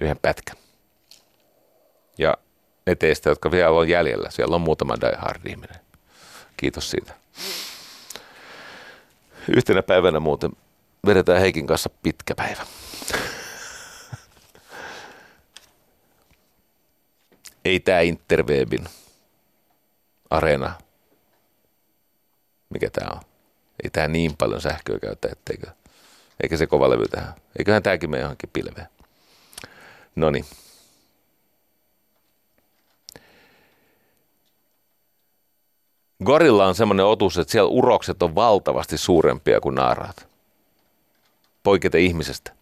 yhden 0.00 0.18
pätkän. 0.22 0.56
Ja 2.18 2.36
ne 2.86 2.94
teistä, 2.94 3.30
jotka 3.30 3.50
vielä 3.50 3.70
on 3.70 3.88
jäljellä, 3.88 4.30
siellä 4.30 4.54
on 4.54 4.60
muutama 4.60 5.00
Die 5.00 5.16
Hard 5.18 5.46
ihminen. 5.46 5.80
Kiitos 6.56 6.90
siitä. 6.90 7.14
Yhtenä 9.48 9.82
päivänä 9.82 10.20
muuten 10.20 10.50
vedetään 11.06 11.40
Heikin 11.40 11.66
kanssa 11.66 11.90
pitkä 12.02 12.34
päivä. 12.34 12.66
Ei 17.64 17.80
tämä 17.80 18.00
Interwebin 18.00 18.84
areena, 20.30 20.74
mikä 22.70 22.90
tämä 22.90 23.10
on, 23.10 23.20
ei 23.84 23.90
tämä 23.90 24.08
niin 24.08 24.36
paljon 24.36 24.60
sähköä 24.60 24.98
käytä, 24.98 25.28
etteikö, 25.32 25.66
eikä 26.42 26.56
se 26.56 26.66
kova 26.66 26.90
levy 26.90 27.08
tähän. 27.08 27.34
Eiköhän 27.58 27.82
tämäkin 27.82 28.10
mene 28.10 28.22
johonkin 28.22 28.50
pilveen. 28.52 28.88
No 30.16 30.30
niin. 30.30 30.44
Gorilla 36.24 36.66
on 36.66 36.74
semmoinen 36.74 37.06
otus, 37.06 37.38
että 37.38 37.52
siellä 37.52 37.70
urokset 37.70 38.22
on 38.22 38.34
valtavasti 38.34 38.98
suurempia 38.98 39.60
kuin 39.60 39.74
naaraat. 39.74 40.31
Poikete 41.62 42.00
ihmisestä. 42.00 42.52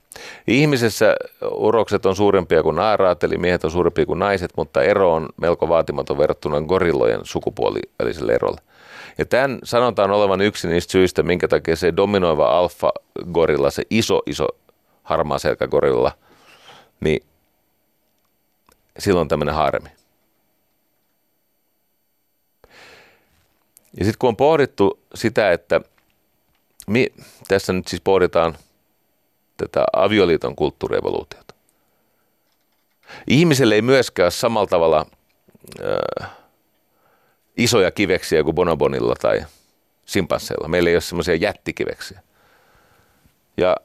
Ihmisessä 0.46 1.16
urokset 1.54 2.06
on 2.06 2.16
suurempia 2.16 2.62
kuin 2.62 2.76
naaraat, 2.76 3.24
eli 3.24 3.38
miehet 3.38 3.64
on 3.64 3.70
suurempia 3.70 4.06
kuin 4.06 4.18
naiset, 4.18 4.50
mutta 4.56 4.82
ero 4.82 5.14
on 5.14 5.28
melko 5.36 5.68
vaatimaton 5.68 6.18
verrattuna 6.18 6.60
gorillojen 6.60 7.20
sukupuoliväliselle 7.22 8.32
erolle. 8.32 8.60
Ja 9.18 9.24
tämän 9.24 9.58
sanotaan 9.64 10.10
olevan 10.10 10.40
yksi 10.40 10.68
niistä 10.68 10.92
syistä, 10.92 11.22
minkä 11.22 11.48
takia 11.48 11.76
se 11.76 11.96
dominoiva 11.96 12.58
alfa-gorilla, 12.58 13.70
se 13.70 13.82
iso, 13.90 14.22
iso 14.26 14.48
harmaa 15.02 15.38
gorilla, 15.70 16.12
niin 17.00 17.22
silloin 18.98 19.28
tämmöinen 19.28 19.54
harmi. 19.54 19.88
Ja 23.98 24.04
sitten 24.04 24.18
kun 24.18 24.28
on 24.28 24.36
pohdittu 24.36 24.98
sitä, 25.14 25.52
että 25.52 25.80
mi, 26.86 27.06
tässä 27.48 27.72
nyt 27.72 27.88
siis 27.88 28.02
pohditaan 28.02 28.56
tätä 29.60 29.84
avioliiton 29.92 30.56
kulttuurievoluutiota. 30.56 31.54
Ihmiselle 33.26 33.74
ei 33.74 33.82
myöskään 33.82 34.24
ole 34.24 34.30
samalla 34.30 34.66
tavalla 34.66 35.06
äh, 36.20 36.30
isoja 37.56 37.90
kiveksiä 37.90 38.44
kuin 38.44 38.54
bonobonilla 38.54 39.14
tai 39.20 39.44
simpansseilla. 40.06 40.68
Meillä 40.68 40.90
ei 40.90 40.94
ole 40.94 41.00
semmoisia 41.00 41.34
jättikiveksiä. 41.34 42.20
Ja 43.56 43.76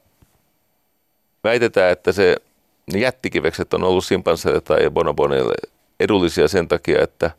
väitetään, 1.44 1.92
että 1.92 2.12
se, 2.12 2.36
jättikivekset 2.94 3.74
on 3.74 3.84
ollut 3.84 4.06
simpansseille 4.06 4.62
tai 4.62 4.90
bonoboneille 4.90 5.54
edullisia 6.00 6.48
sen 6.48 6.68
takia, 6.68 7.04
että 7.04 7.32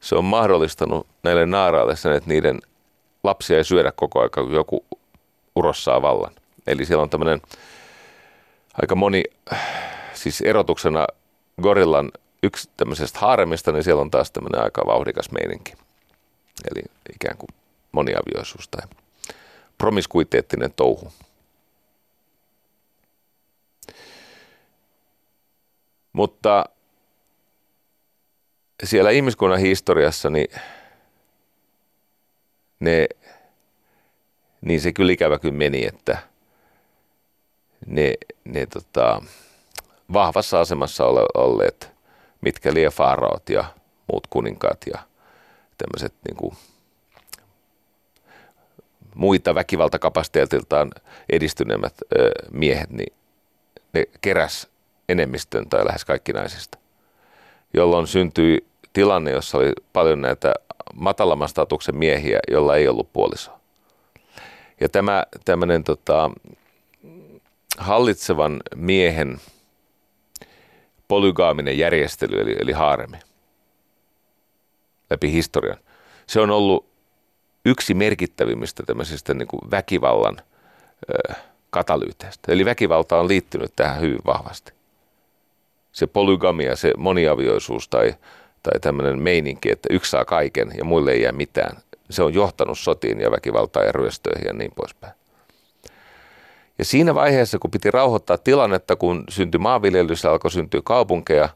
se 0.00 0.14
on 0.14 0.24
mahdollistanut 0.24 1.06
näille 1.22 1.46
naaraille 1.46 1.96
sen, 1.96 2.12
että 2.12 2.28
niiden 2.28 2.60
lapsia 3.24 3.56
ei 3.56 3.64
syödä 3.64 3.92
koko 3.96 4.20
ajan, 4.20 4.30
kun 4.34 4.52
joku 4.52 4.84
urossaa 5.56 6.02
vallan. 6.02 6.32
Eli 6.66 6.84
siellä 6.84 7.02
on 7.02 7.10
tämmöinen 7.10 7.40
aika 8.82 8.94
moni, 8.94 9.24
siis 10.14 10.40
erotuksena 10.40 11.06
gorillan 11.62 12.10
yksi 12.42 12.70
tämmöisestä 12.76 13.18
haaremista, 13.18 13.72
niin 13.72 13.84
siellä 13.84 14.02
on 14.02 14.10
taas 14.10 14.30
tämmöinen 14.30 14.62
aika 14.62 14.86
vauhdikas 14.86 15.30
meininki. 15.30 15.72
Eli 16.70 16.82
ikään 17.14 17.38
kuin 17.38 17.48
moniavioisuus 17.92 18.68
tai 18.68 18.88
promiskuiteettinen 19.78 20.72
touhu. 20.72 21.12
Mutta 26.12 26.64
siellä 28.84 29.10
ihmiskunnan 29.10 29.58
historiassa 29.58 30.30
niin, 30.30 30.48
ne, 32.80 33.08
niin 34.60 34.80
se 34.80 34.92
kyllä 34.92 35.12
ikävä 35.12 35.38
kyllä 35.38 35.54
meni, 35.54 35.86
että 35.86 36.18
ne, 37.86 38.14
ne 38.44 38.66
tota, 38.66 39.22
vahvassa 40.12 40.60
asemassa 40.60 41.04
olleet 41.34 41.90
mitkä 42.40 42.74
liian 42.74 42.92
faaraot 42.92 43.50
ja 43.50 43.64
muut 44.12 44.26
kuninkaat 44.26 44.84
ja 44.92 44.98
tämmöiset 45.78 46.14
niin 46.28 46.36
kuin, 46.36 46.56
muita 49.14 49.54
väkivaltakapasiteetiltaan 49.54 50.90
edistyneemmät 51.28 51.94
ö, 52.18 52.30
miehet, 52.50 52.90
niin 52.90 53.12
ne 53.92 54.04
keräs 54.20 54.68
enemmistön 55.08 55.68
tai 55.68 55.86
lähes 55.86 56.04
kaikki 56.04 56.32
naisista, 56.32 56.78
jolloin 57.74 58.06
syntyi 58.06 58.66
tilanne, 58.92 59.30
jossa 59.30 59.58
oli 59.58 59.72
paljon 59.92 60.20
näitä 60.20 60.54
matalamman 60.94 61.48
statuksen 61.48 61.96
miehiä, 61.96 62.40
joilla 62.50 62.76
ei 62.76 62.88
ollut 62.88 63.12
puolisoa. 63.12 63.60
Ja 64.80 64.88
tämä 64.88 65.24
tämmöinen 65.44 65.84
tota, 65.84 66.30
hallitsevan 67.76 68.60
miehen 68.74 69.40
polygaaminen 71.08 71.78
järjestely, 71.78 72.40
eli, 72.40 72.56
eli 72.60 72.72
haaremi, 72.72 73.16
läpi 75.10 75.32
historian. 75.32 75.78
Se 76.26 76.40
on 76.40 76.50
ollut 76.50 76.86
yksi 77.64 77.94
merkittävimmistä 77.94 78.82
tämmöisistä 78.82 79.34
niin 79.34 79.48
kuin 79.48 79.70
väkivallan 79.70 80.36
ö, 81.10 81.34
katalyyteistä. 81.70 82.52
Eli 82.52 82.64
väkivalta 82.64 83.20
on 83.20 83.28
liittynyt 83.28 83.72
tähän 83.76 84.00
hyvin 84.00 84.20
vahvasti. 84.26 84.72
Se 85.92 86.06
polygamia, 86.06 86.76
se 86.76 86.92
moniavioisuus 86.96 87.88
tai, 87.88 88.14
tai 88.62 88.80
tämmöinen 88.80 89.22
meininki, 89.22 89.70
että 89.70 89.88
yksi 89.92 90.10
saa 90.10 90.24
kaiken 90.24 90.72
ja 90.78 90.84
muille 90.84 91.12
ei 91.12 91.22
jää 91.22 91.32
mitään, 91.32 91.76
se 92.10 92.22
on 92.22 92.34
johtanut 92.34 92.78
sotiin 92.78 93.20
ja 93.20 93.30
väkivaltaan 93.30 93.86
ja 93.86 93.92
ryöstöihin 93.92 94.46
ja 94.46 94.52
niin 94.52 94.72
poispäin. 94.76 95.14
Ja 96.78 96.84
siinä 96.84 97.14
vaiheessa, 97.14 97.58
kun 97.58 97.70
piti 97.70 97.90
rauhoittaa 97.90 98.38
tilannetta, 98.38 98.96
kun 98.96 99.24
syntyi 99.28 99.58
maanviljelys 99.58 100.24
ja 100.24 100.30
alkoi 100.30 100.50
syntyä 100.50 100.80
kaupunkeja, 100.84 101.48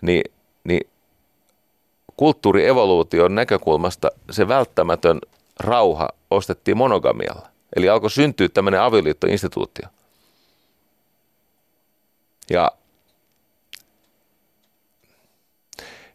niin, 0.00 0.32
niin 0.64 0.90
kulttuurievoluution 2.16 3.34
näkökulmasta 3.34 4.10
se 4.30 4.48
välttämätön 4.48 5.20
rauha 5.60 6.08
ostettiin 6.30 6.76
monogamialla. 6.76 7.48
Eli 7.76 7.88
alkoi 7.88 8.10
syntyä 8.10 8.48
tämmöinen 8.48 8.80
avioliittoinstituutio. 8.80 9.88
Ja 12.50 12.72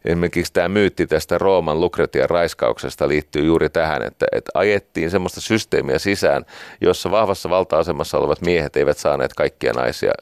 Esimerkiksi 0.08 0.52
tämä 0.52 0.68
myytti 0.68 1.06
tästä 1.06 1.38
Rooman 1.38 1.80
Lukretian 1.80 2.30
raiskauksesta 2.30 3.08
liittyy 3.08 3.44
juuri 3.44 3.68
tähän, 3.68 4.02
että, 4.02 4.26
että 4.32 4.50
ajettiin 4.54 5.10
semmoista 5.10 5.40
systeemiä 5.40 5.98
sisään, 5.98 6.44
jossa 6.80 7.10
vahvassa 7.10 7.50
valta-asemassa 7.50 8.18
olevat 8.18 8.40
miehet 8.40 8.76
eivät 8.76 8.98
saaneet 8.98 9.34
kaikkia 9.34 9.72
naisia 9.72 10.12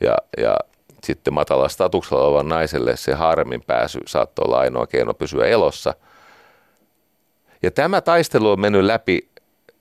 ja, 0.00 0.16
ja 0.38 0.56
sitten 1.04 1.34
matala 1.34 1.68
statuksella 1.68 2.24
olevan 2.24 2.48
naiselle 2.48 2.96
se 2.96 3.14
harmin 3.14 3.62
pääsy 3.66 4.00
saattoi 4.06 4.44
olla 4.46 4.58
ainoa 4.58 4.86
keino 4.86 5.14
pysyä 5.14 5.46
elossa. 5.46 5.94
Ja 7.62 7.70
tämä 7.70 8.00
taistelu 8.00 8.50
on 8.50 8.60
mennyt 8.60 8.84
läpi 8.84 9.28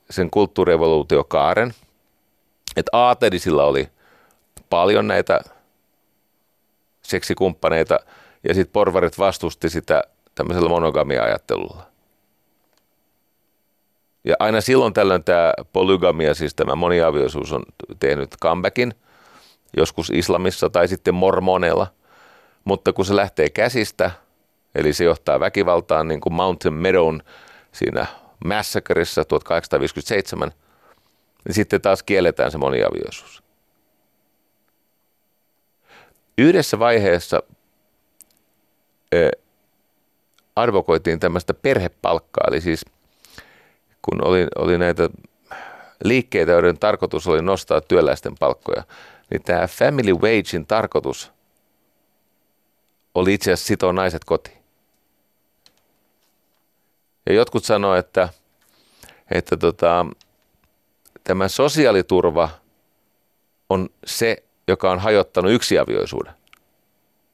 sen 0.09 0.29
kulttuurievoluutiokaaren, 0.29 1.73
että 2.75 2.97
Aatelisilla 2.97 3.63
oli 3.63 3.89
paljon 4.69 5.07
näitä 5.07 5.39
seksikumppaneita 7.01 7.99
ja 8.43 8.53
sitten 8.53 8.73
porvarit 8.73 9.17
vastusti 9.17 9.69
sitä 9.69 10.03
tämmöisellä 10.35 10.69
monogamia-ajattelulla. 10.69 11.83
Ja 14.23 14.35
aina 14.39 14.61
silloin 14.61 14.93
tällöin 14.93 15.23
tämä 15.23 15.53
polygamia, 15.73 16.33
siis 16.33 16.53
tämä 16.55 16.75
moniavioisuus 16.75 17.53
on 17.53 17.63
tehnyt 17.99 18.35
comebackin, 18.41 18.93
joskus 19.77 20.09
islamissa 20.09 20.69
tai 20.69 20.87
sitten 20.87 21.13
mormoneilla. 21.13 21.87
Mutta 22.63 22.93
kun 22.93 23.05
se 23.05 23.15
lähtee 23.15 23.49
käsistä, 23.49 24.11
eli 24.75 24.93
se 24.93 25.03
johtaa 25.03 25.39
väkivaltaan 25.39 26.07
niin 26.07 26.21
kuin 26.21 26.33
Mountain 26.33 26.73
Meadown 26.73 27.21
siinä 27.71 28.05
Massacreissa 28.45 29.25
1857, 29.25 30.51
niin 31.45 31.55
sitten 31.55 31.81
taas 31.81 32.03
kielletään 32.03 32.51
se 32.51 32.57
moniavioisuus. 32.57 33.43
Yhdessä 36.37 36.79
vaiheessa 36.79 37.43
advokoitiin 40.55 41.19
tämmöistä 41.19 41.53
perhepalkkaa, 41.53 42.47
eli 42.47 42.61
siis 42.61 42.85
kun 44.01 44.27
oli, 44.27 44.47
oli 44.55 44.77
näitä 44.77 45.09
liikkeitä, 46.03 46.51
joiden 46.51 46.79
tarkoitus 46.79 47.27
oli 47.27 47.41
nostaa 47.41 47.81
työläisten 47.81 48.35
palkkoja, 48.39 48.83
niin 49.29 49.43
tämä 49.43 49.67
family 49.67 50.13
wagein 50.13 50.67
tarkoitus 50.67 51.31
oli 53.15 53.33
itse 53.33 53.51
asiassa 53.51 53.67
sitoa 53.67 53.93
naiset 53.93 54.23
kotiin. 54.23 54.57
Ja 57.25 57.33
jotkut 57.33 57.63
sanoivat, 57.65 58.05
että, 58.05 58.29
että 59.31 59.57
tota, 59.57 60.05
tämä 61.23 61.47
sosiaaliturva 61.47 62.49
on 63.69 63.89
se, 64.05 64.43
joka 64.67 64.91
on 64.91 64.99
hajottanut 64.99 65.51
yksiavioisuuden. 65.51 66.33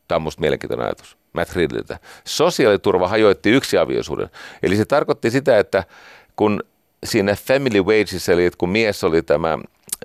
Tämä 0.08 0.16
on 0.16 0.22
minusta 0.22 0.42
mielenkiintoinen 0.42 0.86
ajatus. 0.86 1.19
Matt 1.34 1.56
Ridleytä. 1.56 2.00
Sosiaaliturva 2.26 3.08
hajoitti 3.08 3.50
yksiavioisuuden. 3.50 4.30
Eli 4.64 4.76
se 4.76 4.86
tarkoitti 4.86 5.32
sitä, 5.32 5.60
että 5.60 5.84
kun 6.36 6.64
siinä 7.04 7.36
family 7.36 7.82
wages, 7.82 8.30
eli 8.30 8.52
kun 8.58 8.70
mies 8.70 9.04
oli 9.04 9.22
tämä 9.22 9.58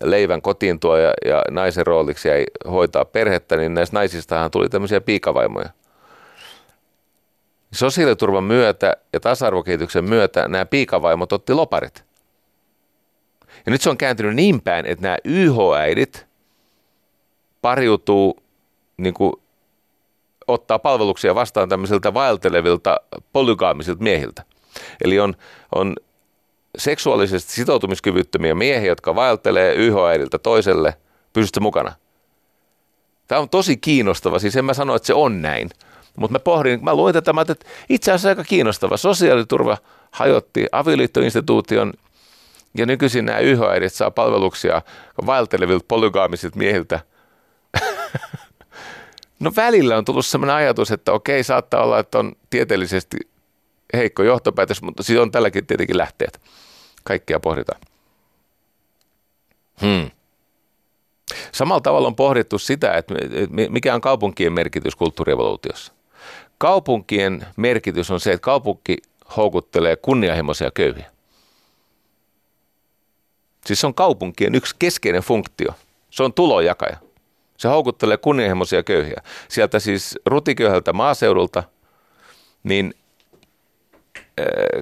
leivän 0.02 0.42
kotiin 0.42 0.80
tuo 0.80 0.96
ja, 0.96 1.14
ja 1.24 1.42
naisen 1.50 1.86
rooliksi 1.86 2.28
jäi 2.28 2.44
hoitaa 2.70 3.04
perhettä, 3.04 3.56
niin 3.56 3.74
näistä 3.74 3.96
naisistahan 3.96 4.50
tuli 4.50 4.68
tämmöisiä 4.68 5.00
piikavaimoja. 5.00 5.68
Sosiaaliturvan 7.72 8.44
myötä 8.44 8.96
ja 9.12 9.20
tasa-arvokehityksen 9.20 10.04
myötä 10.04 10.48
nämä 10.48 10.64
piikavaimot 10.64 11.32
otti 11.32 11.52
loparit. 11.52 12.04
Ja 13.66 13.72
nyt 13.72 13.80
se 13.80 13.90
on 13.90 13.96
kääntynyt 13.96 14.34
niin 14.34 14.62
päin, 14.62 14.86
että 14.86 15.02
nämä 15.02 15.18
YH-äidit 15.24 16.26
pariutuu 17.62 18.42
niin 18.96 19.14
kuin 19.14 19.32
ottaa 20.48 20.78
palveluksia 20.78 21.34
vastaan 21.34 21.68
tämmöisiltä 21.68 22.14
vaeltelevilta 22.14 23.00
polygaamisilta 23.32 24.02
miehiltä. 24.02 24.42
Eli 25.04 25.20
on, 25.20 25.34
on 25.74 25.96
seksuaalisesti 26.78 27.52
sitoutumiskyvyttömiä 27.52 28.54
miehiä, 28.54 28.88
jotka 28.88 29.14
vaeltelee 29.14 29.74
YH-äidiltä 29.74 30.38
toiselle. 30.38 30.94
Pysytte 31.32 31.60
mukana? 31.60 31.92
Tämä 33.28 33.40
on 33.40 33.48
tosi 33.48 33.76
kiinnostava, 33.76 34.38
siis 34.38 34.56
en 34.56 34.64
mä 34.64 34.74
sano, 34.74 34.94
että 34.94 35.06
se 35.06 35.14
on 35.14 35.42
näin. 35.42 35.70
Mutta 36.16 36.32
mä 36.32 36.38
pohdin, 36.38 36.84
mä 36.84 36.94
luin 36.94 37.12
tätä, 37.12 37.32
mä 37.32 37.40
että 37.40 37.66
itse 37.88 38.12
asiassa 38.12 38.28
aika 38.28 38.44
kiinnostava. 38.44 38.96
Sosiaaliturva 38.96 39.78
hajotti 40.10 40.66
avioliittoinstituution 40.72 41.92
ja 42.78 42.86
nykyisin 42.86 43.24
nämä 43.24 43.38
YH-äidit 43.38 43.92
saa 43.92 44.10
palveluksia 44.10 44.82
vaeltelevilta 45.26 45.84
polygaamisilta 45.88 46.58
miehiltä. 46.58 47.00
No 49.40 49.52
välillä 49.56 49.96
on 49.96 50.04
tullut 50.04 50.26
sellainen 50.26 50.56
ajatus, 50.56 50.90
että 50.90 51.12
okei, 51.12 51.44
saattaa 51.44 51.82
olla, 51.82 51.98
että 51.98 52.18
on 52.18 52.32
tieteellisesti 52.50 53.16
heikko 53.94 54.22
johtopäätös, 54.22 54.82
mutta 54.82 55.02
siinä 55.02 55.22
on 55.22 55.30
tälläkin 55.30 55.66
tietenkin 55.66 55.98
lähteet. 55.98 56.40
Kaikkea 57.04 57.40
pohditaan. 57.40 57.80
Hmm. 59.80 60.10
Samalla 61.52 61.80
tavalla 61.80 62.08
on 62.08 62.16
pohdittu 62.16 62.58
sitä, 62.58 62.92
että 62.92 63.14
mikä 63.68 63.94
on 63.94 64.00
kaupunkien 64.00 64.52
merkitys 64.52 64.96
kulttuurievoluutiossa. 64.96 65.92
Kaupunkien 66.58 67.46
merkitys 67.56 68.10
on 68.10 68.20
se, 68.20 68.32
että 68.32 68.44
kaupunki 68.44 68.96
houkuttelee 69.36 69.96
kunnianhimoisia 69.96 70.70
köyhiä. 70.70 71.10
Siis 73.66 73.80
se 73.80 73.86
on 73.86 73.94
kaupunkien 73.94 74.54
yksi 74.54 74.76
keskeinen 74.78 75.22
funktio. 75.22 75.74
Se 76.10 76.22
on 76.22 76.32
tulojakaja. 76.32 76.96
Se 77.56 77.68
houkuttelee 77.68 78.16
kunnianhimoisia 78.16 78.82
köyhiä. 78.82 79.22
Sieltä 79.48 79.78
siis 79.78 80.18
rutiköyhältä 80.26 80.92
maaseudulta, 80.92 81.62
niin 82.62 82.94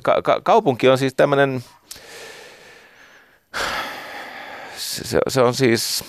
ka- 0.03 0.23
ka- 0.23 0.41
kaupunki 0.41 0.89
on 0.89 0.99
siis 0.99 1.15
tämmöinen, 1.15 1.65
se, 4.77 5.19
se 5.29 5.41
on 5.41 5.55
siis, 5.55 6.05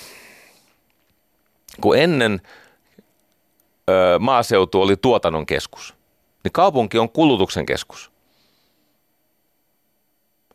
kun 1.82 1.98
ennen 1.98 2.42
ö, 3.90 4.20
maaseutu 4.20 4.82
oli 4.82 4.98
tuotannon 4.98 5.46
keskus, 5.46 5.94
niin 6.44 6.52
kaupunki 6.52 7.00
on 7.00 7.10
kulutuksen 7.10 7.66
keskus. 7.66 8.12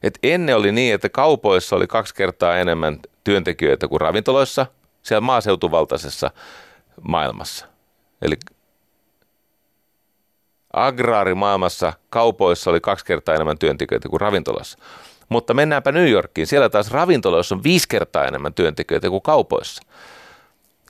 Et 0.02 0.18
ennen 0.22 0.56
oli 0.56 0.72
niin, 0.72 0.94
että 0.94 1.08
kaupoissa 1.08 1.76
oli 1.76 1.86
kaksi 1.86 2.14
kertaa 2.14 2.56
enemmän 2.56 2.98
työntekijöitä 3.24 3.88
kuin 3.88 4.00
ravintoloissa 4.00 4.66
siellä 5.08 5.20
maaseutuvaltaisessa 5.20 6.30
maailmassa. 7.08 7.66
Eli 8.22 8.36
agraarimaailmassa 10.72 11.92
kaupoissa 12.10 12.70
oli 12.70 12.80
kaksi 12.80 13.04
kertaa 13.04 13.34
enemmän 13.34 13.58
työntekijöitä 13.58 14.08
kuin 14.08 14.20
ravintolassa. 14.20 14.78
Mutta 15.28 15.54
mennäänpä 15.54 15.92
New 15.92 16.10
Yorkiin. 16.10 16.46
Siellä 16.46 16.68
taas 16.68 16.90
ravintoloissa 16.90 17.54
on 17.54 17.62
viisi 17.62 17.88
kertaa 17.88 18.24
enemmän 18.24 18.54
työntekijöitä 18.54 19.10
kuin 19.10 19.22
kaupoissa. 19.22 19.82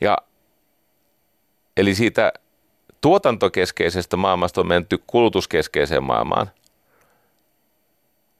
Ja, 0.01 0.19
eli 1.77 1.95
siitä 1.95 2.33
tuotantokeskeisestä 3.01 4.17
maailmasta 4.17 4.61
on 4.61 4.67
menty 4.67 4.99
kulutuskeskeiseen 5.07 6.03
maailmaan. 6.03 6.51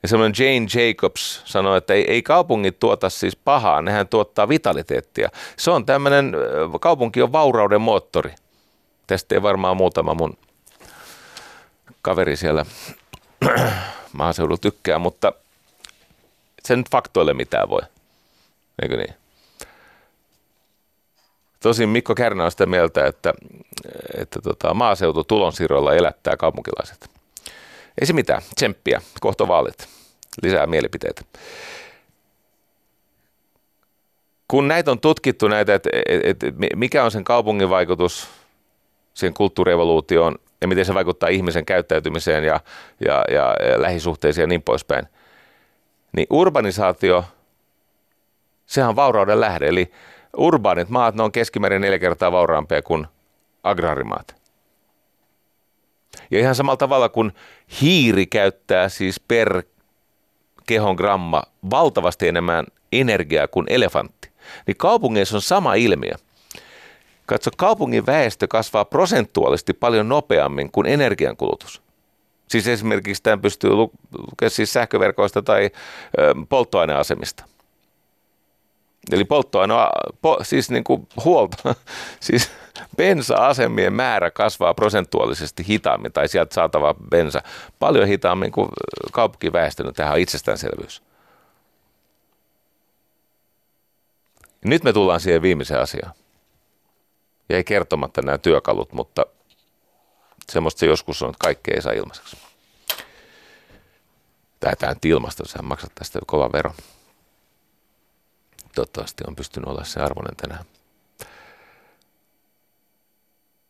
Semmoinen 0.09 0.45
Jane 0.45 0.67
Jacobs 0.75 1.43
sanoi, 1.45 1.79
että 1.79 1.95
ei, 1.95 2.11
ei 2.11 2.23
kaupungit 2.23 2.79
tuota 2.79 3.11
siis 3.11 3.37
pahaa, 3.37 3.83
nehän 3.83 4.09
tuottaa 4.09 4.49
vitaliteettia. 4.49 5.29
Se 5.57 5.71
on 5.71 5.87
tämmöinen, 5.87 6.37
kaupunki 6.81 7.23
on 7.23 7.33
vaurauden 7.33 7.81
moottori. 7.81 8.35
Tästä 9.07 9.35
ei 9.35 9.43
varmaan 9.43 9.77
muutama 9.77 10.15
mun 10.15 10.39
kaveri 12.03 12.37
siellä 12.37 12.65
maaseudulla 14.13 14.59
tykkää, 14.59 14.99
mutta 14.99 15.33
se 16.65 16.77
nyt 16.77 16.91
faktoille 16.91 17.35
mitään 17.35 17.69
voi. 17.69 17.83
Eikö 18.83 18.97
niin? 18.97 19.15
Tosin 21.61 21.89
Mikko 21.89 22.15
Kärnä 22.15 22.45
on 22.45 22.51
sitä 22.51 22.67
mieltä, 22.67 23.07
että, 23.07 23.35
että 24.19 24.41
tota, 24.41 24.75
maaseutu 24.75 25.25
tulonsiirroilla 25.25 25.95
elättää 25.95 26.37
kaupunkilaiset. 26.37 27.11
Ei 28.01 28.07
se 28.07 28.13
mitään, 28.13 28.43
tsemppiä, 28.55 29.01
kohta 29.21 29.49
vaalit, 29.49 29.98
lisää 30.43 30.67
mielipiteitä. 30.67 31.23
Kun 34.49 34.69
näitä 34.69 34.91
on 34.91 35.01
tutkittu, 35.01 35.49
näitä, 35.49 35.75
että, 35.75 35.91
että, 36.07 36.47
että 36.47 36.67
mikä 36.77 37.05
on 37.05 37.11
sen 37.11 37.25
kaupungin 37.25 37.71
vaikutus 37.71 38.29
siihen 39.15 39.35
kulttuurievoluutioon, 39.35 40.39
ja 40.61 40.69
miten 40.69 40.85
se 40.85 40.95
vaikuttaa 40.95 41.29
ihmisen 41.29 41.65
käyttäytymiseen 41.65 42.45
ja, 42.45 42.61
ja, 43.07 43.25
ja, 43.31 43.57
ja 43.71 43.83
lähisuhteisiin 43.83 44.43
ja 44.43 44.47
niin 44.47 44.63
poispäin. 44.63 45.07
Niin 46.17 46.27
urbanisaatio, 46.31 47.25
sehän 48.67 48.89
on 48.89 48.97
vaurauden 48.97 49.41
lähde. 49.41 49.69
Eli 49.69 49.93
urbaanit 50.37 50.89
maat, 50.89 51.15
ne 51.15 51.23
on 51.23 51.33
keskimäärin 51.33 51.81
neljä 51.81 51.99
kertaa 51.99 52.33
vauraampia 52.33 52.83
kuin 52.83 53.07
agraarimaat. 53.63 54.37
Ja 56.31 56.39
ihan 56.39 56.55
samalla 56.55 56.77
tavalla 56.77 57.09
kuin 57.09 57.33
hiiri 57.81 58.27
käyttää 58.27 58.89
siis 58.89 59.21
per 59.21 59.63
kehon 60.69 60.97
gramma 60.97 61.43
valtavasti 61.71 62.29
enemmän 62.29 62.67
energiaa 62.93 63.49
kuin 63.49 63.67
elefantti, 63.71 64.31
niin 64.67 64.77
kaupungeissa 64.77 65.37
on 65.37 65.43
sama 65.43 65.75
ilmiö– 65.75 66.15
Katso, 67.29 67.51
kaupungin 67.57 68.07
väestö 68.07 68.47
kasvaa 68.47 68.85
prosentuaalisesti 68.85 69.75
paljon 69.75 70.09
nopeammin 70.09 70.73
kuin 70.73 70.87
energiankulutus. 70.87 71.83
Siis 72.49 72.69
esimerkiksi 72.69 73.23
tämän 73.23 73.41
pystyy 73.41 73.71
lukemaan 73.71 74.51
siis 74.51 74.73
sähköverkoista 74.73 75.43
tai 75.43 75.71
ö, 76.19 76.35
polttoaineasemista. 76.49 77.45
Eli 79.13 79.25
polttoaine, 79.25 79.75
po, 80.23 80.39
siis 80.43 80.71
niin 80.71 80.85
kuin 80.85 81.09
huolta, 81.25 81.75
siis 82.21 82.51
bensa-asemien 82.97 83.93
määrä 83.93 84.31
kasvaa 84.31 84.75
prosentuaalisesti 84.75 85.67
hitaammin, 85.69 86.13
tai 86.13 86.29
sieltä 86.29 86.55
saatava 86.55 86.95
bensa 87.11 87.43
paljon 87.79 88.09
hitaammin 88.09 88.53
kuin 88.53 88.69
kaupunkiväestö, 89.13 89.85
no 89.85 89.93
tämähän 89.93 90.15
on 90.15 90.21
itsestäänselvyys. 90.21 91.03
Nyt 94.65 94.85
me 94.85 94.93
tullaan 94.93 95.21
siihen 95.21 95.43
viimeiseen 95.43 95.81
asiaan. 95.81 96.13
Jäi 97.49 97.65
kertomatta 97.65 98.23
nämä 98.23 98.39
työkalut, 98.39 98.93
mutta 98.93 99.27
semmoista 100.49 100.79
se 100.79 100.87
joskus 100.87 101.23
on, 101.23 101.31
että 101.31 101.45
kaikkea 101.45 101.75
ei 101.75 101.83
saa 101.83 101.93
ilmaiseksi. 101.93 102.37
Tai 104.61 104.77
tämä 104.77 104.95
ilmasta, 105.05 105.49
sä 105.49 105.63
maksat 105.63 105.93
tästä 105.95 106.19
kova 106.27 106.53
vero. 106.53 106.75
Toivottavasti 108.75 109.25
on 109.27 109.37
pystynyt 109.37 109.69
olla 109.69 109.85
se 109.85 110.01
arvoinen 110.01 110.37
tänään. 110.37 110.65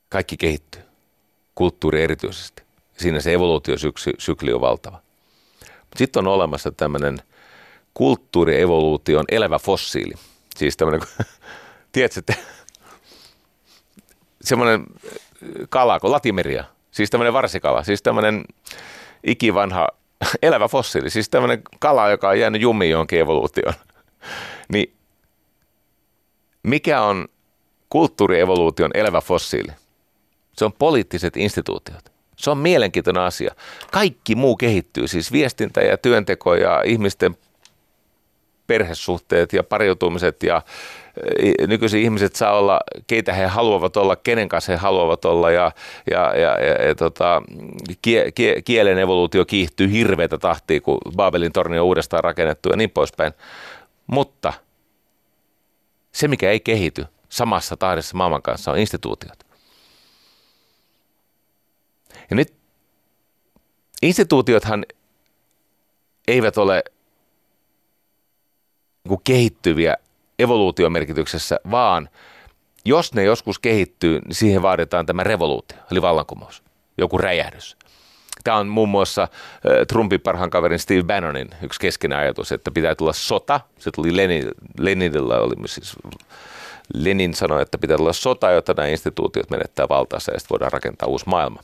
Kaikki 0.09 0.37
kehittyy. 0.37 0.83
Kulttuuri 1.55 2.03
erityisesti. 2.03 2.63
Siinä 2.97 3.21
se 3.21 3.33
evoluutiosykli 3.33 4.53
on 4.53 4.61
valtava. 4.61 5.01
Sitten 5.97 6.27
on 6.27 6.35
olemassa 6.35 6.73
tämmöinen 6.73 7.19
kulttuurievoluution 7.95 9.25
elävä 9.29 9.59
fossiili. 9.59 10.15
Siis 10.57 10.77
tämmöinen, 10.77 11.09
tiedätkö, 11.93 12.33
semmoinen 14.41 14.85
kala 15.69 16.01
kuin 16.01 16.13
latimeria, 16.13 16.65
siis 16.91 17.11
tämmöinen 17.11 17.33
varsikala, 17.33 17.83
siis 17.83 18.03
tämmöinen 18.03 18.45
ikivanha 19.25 19.89
elävä 20.43 20.69
fossiili, 20.69 21.11
siis 21.11 21.29
tämmöinen 21.29 21.63
kala, 21.79 22.11
joka 22.11 22.29
on 22.29 22.41
jäänyt 22.41 22.63
jumiin 22.63 22.91
johonkin 22.91 23.21
evoluutioon. 23.21 23.75
Niin 24.73 24.95
mikä 26.63 27.03
on 27.03 27.29
kulttuurievoluution 27.89 28.91
elävä 28.95 29.21
fossiili? 29.21 29.73
Se 30.59 30.65
on 30.65 30.73
poliittiset 30.73 31.37
instituutiot. 31.37 32.13
Se 32.37 32.51
on 32.51 32.59
mielenkiintoinen 32.59 33.23
asia. 33.23 33.55
Kaikki 33.93 34.35
muu 34.35 34.57
kehittyy, 34.57 35.09
siis 35.09 35.33
viestintä 35.33 35.81
ja 35.81 35.97
työnteko 35.97 36.55
ja 36.55 36.83
ihmisten 36.87 37.37
perhesuhteet 38.67 39.53
ja 39.53 39.63
pariutumiset 39.63 40.43
ja 40.43 40.63
e, 41.43 41.67
nykyisin 41.67 42.03
ihmiset 42.03 42.37
saa 42.37 42.59
olla, 42.59 42.81
keitä 43.07 43.33
he 43.33 43.47
haluavat 43.47 43.97
olla, 43.97 44.17
kenen 44.17 44.49
kanssa 44.49 44.73
he 44.73 44.77
haluavat 44.77 45.25
olla 45.25 45.51
ja, 45.51 45.73
ja, 46.11 46.37
ja, 46.37 46.65
ja, 46.65 46.87
ja 46.87 46.95
tota, 46.95 47.43
kie, 48.03 48.33
kie, 48.33 48.63
kielen 48.63 48.99
evoluutio 48.99 49.45
kiihtyy 49.45 49.91
hirveätä 49.91 50.39
tahtia, 50.39 50.81
kun 50.81 50.99
Babelin 51.17 51.53
torni 51.53 51.79
on 51.79 51.87
uudestaan 51.87 52.25
rakennettu 52.25 52.69
ja 52.69 52.77
niin 52.77 52.91
poispäin. 52.91 53.33
Mutta 54.07 54.53
se, 56.13 56.29
mikä 56.29 56.51
ei 56.51 56.61
kehity 56.61 57.07
samassa 57.29 57.77
tahdissa 57.77 58.17
maailman 58.17 58.43
kanssa, 58.43 58.71
on 58.71 58.79
instituutiot. 58.79 59.48
Ja 62.31 62.37
nyt 62.37 62.55
instituutiothan 64.03 64.87
eivät 66.29 66.59
ole 66.59 66.83
niin 69.09 69.21
kehittyviä 69.25 69.97
evoluutiomerkityksessä, 70.39 71.61
vaan 71.71 72.09
jos 72.85 73.15
ne 73.15 73.25
joskus 73.25 73.59
kehittyy, 73.59 74.21
niin 74.21 74.35
siihen 74.35 74.63
vaaditaan 74.63 75.07
tämä 75.07 75.25
revoluutio, 75.25 75.79
eli 75.91 76.03
vallankumous, 76.03 76.63
joku 76.99 77.19
räjähdys. 77.19 77.77
Tämä 78.45 78.57
on 78.57 78.69
muun 78.69 78.89
muassa 78.89 79.29
Trumpin 79.89 80.21
parhaan 80.21 80.51
kaverin 80.51 80.79
Steve 80.79 81.03
Bannonin 81.03 81.51
yksi 81.63 81.81
keskeinen 81.81 82.19
ajatus, 82.19 82.53
että 82.53 82.71
pitää 82.71 82.95
tulla 82.95 83.13
sota. 83.13 83.61
Se 83.79 83.91
tuli 83.91 84.17
Lenin, 84.17 84.49
Leninillä, 84.79 85.39
oli 85.39 85.69
siis 85.69 85.97
Lenin 86.95 87.35
sanoi, 87.35 87.63
että 87.63 87.79
pitää 87.79 87.97
tulla 87.97 88.13
sota, 88.13 88.51
jotta 88.51 88.75
nämä 88.77 88.89
instituutiot 88.89 89.51
menettää 89.51 89.89
valtaansa 89.89 90.33
ja 90.33 90.39
sitten 90.39 90.55
voidaan 90.55 90.73
rakentaa 90.73 91.09
uusi 91.09 91.29
maailma. 91.29 91.63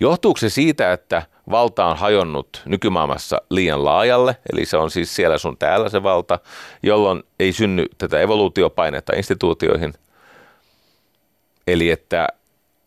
Johtuuko 0.00 0.38
se 0.38 0.48
siitä, 0.48 0.92
että 0.92 1.22
valta 1.50 1.86
on 1.86 1.96
hajonnut 1.96 2.62
nykymaailmassa 2.64 3.42
liian 3.50 3.84
laajalle, 3.84 4.36
eli 4.52 4.66
se 4.66 4.76
on 4.76 4.90
siis 4.90 5.16
siellä 5.16 5.38
sun 5.38 5.56
täällä 5.58 5.88
se 5.88 6.02
valta, 6.02 6.38
jolloin 6.82 7.22
ei 7.40 7.52
synny 7.52 7.86
tätä 7.98 8.20
evoluutiopainetta 8.20 9.12
instituutioihin, 9.16 9.94
eli 11.66 11.90
että 11.90 12.28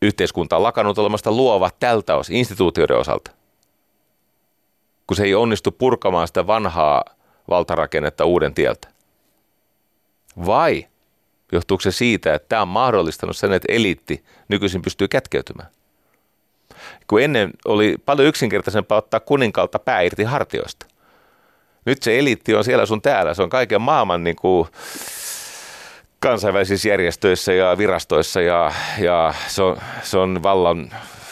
yhteiskunta 0.02 0.56
on 0.56 0.64
lakannut 0.64 0.98
olemasta 0.98 1.32
luova 1.32 1.70
tältä 1.80 2.16
osin 2.16 2.36
instituutioiden 2.36 2.98
osalta, 2.98 3.32
kun 5.08 5.18
se 5.18 5.24
ei 5.24 5.36
onnistu 5.36 5.72
purkamaan 5.72 6.28
sitä 6.28 6.48
vanhaa 6.48 7.04
valtarakennetta 7.50 8.26
uuden 8.26 8.54
tieltä. 8.54 8.88
Vai 10.46 10.88
johtuuko 11.52 11.82
se 11.82 11.92
siitä, 11.92 12.34
että 12.34 12.50
tämä 12.50 12.62
on 12.62 12.68
mahdollistanut 12.68 13.38
sen, 13.38 13.54
että 13.54 13.74
eliitti 13.74 14.24
nykyisin 14.48 14.82
pystyy 14.82 15.08
kätkeytymään? 15.08 15.70
Kun 17.10 17.22
ennen 17.22 17.52
oli 17.66 17.96
paljon 18.06 18.28
yksinkertaisempaa 18.28 18.98
ottaa 18.98 19.20
kuninkaalta 19.20 19.80
pää 19.80 20.02
irti 20.02 20.24
hartioista. 20.24 20.86
Nyt 21.86 22.04
se 22.04 22.20
eliitti 22.20 22.56
on 22.56 22.64
siellä 22.64 22.86
sun 22.86 23.02
täällä, 23.02 23.34
se 23.34 23.44
on 23.44 23.50
kaiken 23.50 23.82
maailman 23.82 24.24
niin 24.24 24.36
kuin 24.36 24.68
kansainvälisissä 26.20 26.90
järjestöissä 26.90 27.54
ja 27.54 27.78
virastoissa 27.78 28.42
ja, 28.42 28.72
ja 29.00 29.34
se, 29.48 29.64
on, 29.64 29.78
se 30.04 30.18
on 30.18 30.44
vallan 30.44 30.92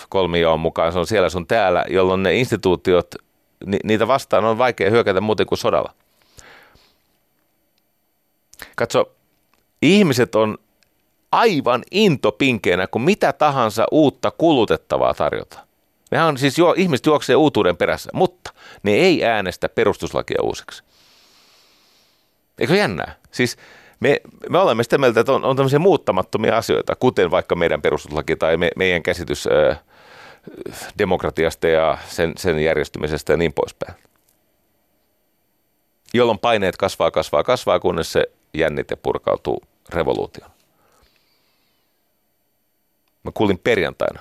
kolmioon 0.10 0.60
mukaan, 0.60 0.94
se 0.94 1.00
on 1.00 1.08
siellä 1.08 1.30
sun 1.30 1.48
täällä, 1.48 1.86
jolloin 1.90 2.24
ne 2.24 2.36
instituutiot, 2.36 3.16
ni, 3.66 3.78
niitä 3.84 4.08
vastaan 4.08 4.46
on 4.46 4.58
vaikea 4.58 4.90
hyökätä 4.90 5.22
muuten 5.22 5.46
kuin 5.46 5.60
sodalla. 5.60 5.94
Katso, 8.76 9.12
ihmiset 9.82 10.36
on 10.36 10.58
aivan 11.32 11.84
intopinkeenä, 11.92 12.88
kun 12.88 13.02
mitä 13.02 13.34
tahansa 13.34 13.86
uutta 13.92 14.32
kulutettavaa 14.32 15.14
tarjota. 15.14 15.67
Mehän 16.12 16.38
siis 16.38 16.58
jo, 16.58 16.74
ihmiset 16.78 17.06
juoksee 17.06 17.36
uutuuden 17.36 17.78
perässä, 17.78 18.10
mutta 18.14 18.54
ne 18.84 18.92
ei 18.92 19.26
äänestä 19.26 19.70
perustuslakia 19.70 20.42
uusiksi. 20.42 20.84
Eikö 22.60 22.76
jännää? 22.76 23.16
Siis 23.32 23.58
me, 24.00 24.22
me 24.50 24.58
olemme 24.58 24.84
sitä 24.84 24.98
mieltä, 24.98 25.20
että 25.20 25.34
on, 25.34 25.46
on 25.46 25.56
tämmöisiä 25.56 25.80
muuttamattomia 25.80 26.58
asioita, 26.58 26.96
kuten 26.96 27.32
vaikka 27.32 27.56
meidän 27.56 27.82
perustuslaki 27.82 28.36
tai 28.36 28.58
me, 28.58 28.72
meidän 28.76 29.04
käsitys 29.04 29.48
ö, 29.48 29.76
demokratiasta 30.98 31.68
ja 31.68 31.98
sen, 32.08 32.34
sen 32.38 32.60
järjestymisestä 32.60 33.34
ja 33.34 33.38
niin 33.38 33.54
poispäin. 33.54 33.94
Jolloin 36.14 36.40
paineet 36.40 36.78
kasvaa, 36.78 37.12
kasvaa, 37.12 37.44
kasvaa, 37.44 37.80
kunnes 37.80 38.12
se 38.12 38.26
jännite 38.54 38.96
purkautuu 38.96 39.64
revoluution. 39.90 40.50
Mä 43.24 43.32
kuulin 43.34 43.60
perjantaina 43.60 44.20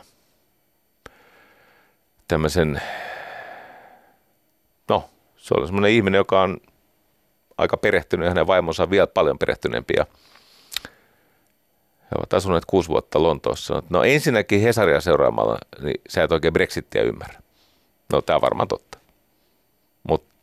tämmöisen, 2.28 2.82
no 4.88 5.10
se 5.36 5.54
oli 5.54 5.66
semmoinen 5.66 5.90
ihminen, 5.90 6.18
joka 6.18 6.42
on 6.42 6.60
aika 7.58 7.76
perehtynyt 7.76 8.24
ja 8.24 8.30
hänen 8.30 8.46
vaimonsa 8.46 8.82
on 8.82 8.90
vielä 8.90 9.06
paljon 9.06 9.38
perehtyneempiä. 9.38 10.06
He 12.02 12.16
ovat 12.18 12.34
asuneet 12.34 12.64
kuusi 12.64 12.88
vuotta 12.88 13.22
Lontoossa. 13.22 13.82
No 13.90 14.02
ensinnäkin 14.02 14.60
Hesaria 14.60 15.00
seuraamalla, 15.00 15.58
niin 15.82 16.00
sä 16.08 16.22
et 16.22 16.32
oikein 16.32 16.52
Brexittiä 16.52 17.02
ymmärrä. 17.02 17.40
No 18.12 18.22
tämä 18.22 18.34
on 18.34 18.42
varmaan 18.42 18.68
totta. 18.68 18.98
Mutta 20.08 20.34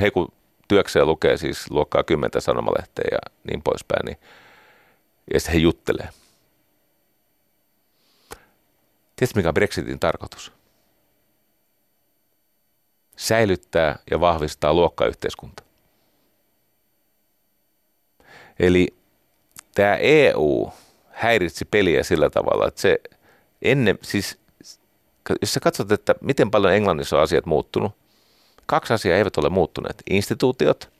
he 0.00 0.10
kun 0.10 0.32
työkseen 0.68 1.06
lukee 1.06 1.36
siis 1.36 1.70
luokkaa 1.70 2.02
kymmentä 2.02 2.40
sanomalehteä 2.40 3.04
ja 3.12 3.18
niin 3.50 3.62
poispäin, 3.62 4.06
niin 4.06 4.18
ja 5.34 5.40
sitten 5.40 5.54
he 5.54 5.58
juttelee. 5.58 6.08
Tiedätkö 9.16 9.38
mikä 9.38 9.48
on 9.48 9.54
Brexitin 9.54 10.00
tarkoitus? 10.00 10.52
Säilyttää 13.20 13.98
ja 14.10 14.20
vahvistaa 14.20 14.74
luokkayhteiskunta. 14.74 15.62
Eli 18.58 18.94
tämä 19.74 19.96
EU 19.96 20.72
häiritsi 21.10 21.64
peliä 21.64 22.02
sillä 22.02 22.30
tavalla, 22.30 22.68
että 22.68 22.80
se 22.80 23.00
ennen, 23.62 23.98
siis 24.02 24.38
jos 25.40 25.54
sä 25.54 25.60
katsot, 25.60 25.92
että 25.92 26.14
miten 26.20 26.50
paljon 26.50 26.74
Englannissa 26.74 27.16
on 27.16 27.22
asiat 27.22 27.46
muuttunut, 27.46 27.92
kaksi 28.66 28.92
asiaa 28.92 29.18
eivät 29.18 29.36
ole 29.36 29.48
muuttuneet. 29.48 30.02
Instituutiot 30.10 30.90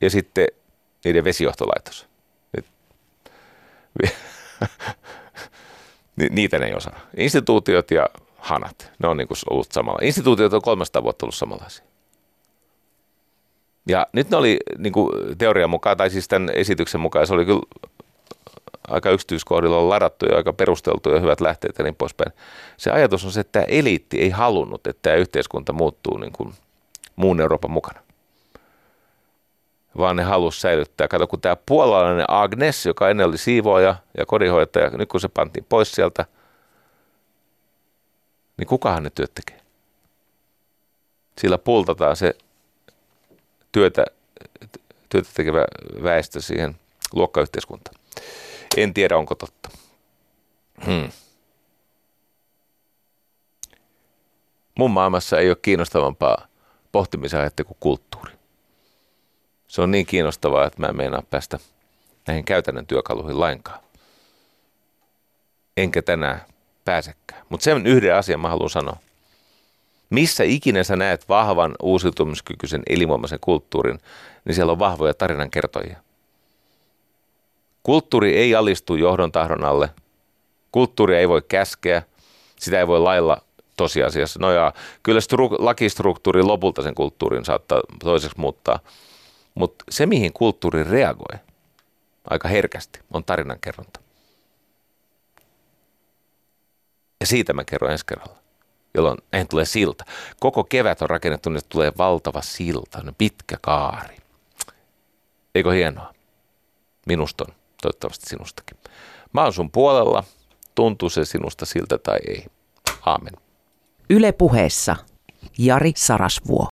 ja 0.00 0.10
sitten 0.10 0.46
niiden 1.04 1.24
vesijohtolaitos. 1.24 2.06
niitä 6.30 6.58
ne 6.58 6.66
ei 6.66 6.74
osaa. 6.74 7.00
Instituutiot 7.16 7.90
ja 7.90 8.08
hanat, 8.44 8.92
ne 8.98 9.08
on 9.08 9.16
niin 9.16 9.28
kuin 9.28 9.38
ollut 9.50 9.72
samalla. 9.72 9.98
Instituutiot 10.02 10.52
on 10.52 10.62
300 10.62 11.02
vuotta 11.02 11.26
ollut 11.26 11.34
samanlaisia. 11.34 11.84
Ja 13.88 14.06
nyt 14.12 14.30
ne 14.30 14.36
oli 14.36 14.58
niin 14.78 14.92
kuin 14.92 15.38
teorian 15.38 15.70
mukaan, 15.70 15.96
tai 15.96 16.10
siis 16.10 16.28
tämän 16.28 16.50
esityksen 16.54 17.00
mukaan, 17.00 17.26
se 17.26 17.34
oli 17.34 17.44
kyllä 17.44 17.60
aika 18.88 19.10
yksityiskohdilla 19.10 19.88
ladattu 19.88 20.26
ja 20.26 20.36
aika 20.36 20.52
perusteltu 20.52 21.10
ja 21.10 21.20
hyvät 21.20 21.40
lähteet 21.40 21.78
ja 21.78 21.84
niin 21.84 21.94
poispäin. 21.94 22.32
Se 22.76 22.90
ajatus 22.90 23.24
on 23.24 23.32
se, 23.32 23.40
että 23.40 23.52
tämä 23.52 23.64
eliitti 23.68 24.20
ei 24.20 24.30
halunnut, 24.30 24.86
että 24.86 25.02
tämä 25.02 25.16
yhteiskunta 25.16 25.72
muuttuu 25.72 26.18
niin 26.18 26.32
kuin 26.32 26.54
muun 27.16 27.40
Euroopan 27.40 27.70
mukana 27.70 28.00
vaan 29.98 30.16
ne 30.16 30.22
halusi 30.22 30.60
säilyttää. 30.60 31.08
Kato, 31.08 31.26
kun 31.26 31.40
tämä 31.40 31.56
puolalainen 31.66 32.24
Agnes, 32.28 32.86
joka 32.86 33.10
ennen 33.10 33.26
oli 33.26 33.38
siivoaja 33.38 33.96
ja 34.18 34.26
kodinhoitaja, 34.26 34.90
nyt 34.90 35.08
kun 35.08 35.20
se 35.20 35.28
pantiin 35.28 35.66
pois 35.68 35.92
sieltä, 35.92 36.24
niin 38.56 38.68
kukahan 38.68 39.02
ne 39.02 39.10
työt 39.10 39.34
tekee? 39.34 39.60
Sillä 41.40 41.58
pultataan 41.58 42.16
se 42.16 42.34
työtä 43.72 44.04
työtä 45.08 45.28
tekevä 45.34 45.64
väestö 46.02 46.40
siihen 46.40 46.76
luokkayhteiskuntaan. 47.12 47.96
En 48.76 48.94
tiedä, 48.94 49.16
onko 49.16 49.34
totta. 49.34 49.68
Hmm. 50.86 51.10
Mun 54.78 54.90
maailmassa 54.90 55.38
ei 55.38 55.48
ole 55.48 55.56
kiinnostavampaa 55.62 56.46
pohtimisen 56.92 57.40
aihetta 57.40 57.64
kuin 57.64 57.76
kulttuuri. 57.80 58.32
Se 59.68 59.82
on 59.82 59.90
niin 59.90 60.06
kiinnostavaa, 60.06 60.66
että 60.66 60.80
mä 60.80 60.86
en 60.86 60.96
meinaa 60.96 61.22
päästä 61.30 61.58
näihin 62.26 62.44
käytännön 62.44 62.86
työkaluihin 62.86 63.40
lainkaan. 63.40 63.80
Enkä 65.76 66.02
tänään 66.02 66.40
pääsekään. 66.84 67.42
Mutta 67.48 67.64
sen 67.64 67.86
yhden 67.86 68.14
asian 68.14 68.40
mä 68.40 68.48
haluan 68.48 68.70
sanoa. 68.70 68.96
Missä 70.10 70.44
ikinä 70.44 70.84
sä 70.84 70.96
näet 70.96 71.28
vahvan 71.28 71.74
uusiutumiskykyisen 71.82 72.82
elinvoimaisen 72.88 73.38
kulttuurin, 73.40 73.98
niin 74.44 74.54
siellä 74.54 74.72
on 74.72 74.78
vahvoja 74.78 75.14
tarinankertojia. 75.14 75.96
Kulttuuri 77.82 78.36
ei 78.36 78.54
alistu 78.54 78.94
johdon 78.94 79.32
tahdon 79.32 79.64
alle. 79.64 79.90
Kulttuuri 80.72 81.16
ei 81.16 81.28
voi 81.28 81.42
käskeä. 81.48 82.02
Sitä 82.60 82.78
ei 82.78 82.86
voi 82.86 83.00
lailla 83.00 83.38
tosiasiassa. 83.76 84.40
No 84.40 84.52
ja 84.52 84.72
kyllä 85.02 85.20
stru- 85.20 85.56
lakistruktuuri 85.58 86.42
lopulta 86.42 86.82
sen 86.82 86.94
kulttuurin 86.94 87.44
saattaa 87.44 87.80
toiseksi 87.98 88.40
muuttaa. 88.40 88.78
Mutta 89.54 89.84
se, 89.90 90.06
mihin 90.06 90.32
kulttuuri 90.32 90.84
reagoi 90.84 91.38
aika 92.30 92.48
herkästi, 92.48 93.00
on 93.10 93.24
tarinankerronta. 93.24 94.03
Ja 97.24 97.28
siitä 97.28 97.52
mä 97.52 97.64
kerron 97.64 97.90
ensi 97.90 98.06
kerralla, 98.06 98.36
jolloin 98.94 99.18
en 99.32 99.48
tule 99.48 99.64
silta. 99.64 100.04
Koko 100.40 100.64
kevät 100.64 101.02
on 101.02 101.10
rakennettu, 101.10 101.50
niin 101.50 101.62
tulee 101.68 101.92
valtava 101.98 102.42
silta, 102.42 103.02
pitkä 103.18 103.56
kaari. 103.60 104.16
Eikö 105.54 105.72
hienoa? 105.72 106.14
Minusta 107.06 107.44
on, 107.48 107.54
toivottavasti 107.82 108.26
sinustakin. 108.26 108.76
Mä 109.32 109.42
oon 109.42 109.52
sun 109.52 109.70
puolella, 109.70 110.24
tuntuu 110.74 111.10
se 111.10 111.24
sinusta 111.24 111.66
siltä 111.66 111.98
tai 111.98 112.18
ei. 112.28 112.46
Aamen. 113.06 113.34
Yle 114.10 114.32
puheessa 114.32 114.96
Jari 115.58 115.92
Sarasvuo. 115.96 116.73